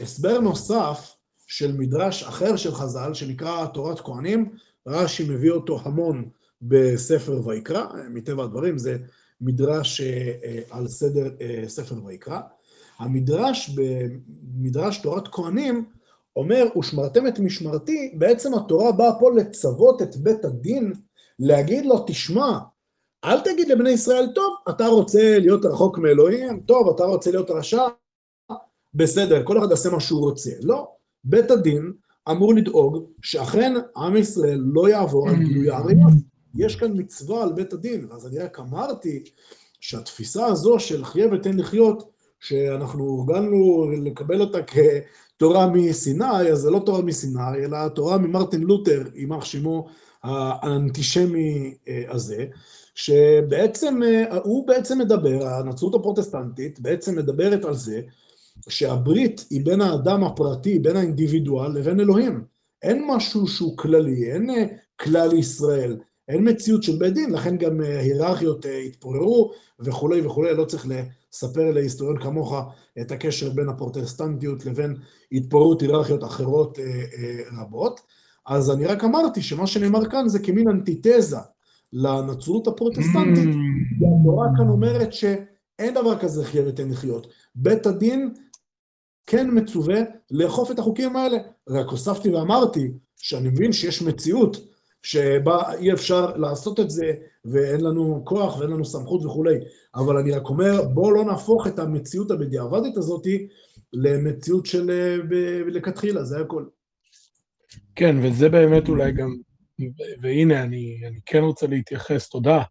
הסבר 0.00 0.40
נוסף 0.40 1.14
של 1.46 1.76
מדרש 1.76 2.22
אחר 2.22 2.56
של 2.56 2.74
חז"ל, 2.74 3.14
שנקרא 3.14 3.66
תורת 3.66 4.00
כהנים, 4.00 4.50
רש"י 4.86 5.24
מביא 5.28 5.50
אותו 5.50 5.80
המון 5.82 6.28
בספר 6.62 7.48
ויקרא, 7.48 7.84
מטבע 8.10 8.44
הדברים 8.44 8.78
זה 8.78 8.96
מדרש 9.40 10.00
אה, 10.00 10.32
אה, 10.44 10.60
על 10.70 10.88
סדר 10.88 11.30
אה, 11.40 11.64
ספר 11.68 12.04
ויקרא. 12.04 12.40
המדרש 12.98 13.70
במדרש 13.70 14.98
תורת 14.98 15.28
כהנים 15.28 15.84
אומר, 16.36 16.66
ושמרתם 16.78 17.26
את 17.26 17.38
משמרתי, 17.38 18.14
בעצם 18.18 18.54
התורה 18.54 18.92
באה 18.92 19.18
פה 19.20 19.30
לצוות 19.36 20.02
את 20.02 20.16
בית 20.16 20.44
הדין 20.44 20.92
להגיד 21.38 21.86
לו, 21.86 22.04
תשמע, 22.06 22.58
אל 23.24 23.40
תגיד 23.40 23.68
לבני 23.68 23.90
ישראל, 23.90 24.26
טוב, 24.34 24.54
אתה 24.68 24.86
רוצה 24.86 25.38
להיות 25.38 25.64
רחוק 25.64 25.98
מאלוהים, 25.98 26.60
טוב, 26.60 26.88
אתה 26.94 27.04
רוצה 27.04 27.30
להיות 27.30 27.50
רשע, 27.50 27.82
בסדר, 28.94 29.44
כל 29.44 29.58
אחד 29.58 29.70
יעשה 29.70 29.90
מה 29.90 30.00
שהוא 30.00 30.20
רוצה. 30.20 30.50
לא, 30.62 30.88
בית 31.24 31.50
הדין 31.50 31.92
אמור 32.30 32.54
לדאוג 32.54 33.04
שאכן 33.22 33.74
עם 33.96 34.16
ישראל 34.16 34.60
לא 34.72 34.88
יעבור 34.88 35.28
על 35.28 35.36
גילוי 35.36 35.70
העריות. 35.70 36.12
יש 36.54 36.76
כאן 36.76 36.92
מצווה 36.94 37.42
על 37.42 37.52
בית 37.52 37.72
הדין, 37.72 38.08
אז 38.12 38.26
אני 38.26 38.38
רק 38.38 38.58
אמרתי 38.58 39.24
שהתפיסה 39.80 40.46
הזו 40.46 40.78
של 40.78 41.04
חיה 41.04 41.26
ותן 41.32 41.56
לחיות, 41.56 42.10
שאנחנו 42.40 43.04
הורגלנו 43.04 43.90
לקבל 44.04 44.40
אותה 44.40 44.58
כתורה 44.62 45.66
מסיני, 45.66 46.50
אז 46.52 46.58
זה 46.58 46.70
לא 46.70 46.82
תורה 46.86 47.02
מסיני, 47.02 47.64
אלא 47.64 47.88
תורה 47.88 48.18
ממרטין 48.18 48.60
לותר, 48.60 49.02
יימח 49.14 49.44
שמו 49.44 49.88
האנטישמי 50.22 51.74
אה, 51.88 52.02
הזה, 52.08 52.46
שבעצם, 52.94 54.02
אה, 54.02 54.36
הוא 54.36 54.66
בעצם 54.66 54.98
מדבר, 54.98 55.46
הנצרות 55.46 55.94
הפרוטסטנטית 55.94 56.80
בעצם 56.80 57.16
מדברת 57.16 57.64
על 57.64 57.74
זה 57.74 58.00
שהברית 58.68 59.46
היא 59.50 59.64
בין 59.64 59.80
האדם 59.80 60.24
הפרטי, 60.24 60.78
בין 60.78 60.96
האינדיבידואל 60.96 61.72
לבין 61.72 62.00
אלוהים. 62.00 62.44
אין 62.82 63.04
משהו 63.08 63.46
שהוא 63.46 63.76
כללי, 63.76 64.32
אין 64.32 64.50
אה, 64.50 64.64
כלל 65.00 65.32
ישראל, 65.32 65.96
אין 66.28 66.48
מציאות 66.48 66.82
של 66.82 66.96
בית 66.96 67.14
דין, 67.14 67.30
לכן 67.30 67.56
גם 67.56 67.80
היררכיות 67.80 68.66
התפוררו 68.86 69.52
וכולי 69.80 70.26
וכולי, 70.26 70.54
לא 70.54 70.64
צריך 70.64 70.86
לספר 70.88 71.70
להיסטוריון 71.70 72.22
כמוך 72.22 72.54
את 73.00 73.12
הקשר 73.12 73.50
בין 73.50 73.68
הפרוטסטנטיות 73.68 74.66
לבין 74.66 74.96
התפוררות 75.32 75.82
היררכיות 75.82 76.24
אחרות 76.24 76.78
רבות. 77.60 78.00
אז 78.48 78.70
אני 78.70 78.86
רק 78.86 79.04
אמרתי 79.04 79.42
שמה 79.42 79.66
שנאמר 79.66 80.10
כאן 80.10 80.28
זה 80.28 80.38
כמין 80.38 80.68
אנטיתזה 80.68 81.36
לנצרות 81.92 82.66
הפרוטסטנטית, 82.66 83.48
mm. 83.48 84.04
והתורה 84.04 84.48
כאן 84.56 84.68
אומרת 84.68 85.12
שאין 85.12 85.94
דבר 85.94 86.18
כזה 86.18 86.44
חיה 86.44 86.62
ותן 86.66 86.88
לחיות. 86.90 87.26
בית 87.54 87.86
הדין 87.86 88.34
כן 89.26 89.48
מצווה 89.52 90.00
לאכוף 90.30 90.70
את 90.70 90.78
החוקים 90.78 91.16
האלה. 91.16 91.38
רק 91.68 91.86
הוספתי 91.86 92.34
ואמרתי 92.34 92.92
שאני 93.16 93.48
מבין 93.48 93.72
שיש 93.72 94.02
מציאות 94.02 94.56
שבה 95.02 95.74
אי 95.74 95.92
אפשר 95.92 96.36
לעשות 96.36 96.80
את 96.80 96.90
זה, 96.90 97.12
ואין 97.44 97.80
לנו 97.80 98.22
כוח 98.24 98.58
ואין 98.58 98.70
לנו 98.70 98.84
סמכות 98.84 99.24
וכולי. 99.24 99.54
אבל 99.94 100.16
אני 100.16 100.32
רק 100.32 100.48
אומר, 100.48 100.82
בואו 100.94 101.10
לא 101.10 101.24
נהפוך 101.24 101.66
את 101.66 101.78
המציאות 101.78 102.30
הבדיעבדית 102.30 102.96
הזאת 102.96 103.26
למציאות 103.92 104.66
של 104.66 104.90
אה, 104.90 105.16
לכתחילה, 105.66 106.24
זה 106.24 106.40
הכל. 106.40 106.64
כן, 107.98 108.16
וזה 108.22 108.48
באמת 108.48 108.88
אולי 108.88 109.12
גם, 109.12 109.36
והנה, 110.20 110.62
אני, 110.62 111.00
אני 111.06 111.18
כן 111.26 111.42
רוצה 111.42 111.66
להתייחס, 111.66 112.28
תודה, 112.28 112.62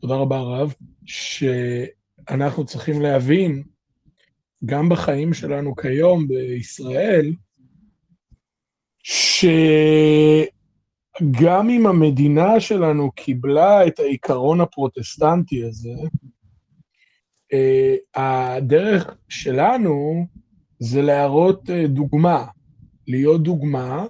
תודה 0.00 0.14
רבה 0.14 0.36
הרב, 0.36 0.74
שאנחנו 1.06 2.66
צריכים 2.66 3.02
להבין, 3.02 3.62
גם 4.64 4.88
בחיים 4.88 5.34
שלנו 5.34 5.76
כיום 5.76 6.28
בישראל, 6.28 7.34
שגם 9.02 9.30
אם 11.70 11.86
המדינה 11.86 12.60
שלנו 12.60 13.12
קיבלה 13.12 13.86
את 13.86 13.98
העיקרון 13.98 14.60
הפרוטסטנטי 14.60 15.64
הזה, 15.64 15.94
אה, 17.52 17.96
הדרך 18.14 19.16
שלנו 19.28 20.26
זה 20.78 21.02
להראות 21.02 21.70
אה, 21.70 21.86
דוגמה, 21.86 22.46
להיות 23.06 23.42
דוגמה 23.42 24.06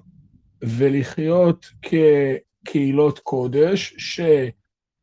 ולחיות 0.65 1.67
כקהילות 1.83 3.19
קודש 3.19 3.95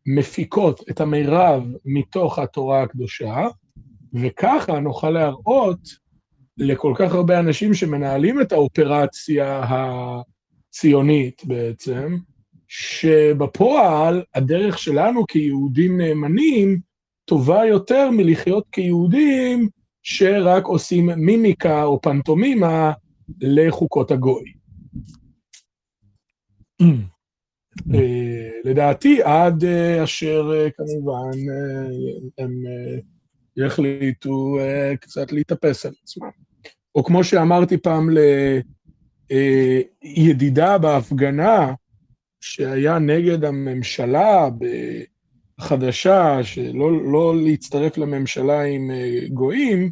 שמפיקות 0.07 0.89
את 0.89 1.01
המירב 1.01 1.63
מתוך 1.85 2.39
התורה 2.39 2.81
הקדושה, 2.83 3.47
וככה 4.13 4.79
נוכל 4.79 5.09
להראות 5.09 5.79
לכל 6.57 6.93
כך 6.95 7.13
הרבה 7.13 7.39
אנשים 7.39 7.73
שמנהלים 7.73 8.41
את 8.41 8.51
האופרציה 8.51 9.63
הציונית 10.69 11.41
בעצם, 11.45 12.17
שבפועל 12.67 14.23
הדרך 14.35 14.77
שלנו 14.77 15.27
כיהודים 15.27 16.01
נאמנים 16.01 16.79
טובה 17.25 17.65
יותר 17.65 18.11
מלחיות 18.11 18.65
כיהודים 18.71 19.69
שרק 20.03 20.65
עושים 20.65 21.09
מימיקה 21.15 21.83
או 21.83 22.01
פנטומימה 22.01 22.91
לחוקות 23.41 24.11
הגוי. 24.11 24.60
אה, 27.93 28.49
לדעתי, 28.65 29.23
עד 29.23 29.63
אה, 29.63 30.03
אשר 30.03 30.51
אה, 30.55 30.69
כמובן 30.71 31.39
הם 32.37 32.51
יחליטו 33.57 34.57
קצת 35.01 35.31
להתאפס 35.31 35.85
על 35.85 35.91
עצמם. 36.03 36.29
או 36.95 37.03
כמו 37.03 37.23
שאמרתי 37.23 37.77
פעם 37.77 38.09
לידידה 40.03 40.77
בהפגנה, 40.77 41.73
שהיה 42.41 42.99
נגד 42.99 43.43
הממשלה 43.43 44.49
החדשה, 45.59 46.43
שלא 46.43 47.11
לא 47.11 47.35
להצטרף 47.43 47.97
לממשלה 47.97 48.63
עם 48.63 48.91
גויים, 49.33 49.91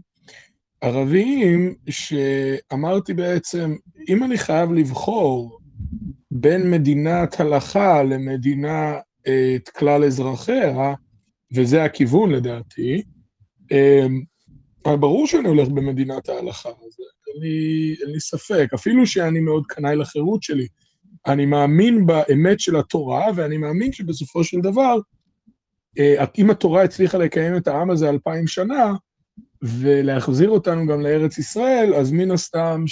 ערביים, 0.82 1.76
שאמרתי 1.90 3.14
בעצם, 3.14 3.76
אם 4.10 4.24
אני 4.24 4.38
חייב 4.38 4.72
לבחור 4.72 5.60
בין 6.32 6.72
מדינת 6.72 7.40
הלכה 7.40 8.04
למדינת 8.04 9.70
כלל 9.78 10.04
אזרחיה, 10.04 10.94
וזה 11.56 11.84
הכיוון 11.84 12.32
לדעתי, 12.32 13.04
ברור 14.86 15.28
שאני 15.28 15.48
הולך 15.48 15.68
במדינת 15.68 16.30
ההלכה, 16.30 16.70
אז 16.70 16.98
אין 17.28 17.42
לי, 17.42 17.96
אין 18.02 18.12
לי 18.12 18.20
ספק, 18.20 18.68
אפילו 18.76 19.08
שאני 19.08 19.40
מאוד 19.40 19.64
קנאי 19.68 19.96
לחירות 19.96 20.44
שלי. 20.44 20.68
אני 21.28 21.46
מאמין 21.46 22.06
באמת 22.06 22.60
של 22.60 22.76
התורה, 22.76 23.26
ואני 23.36 23.58
מאמין 23.58 23.92
שבסופו 23.92 24.44
של 24.44 24.62
דבר, 24.62 24.98
אם 26.38 26.50
התורה 26.50 26.84
הצליחה 26.84 27.18
לקיים 27.18 27.58
את 27.58 27.68
העם 27.68 27.90
הזה 27.90 28.10
אלפיים 28.10 28.48
שנה, 28.48 28.94
ולהחזיר 29.62 30.50
אותנו 30.50 30.88
גם 30.88 31.02
לארץ 31.02 31.38
ישראל, 31.38 31.94
אז 31.94 32.12
מן 32.12 32.32
הסתם 32.32 32.84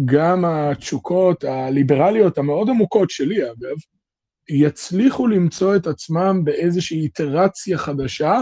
שגם 0.00 0.44
התשוקות 0.44 1.44
הליברליות 1.44 2.38
המאוד 2.38 2.68
עמוקות 2.68 3.10
שלי, 3.10 3.42
אגב, 3.42 3.76
יצליחו 4.50 5.26
למצוא 5.26 5.76
את 5.76 5.86
עצמם 5.86 6.40
באיזושהי 6.44 7.00
איטרציה 7.00 7.78
חדשה. 7.78 8.40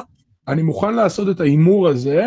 אני 0.49 0.63
מוכן 0.63 0.95
לעשות 0.95 1.29
את 1.37 1.41
ההימור 1.41 1.89
הזה 1.89 2.23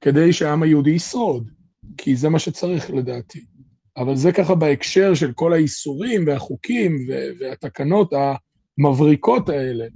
כדי 0.00 0.32
שהעם 0.32 0.62
היהודי 0.62 0.90
ישרוד, 0.90 1.50
כי 1.96 2.16
זה 2.16 2.28
מה 2.28 2.38
שצריך 2.38 2.90
לדעתי. 2.90 3.44
אבל 3.96 4.16
זה 4.16 4.32
ככה 4.32 4.54
בהקשר 4.54 5.14
של 5.14 5.32
כל 5.32 5.52
האיסורים 5.52 6.26
והחוקים 6.26 6.98
והתקנות 7.40 8.12
המבריקות 8.78 9.48
האלה. 9.48 9.86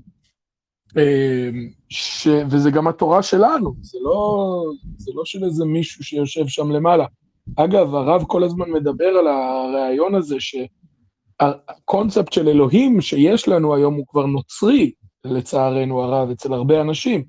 אמ, 0.96 1.68
ש... 1.88 2.28
וזה 2.50 2.70
גם 2.70 2.88
התורה 2.88 3.22
שלנו, 3.22 3.74
זה 3.80 3.98
לא, 4.02 4.64
זה 4.96 5.12
לא 5.14 5.24
של 5.24 5.44
איזה 5.44 5.64
מישהו 5.64 6.04
שיושב 6.04 6.46
שם 6.48 6.70
למעלה. 6.70 7.06
אגב, 7.56 7.94
הרב 7.94 8.24
כל 8.26 8.44
הזמן 8.44 8.70
מדבר 8.70 9.06
על 9.06 9.26
הרעיון 9.26 10.14
הזה, 10.14 10.36
שהקונספט 11.40 12.32
של 12.32 12.48
אלוהים 12.48 13.00
שיש 13.00 13.48
לנו 13.48 13.74
היום 13.74 13.94
הוא 13.94 14.06
כבר 14.08 14.26
נוצרי, 14.26 14.92
לצערנו 15.24 16.02
הרב, 16.02 16.30
אצל 16.30 16.52
הרבה 16.52 16.80
אנשים. 16.80 17.24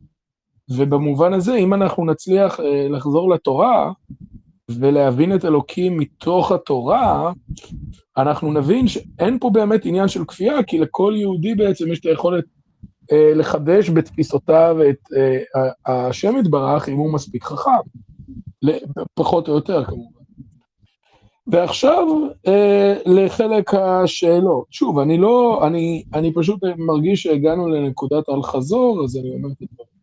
ובמובן 0.69 1.33
הזה, 1.33 1.55
אם 1.55 1.73
אנחנו 1.73 2.05
נצליח 2.05 2.59
אה, 2.59 2.87
לחזור 2.89 3.29
לתורה 3.29 3.91
ולהבין 4.69 5.35
את 5.35 5.45
אלוקים 5.45 5.97
מתוך 5.97 6.51
התורה, 6.51 7.31
אנחנו 8.17 8.53
נבין 8.53 8.87
שאין 8.87 9.39
פה 9.39 9.49
באמת 9.49 9.85
עניין 9.85 10.07
של 10.07 10.25
כפייה, 10.25 10.63
כי 10.63 10.79
לכל 10.79 11.13
יהודי 11.17 11.55
בעצם 11.55 11.91
יש 11.91 11.99
את 11.99 12.05
היכולת 12.05 12.43
אה, 13.11 13.33
לחדש 13.35 13.89
בתפיסותיו 13.89 14.77
את 14.89 14.97
אה, 15.17 15.69
השם 15.85 16.37
יתברך, 16.37 16.89
אם 16.89 16.97
הוא 16.97 17.13
מספיק 17.13 17.43
חכם, 17.43 17.71
פחות 19.13 19.47
או 19.47 19.53
יותר 19.53 19.85
כמובן. 19.85 20.23
ועכשיו 21.47 22.07
אה, 22.47 22.95
לחלק 23.05 23.73
השאלות. 23.73 24.65
שוב, 24.71 24.99
אני 24.99 25.17
לא, 25.17 25.67
אני, 25.67 26.03
אני 26.13 26.33
פשוט 26.33 26.59
מרגיש 26.77 27.23
שהגענו 27.23 27.69
לנקודת 27.69 28.29
אל-חזור, 28.29 29.03
אז 29.03 29.17
אני 29.17 29.35
אומר 29.35 29.49
את 29.49 29.61
הדברים. 29.61 29.93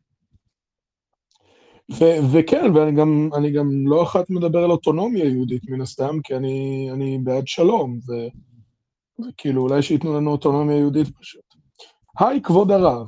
וכן, 2.32 2.70
ואני 2.74 2.92
גם, 2.92 3.30
אני 3.34 3.51
גם 3.51 3.86
לא 3.86 4.02
אחת 4.02 4.30
מדבר 4.30 4.64
על 4.64 4.70
אוטונומיה 4.70 5.24
יהודית 5.24 5.62
מן 5.68 5.80
הסתם, 5.80 6.18
כי 6.24 6.36
אני, 6.36 6.88
אני 6.92 7.18
בעד 7.18 7.48
שלום, 7.48 7.98
וכאילו 8.09 9.62
אולי 9.62 9.82
שייתנו 9.82 10.16
לנו 10.16 10.30
אוטונומיה 10.30 10.76
יהודית 10.76 11.09
פשוט. 11.20 11.44
היי, 12.18 12.40
כבוד 12.42 12.70
הרב. 12.70 13.06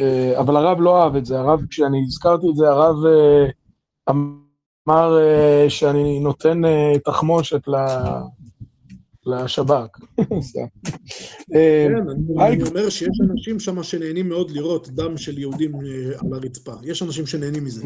אה, 0.00 0.40
אבל 0.40 0.56
הרב 0.56 0.80
לא 0.80 1.02
אהב 1.02 1.16
את 1.16 1.26
זה, 1.26 1.40
הרב, 1.40 1.60
כשאני 1.70 2.02
הזכרתי 2.06 2.46
את 2.50 2.56
זה, 2.56 2.68
הרב 2.68 2.96
אה, 3.06 3.46
אמר 4.08 5.18
אה, 5.18 5.70
שאני 5.70 6.20
נותן 6.20 6.60
תחמושת 7.04 7.68
לשב"כ. 9.26 9.98
כן, 11.52 11.92
אני 12.40 12.62
אומר 12.62 12.88
שיש 12.88 13.20
אנשים 13.30 13.60
שם 13.60 13.82
שנהנים 13.82 14.28
מאוד 14.28 14.50
לראות 14.50 14.88
דם 14.88 15.16
של 15.16 15.38
יהודים 15.38 15.72
על 16.20 16.32
הרצפה. 16.32 16.72
יש 16.82 17.02
אנשים 17.02 17.26
שנהנים 17.26 17.64
מזה. 17.64 17.84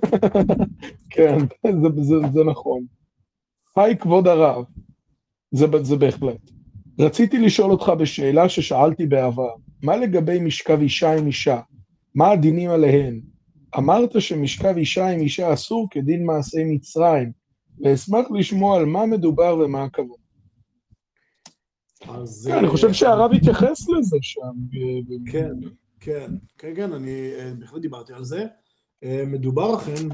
כן, 1.10 1.38
זה 2.32 2.44
נכון. 2.44 2.84
היי, 3.76 3.96
כבוד 3.98 4.28
הרב. 4.28 4.64
זה 5.52 5.96
בהחלט. 5.96 6.50
רציתי 6.98 7.38
לשאול 7.38 7.70
אותך 7.70 7.92
בשאלה 7.98 8.48
ששאלתי 8.48 9.06
בעבר, 9.06 9.50
מה 9.82 9.96
לגבי 9.96 10.38
משכב 10.40 10.80
אישה 10.80 11.18
עם 11.18 11.26
אישה? 11.26 11.60
מה 12.14 12.30
הדינים 12.30 12.70
עליהן? 12.70 13.20
אמרת 13.78 14.20
שמשכב 14.20 14.76
אישה 14.76 15.08
עם 15.08 15.20
אישה 15.20 15.52
אסור 15.52 15.88
כדין 15.90 16.26
מעשי 16.26 16.64
מצרים, 16.64 17.32
ואשמח 17.80 18.26
לשמוע 18.38 18.78
על 18.78 18.84
מה 18.84 19.06
מדובר 19.06 19.58
ומה 19.64 19.84
הכבוד. 19.84 20.18
אז... 22.08 22.46
כן, 22.50 22.58
אני 22.58 22.68
חושב 22.68 22.88
אה, 22.88 22.94
שהרב 22.94 23.32
התייחס 23.32 23.88
לזה 23.88 24.16
שם. 24.20 24.52
כן, 25.32 25.52
כן, 26.00 26.30
כן, 26.58 26.72
כן, 26.76 26.92
אני 26.92 27.30
אה, 27.38 27.52
בהחלט 27.58 27.82
דיברתי 27.82 28.12
על 28.12 28.24
זה. 28.24 28.46
אה, 29.04 29.22
מדובר 29.26 29.76
אכן, 29.76 30.08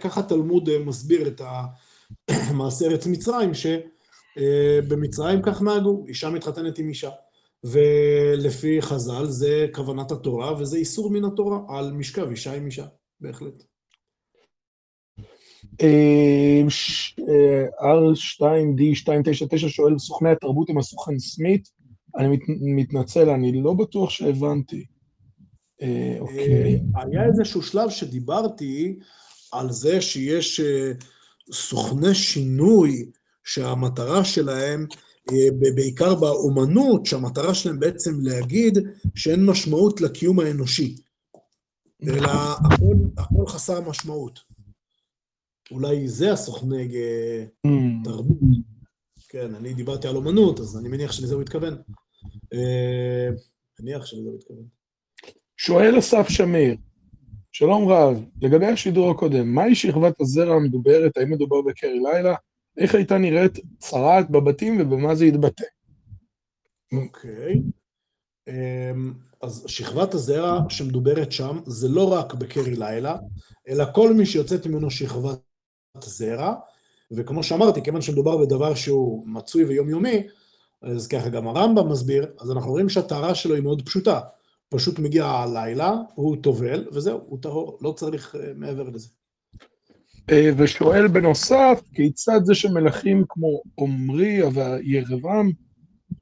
ככה 0.00 0.20
התלמוד 0.20 0.78
מסביר 0.78 1.28
את 1.28 1.40
המעשה 2.28 2.84
ארץ 2.90 3.06
מצרים, 3.06 3.54
ש... 3.54 3.66
אה, 4.38 4.78
במצרים 4.88 5.42
כך 5.42 5.62
נהגו, 5.62 6.04
אישה 6.08 6.30
מתחתנת 6.30 6.78
עם 6.78 6.88
אישה. 6.88 7.10
ולפי 7.64 8.82
חז"ל 8.82 9.26
זה 9.26 9.66
כוונת 9.72 10.10
התורה 10.10 10.60
וזה 10.60 10.76
איסור 10.76 11.10
מן 11.10 11.24
התורה 11.24 11.58
על 11.68 11.92
משכב 11.92 12.30
אישה 12.30 12.54
עם 12.54 12.66
אישה, 12.66 12.86
בהחלט. 13.20 13.62
אה, 15.82 16.62
R2D299 17.80 19.68
שואל, 19.68 19.98
סוכני 19.98 20.30
התרבות 20.30 20.68
עם 20.68 20.78
הסוכן 20.78 21.18
סמית, 21.18 21.68
אני 22.18 22.38
מתנצל, 22.74 23.30
אני 23.30 23.62
לא 23.62 23.72
בטוח 23.72 24.10
שהבנתי. 24.10 24.84
אה, 25.82 26.16
אוקיי. 26.20 26.80
היה 26.94 27.24
איזשהו 27.26 27.62
שלב 27.62 27.90
שדיברתי 27.90 28.98
על 29.52 29.72
זה 29.72 30.00
שיש 30.00 30.60
סוכני 31.52 32.14
שינוי 32.14 33.10
שהמטרה 33.44 34.24
שלהם, 34.24 34.86
אה, 34.90 34.96
בעיקר 35.74 36.14
באומנות, 36.14 37.06
שהמטרה 37.06 37.54
שלהם 37.54 37.80
בעצם 37.80 38.20
להגיד 38.20 38.78
שאין 39.14 39.46
משמעות 39.46 40.00
לקיום 40.00 40.40
האנושי, 40.40 40.96
אלא 42.02 42.30
הכל, 42.72 42.94
הכל 43.18 43.46
חסר 43.46 43.80
משמעות. 43.80 44.40
אולי 45.70 46.08
זה 46.08 46.32
הסוכני 46.32 46.88
אה, 46.96 47.44
mm. 47.66 48.04
תרבות. 48.04 48.36
כן, 49.28 49.54
אני 49.54 49.74
דיברתי 49.74 50.08
על 50.08 50.16
אומנות, 50.16 50.60
אז 50.60 50.78
אני 50.78 50.88
מניח 50.88 51.12
שלזה 51.12 51.34
הוא 51.34 51.42
התכוון. 51.42 51.76
אה, 52.52 53.28
מניח 53.80 54.06
שלזה 54.06 54.28
הוא 54.28 54.38
התכוון. 54.38 54.64
שואל 55.56 55.98
אסף 55.98 56.28
שמיר, 56.28 56.76
שלום 57.52 57.88
רב, 57.88 58.24
לגבי 58.42 58.66
השידור 58.66 59.10
הקודם, 59.10 59.54
מהי 59.54 59.74
שכבת 59.74 60.20
הזרע 60.20 60.54
המדוברת, 60.54 61.16
האם 61.16 61.30
מדובר 61.30 61.62
בקרי 61.62 62.00
לילה? 62.00 62.34
איך 62.76 62.94
הייתה 62.94 63.18
נראית 63.18 63.58
צרעת 63.78 64.30
בבתים 64.30 64.80
ובמה 64.80 65.14
זה 65.14 65.24
התבטא. 65.24 65.64
אוקיי. 66.92 67.62
אמ, 68.48 69.12
אז 69.42 69.64
שכבת 69.66 70.14
הזרע 70.14 70.60
שמדוברת 70.68 71.32
שם 71.32 71.58
זה 71.66 71.88
לא 71.88 72.12
רק 72.12 72.34
בקרי 72.34 72.76
לילה, 72.76 73.16
אלא 73.68 73.84
כל 73.94 74.14
מי 74.14 74.26
שיוצאת 74.26 74.66
ממנו 74.66 74.90
שכבת 74.90 75.40
זרע, 76.04 76.54
וכמו 77.10 77.42
שאמרתי, 77.42 77.82
כיוון 77.82 78.02
שמדובר 78.02 78.38
בדבר 78.38 78.74
שהוא 78.74 79.26
מצוי 79.26 79.64
ויומיומי, 79.64 80.26
אז 80.82 81.06
ככה 81.06 81.28
גם 81.28 81.48
הרמב"ם 81.48 81.88
מסביר, 81.88 82.32
אז 82.40 82.50
אנחנו 82.50 82.70
רואים 82.70 82.88
שהטהרה 82.88 83.34
שלו 83.34 83.54
היא 83.54 83.62
מאוד 83.62 83.86
פשוטה. 83.86 84.20
פשוט 84.68 84.98
מגיע 84.98 85.26
הלילה, 85.26 85.92
הוא 86.14 86.36
טובל, 86.42 86.88
וזהו, 86.92 87.20
הוא 87.26 87.38
טהור, 87.42 87.78
לא 87.80 87.92
צריך 87.92 88.36
אה, 88.36 88.52
מעבר 88.54 88.88
לזה. 88.88 89.08
אה, 90.30 90.50
ושואל 90.56 91.08
בנוסף, 91.08 91.80
כיצד 91.94 92.40
זה 92.44 92.54
שמלכים 92.54 93.24
כמו 93.28 93.62
עמרי 93.80 94.40
וירבעם, 94.42 95.50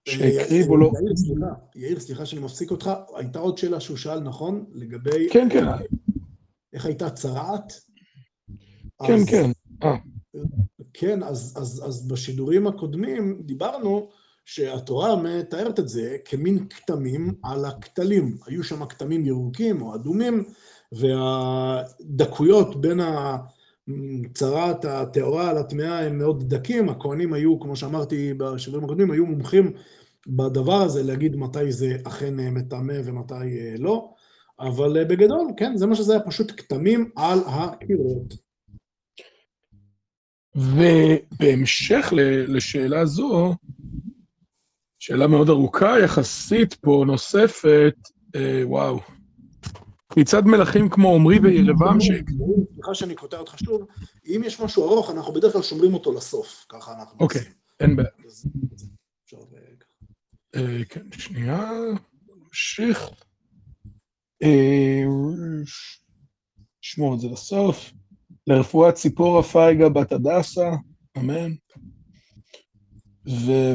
שהקריבו 0.09 0.77
לו... 0.77 0.87
יאיר, 0.87 1.17
סליחה, 1.17 1.47
יאיר, 1.77 2.01
סליחה 2.01 2.27
שאני 2.27 2.43
מפסיק 2.43 2.71
אותך, 2.71 2.91
הייתה 3.17 3.39
עוד 3.39 3.59
שאלה 3.59 3.81
שהוא 3.81 3.97
שאל, 3.97 4.21
נכון? 4.21 4.65
לגבי... 4.73 5.29
כן, 5.31 5.49
כן. 5.51 5.65
איך 6.73 6.87
הייתה 6.87 7.11
צרעת? 7.11 7.73
כן, 9.07 9.27
כן. 9.27 9.51
אה. 9.83 9.97
כן, 10.95 11.23
אז, 11.23 11.55
אז, 11.57 11.83
אז 11.87 12.09
בשידורים 12.09 12.67
הקודמים 12.67 13.43
דיברנו 13.45 14.09
שהתורה 14.45 15.17
מתארת 15.17 15.79
את 15.79 15.89
זה 15.89 16.17
כמין 16.25 16.69
כתמים 16.69 17.35
על 17.43 17.65
הכתלים. 17.65 18.37
היו 18.47 18.65
שם 18.65 18.87
כתמים 18.87 19.27
ירוקים 19.27 19.83
או 19.83 19.95
אדומים, 19.95 20.45
והדקויות 20.93 22.81
בין 22.81 23.01
הצרת 24.31 24.85
הטהורה 24.85 25.53
לטמאה 25.53 26.07
הם 26.07 26.19
מאוד 26.19 26.55
דקים. 26.55 26.89
הכהנים 26.89 27.33
היו, 27.33 27.61
כמו 27.61 27.77
שאמרתי 27.77 28.35
בשידורים 28.35 28.85
הקודמים, 28.85 29.11
היו 29.11 29.27
מומחים 29.27 29.73
בדבר 30.27 30.83
הזה, 30.83 31.03
להגיד 31.03 31.37
מתי 31.37 31.73
זה 31.73 31.97
אכן 32.05 32.35
מטמא 32.55 32.95
ומתי 33.05 33.77
לא. 33.79 34.11
אבל 34.61 35.05
בגדול, 35.05 35.47
כן, 35.57 35.77
זה 35.77 35.87
מה 35.87 35.95
שזה 35.95 36.13
היה, 36.13 36.23
פשוט 36.23 36.53
כתמים 36.57 37.11
על 37.17 37.39
הקירות. 37.47 38.35
ובהמשך 40.57 42.13
לשאלה 42.49 43.07
זו, 43.07 43.55
שאלה 44.99 45.27
מאוד 45.27 45.49
ארוכה 45.49 45.99
יחסית 46.05 46.75
פה, 46.75 47.05
נוספת, 47.07 47.95
אה, 48.37 48.61
וואו. 48.65 49.01
מצד 50.17 50.47
מלכים 50.47 50.89
כמו 50.89 51.15
עמרי 51.15 51.39
וירבעם 51.39 52.01
ש... 52.01 52.11
סליחה 52.75 52.95
שאני 52.95 53.15
קוטע 53.15 53.39
אותך 53.39 53.59
שוב, 53.59 53.87
אם 54.27 54.43
יש 54.45 54.61
משהו 54.61 54.85
ארוך, 54.85 55.11
אנחנו 55.11 55.33
בדרך 55.33 55.53
כלל 55.53 55.63
שומרים 55.63 55.95
אותו 55.95 56.13
לסוף, 56.13 56.67
ככה 56.69 56.93
אנחנו 56.93 57.19
אוקיי, 57.21 57.43
אין 57.81 57.97
בעיה. 57.97 58.09
אה, 60.55 60.85
כן, 60.89 61.13
שנייה, 61.13 61.71
נמשיך. 62.29 63.11
אה, 64.43 65.03
שמור 66.81 67.15
את 67.15 67.21
זה 67.21 67.29
לסוף. 67.29 67.93
לרפואת 68.47 68.95
ציפורה 68.95 69.43
פייגה 69.43 69.89
בת 69.89 70.13
הדסה, 70.13 70.71
אמן. 71.19 71.53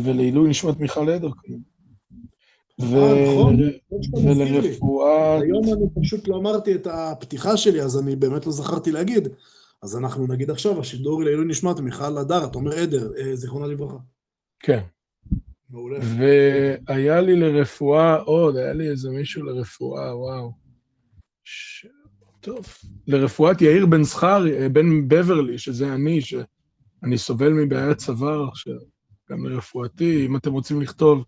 ולעילוי 0.04 0.50
נשמת 0.50 0.80
מיכל 0.80 1.10
עדר, 1.10 1.28
אה, 1.28 1.32
נכון. 1.32 1.75
ולרפואה... 4.24 5.40
היום 5.42 5.64
אני 5.74 5.86
פשוט 6.02 6.28
לא 6.28 6.38
אמרתי 6.38 6.76
את 6.76 6.88
הפתיחה 6.88 7.58
שלי, 7.58 7.82
אז 7.82 8.00
אני 8.00 8.16
באמת 8.16 8.46
לא 8.46 8.52
זכרתי 8.52 8.92
להגיד. 8.92 9.28
אז 9.84 9.98
אנחנו 9.98 10.28
נגיד 10.28 10.52
עכשיו, 10.52 10.80
השידור 10.80 11.24
לעילוי 11.24 11.46
נשמת 11.46 11.80
מיכל 11.80 12.18
הדר, 12.18 12.46
אתה 12.46 12.58
אומר 12.58 12.72
עדר, 12.74 13.12
אה, 13.18 13.36
זיכרונה 13.36 13.68
לברכה. 13.68 13.98
כן. 14.60 14.80
מעולה. 15.70 16.00
והיה 16.18 17.22
לי 17.22 17.36
לרפואה 17.36 18.16
עוד, 18.16 18.58
היה 18.58 18.74
לי 18.74 18.90
איזה 18.90 19.10
מישהו 19.10 19.44
לרפואה, 19.44 20.18
וואו. 20.18 20.52
ש... 21.44 21.88
טוב. 22.42 22.66
לרפואת 23.08 23.62
יאיר 23.62 23.86
בן 23.86 24.04
זכר, 24.04 24.46
אה, 24.48 24.70
בן 24.70 25.08
בברלי, 25.08 25.58
שזה 25.58 25.94
אני, 25.94 26.22
שאני 26.22 27.18
סובל 27.18 27.54
מבעיית 27.54 27.98
צוואר, 27.98 28.50
גם 29.32 29.46
לרפואתי, 29.46 30.26
אם 30.26 30.36
אתם 30.36 30.52
רוצים 30.52 30.82
לכתוב 30.82 31.24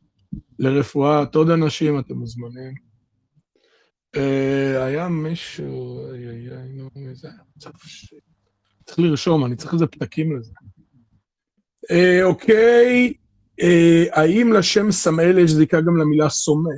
לרפואת 0.60 1.36
עוד 1.36 1.50
אנשים, 1.50 2.00
אתם 2.00 2.14
מוזמנים. 2.14 2.74
אה, 4.16 4.86
היה 4.86 5.08
מישהו, 5.08 6.02
צריך 8.86 9.00
לרשום, 9.00 9.46
אני 9.46 9.56
צריך 9.56 9.74
איזה 9.74 9.88
פתקים 9.88 10.38
לזה. 10.38 10.52
אה, 11.92 12.24
אוקיי, 12.24 13.14
האם 14.12 14.54
לשם 14.54 14.92
סמאל 14.92 15.38
יש 15.38 15.52
זיקה 15.52 15.82
גם 15.82 15.98
למילה 15.98 16.30
סומא? 16.30 16.70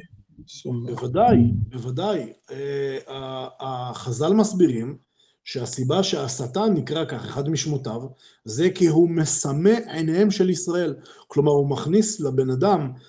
בוודאי, 0.86 1.38
בוודאי. 1.70 2.34
אה, 2.52 3.48
החז"ל 3.60 4.34
מסבירים 4.34 4.98
שהסיבה 5.44 6.04
שהשטן 6.04 6.74
נקרא 6.74 7.06
כך, 7.06 7.26
אחד 7.26 7.50
משמותיו, 7.50 8.02
זה 8.46 8.70
כי 8.76 8.88
הוא 8.88 9.10
מסמא 9.10 9.74
עיניהם 9.88 10.32
של 10.32 10.50
ישראל. 10.50 10.96
כלומר, 11.28 11.52
הוא 11.52 11.70
מכניס 11.70 12.20
לבן 12.20 12.50
אדם 12.50 12.82
אה, 12.82 13.00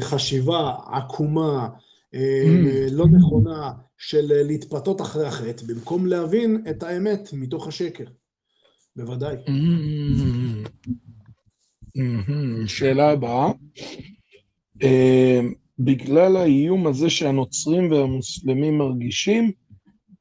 חשיבה 0.00 0.74
עקומה, 0.86 1.68
אה, 2.14 2.44
mm. 2.44 2.92
לא 2.92 3.06
נכונה, 3.08 3.72
של 3.98 4.42
להתפתות 4.42 5.00
אחרי 5.00 5.26
החטא, 5.26 5.66
במקום 5.66 6.06
להבין 6.06 6.64
את 6.70 6.82
האמת 6.82 7.28
מתוך 7.32 7.68
השקר. 7.68 8.04
בוודאי. 8.96 9.34
Mm-hmm. 9.34 10.88
Mm-hmm. 11.96 12.66
שאלה 12.68 13.10
הבאה. 13.10 13.52
בגלל 15.78 16.36
האיום 16.36 16.86
הזה 16.86 17.10
שהנוצרים 17.10 17.90
והמוסלמים 17.90 18.78
מרגישים, 18.78 19.52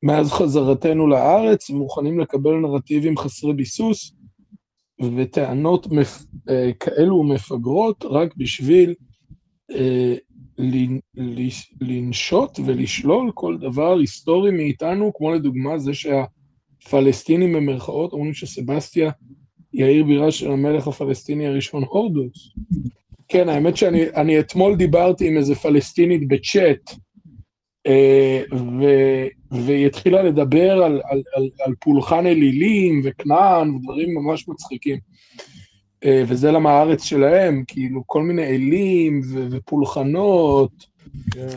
מאז 0.04 0.32
חזרתנו 0.32 1.08
לארץ, 1.08 1.70
מוכנים 1.70 2.20
לקבל 2.20 2.56
נרטיבים 2.56 3.18
חסרי 3.18 3.54
ביסוס 3.54 4.14
וטענות 5.18 5.88
מפ... 5.88 6.26
אה, 6.50 6.72
כאלו 6.80 7.24
מפגרות 7.24 8.06
רק 8.10 8.36
בשביל 8.38 8.90
אה, 8.90 8.96
לנשות 11.82 12.60
ולשלול 12.66 13.32
כל 13.34 13.58
דבר 13.58 14.00
היסטורי 14.00 14.52
מאיתנו, 14.52 15.12
כמו 15.14 15.34
לדוגמה 15.34 15.78
זה 15.78 15.92
שהפלסטינים 15.94 17.54
במרכאות 17.54 18.14
אומרים 18.14 18.34
שסבסטיה 18.34 19.12
היא 19.74 19.86
העיר 19.86 20.04
בירה 20.04 20.32
של 20.32 20.52
המלך 20.52 20.88
הפלסטיני 20.88 21.48
הראשון 21.48 21.84
הורדוס, 21.84 22.54
כן, 23.28 23.50
האמת 23.50 23.78
שאני 23.78 24.40
אתמול 24.40 24.76
דיברתי 24.76 25.28
עם 25.28 25.38
איזה 25.38 25.56
פלסטינית 25.56 26.28
בצ'אט, 26.28 26.92
אה, 27.88 28.44
והיא 29.52 29.88
התחילה 29.88 30.24
לדבר 30.24 30.72
על, 30.72 31.02
על, 31.04 31.24
על, 31.36 31.50
על 31.66 31.74
פולחן 31.80 32.26
אלילים 32.26 33.02
וכנען 33.04 33.76
ודברים 33.76 34.16
ממש 34.16 34.48
מצחיקים. 34.48 34.98
אה, 36.06 36.24
וזה 36.28 36.52
למה 36.52 36.72
הארץ 36.72 37.04
שלהם, 37.04 37.64
כאילו 37.68 38.04
כל 38.06 38.24
מיני 38.24 38.44
אלים 38.44 39.22
ופולחנות, 39.52 40.86
כן. 41.32 41.48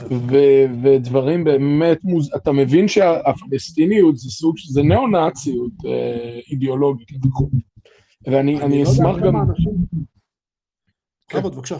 ודברים 0.82 1.44
באמת, 1.44 2.04
מוז... 2.04 2.30
אתה 2.36 2.52
מבין 2.52 2.88
שהפלסטיניות 2.88 4.18
זה 4.18 4.30
סוג, 4.30 4.56
זה 4.68 4.82
ניאו-נאציות 4.82 5.72
אה, 5.86 6.40
אידיאולוגית 6.50 7.08
ואני 8.26 8.58
לא 8.60 8.82
אשמח 8.82 9.16
גם... 9.24 9.34
בכבוד, 11.28 11.54
בבקשה. 11.54 11.78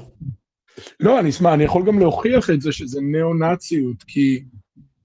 לא, 1.00 1.20
אני 1.20 1.31
אשמח, 1.31 1.52
אני 1.52 1.65
יכול 1.65 1.86
גם 1.86 1.99
להוכיח 1.99 2.50
את 2.50 2.60
זה 2.60 2.73
שזה 2.73 3.00
ניאו-נאציות, 3.00 4.02
כי 4.02 4.44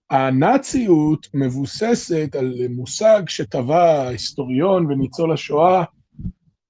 הנאציות 0.10 1.28
מבוססת 1.34 2.36
על 2.40 2.54
מושג 2.70 3.22
שטבע 3.28 4.08
היסטוריון 4.08 4.86
וניצול 4.86 5.34
השואה, 5.34 5.84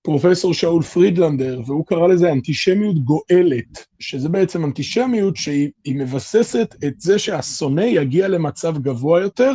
פרופסור 0.08 0.54
שאול 0.54 0.84
פרידלנדר, 0.84 1.62
והוא 1.66 1.86
קרא 1.86 2.08
לזה 2.08 2.32
אנטישמיות 2.32 3.00
גואלת, 3.00 3.86
שזה 4.00 4.30
בעצם 4.30 4.66
אנטישמיות 4.66 5.36
שהיא 5.36 5.72
מבססת 5.96 6.76
את 6.88 7.02
זה 7.02 7.20
שהשונא 7.20 7.82
יגיע 7.82 8.28
למצב 8.28 8.78
גבוה 8.78 9.22
יותר, 9.22 9.52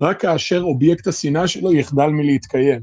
רק 0.00 0.20
כאשר 0.20 0.62
אובייקט 0.62 1.06
השנאה 1.06 1.48
שלו 1.48 1.72
יחדל 1.72 2.06
מלהתקיים. 2.06 2.80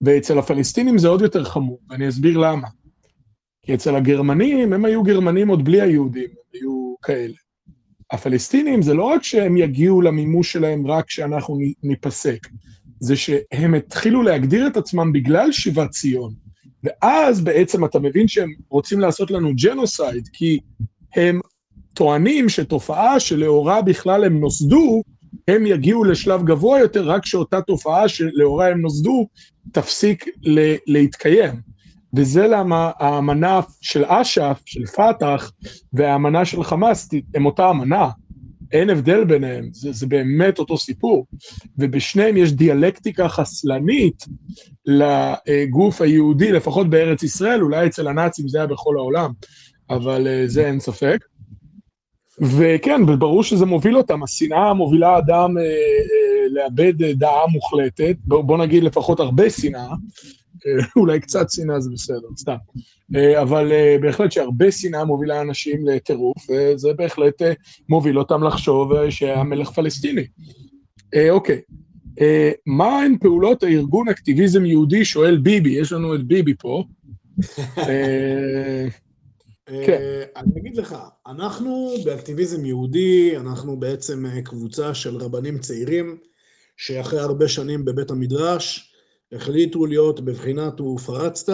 ואצל 0.00 0.38
הפלסטינים 0.38 0.98
זה 0.98 1.08
עוד 1.08 1.20
יותר 1.20 1.44
חמור, 1.44 1.78
ואני 1.90 2.08
אסביר 2.08 2.38
למה. 2.38 2.68
כי 3.62 3.74
אצל 3.74 3.96
הגרמנים, 3.96 4.72
הם 4.72 4.84
היו 4.84 5.02
גרמנים 5.02 5.48
עוד 5.48 5.64
בלי 5.64 5.80
היהודים, 5.80 6.28
הם 6.30 6.60
היו 6.60 6.94
כאלה. 7.02 7.34
הפלסטינים 8.10 8.82
זה 8.82 8.94
לא 8.94 9.04
רק 9.04 9.22
שהם 9.22 9.56
יגיעו 9.56 10.02
למימוש 10.02 10.52
שלהם 10.52 10.86
רק 10.86 11.06
כשאנחנו 11.06 11.58
ניפסק, 11.82 12.48
זה 13.04 13.16
שהם 13.16 13.74
התחילו 13.74 14.22
להגדיר 14.22 14.66
את 14.66 14.76
עצמם 14.76 15.12
בגלל 15.12 15.52
שיבת 15.52 15.90
ציון. 15.90 16.34
ואז 16.84 17.40
בעצם 17.40 17.84
אתה 17.84 17.98
מבין 17.98 18.28
שהם 18.28 18.50
רוצים 18.70 19.00
לעשות 19.00 19.30
לנו 19.30 19.52
ג'נוסייד, 19.56 20.28
כי 20.32 20.60
הם 21.16 21.40
טוענים 21.94 22.48
שתופעה 22.48 23.20
שלאורה 23.20 23.82
בכלל 23.82 24.24
הם 24.24 24.40
נוסדו, 24.40 25.02
הם 25.48 25.66
יגיעו 25.66 26.04
לשלב 26.04 26.44
גבוה 26.44 26.78
יותר 26.78 27.10
רק 27.10 27.26
שאותה 27.26 27.60
תופעה 27.60 28.08
שלאורה 28.08 28.68
הם 28.68 28.80
נוסדו 28.80 29.28
תפסיק 29.72 30.24
להתקיים. 30.86 31.54
וזה 32.16 32.46
למה 32.46 32.90
האמנה 32.98 33.60
של 33.80 34.04
אש"ף, 34.04 34.62
של 34.64 34.86
פת"ח, 34.86 35.52
והאמנה 35.92 36.44
של 36.44 36.64
חמאס 36.64 37.10
הם 37.34 37.46
אותה 37.46 37.70
אמנה. 37.70 38.08
אין 38.74 38.90
הבדל 38.90 39.24
ביניהם, 39.24 39.68
זה, 39.72 39.92
זה 39.92 40.06
באמת 40.06 40.58
אותו 40.58 40.78
סיפור. 40.78 41.26
ובשניהם 41.78 42.36
יש 42.36 42.52
דיאלקטיקה 42.52 43.28
חסלנית 43.28 44.24
לגוף 44.86 46.00
היהודי, 46.00 46.52
לפחות 46.52 46.90
בארץ 46.90 47.22
ישראל, 47.22 47.62
אולי 47.62 47.86
אצל 47.86 48.08
הנאצים 48.08 48.48
זה 48.48 48.58
היה 48.58 48.66
בכל 48.66 48.96
העולם, 48.96 49.32
אבל 49.90 50.26
אה, 50.26 50.42
זה 50.46 50.66
אין 50.66 50.80
ספק. 50.80 51.18
וכן, 52.40 53.00
וברור 53.08 53.42
שזה 53.42 53.66
מוביל 53.66 53.96
אותם, 53.96 54.22
השנאה 54.22 54.74
מובילה 54.74 55.18
אדם 55.18 55.58
אה, 55.58 55.62
אה, 55.62 56.48
לאבד 56.50 57.02
דעה 57.12 57.46
מוחלטת, 57.52 58.16
בוא, 58.24 58.42
בוא 58.42 58.58
נגיד 58.58 58.84
לפחות 58.84 59.20
הרבה 59.20 59.50
שנאה, 59.50 59.80
אה, 59.80 59.94
אולי 60.96 61.20
קצת 61.20 61.50
שנאה 61.50 61.80
זה 61.80 61.90
בסדר, 61.92 62.28
סתם. 62.36 62.56
אה, 63.16 63.42
אבל 63.42 63.72
אה, 63.72 63.96
בהחלט 64.00 64.32
שהרבה 64.32 64.70
שנאה 64.70 65.04
מובילה 65.04 65.40
אנשים 65.40 65.86
לטירוף, 65.86 66.50
וזה 66.50 66.92
בהחלט 66.92 67.42
מוביל 67.88 68.18
אותם 68.18 68.42
לחשוב 68.42 69.10
שהמלך 69.10 69.70
פלסטיני. 69.70 70.26
אוקיי, 71.30 71.60
מה 72.66 73.02
הן 73.02 73.16
פעולות 73.20 73.62
הארגון 73.62 74.08
אקטיביזם 74.08 74.64
יהודי, 74.64 75.04
שואל 75.04 75.36
ביבי, 75.36 75.70
יש 75.70 75.92
לנו 75.92 76.14
את 76.14 76.24
ביבי 76.24 76.54
פה. 76.58 76.84
כן. 79.86 80.00
אני 80.36 80.60
אגיד 80.60 80.76
לך, 80.76 80.96
אנחנו 81.26 81.94
באקטיביזם 82.04 82.64
יהודי, 82.64 83.36
אנחנו 83.36 83.76
בעצם 83.76 84.24
קבוצה 84.44 84.94
של 84.94 85.16
רבנים 85.16 85.58
צעירים, 85.58 86.16
שאחרי 86.76 87.20
הרבה 87.20 87.48
שנים 87.48 87.84
בבית 87.84 88.10
המדרש, 88.10 88.93
החליטו 89.32 89.86
להיות 89.86 90.20
בבחינת 90.20 90.80
ופרצת, 90.80 91.52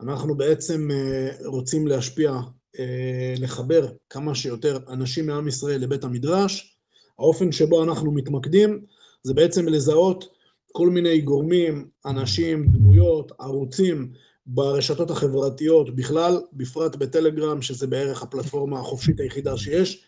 אנחנו 0.00 0.34
בעצם 0.36 0.88
אה, 0.90 1.30
רוצים 1.44 1.86
להשפיע, 1.86 2.32
אה, 2.78 3.34
לחבר 3.38 3.88
כמה 4.10 4.34
שיותר 4.34 4.78
אנשים 4.88 5.26
מעם 5.26 5.48
ישראל 5.48 5.80
לבית 5.80 6.04
המדרש. 6.04 6.78
האופן 7.18 7.52
שבו 7.52 7.84
אנחנו 7.84 8.12
מתמקדים 8.12 8.84
זה 9.22 9.34
בעצם 9.34 9.68
לזהות 9.68 10.28
כל 10.72 10.90
מיני 10.90 11.20
גורמים, 11.20 11.88
אנשים, 12.06 12.66
דמויות, 12.66 13.32
ערוצים 13.38 14.12
ברשתות 14.46 15.10
החברתיות 15.10 15.96
בכלל, 15.96 16.40
בפרט 16.52 16.96
בטלגרם, 16.96 17.62
שזה 17.62 17.86
בערך 17.86 18.22
הפלטפורמה 18.22 18.80
החופשית 18.80 19.20
היחידה 19.20 19.56
שיש, 19.56 20.04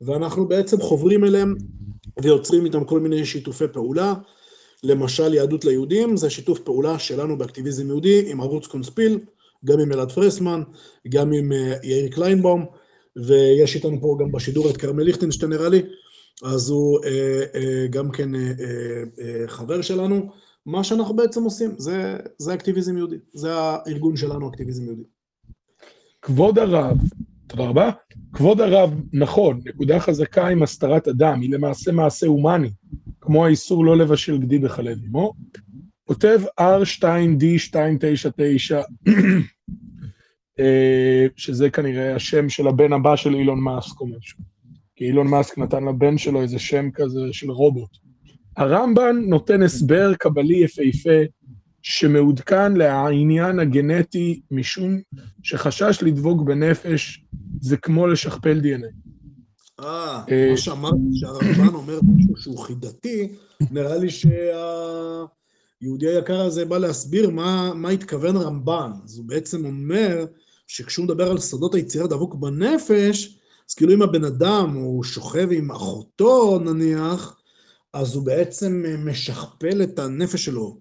ואנחנו 0.00 0.48
בעצם 0.48 0.80
חוברים 0.80 1.24
אליהם 1.24 1.54
ויוצרים 2.22 2.64
איתם 2.64 2.84
כל 2.84 3.00
מיני 3.00 3.24
שיתופי 3.24 3.64
פעולה. 3.72 4.14
למשל 4.82 5.34
יהדות 5.34 5.64
ליהודים, 5.64 6.16
זה 6.16 6.30
שיתוף 6.30 6.58
פעולה 6.60 6.98
שלנו 6.98 7.38
באקטיביזם 7.38 7.86
יהודי 7.86 8.30
עם 8.30 8.40
ערוץ 8.40 8.66
קונספיל, 8.66 9.18
גם 9.64 9.80
עם 9.80 9.92
אלעד 9.92 10.12
פרסמן, 10.12 10.62
גם 11.08 11.32
עם 11.32 11.52
אה, 11.52 11.74
יאיר 11.82 12.08
קליינבאום, 12.08 12.66
ויש 13.16 13.76
איתנו 13.76 14.00
פה 14.00 14.16
גם 14.20 14.32
בשידור 14.32 14.70
את 14.70 14.76
כרמל 14.76 15.02
ליכטנשטיין 15.02 15.52
נראה 15.52 15.68
לי, 15.68 15.82
אז 16.44 16.70
הוא 16.70 17.04
אה, 17.04 17.42
אה, 17.54 17.86
גם 17.90 18.10
כן 18.10 18.34
אה, 18.34 18.40
אה, 18.40 19.02
אה, 19.20 19.48
חבר 19.48 19.82
שלנו. 19.82 20.30
מה 20.66 20.84
שאנחנו 20.84 21.16
בעצם 21.16 21.44
עושים, 21.44 21.74
זה, 21.78 22.16
זה 22.38 22.54
אקטיביזם 22.54 22.96
יהודי, 22.96 23.16
זה 23.32 23.54
הארגון 23.54 24.16
שלנו, 24.16 24.48
אקטיביזם 24.48 24.84
יהודי. 24.84 25.02
כבוד 26.22 26.58
הרב, 26.58 26.96
תודה 27.46 27.64
רבה. 27.64 27.90
כבוד 28.32 28.60
הרב, 28.60 28.90
נכון, 29.12 29.60
נקודה 29.64 30.00
חזקה 30.00 30.48
עם 30.48 30.62
הסתרת 30.62 31.08
אדם, 31.08 31.40
היא 31.40 31.52
למעשה 31.52 31.92
מעשה 31.92 32.26
הומני. 32.26 32.70
כמו 33.22 33.46
האיסור 33.46 33.84
לא 33.84 33.96
לבשל 33.96 34.38
גדי 34.38 34.58
בחלב 34.58 34.98
אמו. 35.08 35.32
כותב 36.04 36.40
R2D299, 36.60 38.74
אה, 40.60 41.26
שזה 41.36 41.70
כנראה 41.70 42.14
השם 42.14 42.48
של 42.48 42.68
הבן 42.68 42.92
הבא 42.92 43.16
של 43.16 43.34
אילון 43.34 43.60
מאסק 43.60 44.00
או 44.00 44.06
משהו. 44.06 44.38
כי 44.96 45.04
אילון 45.04 45.26
מאסק 45.26 45.58
נתן 45.58 45.84
לבן 45.84 46.18
שלו 46.18 46.42
איזה 46.42 46.58
שם 46.58 46.90
כזה 46.94 47.20
של 47.32 47.50
רובוט. 47.50 47.90
הרמב"ן 48.56 49.16
נותן 49.26 49.62
הסבר 49.62 50.14
קבלי 50.14 50.56
יפהפה 50.56 51.20
שמעודכן 51.82 52.72
לעניין 52.72 53.58
הגנטי 53.58 54.40
משום 54.50 54.98
שחשש 55.42 55.98
לדבוק 56.02 56.42
בנפש 56.42 57.24
זה 57.60 57.76
כמו 57.76 58.06
לשכפל 58.06 58.60
דנ"א. 58.60 59.11
אה, 59.80 60.22
אה, 60.30 60.46
כמו 60.48 60.56
שאמרת, 60.56 60.94
שהרמב"ן 61.12 61.74
אומר 61.74 61.98
משהו 62.02 62.36
שהוא 62.36 62.58
חידתי, 62.58 63.32
נראה 63.70 63.96
לי 63.96 64.08
שהיהודי 64.10 66.08
היקר 66.08 66.40
הזה 66.40 66.64
בא 66.64 66.78
להסביר 66.78 67.30
מה, 67.30 67.74
מה 67.74 67.88
התכוון 67.88 68.36
רמב"ן. 68.36 68.90
אז 69.04 69.18
הוא 69.18 69.26
בעצם 69.26 69.64
אומר 69.64 70.26
שכשהוא 70.66 71.04
מדבר 71.04 71.30
על 71.30 71.38
סודות 71.38 71.74
היצירה 71.74 72.06
דבוק 72.06 72.34
בנפש, 72.34 73.38
אז 73.70 73.74
כאילו 73.74 73.94
אם 73.94 74.02
הבן 74.02 74.24
אדם 74.24 74.74
הוא 74.74 75.04
שוכב 75.04 75.48
עם 75.52 75.70
אחותו 75.70 76.58
נניח, 76.58 77.40
אז 77.92 78.14
הוא 78.14 78.26
בעצם 78.26 78.84
משכפל 78.98 79.82
את 79.82 79.98
הנפש 79.98 80.44
שלו, 80.44 80.80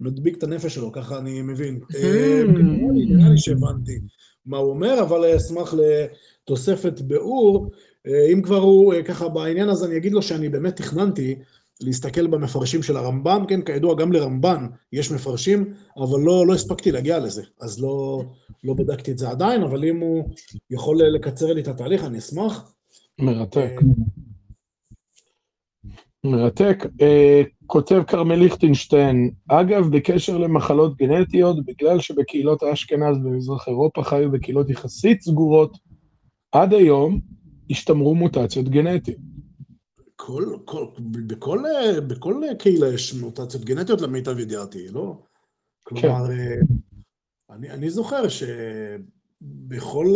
מדביק 0.00 0.36
את 0.38 0.42
הנפש 0.42 0.74
שלו, 0.74 0.92
ככה 0.92 1.18
אני 1.18 1.42
מבין. 1.42 1.80
אה, 1.94 2.42
נראה 2.46 3.28
לי 3.28 3.38
שהבנתי 3.38 4.00
מה 4.46 4.56
הוא 4.56 4.70
אומר, 4.70 5.02
אבל 5.02 5.24
אשמח 5.24 5.74
לתוספת 5.74 7.00
ביאור. 7.00 7.70
אה, 8.06 8.32
אם 8.32 8.42
כבר 8.42 8.56
הוא 8.56 8.94
אה, 8.94 9.02
ככה 9.02 9.28
בעניין 9.28 9.68
הזה, 9.68 9.86
אני 9.86 9.96
אגיד 9.96 10.12
לו 10.12 10.22
שאני 10.22 10.48
באמת 10.48 10.76
תכננתי 10.76 11.34
להסתכל 11.80 12.26
במפרשים 12.26 12.82
של 12.82 12.96
הרמב"ן, 12.96 13.42
כן, 13.48 13.62
כידוע 13.62 13.94
גם 13.94 14.12
לרמב"ן 14.12 14.66
יש 14.92 15.12
מפרשים, 15.12 15.74
אבל 15.96 16.20
לא, 16.20 16.46
לא 16.46 16.54
הספקתי 16.54 16.92
להגיע 16.92 17.18
לזה, 17.18 17.42
אז 17.60 17.82
לא, 17.82 18.22
לא 18.64 18.74
בדקתי 18.74 19.12
את 19.12 19.18
זה 19.18 19.30
עדיין, 19.30 19.62
אבל 19.62 19.84
אם 19.84 20.00
הוא 20.00 20.28
יכול 20.70 21.02
לקצר 21.02 21.52
לי 21.52 21.60
את 21.60 21.68
התהליך, 21.68 22.04
אני 22.04 22.18
אשמח. 22.18 22.72
מרתק. 23.20 23.56
אה, 23.56 23.88
מרתק. 26.24 26.86
כותב 27.66 28.02
כרמל 28.06 28.34
ליכטנשטיין, 28.34 29.30
אגב, 29.48 29.96
בקשר 29.96 30.38
למחלות 30.38 30.96
גנטיות, 30.96 31.64
בגלל 31.64 32.00
שבקהילות 32.00 32.62
אשכנז 32.62 33.18
במזרח 33.18 33.68
אירופה 33.68 34.02
חיו 34.02 34.30
בקהילות 34.30 34.70
יחסית 34.70 35.22
סגורות, 35.22 35.78
עד 36.52 36.74
היום 36.74 37.20
השתמרו 37.70 38.14
מוטציות 38.14 38.68
גנטיות. 38.68 39.18
כל, 40.16 40.56
כל, 40.64 40.86
בכל, 41.26 41.62
בכל 42.08 42.42
קהילה 42.58 42.94
יש 42.94 43.14
מוטציות 43.14 43.64
גנטיות 43.64 44.00
למיטב 44.00 44.38
ידיעתי, 44.38 44.88
לא? 44.88 45.22
כן. 45.86 45.96
כלומר, 46.00 46.26
אני, 47.50 47.70
אני 47.70 47.90
זוכר 47.90 48.22
שבכל 48.28 50.14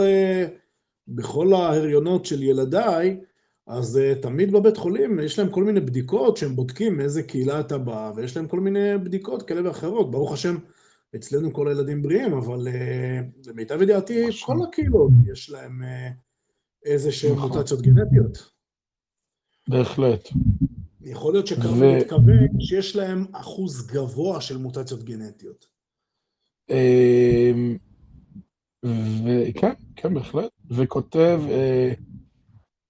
בכל 1.09 1.53
ההריונות 1.53 2.27
של 2.27 2.43
ילדיי, 2.43 3.21
אז 3.67 4.01
תמיד 4.23 4.53
בבית 4.53 4.77
חולים 4.77 5.21
יש 5.21 5.39
להם 5.39 5.51
כל 5.51 5.65
מיני 5.65 5.81
בדיקות 5.81 6.37
שהם 6.37 6.57
בודקים 6.57 6.97
מאיזה 6.97 7.23
קהילה 7.23 7.61
אתה 7.61 7.79
בא, 7.79 8.13
ויש 8.17 8.37
להם 8.37 8.49
כל 8.49 8.61
מיני 8.61 8.99
בדיקות 8.99 9.43
כאלה 9.43 9.69
ואחרות. 9.69 10.11
ברוך 10.11 10.33
השם, 10.33 10.57
אצלנו 11.17 11.53
כל 11.53 11.69
הילדים 11.69 12.03
בריאים, 12.03 12.33
אבל 12.33 12.69
למיטב 13.47 13.83
ידיעתי, 13.83 14.27
כל 14.47 14.57
הקהילות 14.69 15.11
יש 15.33 15.51
להם 15.51 15.83
איזה 16.85 17.13
שהן 17.13 17.33
נכון. 17.33 17.51
מוטציות 17.51 17.83
גנטיות. 17.83 18.51
בהחלט. 19.69 20.29
יכול 21.01 21.33
להיות 21.33 21.47
שקרוב 21.47 21.79
ו... 21.81 21.97
מתכוון 21.99 22.61
שיש 22.61 22.97
להם 22.97 23.27
אחוז 23.33 23.87
גבוה 23.87 24.41
של 24.41 24.57
מוטציות 24.57 25.03
גנטיות. 25.05 25.67
אמ, 26.71 27.77
וכן, 28.85 29.73
כן, 29.97 30.15
בהחלט. 30.15 30.51
וכותב 30.71 31.41
אה, 31.49 31.93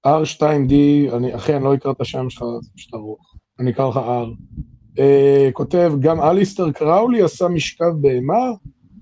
R2D, 0.06 0.72
אני, 1.16 1.36
אחי, 1.36 1.56
אני 1.56 1.64
לא 1.64 1.74
אקרא 1.74 1.92
את 1.92 2.00
השם 2.00 2.30
שלך, 2.30 2.44
זה 2.62 2.70
פשוט 2.76 2.94
ארוך. 2.94 3.34
אני 3.60 3.70
אקרא 3.70 3.88
לך 3.88 3.96
R. 3.96 4.60
אה, 4.98 5.50
כותב, 5.52 5.92
גם 6.00 6.20
אליסטר 6.20 6.72
קראולי 6.72 7.22
עשה 7.22 7.48
משכב 7.48 7.92
בהמה 8.00 8.50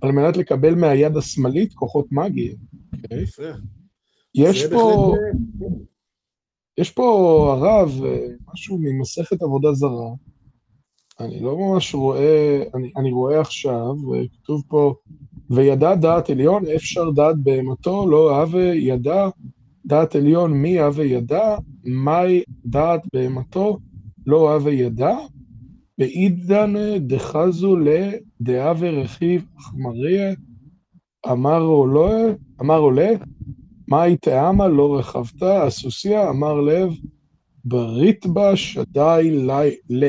על 0.00 0.12
מנת 0.12 0.36
לקבל 0.36 0.74
מהיד 0.74 1.16
השמאלית 1.16 1.74
כוחות 1.74 2.12
מאגיים. 2.12 2.56
יפה. 3.10 3.50
יש 4.34 4.66
פה, 4.66 5.14
יש 6.78 6.90
פה 6.90 7.02
הרב, 7.56 7.90
משהו 8.52 8.78
ממסכת 8.80 9.42
עבודה 9.42 9.72
זרה, 9.72 10.10
אני 11.20 11.40
לא 11.40 11.58
ממש 11.58 11.94
רואה, 11.94 12.62
אני, 12.74 12.92
אני 12.96 13.10
רואה 13.10 13.40
עכשיו, 13.40 13.94
וכתוב 14.08 14.62
פה, 14.68 14.94
וידע 15.50 15.94
דעת 15.94 16.30
עליון, 16.30 16.62
אפשר 16.76 17.10
דעת 17.10 17.36
בהמתו, 17.36 18.08
לא 18.08 18.40
הווה 18.40 18.74
ידע 18.74 19.28
דעת 19.86 20.14
עליון, 20.14 20.52
מי 20.52 20.80
הווה 20.80 21.04
ידע, 21.04 21.56
מהי 21.84 22.42
דעת 22.64 23.02
בהמתו, 23.12 23.78
לא 24.26 24.54
הווה 24.54 24.72
ידע, 24.72 25.16
בעידן 25.98 26.74
דחזו 26.98 27.76
לדהווה 27.76 28.90
רכיב 28.90 29.46
חמריה, 29.58 30.34
אמר 31.32 31.60
עולה, 31.62 32.34
אמר 32.60 32.78
עולה, 32.78 33.10
מאי 33.92 34.16
תאמה 34.16 34.68
לא 34.68 34.98
רכבת, 34.98 35.42
הסוסיה 35.42 36.30
אמר 36.30 36.60
לב, 36.60 36.92
ברית 37.64 38.26
בה 38.26 38.56
שדי 38.56 39.30
לי 39.30 39.76
ל. 39.90 40.04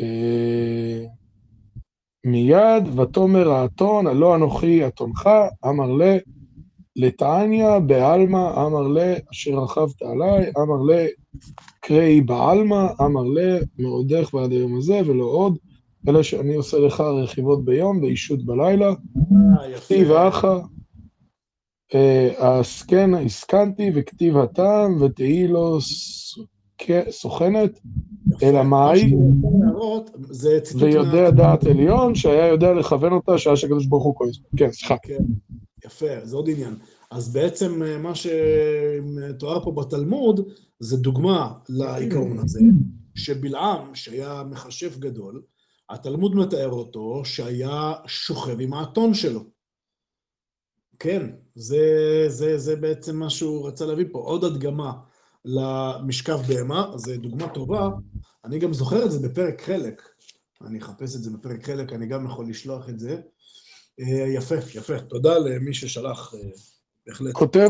אה, 0.00 1.04
מיד, 2.26 2.98
ותאמר 2.98 3.50
האתון, 3.50 4.06
הלא 4.06 4.36
אנוכי 4.36 4.86
אתונך, 4.86 5.30
אמר 5.68 5.92
ל, 5.92 6.02
לתעניא 6.96 7.78
בעלמא, 7.78 8.66
אמר 8.66 8.88
ל, 8.88 8.98
אשר 9.32 9.50
רכבת 9.50 10.02
עליי, 10.02 10.52
אמר 10.58 10.82
ל, 10.92 11.06
קראי 11.80 12.20
בעלמא, 12.20 12.86
אמר 13.00 13.24
ל, 13.24 13.58
מעודך 13.78 14.34
ועד 14.34 14.52
היום 14.52 14.76
הזה, 14.76 15.00
ולא 15.06 15.24
עוד, 15.24 15.58
אלא 16.08 16.22
שאני 16.22 16.54
עושה 16.54 16.78
לך 16.78 17.00
רכיבות 17.00 17.64
ביום 17.64 18.02
ואישות 18.02 18.44
בלילה, 18.44 18.88
אה, 18.88 19.68
יפה. 19.70 19.80
כתיב 19.80 20.10
אחא, 20.10 20.58
הסכן 22.38 23.14
הסכנתי 23.14 23.90
וכתיב 23.94 24.36
הטעם 24.36 25.02
ותהי 25.02 25.48
לו 25.48 25.78
סוכ- 25.80 27.10
סוכנת. 27.10 27.80
אלא 28.42 28.62
מאי? 28.62 29.14
ויודע 30.78 31.30
דעת 31.30 31.66
עליון 31.66 32.14
שהיה 32.14 32.46
יודע 32.46 32.72
לכוון 32.72 33.12
אותה 33.12 33.38
שעה 33.38 33.56
שהקדוש 33.56 33.86
ברוך 33.86 34.04
הוא 34.04 34.14
כועס. 34.14 34.36
כן, 34.56 34.72
סליחה. 34.72 34.96
כן, 35.02 35.18
יפה, 35.86 36.06
זה 36.22 36.36
עוד 36.36 36.48
עניין. 36.50 36.74
אז 37.10 37.32
בעצם 37.32 37.82
אה, 37.82 37.98
מה 37.98 38.12
שמתואר 38.14 39.64
פה 39.64 39.72
בתלמוד, 39.72 40.48
זה 40.80 40.96
דוגמה 40.96 41.52
לעיקרון 41.68 42.38
הזה, 42.38 42.60
שבלעם, 43.14 43.94
שהיה 43.94 44.42
מכשף 44.50 44.98
גדול, 44.98 45.42
התלמוד 45.90 46.34
מתאר 46.36 46.70
אותו 46.70 47.22
שהיה 47.24 47.92
שוכב 48.06 48.60
עם 48.60 48.72
האתון 48.74 49.14
שלו. 49.14 49.40
כן, 51.00 51.26
זה, 51.54 51.84
זה, 52.28 52.58
זה 52.58 52.76
בעצם 52.76 53.16
מה 53.16 53.30
שהוא 53.30 53.68
רצה 53.68 53.86
להביא 53.86 54.04
פה, 54.12 54.18
עוד 54.18 54.44
הדגמה 54.44 54.92
למשכב 55.44 56.38
בהמה, 56.48 56.92
זו 56.96 57.16
דוגמה 57.16 57.48
טובה. 57.48 57.88
אני 58.44 58.58
גם 58.58 58.72
זוכר 58.72 59.04
את 59.04 59.10
זה 59.10 59.28
בפרק 59.28 59.62
חלק. 59.62 60.02
אני 60.66 60.78
אחפש 60.78 61.16
את 61.16 61.22
זה 61.22 61.30
בפרק 61.30 61.66
חלק, 61.66 61.92
אני 61.92 62.06
גם 62.06 62.24
יכול 62.24 62.48
לשלוח 62.48 62.88
את 62.88 63.00
זה. 63.00 63.20
אה, 64.00 64.26
יפה, 64.34 64.54
יפה. 64.54 64.98
תודה 64.98 65.38
למי 65.38 65.74
ששלח, 65.74 66.34
אה, 66.34 66.48
בהחלט. 67.06 67.32
כותב, 67.32 67.68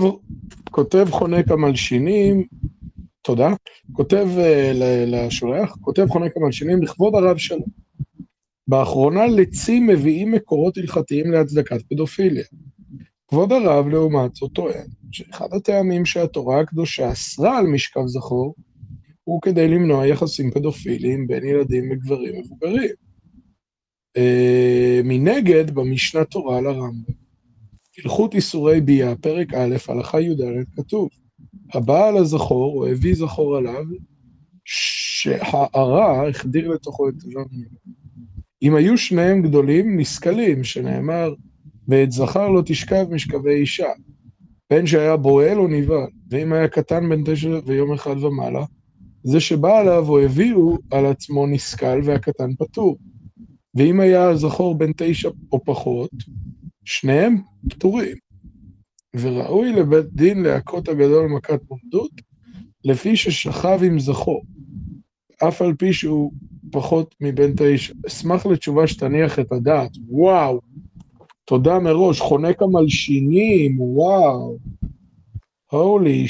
כותב 0.71 1.07
חונק 1.11 1.51
המלשינים, 1.51 2.47
תודה, 3.23 3.55
כותב 3.93 4.27
ל- 4.75 5.15
לשולח, 5.15 5.77
כותב 5.81 6.07
חונק 6.09 6.37
המלשינים 6.37 6.83
לכבוד 6.83 7.15
הרב 7.15 7.37
שלו. 7.37 7.65
באחרונה 8.69 9.27
לצים 9.27 9.87
מביאים 9.87 10.33
מקורות 10.33 10.79
הלכתיים 10.79 11.33
להצדקת 11.33 11.83
פדופיליה. 11.91 12.45
כבוד 13.31 13.53
הרב, 13.53 13.89
לעומת 13.89 14.35
זאת, 14.35 14.53
טוען 14.53 14.87
שאחד 15.13 15.49
הטעמים 15.53 16.07
שהתורה 16.07 16.61
הקדושה 16.61 17.13
אסרה 17.13 17.59
על 17.59 17.67
משכב 17.67 18.07
זכור, 18.07 18.55
הוא 19.25 19.43
כדי 19.43 19.69
למנוע 19.69 20.07
יחסים 20.07 20.51
פדופיליים 20.51 21.27
בין 21.27 21.45
ילדים 21.45 21.91
וגברים 21.91 22.41
מבוגרים. 22.41 22.91
אה, 24.17 25.01
מנגד, 25.05 25.71
במשנה 25.71 26.25
תורה 26.25 26.59
על 26.59 26.67
הרמב"ם, 26.67 27.13
הלכות 27.99 28.35
איסורי 28.35 28.81
ביאה, 28.81 29.17
פרק 29.17 29.55
א', 29.55 29.77
הלכה 29.89 30.21
י"ד, 30.21 30.41
כתוב, 30.77 31.09
הבעל 31.75 32.17
הזכור, 32.17 32.79
או 32.79 32.87
הביא 32.87 33.15
זכור 33.15 33.57
עליו, 33.57 33.85
שהערה 34.65 36.29
החדיר 36.29 36.69
לתוכו 36.69 37.09
את 37.09 37.15
תיבת 37.21 37.47
אם 38.63 38.75
היו 38.75 38.99
שניהם 38.99 39.43
גדולים, 39.43 40.01
נסכלים, 40.01 40.65
שנאמר, 40.65 41.35
ואת 41.91 42.13
זכר 42.13 42.49
לא 42.49 42.63
תשכב 42.67 43.07
משכבי 43.11 43.55
אישה, 43.55 43.89
בין 44.71 44.87
שהיה 44.87 45.17
בועל 45.17 45.59
או 45.59 45.69
נבעל, 45.69 46.07
ואם 46.31 46.53
היה 46.53 46.69
קטן 46.69 47.09
בן 47.09 47.23
תשע 47.25 47.59
ויום 47.67 47.93
אחד 47.93 48.25
ומעלה, 48.25 48.65
זה 49.25 49.41
שבא 49.41 49.79
עליו 49.79 50.09
או 50.09 50.21
הביאו 50.21 50.79
על 50.91 51.07
עצמו 51.07 51.47
נסכל 51.47 52.01
והקטן 52.05 52.55
פטור. 52.55 52.99
ואם 53.75 54.01
היה 54.01 54.29
הזכור 54.29 54.79
בן 54.79 54.91
תשע 54.97 55.31
או 55.53 55.65
פחות, 55.65 56.11
שניהם 56.85 57.37
פטורים. 57.71 58.17
וראוי 59.17 59.73
לבית 59.73 60.07
דין 60.13 60.43
להכות 60.43 60.89
הגדול 60.89 61.27
מכת 61.27 61.61
מורדות, 61.71 62.11
לפי 62.85 63.17
ששכב 63.17 63.81
עם 63.83 63.99
זכור, 63.99 64.43
אף 65.49 65.63
על 65.63 65.75
פי 65.75 65.93
שהוא 65.93 66.33
פחות 66.73 67.15
מבן 67.21 67.53
תשע. 67.57 67.95
אשמח 68.07 68.47
לתשובה 68.47 68.87
שתניח 68.87 69.39
את 69.39 69.53
הדעת. 69.53 69.91
וואו, 70.09 70.61
תודה 71.51 71.79
מראש. 71.79 72.21
חונק 72.21 72.63
המלשינים, 72.63 73.81
וואו. 73.81 74.59
הולי. 75.71 76.27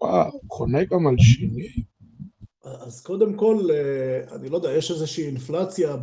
וואו, 0.00 0.40
חונק 0.50 0.92
המלשינים. 0.92 1.70
אז 2.64 3.00
קודם 3.00 3.34
כל, 3.34 3.68
אה, 3.70 4.36
אני 4.36 4.48
לא 4.48 4.56
יודע, 4.56 4.72
יש 4.72 4.90
איזושהי 4.90 5.26
אינפלציה 5.26 5.96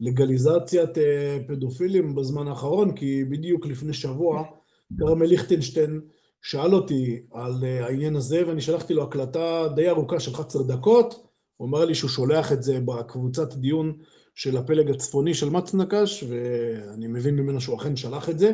בלגליזציית 0.00 0.98
אה, 0.98 1.38
פדופילים 1.48 2.14
בזמן 2.14 2.48
האחרון, 2.48 2.92
כי 2.94 3.24
בדיוק 3.24 3.66
לפני 3.66 3.92
שבוע 3.92 4.44
כרמל 4.98 5.26
ליכטנשטיין 5.26 6.00
שאל 6.42 6.74
אותי 6.74 7.22
על 7.32 7.64
אה, 7.64 7.84
העניין 7.86 8.16
הזה, 8.16 8.48
ואני 8.48 8.60
שלחתי 8.60 8.94
לו 8.94 9.02
הקלטה 9.02 9.68
די 9.74 9.88
ארוכה 9.88 10.20
של 10.20 10.30
11 10.34 10.62
דקות, 10.62 11.26
הוא 11.56 11.68
אמר 11.68 11.84
לי 11.84 11.94
שהוא 11.94 12.10
שולח 12.10 12.52
את 12.52 12.62
זה 12.62 12.80
בקבוצת 12.80 13.54
דיון 13.54 13.92
של 14.34 14.56
הפלג 14.56 14.90
הצפוני 14.90 15.34
של 15.34 15.50
מצנקש, 15.50 16.24
ואני 16.28 17.06
מבין 17.06 17.36
ממנו 17.36 17.60
שהוא 17.60 17.76
אכן 17.76 17.96
שלח 17.96 18.28
את 18.28 18.38
זה, 18.38 18.52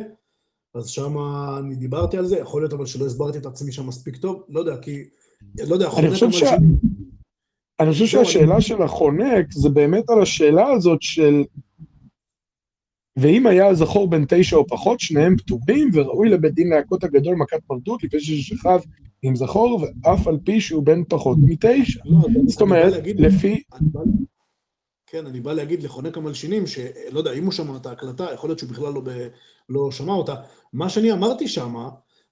אז 0.75 0.87
שם 0.87 1.15
אני 1.59 1.75
דיברתי 1.75 2.17
על 2.17 2.25
זה, 2.25 2.37
יכול 2.39 2.61
להיות 2.61 2.73
אבל 2.73 2.85
שלא 2.85 3.05
הסברתי 3.05 3.37
את 3.37 3.45
עצמי 3.45 3.71
שם 3.71 3.87
מספיק 3.87 4.17
טוב, 4.17 4.43
לא 4.49 4.59
יודע, 4.59 4.77
כי, 4.77 5.03
לא 5.67 5.73
יודע, 5.73 5.89
חונק 5.89 6.09
חושב 6.09 6.31
שה- 6.31 6.49
המלשינים- 6.49 6.77
אני 7.79 7.91
חושב 7.91 8.05
שהשאלה 8.05 8.61
של 8.61 8.81
החונק 8.81 9.51
זה 9.53 9.69
באמת 9.69 10.09
על 10.09 10.21
השאלה 10.21 10.67
הזאת 10.71 11.01
של... 11.01 11.43
ואם 13.19 13.47
היה 13.47 13.67
הזכור 13.67 14.09
בן 14.09 14.23
תשע 14.27 14.55
או 14.55 14.67
פחות, 14.67 14.99
שניהם 14.99 15.37
פטורים, 15.37 15.89
וראוי 15.93 16.29
לבית 16.29 16.53
דין 16.53 16.69
להכות 16.69 17.03
הגדול 17.03 17.35
מכת 17.35 17.59
מרדות, 17.69 18.03
לפני 18.03 18.19
ששכב 18.19 18.79
עם 19.21 19.35
זכור, 19.35 19.81
ואף 20.03 20.27
על 20.27 20.37
פי 20.45 20.61
שהוא 20.61 20.83
בן 20.83 21.03
פחות 21.09 21.37
מתשע. 21.43 21.99
לא, 22.05 22.17
אני- 22.27 22.47
זאת 22.49 22.61
אני 22.61 22.69
אומרת, 22.71 22.93
לפי... 23.15 23.61
אני 23.73 23.87
בא- 23.91 24.01
כן, 25.11 25.25
אני 25.25 25.39
בא 25.39 25.53
להגיד 25.53 25.83
לחונק 25.83 26.17
המלשינים, 26.17 26.67
שלא 26.67 27.19
יודע, 27.19 27.31
אם 27.31 27.43
הוא 27.43 27.51
שמע 27.51 27.77
את 27.77 27.85
ההקלטה, 27.85 28.33
יכול 28.33 28.49
להיות 28.49 28.59
שהוא 28.59 28.69
בכלל 28.69 28.93
לא, 28.93 29.01
ב, 29.01 29.27
לא 29.69 29.91
שמע 29.91 30.13
אותה. 30.13 30.35
מה 30.73 30.89
שאני 30.89 31.11
אמרתי 31.11 31.47
שם, 31.47 31.75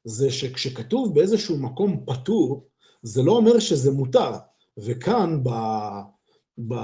זה 0.03 0.31
שכשכתוב 0.31 1.15
באיזשהו 1.15 1.57
מקום 1.57 2.03
פטור, 2.06 2.67
זה 3.03 3.23
לא 3.23 3.31
אומר 3.31 3.59
שזה 3.59 3.91
מותר. 3.91 4.31
וכאן, 4.77 5.43
ב, 5.43 5.49
ב, 6.67 6.75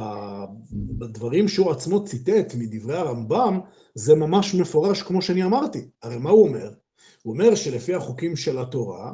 בדברים 0.72 1.48
שהוא 1.48 1.72
עצמו 1.72 2.06
ציטט 2.06 2.56
מדברי 2.56 2.98
הרמב"ם, 2.98 3.60
זה 3.96 4.16
ממש 4.16 4.56
מפורש 4.56 5.02
כמו 5.02 5.22
שאני 5.22 5.44
אמרתי. 5.44 5.90
הרי 6.04 6.18
מה 6.18 6.30
הוא 6.30 6.48
אומר? 6.48 6.72
הוא 7.24 7.34
אומר 7.34 7.56
שלפי 7.56 7.94
החוקים 7.94 8.36
של 8.36 8.60
התורה, 8.60 9.14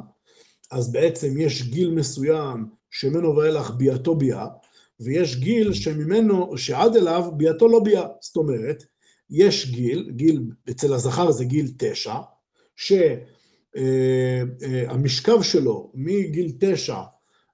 אז 0.70 0.92
בעצם 0.92 1.34
יש 1.38 1.62
גיל 1.62 1.90
מסוים 1.90 2.66
שממנו 2.90 3.36
ואילך 3.36 3.70
ביאתו 3.70 4.14
ביאה, 4.14 4.46
ויש 5.00 5.36
גיל 5.36 5.72
שממנו, 5.72 6.58
שעד 6.58 6.96
אליו 6.96 7.30
ביאתו 7.36 7.68
לא 7.68 7.80
ביאה. 7.80 8.06
זאת 8.20 8.36
אומרת, 8.36 8.84
יש 9.30 9.70
גיל, 9.70 10.10
גיל 10.16 10.42
אצל 10.70 10.94
הזכר 10.94 11.30
זה 11.30 11.44
גיל 11.44 11.72
תשע, 11.78 12.14
שהמשכב 13.76 15.42
שלו 15.42 15.90
מגיל 15.94 16.52
תשע 16.60 17.00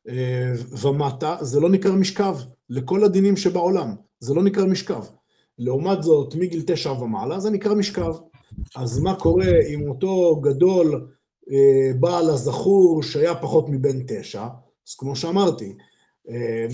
אה, 0.08 0.52
ומטה, 0.83 1.36
זה 1.41 1.60
לא 1.60 1.68
נקרא 1.68 1.92
משכב, 1.92 2.36
לכל 2.70 3.05
הדינים 3.05 3.36
שבעולם, 3.36 3.94
זה 4.20 4.34
לא 4.34 4.42
נקרא 4.42 4.65
משכב. 4.65 5.05
לעומת 5.58 6.02
זאת, 6.02 6.34
מגיל 6.34 6.62
תשע 6.66 6.92
ומעלה 6.92 7.41
זה 7.41 7.50
נקרא 7.50 7.75
משכב. 7.75 8.12
אז 8.76 8.99
מה 8.99 9.15
קורה 9.15 9.52
אם 9.75 9.89
אותו 9.89 10.41
גדול 10.41 11.08
אה, 11.50 11.91
בעל 12.00 12.31
הזכור 12.31 13.02
שהיה 13.02 13.34
פחות 13.34 13.66
מבן 13.68 14.02
תשע, 14.07 14.47
אז 14.89 14.94
כמו 14.99 15.16
שאמרתי, 15.16 15.65
אה, 15.65 15.95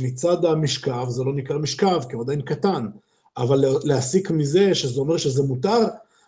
מצד 0.02 0.44
המשכב 0.44 1.04
זה 1.08 1.24
לא 1.24 1.34
נקרא 1.34 1.58
משכב, 1.58 2.00
כי 2.08 2.14
הוא 2.14 2.22
עדיין 2.22 2.42
קטן, 2.42 2.86
אבל 3.36 3.64
להסיק 3.84 4.30
מזה 4.30 4.74
שזה 4.74 5.00
אומר 5.00 5.16
שזה 5.16 5.42
מותר, 5.42 5.86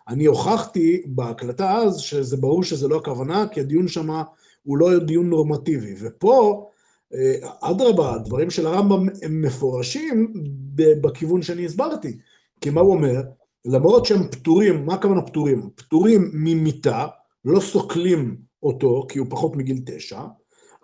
אני 0.09 0.25
הוכחתי 0.25 1.03
בהקלטה 1.07 1.77
אז 1.77 1.99
שזה 1.99 2.37
ברור 2.37 2.63
שזה 2.63 2.89
לא 2.89 2.97
הכוונה, 2.97 3.47
כי 3.53 3.61
הדיון 3.61 3.89
שם 3.89 4.11
הוא 4.63 4.79
לא 4.79 4.99
דיון 4.99 5.31
נורמטיבי. 5.31 5.95
ופה, 6.01 6.67
אה, 7.15 7.49
אדרבה, 7.61 8.15
הדברים 8.15 8.51
של 8.51 8.67
הרמב"ם 8.67 9.07
הם 9.23 9.43
מפורשים 9.43 10.33
בכיוון 10.75 11.43
שאני 11.43 11.65
הסברתי. 11.65 12.19
כי 12.61 12.71
מה 12.71 12.81
הוא 12.81 12.93
אומר? 12.93 13.23
למרות 13.65 14.07
שהם 14.07 14.29
פטורים, 14.29 14.87
מה 14.87 14.95
הכוונה 14.95 15.23
פטורים? 15.23 15.71
פטורים 15.75 16.31
ממיתה, 16.33 17.07
לא 17.45 17.61
סוקלים 17.61 18.37
אותו, 18.63 19.07
כי 19.09 19.19
הוא 19.19 19.27
פחות 19.31 19.57
מגיל 19.57 19.83
תשע, 19.87 20.21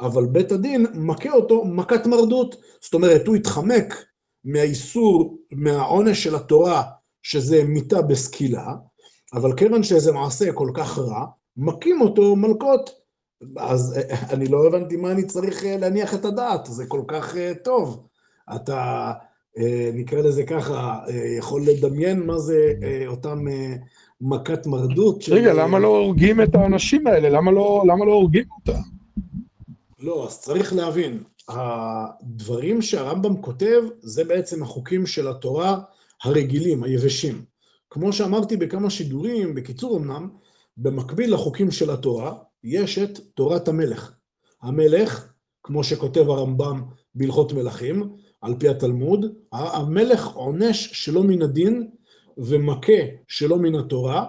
אבל 0.00 0.26
בית 0.26 0.52
הדין 0.52 0.86
מכה 0.94 1.30
אותו 1.30 1.64
מכת 1.64 2.06
מרדות. 2.06 2.56
זאת 2.80 2.94
אומרת, 2.94 3.26
הוא 3.26 3.36
התחמק 3.36 3.94
מהאיסור, 4.44 5.38
מהעונש 5.52 6.24
של 6.24 6.34
התורה, 6.34 6.82
שזה 7.22 7.64
מיתה 7.64 8.02
בסקילה, 8.02 8.74
אבל 9.34 9.56
כיוון 9.56 9.82
שזה 9.82 10.12
מעשה 10.12 10.52
כל 10.52 10.70
כך 10.74 10.98
רע, 10.98 11.26
מכים 11.56 12.00
אותו 12.00 12.36
מלקות. 12.36 12.90
אז 13.56 13.98
אני 14.30 14.46
לא 14.46 14.66
הבנתי 14.66 14.96
מה 14.96 15.12
אני 15.12 15.24
צריך 15.24 15.64
להניח 15.66 16.14
את 16.14 16.24
הדעת, 16.24 16.66
זה 16.66 16.86
כל 16.86 17.02
כך 17.08 17.34
טוב. 17.64 18.06
אתה 18.54 19.12
אה, 19.58 19.90
נקרא 19.94 20.20
לזה 20.20 20.42
ככה, 20.44 20.98
אה, 21.08 21.36
יכול 21.38 21.62
לדמיין 21.62 22.26
מה 22.26 22.38
זה 22.38 22.72
אה, 22.82 23.04
אותם 23.06 23.44
מכת 24.20 24.66
מרדות. 24.66 25.24
רגע, 25.28 25.52
למה 25.52 25.78
לא 25.78 25.88
הורגים 25.88 26.42
את 26.42 26.54
האנשים 26.54 27.06
האלה? 27.06 27.28
למה 27.28 27.50
לא, 27.50 27.84
למה 27.86 28.04
לא 28.04 28.12
הורגים 28.12 28.44
אותם? 28.58 28.80
לא, 30.02 30.26
אז 30.26 30.40
צריך 30.40 30.72
להבין, 30.72 31.22
הדברים 31.48 32.82
שהרמב"ם 32.82 33.42
כותב, 33.42 33.82
זה 34.00 34.24
בעצם 34.24 34.62
החוקים 34.62 35.06
של 35.06 35.28
התורה 35.28 35.80
הרגילים, 36.24 36.84
היבשים. 36.84 37.44
כמו 37.90 38.12
שאמרתי 38.12 38.56
בכמה 38.56 38.90
שידורים, 38.90 39.54
בקיצור 39.54 39.96
אמנם, 39.96 40.28
במקביל 40.76 41.34
לחוקים 41.34 41.70
של 41.70 41.90
התורה, 41.90 42.34
יש 42.64 42.98
את 42.98 43.18
תורת 43.34 43.68
המלך. 43.68 44.12
המלך, 44.62 45.32
כמו 45.62 45.84
שכותב 45.84 46.30
הרמב"ם 46.30 46.82
בהלכות 47.14 47.52
מלכים, 47.52 48.12
על 48.40 48.54
פי 48.58 48.68
התלמוד, 48.68 49.26
המלך 49.52 50.26
עונש 50.26 50.90
שלא 50.92 51.22
מן 51.22 51.42
הדין 51.42 51.90
ומכה 52.38 53.02
שלא 53.28 53.56
מן 53.56 53.74
התורה, 53.74 54.26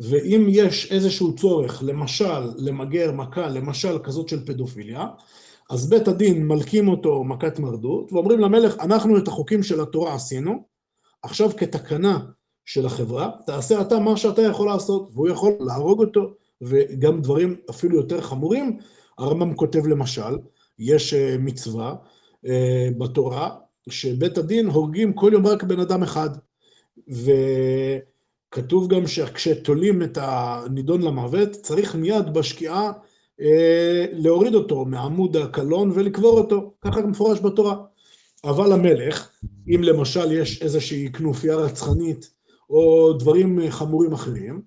ואם 0.00 0.46
יש 0.48 0.92
איזשהו 0.92 1.36
צורך, 1.36 1.82
למשל 1.86 2.40
למגר 2.56 3.12
מכה, 3.12 3.48
למשל 3.48 3.98
כזאת 3.98 4.28
של 4.28 4.46
פדופיליה, 4.46 5.06
אז 5.70 5.90
בית 5.90 6.08
הדין 6.08 6.46
מלקים 6.46 6.88
אותו 6.88 7.24
מכת 7.24 7.58
מרדות, 7.58 8.12
ואומרים 8.12 8.40
למלך, 8.40 8.78
אנחנו 8.80 9.18
את 9.18 9.28
החוקים 9.28 9.62
של 9.62 9.80
התורה 9.80 10.14
עשינו, 10.14 10.64
עכשיו 11.22 11.50
כתקנה 11.56 12.18
של 12.64 12.86
החברה, 12.86 13.30
תעשה 13.46 13.80
אתה 13.80 13.98
מה 13.98 14.16
שאתה 14.16 14.42
יכול 14.42 14.66
לעשות, 14.66 15.10
והוא 15.12 15.28
יכול 15.28 15.52
להרוג 15.60 16.00
אותו, 16.00 16.34
וגם 16.62 17.20
דברים 17.20 17.56
אפילו 17.70 17.96
יותר 17.96 18.20
חמורים. 18.20 18.78
הרמב"ם 19.18 19.54
כותב 19.54 19.86
למשל, 19.86 20.38
יש 20.78 21.14
אה, 21.14 21.36
מצווה 21.38 21.94
אה, 22.46 22.88
בתורה, 22.98 23.50
שבית 23.88 24.38
הדין 24.38 24.66
הורגים 24.66 25.12
כל 25.12 25.30
יום 25.32 25.46
רק 25.46 25.62
בן 25.62 25.80
אדם 25.80 26.02
אחד. 26.02 26.30
וכתוב 28.54 28.88
גם 28.88 29.06
שכשתולים 29.06 30.02
את 30.02 30.18
הנידון 30.20 31.02
למוות, 31.02 31.50
צריך 31.50 31.94
מיד 31.94 32.34
בשקיעה 32.34 32.92
אה, 33.40 34.06
להוריד 34.12 34.54
אותו 34.54 34.84
מעמוד 34.84 35.36
הקלון 35.36 35.90
ולקבור 35.94 36.38
אותו, 36.38 36.74
ככה 36.80 37.00
מפורש 37.00 37.40
בתורה. 37.40 37.76
אבל 38.44 38.72
המלך, 38.72 39.28
אם 39.74 39.82
למשל 39.82 40.32
יש 40.32 40.62
איזושהי 40.62 41.12
כנופיה 41.12 41.56
רצחנית 41.56 42.30
או 42.70 43.12
דברים 43.12 43.70
חמורים 43.70 44.12
אחרים, 44.12 44.62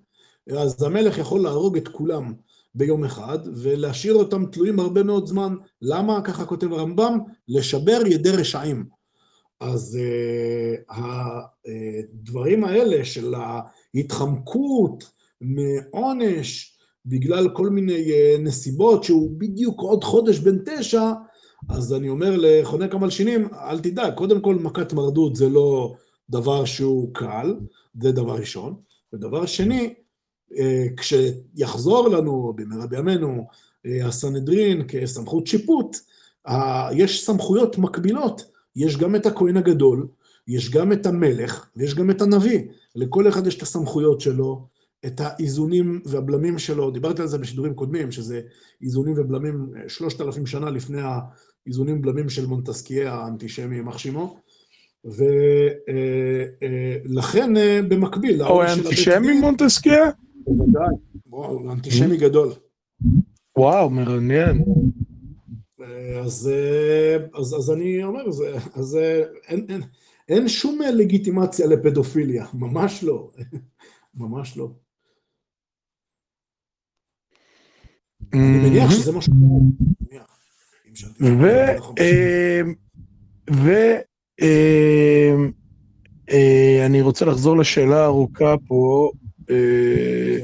אז 0.50 0.82
המלך 0.82 1.18
יכול 1.18 1.40
להרוג 1.40 1.76
את 1.76 1.88
כולם 1.88 2.34
ביום 2.74 3.04
אחד, 3.04 3.38
ולהשאיר 3.56 4.14
אותם 4.14 4.46
תלויים 4.46 4.80
הרבה 4.80 5.02
מאוד 5.02 5.26
זמן. 5.26 5.54
למה? 5.82 6.20
ככה 6.24 6.44
כותב 6.44 6.72
הרמב"ם, 6.72 7.18
לשבר 7.48 8.00
ידי 8.06 8.30
רשעים. 8.30 8.98
אז 9.60 9.98
uh, 9.98 10.94
הדברים 10.94 12.64
האלה 12.64 13.04
של 13.04 13.34
ההתחמקות 13.94 15.10
מעונש 15.40 16.78
בגלל 17.06 17.48
כל 17.48 17.70
מיני 17.70 18.04
uh, 18.04 18.40
נסיבות 18.40 19.04
שהוא 19.04 19.30
בדיוק 19.38 19.80
עוד 19.80 20.04
חודש 20.04 20.38
בן 20.38 20.58
תשע, 20.64 21.12
אז 21.68 21.94
אני 21.94 22.08
אומר 22.08 22.36
לחונק 22.38 22.94
המלשינים, 22.94 23.48
אל 23.54 23.80
תדאג, 23.80 24.14
קודם 24.14 24.40
כל 24.40 24.54
מכת 24.54 24.92
מרדות 24.92 25.36
זה 25.36 25.48
לא 25.48 25.94
דבר 26.30 26.64
שהוא 26.64 27.14
קל, 27.14 27.54
זה 28.02 28.12
דבר 28.12 28.34
ראשון. 28.34 28.74
ודבר 29.12 29.46
שני, 29.46 29.94
אה, 30.58 30.86
כשיחזור 30.96 32.08
לנו 32.08 32.52
במהרה 32.56 32.86
בימינו 32.86 33.46
אה, 33.86 34.06
הסנהדרין 34.06 34.82
כסמכות 34.88 35.46
שיפוט, 35.46 35.96
יש 36.92 37.26
סמכויות 37.26 37.78
מקבילות, 37.78 38.50
יש 38.76 38.96
גם 38.96 39.16
את 39.16 39.26
הכהן 39.26 39.56
הגדול, 39.56 40.06
יש 40.48 40.70
גם 40.70 40.92
את 40.92 41.06
המלך 41.06 41.70
ויש 41.76 41.94
גם 41.94 42.10
את 42.10 42.22
הנביא, 42.22 42.60
לכל 42.96 43.28
אחד 43.28 43.46
יש 43.46 43.56
את 43.56 43.62
הסמכויות 43.62 44.20
שלו, 44.20 44.66
את 45.06 45.20
האיזונים 45.20 46.00
והבלמים 46.04 46.58
שלו, 46.58 46.90
דיברתי 46.90 47.22
על 47.22 47.28
זה 47.28 47.38
בשידורים 47.38 47.74
קודמים, 47.74 48.12
שזה 48.12 48.40
איזונים 48.82 49.14
ובלמים 49.16 49.70
אה, 49.76 49.88
שלושת 49.88 50.20
אלפים 50.20 50.46
שנה 50.46 50.70
לפני 50.70 51.00
האיזונים 51.00 51.98
ובלמים 51.98 52.28
של 52.28 52.46
מונטסקיה 52.46 53.14
האנטישמי, 53.14 53.76
יימח 53.76 53.98
שמו, 53.98 54.36
ולכן 57.04 57.52
במקביל... 57.88 58.42
או 58.42 58.62
האנטישמי 58.62 59.40
מונטסקיה? 59.40 60.10
בוודאי, 60.46 60.94
הוא 61.30 61.72
אנטישמי 61.72 62.16
גדול. 62.16 62.52
וואו, 63.56 63.90
מרעניין. 63.90 64.64
אז, 66.24 66.50
אז, 67.34 67.54
אז 67.54 67.70
אני 67.70 68.04
אומר, 68.04 68.28
אז, 68.28 68.44
אז 68.74 68.98
אין, 69.48 69.66
אין, 69.68 69.80
אין 70.28 70.48
שום 70.48 70.78
לגיטימציה 70.94 71.66
לפדופיליה, 71.66 72.46
ממש 72.54 73.04
לא, 73.04 73.30
ממש 74.14 74.56
לא. 74.56 74.70
אני 78.32 78.68
מניח 78.68 78.90
שזה 78.90 79.12
משהו... 79.12 79.34
ו... 81.20 81.46
ואני 86.30 87.00
רוצה 87.00 87.24
לחזור 87.24 87.56
לשאלה 87.56 88.00
הארוכה 88.00 88.54
פה, 88.66 89.10
אה, 89.50 90.38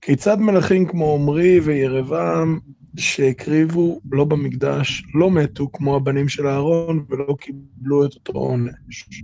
כיצד 0.00 0.36
מלכים 0.40 0.86
כמו 0.86 1.14
עמרי 1.14 1.60
וירבעם 1.60 2.58
שהקריבו 2.96 4.00
לא 4.12 4.24
במקדש, 4.24 5.02
לא 5.14 5.30
מתו 5.30 5.72
כמו 5.72 5.96
הבנים 5.96 6.28
של 6.28 6.46
אהרון 6.46 7.04
ולא 7.08 7.36
קיבלו 7.40 8.06
את 8.06 8.14
אותו 8.14 8.32
עונש? 8.32 9.22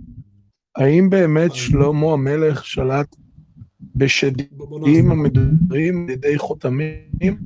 האם 0.75 1.09
באמת 1.09 1.55
שלמה 1.55 2.13
המלך 2.13 2.65
שלט 2.65 3.15
בשדים 3.95 5.11
המדברים 5.11 6.03
על 6.03 6.09
ידי 6.09 6.37
חותמים? 6.37 7.37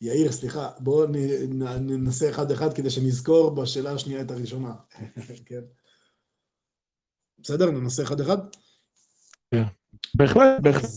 יאיר, 0.00 0.32
סליחה, 0.32 0.68
בואו 0.78 1.06
ננסה 1.80 2.30
אחד-אחד 2.30 2.74
כדי 2.74 2.90
שנזכור 2.90 3.54
בשאלה 3.54 3.92
השנייה 3.92 4.20
את 4.20 4.30
הראשונה. 4.30 4.74
כן. 5.46 5.60
בסדר? 7.38 7.70
ננסה 7.70 8.02
אחד-אחד? 8.02 8.38
כן. 9.50 9.62
בהחלט, 10.14 10.60
בהחלט. 10.62 10.90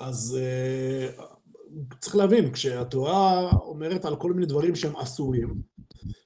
אז 0.00 0.38
uh, 0.38 1.33
צריך 2.00 2.16
להבין, 2.16 2.52
כשהתורה 2.52 3.50
אומרת 3.52 4.04
על 4.04 4.16
כל 4.16 4.32
מיני 4.32 4.46
דברים 4.46 4.74
שהם 4.74 4.96
אסורים, 4.96 5.54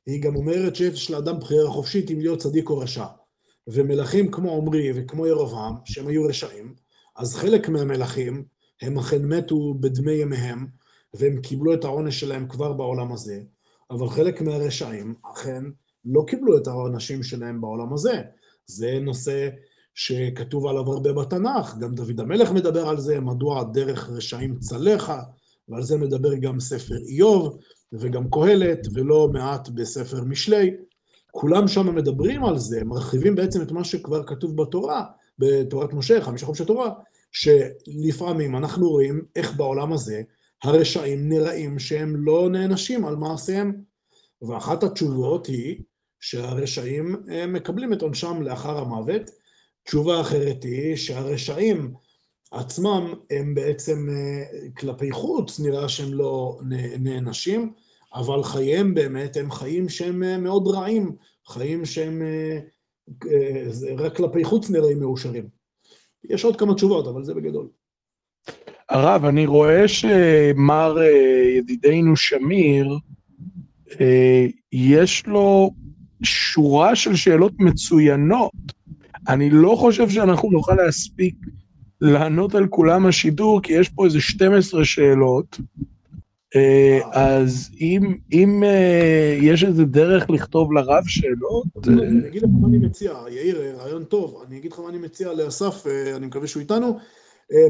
היא 0.06 0.22
גם 0.22 0.36
אומרת 0.36 0.76
שיש 0.76 1.10
לאדם 1.10 1.40
בחירה 1.40 1.70
חופשית 1.70 2.10
אם 2.10 2.20
להיות 2.20 2.38
צדיק 2.38 2.70
או 2.70 2.78
רשע. 2.78 3.06
ומלכים 3.68 4.30
כמו 4.30 4.56
עמרי 4.56 4.90
וכמו 4.94 5.26
ירבעם, 5.26 5.74
שהם 5.84 6.08
היו 6.08 6.24
רשעים, 6.24 6.74
אז 7.16 7.34
חלק 7.34 7.68
מהמלכים, 7.68 8.44
הם 8.82 8.98
אכן 8.98 9.24
מתו 9.24 9.74
בדמי 9.80 10.12
ימיהם, 10.12 10.66
והם 11.14 11.40
קיבלו 11.40 11.74
את 11.74 11.84
העונש 11.84 12.20
שלהם 12.20 12.48
כבר 12.48 12.72
בעולם 12.72 13.12
הזה, 13.12 13.40
אבל 13.90 14.08
חלק 14.08 14.40
מהרשעים 14.40 15.14
אכן 15.32 15.64
לא 16.04 16.24
קיבלו 16.26 16.58
את 16.58 16.66
העונשים 16.66 17.22
שלהם 17.22 17.60
בעולם 17.60 17.92
הזה. 17.92 18.22
זה 18.66 18.98
נושא 19.00 19.48
שכתוב 19.94 20.66
עליו 20.66 20.92
הרבה 20.92 21.12
בתנ"ך, 21.12 21.76
גם 21.80 21.94
דוד 21.94 22.20
המלך 22.20 22.50
מדבר 22.52 22.88
על 22.88 23.00
זה, 23.00 23.20
מדוע 23.20 23.64
דרך 23.64 24.10
רשעים 24.10 24.58
צלחה, 24.58 25.22
ועל 25.68 25.82
זה 25.82 25.96
מדבר 25.96 26.34
גם 26.34 26.60
ספר 26.60 26.96
איוב, 27.08 27.58
וגם 27.92 28.30
קהלת, 28.30 28.86
ולא 28.94 29.28
מעט 29.32 29.68
בספר 29.68 30.24
משלי. 30.24 30.70
כולם 31.30 31.68
שם 31.68 31.94
מדברים 31.94 32.44
על 32.44 32.58
זה, 32.58 32.84
מרחיבים 32.84 33.34
בעצם 33.34 33.62
את 33.62 33.72
מה 33.72 33.84
שכבר 33.84 34.26
כתוב 34.26 34.62
בתורה, 34.62 35.04
בתורת 35.38 35.92
משה, 35.92 36.20
חמישה 36.20 36.46
חומשי 36.46 36.64
תורה, 36.64 36.90
שלפעמים 37.32 38.56
אנחנו 38.56 38.88
רואים 38.90 39.22
איך 39.36 39.56
בעולם 39.56 39.92
הזה 39.92 40.22
הרשעים 40.62 41.28
נראים 41.28 41.78
שהם 41.78 42.16
לא 42.16 42.48
נענשים 42.50 43.04
על 43.04 43.16
מעשיהם. 43.16 43.72
ואחת 44.42 44.82
התשובות 44.82 45.46
היא 45.46 45.80
שהרשעים 46.20 47.16
מקבלים 47.48 47.92
את 47.92 48.02
עונשם 48.02 48.42
לאחר 48.42 48.78
המוות, 48.78 49.30
תשובה 49.84 50.20
אחרת 50.20 50.64
היא 50.64 50.96
שהרשעים 50.96 51.94
עצמם 52.50 53.14
הם 53.30 53.54
בעצם 53.54 54.08
אה, 54.10 54.68
כלפי 54.78 55.12
חוץ, 55.12 55.60
נראה 55.60 55.88
שהם 55.88 56.14
לא 56.14 56.58
נענשים, 56.98 57.72
אבל 58.14 58.42
חייהם 58.42 58.94
באמת 58.94 59.36
הם 59.36 59.50
חיים 59.50 59.88
שהם 59.88 60.22
אה, 60.22 60.38
מאוד 60.38 60.66
רעים, 60.66 61.12
חיים 61.46 61.84
שהם 61.84 62.22
אה, 62.22 62.58
רק 63.96 64.16
כלפי 64.16 64.44
חוץ 64.44 64.70
נראים 64.70 65.00
מאושרים. 65.00 65.48
יש 66.24 66.44
עוד 66.44 66.56
כמה 66.56 66.74
תשובות, 66.74 67.06
אבל 67.06 67.24
זה 67.24 67.34
בגדול. 67.34 67.68
הרב, 68.88 69.24
אני 69.24 69.46
רואה 69.46 69.88
שמר 69.88 70.96
ידידנו 71.56 72.16
שמיר, 72.16 72.98
יש 74.72 75.26
לו 75.26 75.70
שורה 76.22 76.96
של 76.96 77.16
שאלות 77.16 77.52
מצוינות. 77.58 78.52
אני 79.28 79.50
לא 79.50 79.76
חושב 79.78 80.08
שאנחנו 80.08 80.50
נוכל 80.50 80.74
להספיק 80.74 81.34
לענות 82.00 82.54
על 82.54 82.66
כולם 82.66 83.06
השידור, 83.06 83.62
כי 83.62 83.72
יש 83.72 83.88
פה 83.88 84.04
איזה 84.04 84.20
12 84.20 84.84
שאלות, 84.84 85.58
אה, 86.56 87.00
אז 87.12 87.70
אם, 87.80 88.14
אם 88.32 88.62
uh, 88.62 89.44
יש 89.44 89.64
איזה 89.64 89.84
דרך 89.84 90.30
לכתוב 90.30 90.72
לרב 90.72 91.02
שאלות... 91.06 91.66
אני 91.88 92.28
אגיד 92.28 92.42
לך 92.42 92.48
מה 92.60 92.68
אני 92.68 92.78
מציע, 92.78 93.12
יאיר, 93.30 93.76
רעיון 93.78 94.04
טוב, 94.04 94.42
אני 94.46 94.58
אגיד 94.58 94.72
לך 94.72 94.78
מה 94.78 94.88
אני 94.88 94.98
מציע 94.98 95.32
לאסף, 95.32 95.86
אני 96.16 96.26
מקווה 96.26 96.46
שהוא 96.46 96.60
איתנו, 96.60 96.98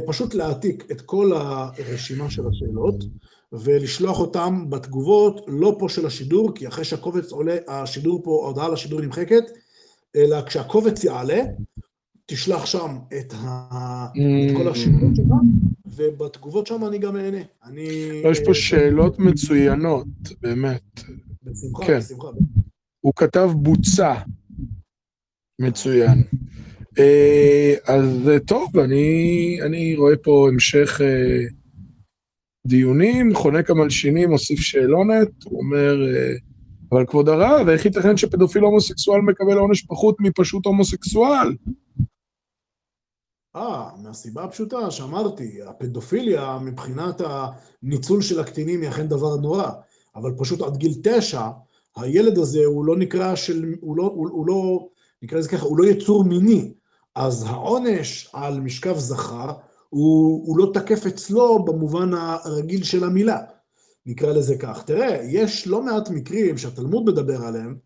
פשוט 0.06 0.34
להעתיק 0.34 0.84
את 0.90 1.00
כל 1.00 1.32
הרשימה 1.32 2.30
של 2.30 2.42
השאלות 2.48 3.04
ולשלוח 3.52 4.20
אותם 4.20 4.70
בתגובות, 4.70 5.40
לא 5.46 5.76
פה 5.78 5.88
של 5.88 6.06
השידור, 6.06 6.54
כי 6.54 6.68
אחרי 6.68 6.84
שהקובץ 6.84 7.32
עולה, 7.32 7.56
השידור 7.68 8.20
פה, 8.24 8.40
ההודעה 8.44 8.68
לשידור 8.68 9.00
נמחקת, 9.00 9.44
אלא 10.16 10.42
כשהקובץ 10.42 11.04
יעלה, 11.04 11.42
תשלח 12.30 12.66
שם 12.66 12.96
את, 13.18 13.32
ה... 13.32 14.06
את 14.06 14.56
כל 14.56 14.68
השאלות 14.68 15.16
שלך, 15.16 15.34
ובתגובות 15.86 16.66
שם 16.66 16.84
אני 16.88 16.98
גם 16.98 17.16
אענה. 17.16 17.42
אני... 17.64 17.88
יש 18.30 18.40
פה 18.44 18.54
שאלות 18.54 19.18
מצוינות, 19.18 20.06
באמת. 20.40 21.00
בשמחה, 21.42 21.86
כן. 21.86 21.98
בשמחה. 21.98 22.28
הוא 23.00 23.12
כתב 23.16 23.50
בוצע. 23.54 24.14
מצוין. 25.60 26.22
אה, 26.98 27.74
אז 27.86 28.30
טוב, 28.46 28.78
אני, 28.78 29.58
אני 29.66 29.96
רואה 29.96 30.16
פה 30.16 30.48
המשך 30.52 31.00
אה, 31.04 31.44
דיונים, 32.66 33.34
חונק 33.34 33.70
המלשינים 33.70 34.30
מוסיף 34.30 34.60
שאלונת, 34.60 35.28
הוא 35.44 35.58
אומר, 35.58 36.14
אה, 36.14 36.32
אבל 36.92 37.06
כבוד 37.06 37.28
הרב, 37.28 37.68
איך 37.68 37.84
ייתכן 37.84 38.16
שפדופיל 38.16 38.62
הומוסקסואל 38.62 39.20
מקבל 39.20 39.58
עונש 39.58 39.82
פחות 39.82 40.16
מפשוט 40.20 40.66
הומוסקסואל? 40.66 41.48
אה, 43.58 43.90
מהסיבה 44.02 44.44
הפשוטה 44.44 44.90
שאמרתי, 44.90 45.62
הפדופיליה 45.62 46.58
מבחינת 46.62 47.20
הניצול 47.24 48.22
של 48.22 48.40
הקטינים 48.40 48.80
היא 48.82 48.88
אכן 48.88 49.08
דבר 49.08 49.36
נורא, 49.36 49.70
אבל 50.16 50.32
פשוט 50.38 50.60
עד 50.60 50.76
גיל 50.76 50.94
תשע, 51.02 51.48
הילד 51.96 52.38
הזה 52.38 52.64
הוא 52.64 52.84
לא 52.84 52.96
נקרא 52.96 53.34
של, 53.34 53.74
הוא 53.80 53.96
לא, 53.96 54.02
הוא, 54.02 54.28
הוא 54.30 54.46
לא, 54.46 54.88
נקרא 55.22 55.38
לזה 55.38 55.48
ככה, 55.48 55.66
הוא 55.66 55.78
לא 55.78 55.84
יצור 55.84 56.24
מיני, 56.24 56.72
אז 57.14 57.44
העונש 57.48 58.30
על 58.32 58.60
משכב 58.60 58.98
זכר 58.98 59.52
הוא, 59.88 60.46
הוא 60.46 60.58
לא 60.58 60.70
תקף 60.74 61.06
אצלו 61.06 61.64
במובן 61.64 62.10
הרגיל 62.14 62.84
של 62.84 63.04
המילה, 63.04 63.38
נקרא 64.06 64.32
לזה 64.32 64.56
כך. 64.58 64.82
תראה, 64.82 65.18
יש 65.24 65.66
לא 65.66 65.82
מעט 65.82 66.10
מקרים 66.10 66.58
שהתלמוד 66.58 67.04
מדבר 67.04 67.42
עליהם, 67.42 67.76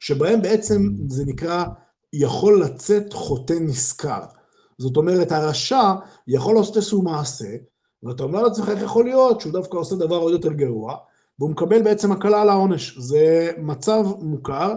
שבהם 0.00 0.42
בעצם 0.42 0.88
זה 1.08 1.24
נקרא 1.26 1.64
יכול 2.12 2.62
לצאת 2.62 3.12
חוטא 3.12 3.54
נשכר. 3.60 4.20
זאת 4.82 4.96
אומרת, 4.96 5.32
הרשע 5.32 5.92
יכול 6.28 6.54
לעשות 6.54 6.76
איזשהו 6.76 7.02
מעשה, 7.02 7.54
ואתה 8.02 8.22
אומר 8.22 8.42
לעצמך 8.42 8.68
איך 8.68 8.82
יכול 8.82 9.04
להיות 9.04 9.40
שהוא 9.40 9.52
דווקא 9.52 9.76
עושה 9.76 9.96
דבר 9.96 10.16
עוד 10.16 10.32
יותר 10.32 10.52
גרוע, 10.52 10.96
והוא 11.38 11.50
מקבל 11.50 11.82
בעצם 11.82 12.12
הקלה 12.12 12.42
על 12.42 12.48
העונש. 12.48 12.98
זה 12.98 13.50
מצב 13.58 14.04
מוכר, 14.20 14.74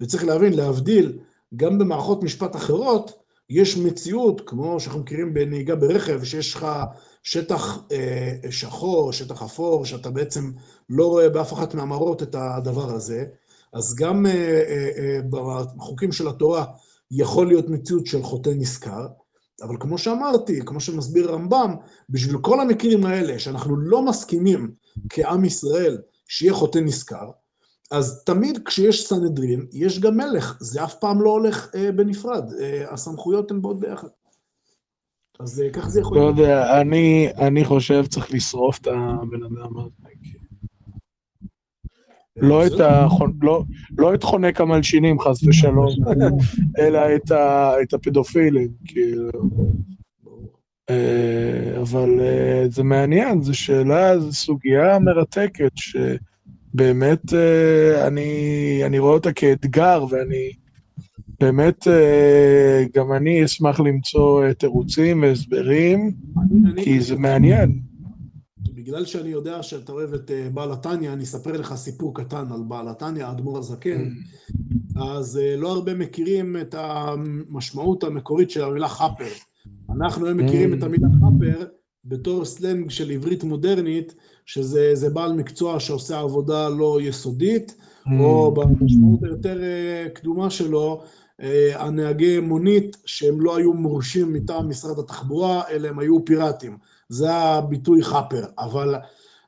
וצריך 0.00 0.24
להבין, 0.24 0.52
להבדיל, 0.52 1.18
גם 1.56 1.78
במערכות 1.78 2.22
משפט 2.22 2.56
אחרות, 2.56 3.12
יש 3.50 3.76
מציאות, 3.76 4.40
כמו 4.46 4.80
שאנחנו 4.80 5.00
מכירים 5.00 5.34
בנהיגה 5.34 5.76
ברכב, 5.76 6.24
שיש 6.24 6.54
לך 6.54 6.66
שטח 7.22 7.78
אה, 7.92 8.50
שחור, 8.50 9.12
שטח 9.12 9.42
אפור, 9.42 9.84
שאתה 9.84 10.10
בעצם 10.10 10.50
לא 10.88 11.06
רואה 11.06 11.28
באף 11.28 11.52
אחת 11.52 11.74
מהמראות 11.74 12.22
את 12.22 12.34
הדבר 12.34 12.90
הזה, 12.94 13.24
אז 13.72 13.94
גם 13.94 14.26
אה, 14.26 14.32
אה, 14.32 14.90
אה, 14.98 15.20
בחוקים 15.76 16.12
של 16.12 16.28
התורה 16.28 16.64
יכול 17.10 17.46
להיות 17.46 17.68
מציאות 17.68 18.06
של 18.06 18.22
חוטא 18.22 18.50
נשכר, 18.56 19.06
אבל 19.62 19.76
כמו 19.80 19.98
שאמרתי, 19.98 20.60
כמו 20.66 20.80
שמסביר 20.80 21.30
רמב"ם, 21.30 21.74
בשביל 22.08 22.38
כל 22.38 22.60
המקרים 22.60 23.06
האלה, 23.06 23.38
שאנחנו 23.38 23.76
לא 23.76 24.02
מסכימים 24.02 24.70
כעם 25.08 25.44
ישראל 25.44 25.98
שיהיה 26.28 26.54
חוטא 26.54 26.78
נשכר, 26.78 27.30
אז 27.90 28.22
תמיד 28.24 28.58
כשיש 28.64 29.08
סנהדרין, 29.08 29.66
יש 29.72 30.00
גם 30.00 30.16
מלך, 30.16 30.56
זה 30.60 30.84
אף 30.84 30.94
פעם 30.94 31.22
לא 31.22 31.30
הולך 31.30 31.74
אה, 31.74 31.92
בנפרד, 31.92 32.52
אה, 32.60 32.92
הסמכויות 32.92 33.50
הן 33.50 33.62
באות 33.62 33.80
ביחד. 33.80 34.08
אז 35.40 35.60
אה, 35.60 35.70
כך 35.72 35.88
זה 35.88 36.00
יכול 36.00 36.18
לא 36.18 36.24
להיות. 36.24 36.38
לא 36.38 36.42
יודע, 36.42 36.80
אני, 36.80 37.28
אני 37.36 37.64
חושב 37.64 38.06
צריך 38.06 38.32
לשרוף 38.32 38.78
את 38.78 38.86
הבן 38.86 39.42
אדם 39.42 39.78
הזה. 39.78 39.97
לא 42.40 42.66
את, 42.66 42.80
החונ... 42.80 43.32
לא, 43.42 43.62
לא 43.98 44.14
את 44.14 44.22
חונק 44.22 44.60
המלשינים, 44.60 45.20
חס 45.20 45.44
ושלום, 45.44 45.88
אלא 46.80 47.14
את, 47.14 47.30
ה... 47.30 47.72
את 47.82 47.94
הפדופילים, 47.94 48.68
כאילו. 48.84 49.30
אה, 50.90 51.80
אבל 51.80 52.20
אה, 52.20 52.64
זה 52.68 52.82
מעניין, 52.82 53.42
זו 53.42 53.54
שאלה, 53.54 54.18
זו 54.18 54.32
סוגיה 54.32 54.98
מרתקת, 54.98 55.72
שבאמת 55.76 57.34
אה, 57.34 58.06
אני, 58.06 58.80
אני 58.86 58.98
רואה 58.98 59.12
אותה 59.12 59.32
כאתגר, 59.32 60.04
ואני 60.10 60.52
באמת, 61.40 61.86
גם 62.94 63.12
אני 63.12 63.44
אשמח 63.44 63.80
למצוא 63.80 64.52
תירוצים 64.52 65.22
והסברים, 65.22 66.12
כי 66.76 67.00
זה 67.00 67.16
מעניין. 67.16 67.80
בגלל 68.88 69.04
שאני 69.04 69.28
יודע 69.28 69.62
שאתה 69.62 69.92
אוהב 69.92 70.14
את 70.14 70.30
אה, 70.30 70.48
בעל 70.54 70.72
התניא, 70.72 71.12
אני 71.12 71.24
אספר 71.24 71.52
לך 71.52 71.74
סיפור 71.74 72.14
קטן 72.14 72.52
על 72.52 72.60
בעל 72.68 72.88
התניא, 72.88 73.24
האדמו"ר 73.24 73.58
הזקן. 73.58 74.08
אז 74.96 75.38
אה, 75.38 75.56
לא 75.56 75.72
הרבה 75.72 75.94
מכירים 75.94 76.56
את 76.56 76.74
המשמעות 76.78 78.04
המקורית 78.04 78.50
של 78.50 78.64
המילה 78.64 78.88
חאפר. 78.88 79.28
אנחנו 79.90 80.26
היום 80.26 80.38
מכירים 80.38 80.74
את. 80.74 80.82
המילה 80.82 81.08
חאפר 81.20 81.66
בתור 82.04 82.44
סלנג 82.44 82.90
של 82.90 83.10
עברית 83.10 83.44
מודרנית, 83.44 84.14
שזה 84.46 85.10
בעל 85.12 85.32
מקצוע 85.32 85.80
שעושה 85.80 86.20
עבודה 86.20 86.68
לא 86.68 86.98
יסודית. 87.02 87.74
או 88.20 88.54
במשמעות 88.54 89.22
היותר 89.22 89.62
אה, 89.62 90.06
קדומה 90.14 90.50
שלו, 90.50 91.02
הנהגי 91.74 92.40
מונית 92.40 92.96
שהם 93.04 93.40
לא 93.40 93.56
היו 93.56 93.72
מורשים 93.72 94.32
מטעם 94.32 94.68
משרד 94.68 94.98
התחבורה, 94.98 95.62
אלא 95.70 95.88
הם 95.88 95.98
היו 95.98 96.24
פיראטים. 96.24 96.76
זה 97.08 97.32
הביטוי 97.32 98.02
חאפר, 98.02 98.44
אבל 98.58 98.94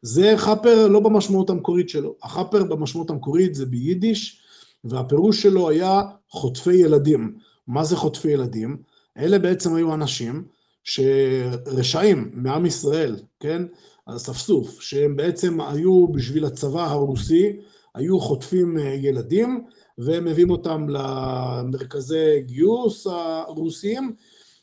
זה 0.03 0.33
חאפר 0.37 0.87
לא 0.89 1.01
במשמעות 1.01 1.51
המקורית 1.51 1.89
שלו. 1.89 2.15
החאפר 2.23 2.65
במשמעות 2.65 3.11
המקורית 3.11 3.55
זה 3.55 3.67
ביידיש, 3.67 4.43
והפירוש 4.85 5.43
שלו 5.43 5.69
היה 5.69 6.03
חוטפי 6.29 6.75
ילדים. 6.75 7.35
מה 7.67 7.85
זה 7.85 7.97
חוטפי 7.97 8.29
ילדים? 8.29 8.77
אלה 9.19 9.39
בעצם 9.39 9.75
היו 9.75 9.95
אנשים 9.95 10.45
שרשעים 10.85 12.31
מעם 12.35 12.67
ישראל, 12.67 13.17
כן? 13.41 13.63
אספסוף, 14.07 14.81
שהם 14.81 15.17
בעצם 15.17 15.61
היו 15.61 16.09
בשביל 16.09 16.45
הצבא 16.45 16.91
הרוסי, 16.91 17.57
היו 17.95 18.21
חוטפים 18.21 18.79
אה, 18.79 18.85
ילדים 18.85 19.65
ומביאים 19.99 20.51
אותם 20.51 20.87
למרכזי 20.89 22.41
גיוס 22.41 23.07
הרוסיים, 23.07 24.15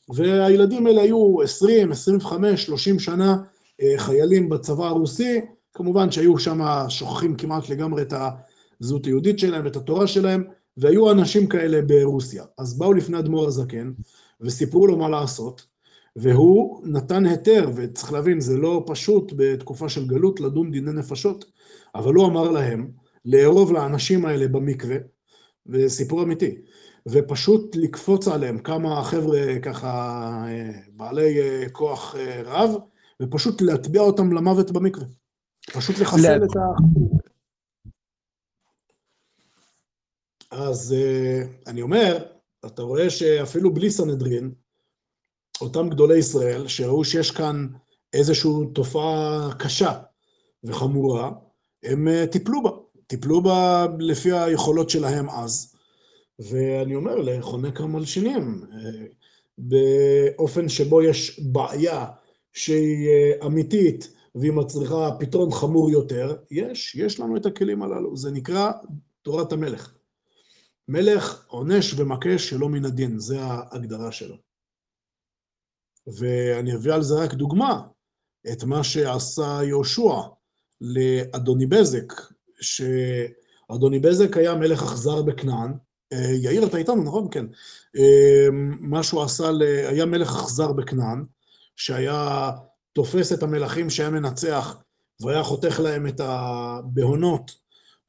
והילדים 0.10 0.88
האלה 0.88 1.02
היו 1.02 1.42
20, 1.42 1.92
25, 1.92 2.66
30 2.66 3.00
שנה 3.00 3.38
אה, 3.82 3.94
חיילים 3.98 4.50
בצבא 4.50 4.86
הרוסי, 4.86 5.42
כמובן 5.74 6.12
שהיו 6.12 6.40
שם 6.40 6.62
שוכחים 6.90 7.36
כמעט 7.36 7.70
לגמרי 7.70 8.02
את 8.02 8.14
הזהות 8.82 9.06
היהודית 9.06 9.40
שלהם, 9.40 9.68
את 9.68 9.76
התורה 9.76 10.08
שלהם, 10.08 10.44
והיו 10.78 11.12
אנשים 11.12 11.48
כאלה 11.48 11.82
ברוסיה. 11.82 12.44
אז 12.58 12.78
באו 12.78 12.94
לפני 12.94 13.20
אדמו"ר 13.20 13.48
הזקן 13.48 13.92
וסיפרו 14.42 14.88
לו 14.88 14.98
מה 14.98 15.10
לעשות, 15.10 15.66
והוא 16.16 16.82
נתן 16.84 17.26
היתר, 17.26 17.70
וצריך 17.76 18.14
להבין, 18.14 18.40
זה 18.40 18.58
לא 18.58 18.84
פשוט 18.88 19.34
בתקופה 19.36 19.90
של 19.90 20.08
גלות 20.08 20.40
לדון 20.40 20.72
דיני 20.72 20.92
נפשות, 20.92 21.46
אבל 21.96 22.14
הוא 22.14 22.28
אמר 22.28 22.52
להם 22.52 22.92
לארוב 23.26 23.74
לאנשים 23.74 24.26
האלה 24.26 24.48
במקווה, 24.48 24.98
וסיפור 25.68 26.24
אמיתי, 26.24 26.56
ופשוט 27.10 27.76
לקפוץ 27.76 28.28
עליהם 28.28 28.60
כמה 28.60 29.04
חבר'ה 29.04 29.60
ככה 29.62 29.90
אה, 30.48 30.72
בעלי 30.90 31.40
אה, 31.40 31.70
כוח 31.72 32.16
אה, 32.16 32.42
רב, 32.46 32.72
ופשוט 33.22 33.62
להטביע 33.62 34.02
אותם 34.02 34.34
למוות 34.34 34.72
במקווה. 34.72 35.06
פשוט 35.74 36.00
לחסל 36.00 36.44
את 36.44 36.56
ה... 36.56 36.60
אז 40.52 40.96
אני 41.68 41.82
אומר, 41.82 42.26
אתה 42.66 42.82
רואה 42.82 43.10
שאפילו 43.10 43.74
בלי 43.74 43.92
סנהדרין, 43.92 44.52
אותם 45.62 45.90
גדולי 45.90 46.18
ישראל, 46.18 46.68
שראו 46.68 47.06
שיש 47.06 47.32
כאן 47.32 47.68
איזושהי 48.14 48.52
תופעה 48.76 49.50
קשה 49.60 50.00
וחמורה, 50.64 51.32
הם 51.84 52.08
טיפלו 52.32 52.64
בה. 52.64 52.70
טיפלו 53.08 53.42
בה 53.42 53.86
לפי 54.00 54.32
היכולות 54.32 54.90
שלהם 54.90 55.30
אז. 55.30 55.77
ואני 56.40 56.96
אומר, 56.96 57.16
לחונק 57.16 57.82
המלשינים, 57.82 58.64
אה, 58.74 59.06
באופן 59.58 60.70
שבו 60.70 61.02
יש 61.02 61.40
בעיה 61.40 62.06
שהיא 62.54 63.08
אה, 63.08 63.46
אמיתית 63.46 64.14
והיא 64.36 64.52
מצריכה 64.52 65.10
פתרון 65.20 65.52
חמור 65.52 65.92
יותר, 65.92 66.38
יש, 66.52 66.96
יש 66.96 67.20
לנו 67.20 67.38
את 67.38 67.46
הכלים 67.46 67.84
הללו, 67.84 68.18
זה 68.18 68.32
נקרא 68.32 68.72
תורת 69.22 69.52
המלך. 69.52 69.94
מלך 70.88 71.46
עונש 71.48 71.94
ומכה 71.94 72.38
שלא 72.38 72.70
מן 72.70 72.86
הדין, 72.86 73.20
זה 73.20 73.42
ההגדרה 73.42 74.12
שלו. 74.12 74.36
ואני 76.08 76.76
אביא 76.76 76.94
על 76.94 77.04
זה 77.04 77.14
רק 77.16 77.34
דוגמה, 77.34 77.82
את 78.52 78.64
מה 78.64 78.84
שעשה 78.84 79.60
יהושע 79.64 80.14
לאדוני 80.82 81.66
בזק, 81.66 82.14
שאדוני 82.62 84.00
בזק 84.00 84.38
היה 84.38 84.56
מלך 84.56 84.84
אכזר 84.84 85.22
בכנען. 85.22 85.74
אה, 86.14 86.32
יאיר, 86.32 86.66
אתה 86.66 86.78
איתנו, 86.78 87.04
נכון? 87.04 87.28
כן. 87.32 87.46
אה, 87.98 88.48
מה 88.80 89.04
שהוא 89.04 89.24
עשה, 89.24 89.52
ל... 89.52 89.62
היה 89.62 90.06
מלך 90.06 90.36
אכזר 90.36 90.72
בכנען, 90.74 91.26
שהיה 91.76 92.52
תופס 92.94 93.34
את 93.34 93.44
המלכים 93.44 93.90
שהיה 93.90 94.10
מנצח, 94.10 94.78
והיה 95.22 95.44
חותך 95.44 95.80
להם 95.80 96.08
את 96.08 96.22
הבהונות, 96.24 97.52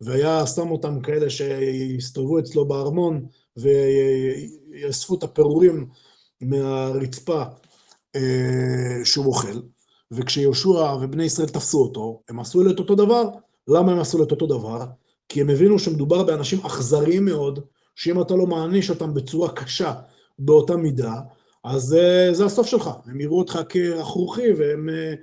והיה 0.01 0.47
שם 0.47 0.71
אותם 0.71 1.01
כאלה 1.01 1.31
שיסתובבו 1.31 2.39
אצלו 2.39 2.69
בארמון, 2.69 3.27
ויאספו 3.57 5.15
את 5.15 5.23
הפירורים 5.23 5.89
מהרצפה 6.41 7.43
אה, 8.17 9.05
שהוא 9.05 9.27
אוכל. 9.27 9.61
וכשיהושע 10.11 10.95
ובני 11.01 11.25
ישראל 11.25 11.49
תפסו 11.49 11.83
אותו, 11.83 12.23
הם 12.29 12.41
עשו 12.41 12.63
לו 12.63 12.71
את 12.71 12.79
אותו 12.79 12.95
דבר. 12.95 13.29
למה 13.69 13.93
הם 13.93 13.99
עשו 13.99 14.19
לו 14.19 14.25
את 14.25 14.31
אותו 14.31 14.47
דבר? 14.47 14.85
כי 15.29 15.41
הם 15.41 15.51
הבינו 15.51 15.79
שמדובר 15.79 16.23
באנשים 16.23 16.61
אכזריים 16.67 17.25
מאוד, 17.25 17.61
שאם 17.99 18.23
אתה 18.23 18.35
לא 18.35 18.47
מעניש 18.47 18.91
אותם 18.91 19.15
בצורה 19.15 19.55
קשה 19.55 19.95
באותה 20.39 20.77
מידה, 20.77 21.15
אז 21.65 21.97
uh, 21.97 22.35
זה 22.35 22.45
הסוף 22.45 22.67
שלך. 22.67 22.91
הם 23.05 23.21
יראו 23.21 23.39
אותך 23.39 23.59
כרכרוכי 23.69 24.53
והם 24.53 24.89
uh, 24.89 25.17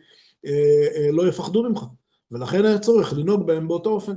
uh, 0.46 0.50
uh, 0.50 1.12
לא 1.12 1.28
יפחדו 1.28 1.64
ממך. 1.64 1.84
ולכן 2.32 2.66
היה 2.66 2.80
צורך 2.80 3.14
לנהוג 3.14 3.48
בהם 3.48 3.68
באותו 3.68 3.90
אופן. 3.90 4.14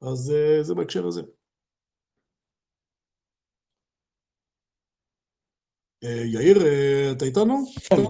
אז 0.00 0.32
uh, 0.32 0.62
זה 0.62 0.74
בהקשר 0.74 1.06
הזה. 1.06 1.22
Uh, 6.04 6.08
יאיר, 6.08 6.58
אתה 7.12 7.24
איתנו? 7.24 7.64
כן, 7.90 8.02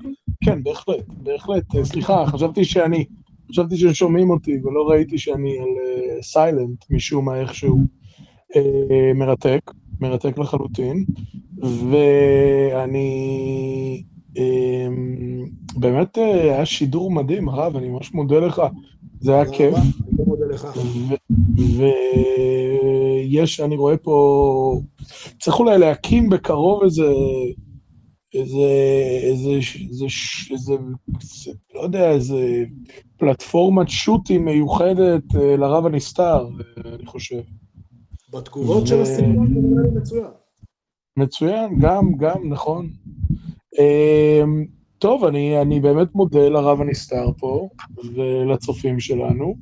כן, 0.45 0.63
בהחלט, 0.63 1.05
בהחלט. 1.09 1.65
סליחה, 1.83 2.25
חשבתי 2.27 2.65
שאני, 2.65 3.07
חשבתי 3.51 3.77
ששומעים 3.77 4.31
אותי 4.31 4.61
ולא 4.65 4.89
ראיתי 4.89 5.19
שאני 5.19 5.59
על 5.59 5.69
סיילנט 6.23 6.85
משום 6.91 7.25
מה 7.25 7.41
איכשהו. 7.41 8.02
Uh, 8.55 9.15
מרתק, 9.15 9.71
מרתק 10.01 10.39
לחלוטין, 10.39 11.05
ואני... 11.91 13.09
um, 14.35 14.41
באמת 15.77 16.19
uh, 16.19 16.21
היה 16.21 16.67
שידור 16.67 17.11
מדהים, 17.11 17.49
הרב, 17.49 17.77
אני 17.77 17.89
ממש 17.89 18.15
מודה 18.15 18.39
לך, 18.39 18.63
זה 19.21 19.35
היה 19.35 19.53
כיף. 19.53 19.75
ויש, 23.27 23.61
אני 23.61 23.77
רואה 23.77 23.97
פה, 23.97 24.81
צריך 25.41 25.59
אולי 25.61 25.79
להקים 25.79 26.31
בקרוב 26.31 26.83
איזה... 26.83 27.13
איזה, 28.35 28.69
איזה, 29.23 29.51
איזה, 29.51 30.05
איזה, 30.51 30.75
איזה, 31.21 31.53
לא 31.75 31.81
יודע, 31.81 32.11
איזה 32.11 32.65
פלטפורמת 33.17 33.89
שוטים 33.89 34.45
מיוחדת 34.45 35.23
לרב 35.35 35.87
הנסתר, 35.87 36.49
אני 36.95 37.07
חושב. 37.07 37.41
בתגובות 38.33 38.86
של 38.86 39.01
הסרטון 39.01 39.55
זה 39.55 39.61
נראה 39.61 39.83
לי 39.83 39.89
מצוין. 40.01 40.31
מצוין, 41.17 41.78
גם, 41.78 42.12
גם, 42.17 42.49
נכון. 42.49 42.91
אמ, 43.78 44.67
טוב, 44.99 45.25
אני, 45.25 45.62
אני 45.62 45.81
באמת 45.81 46.15
מודה 46.15 46.49
לרב 46.49 46.81
הנסתר 46.81 47.33
פה 47.39 47.69
ולצופים 48.15 49.01
שלנו, 49.01 49.55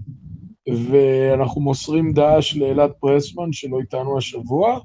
ואנחנו 0.90 1.60
מוסרים 1.60 2.12
דש 2.12 2.56
לאלעד 2.56 2.90
פרסמן 3.00 3.52
שלא 3.52 3.80
איתנו 3.80 4.18
השבוע, 4.18 4.80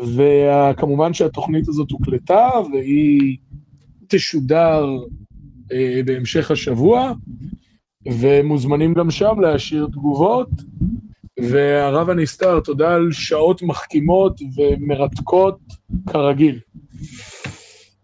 וכמובן 0.00 1.14
שהתוכנית 1.14 1.68
הזאת 1.68 1.90
הוקלטה 1.90 2.50
והיא 2.72 3.36
תשודר 4.08 4.86
אה, 5.72 6.00
בהמשך 6.04 6.50
השבוע, 6.50 7.12
ומוזמנים 8.06 8.94
גם 8.94 9.10
שם 9.10 9.40
להשאיר 9.40 9.86
תגובות. 9.86 10.48
והרב 11.40 12.10
הנסתר, 12.10 12.60
תודה 12.60 12.94
על 12.94 13.08
שעות 13.12 13.62
מחכימות 13.62 14.40
ומרתקות 14.56 15.58
כרגיל. 16.12 16.60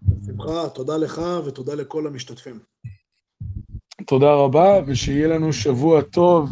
בשמחה, 0.03 0.69
תודה 0.69 0.97
לך 0.97 1.21
ותודה 1.47 1.75
לכל 1.75 2.07
המשתתפים. 2.07 2.59
תודה 4.07 4.35
רבה, 4.35 4.81
ושיהיה 4.87 5.29
לנו 5.29 5.53
שבוע 5.53 6.03
טוב. 6.03 6.51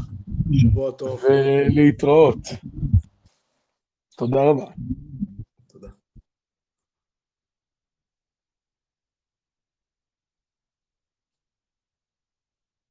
שבוע 0.52 0.90
טוב. 0.90 1.20
ולהתראות. 1.24 2.38
תודה 4.16 4.40
רבה. 4.42 4.64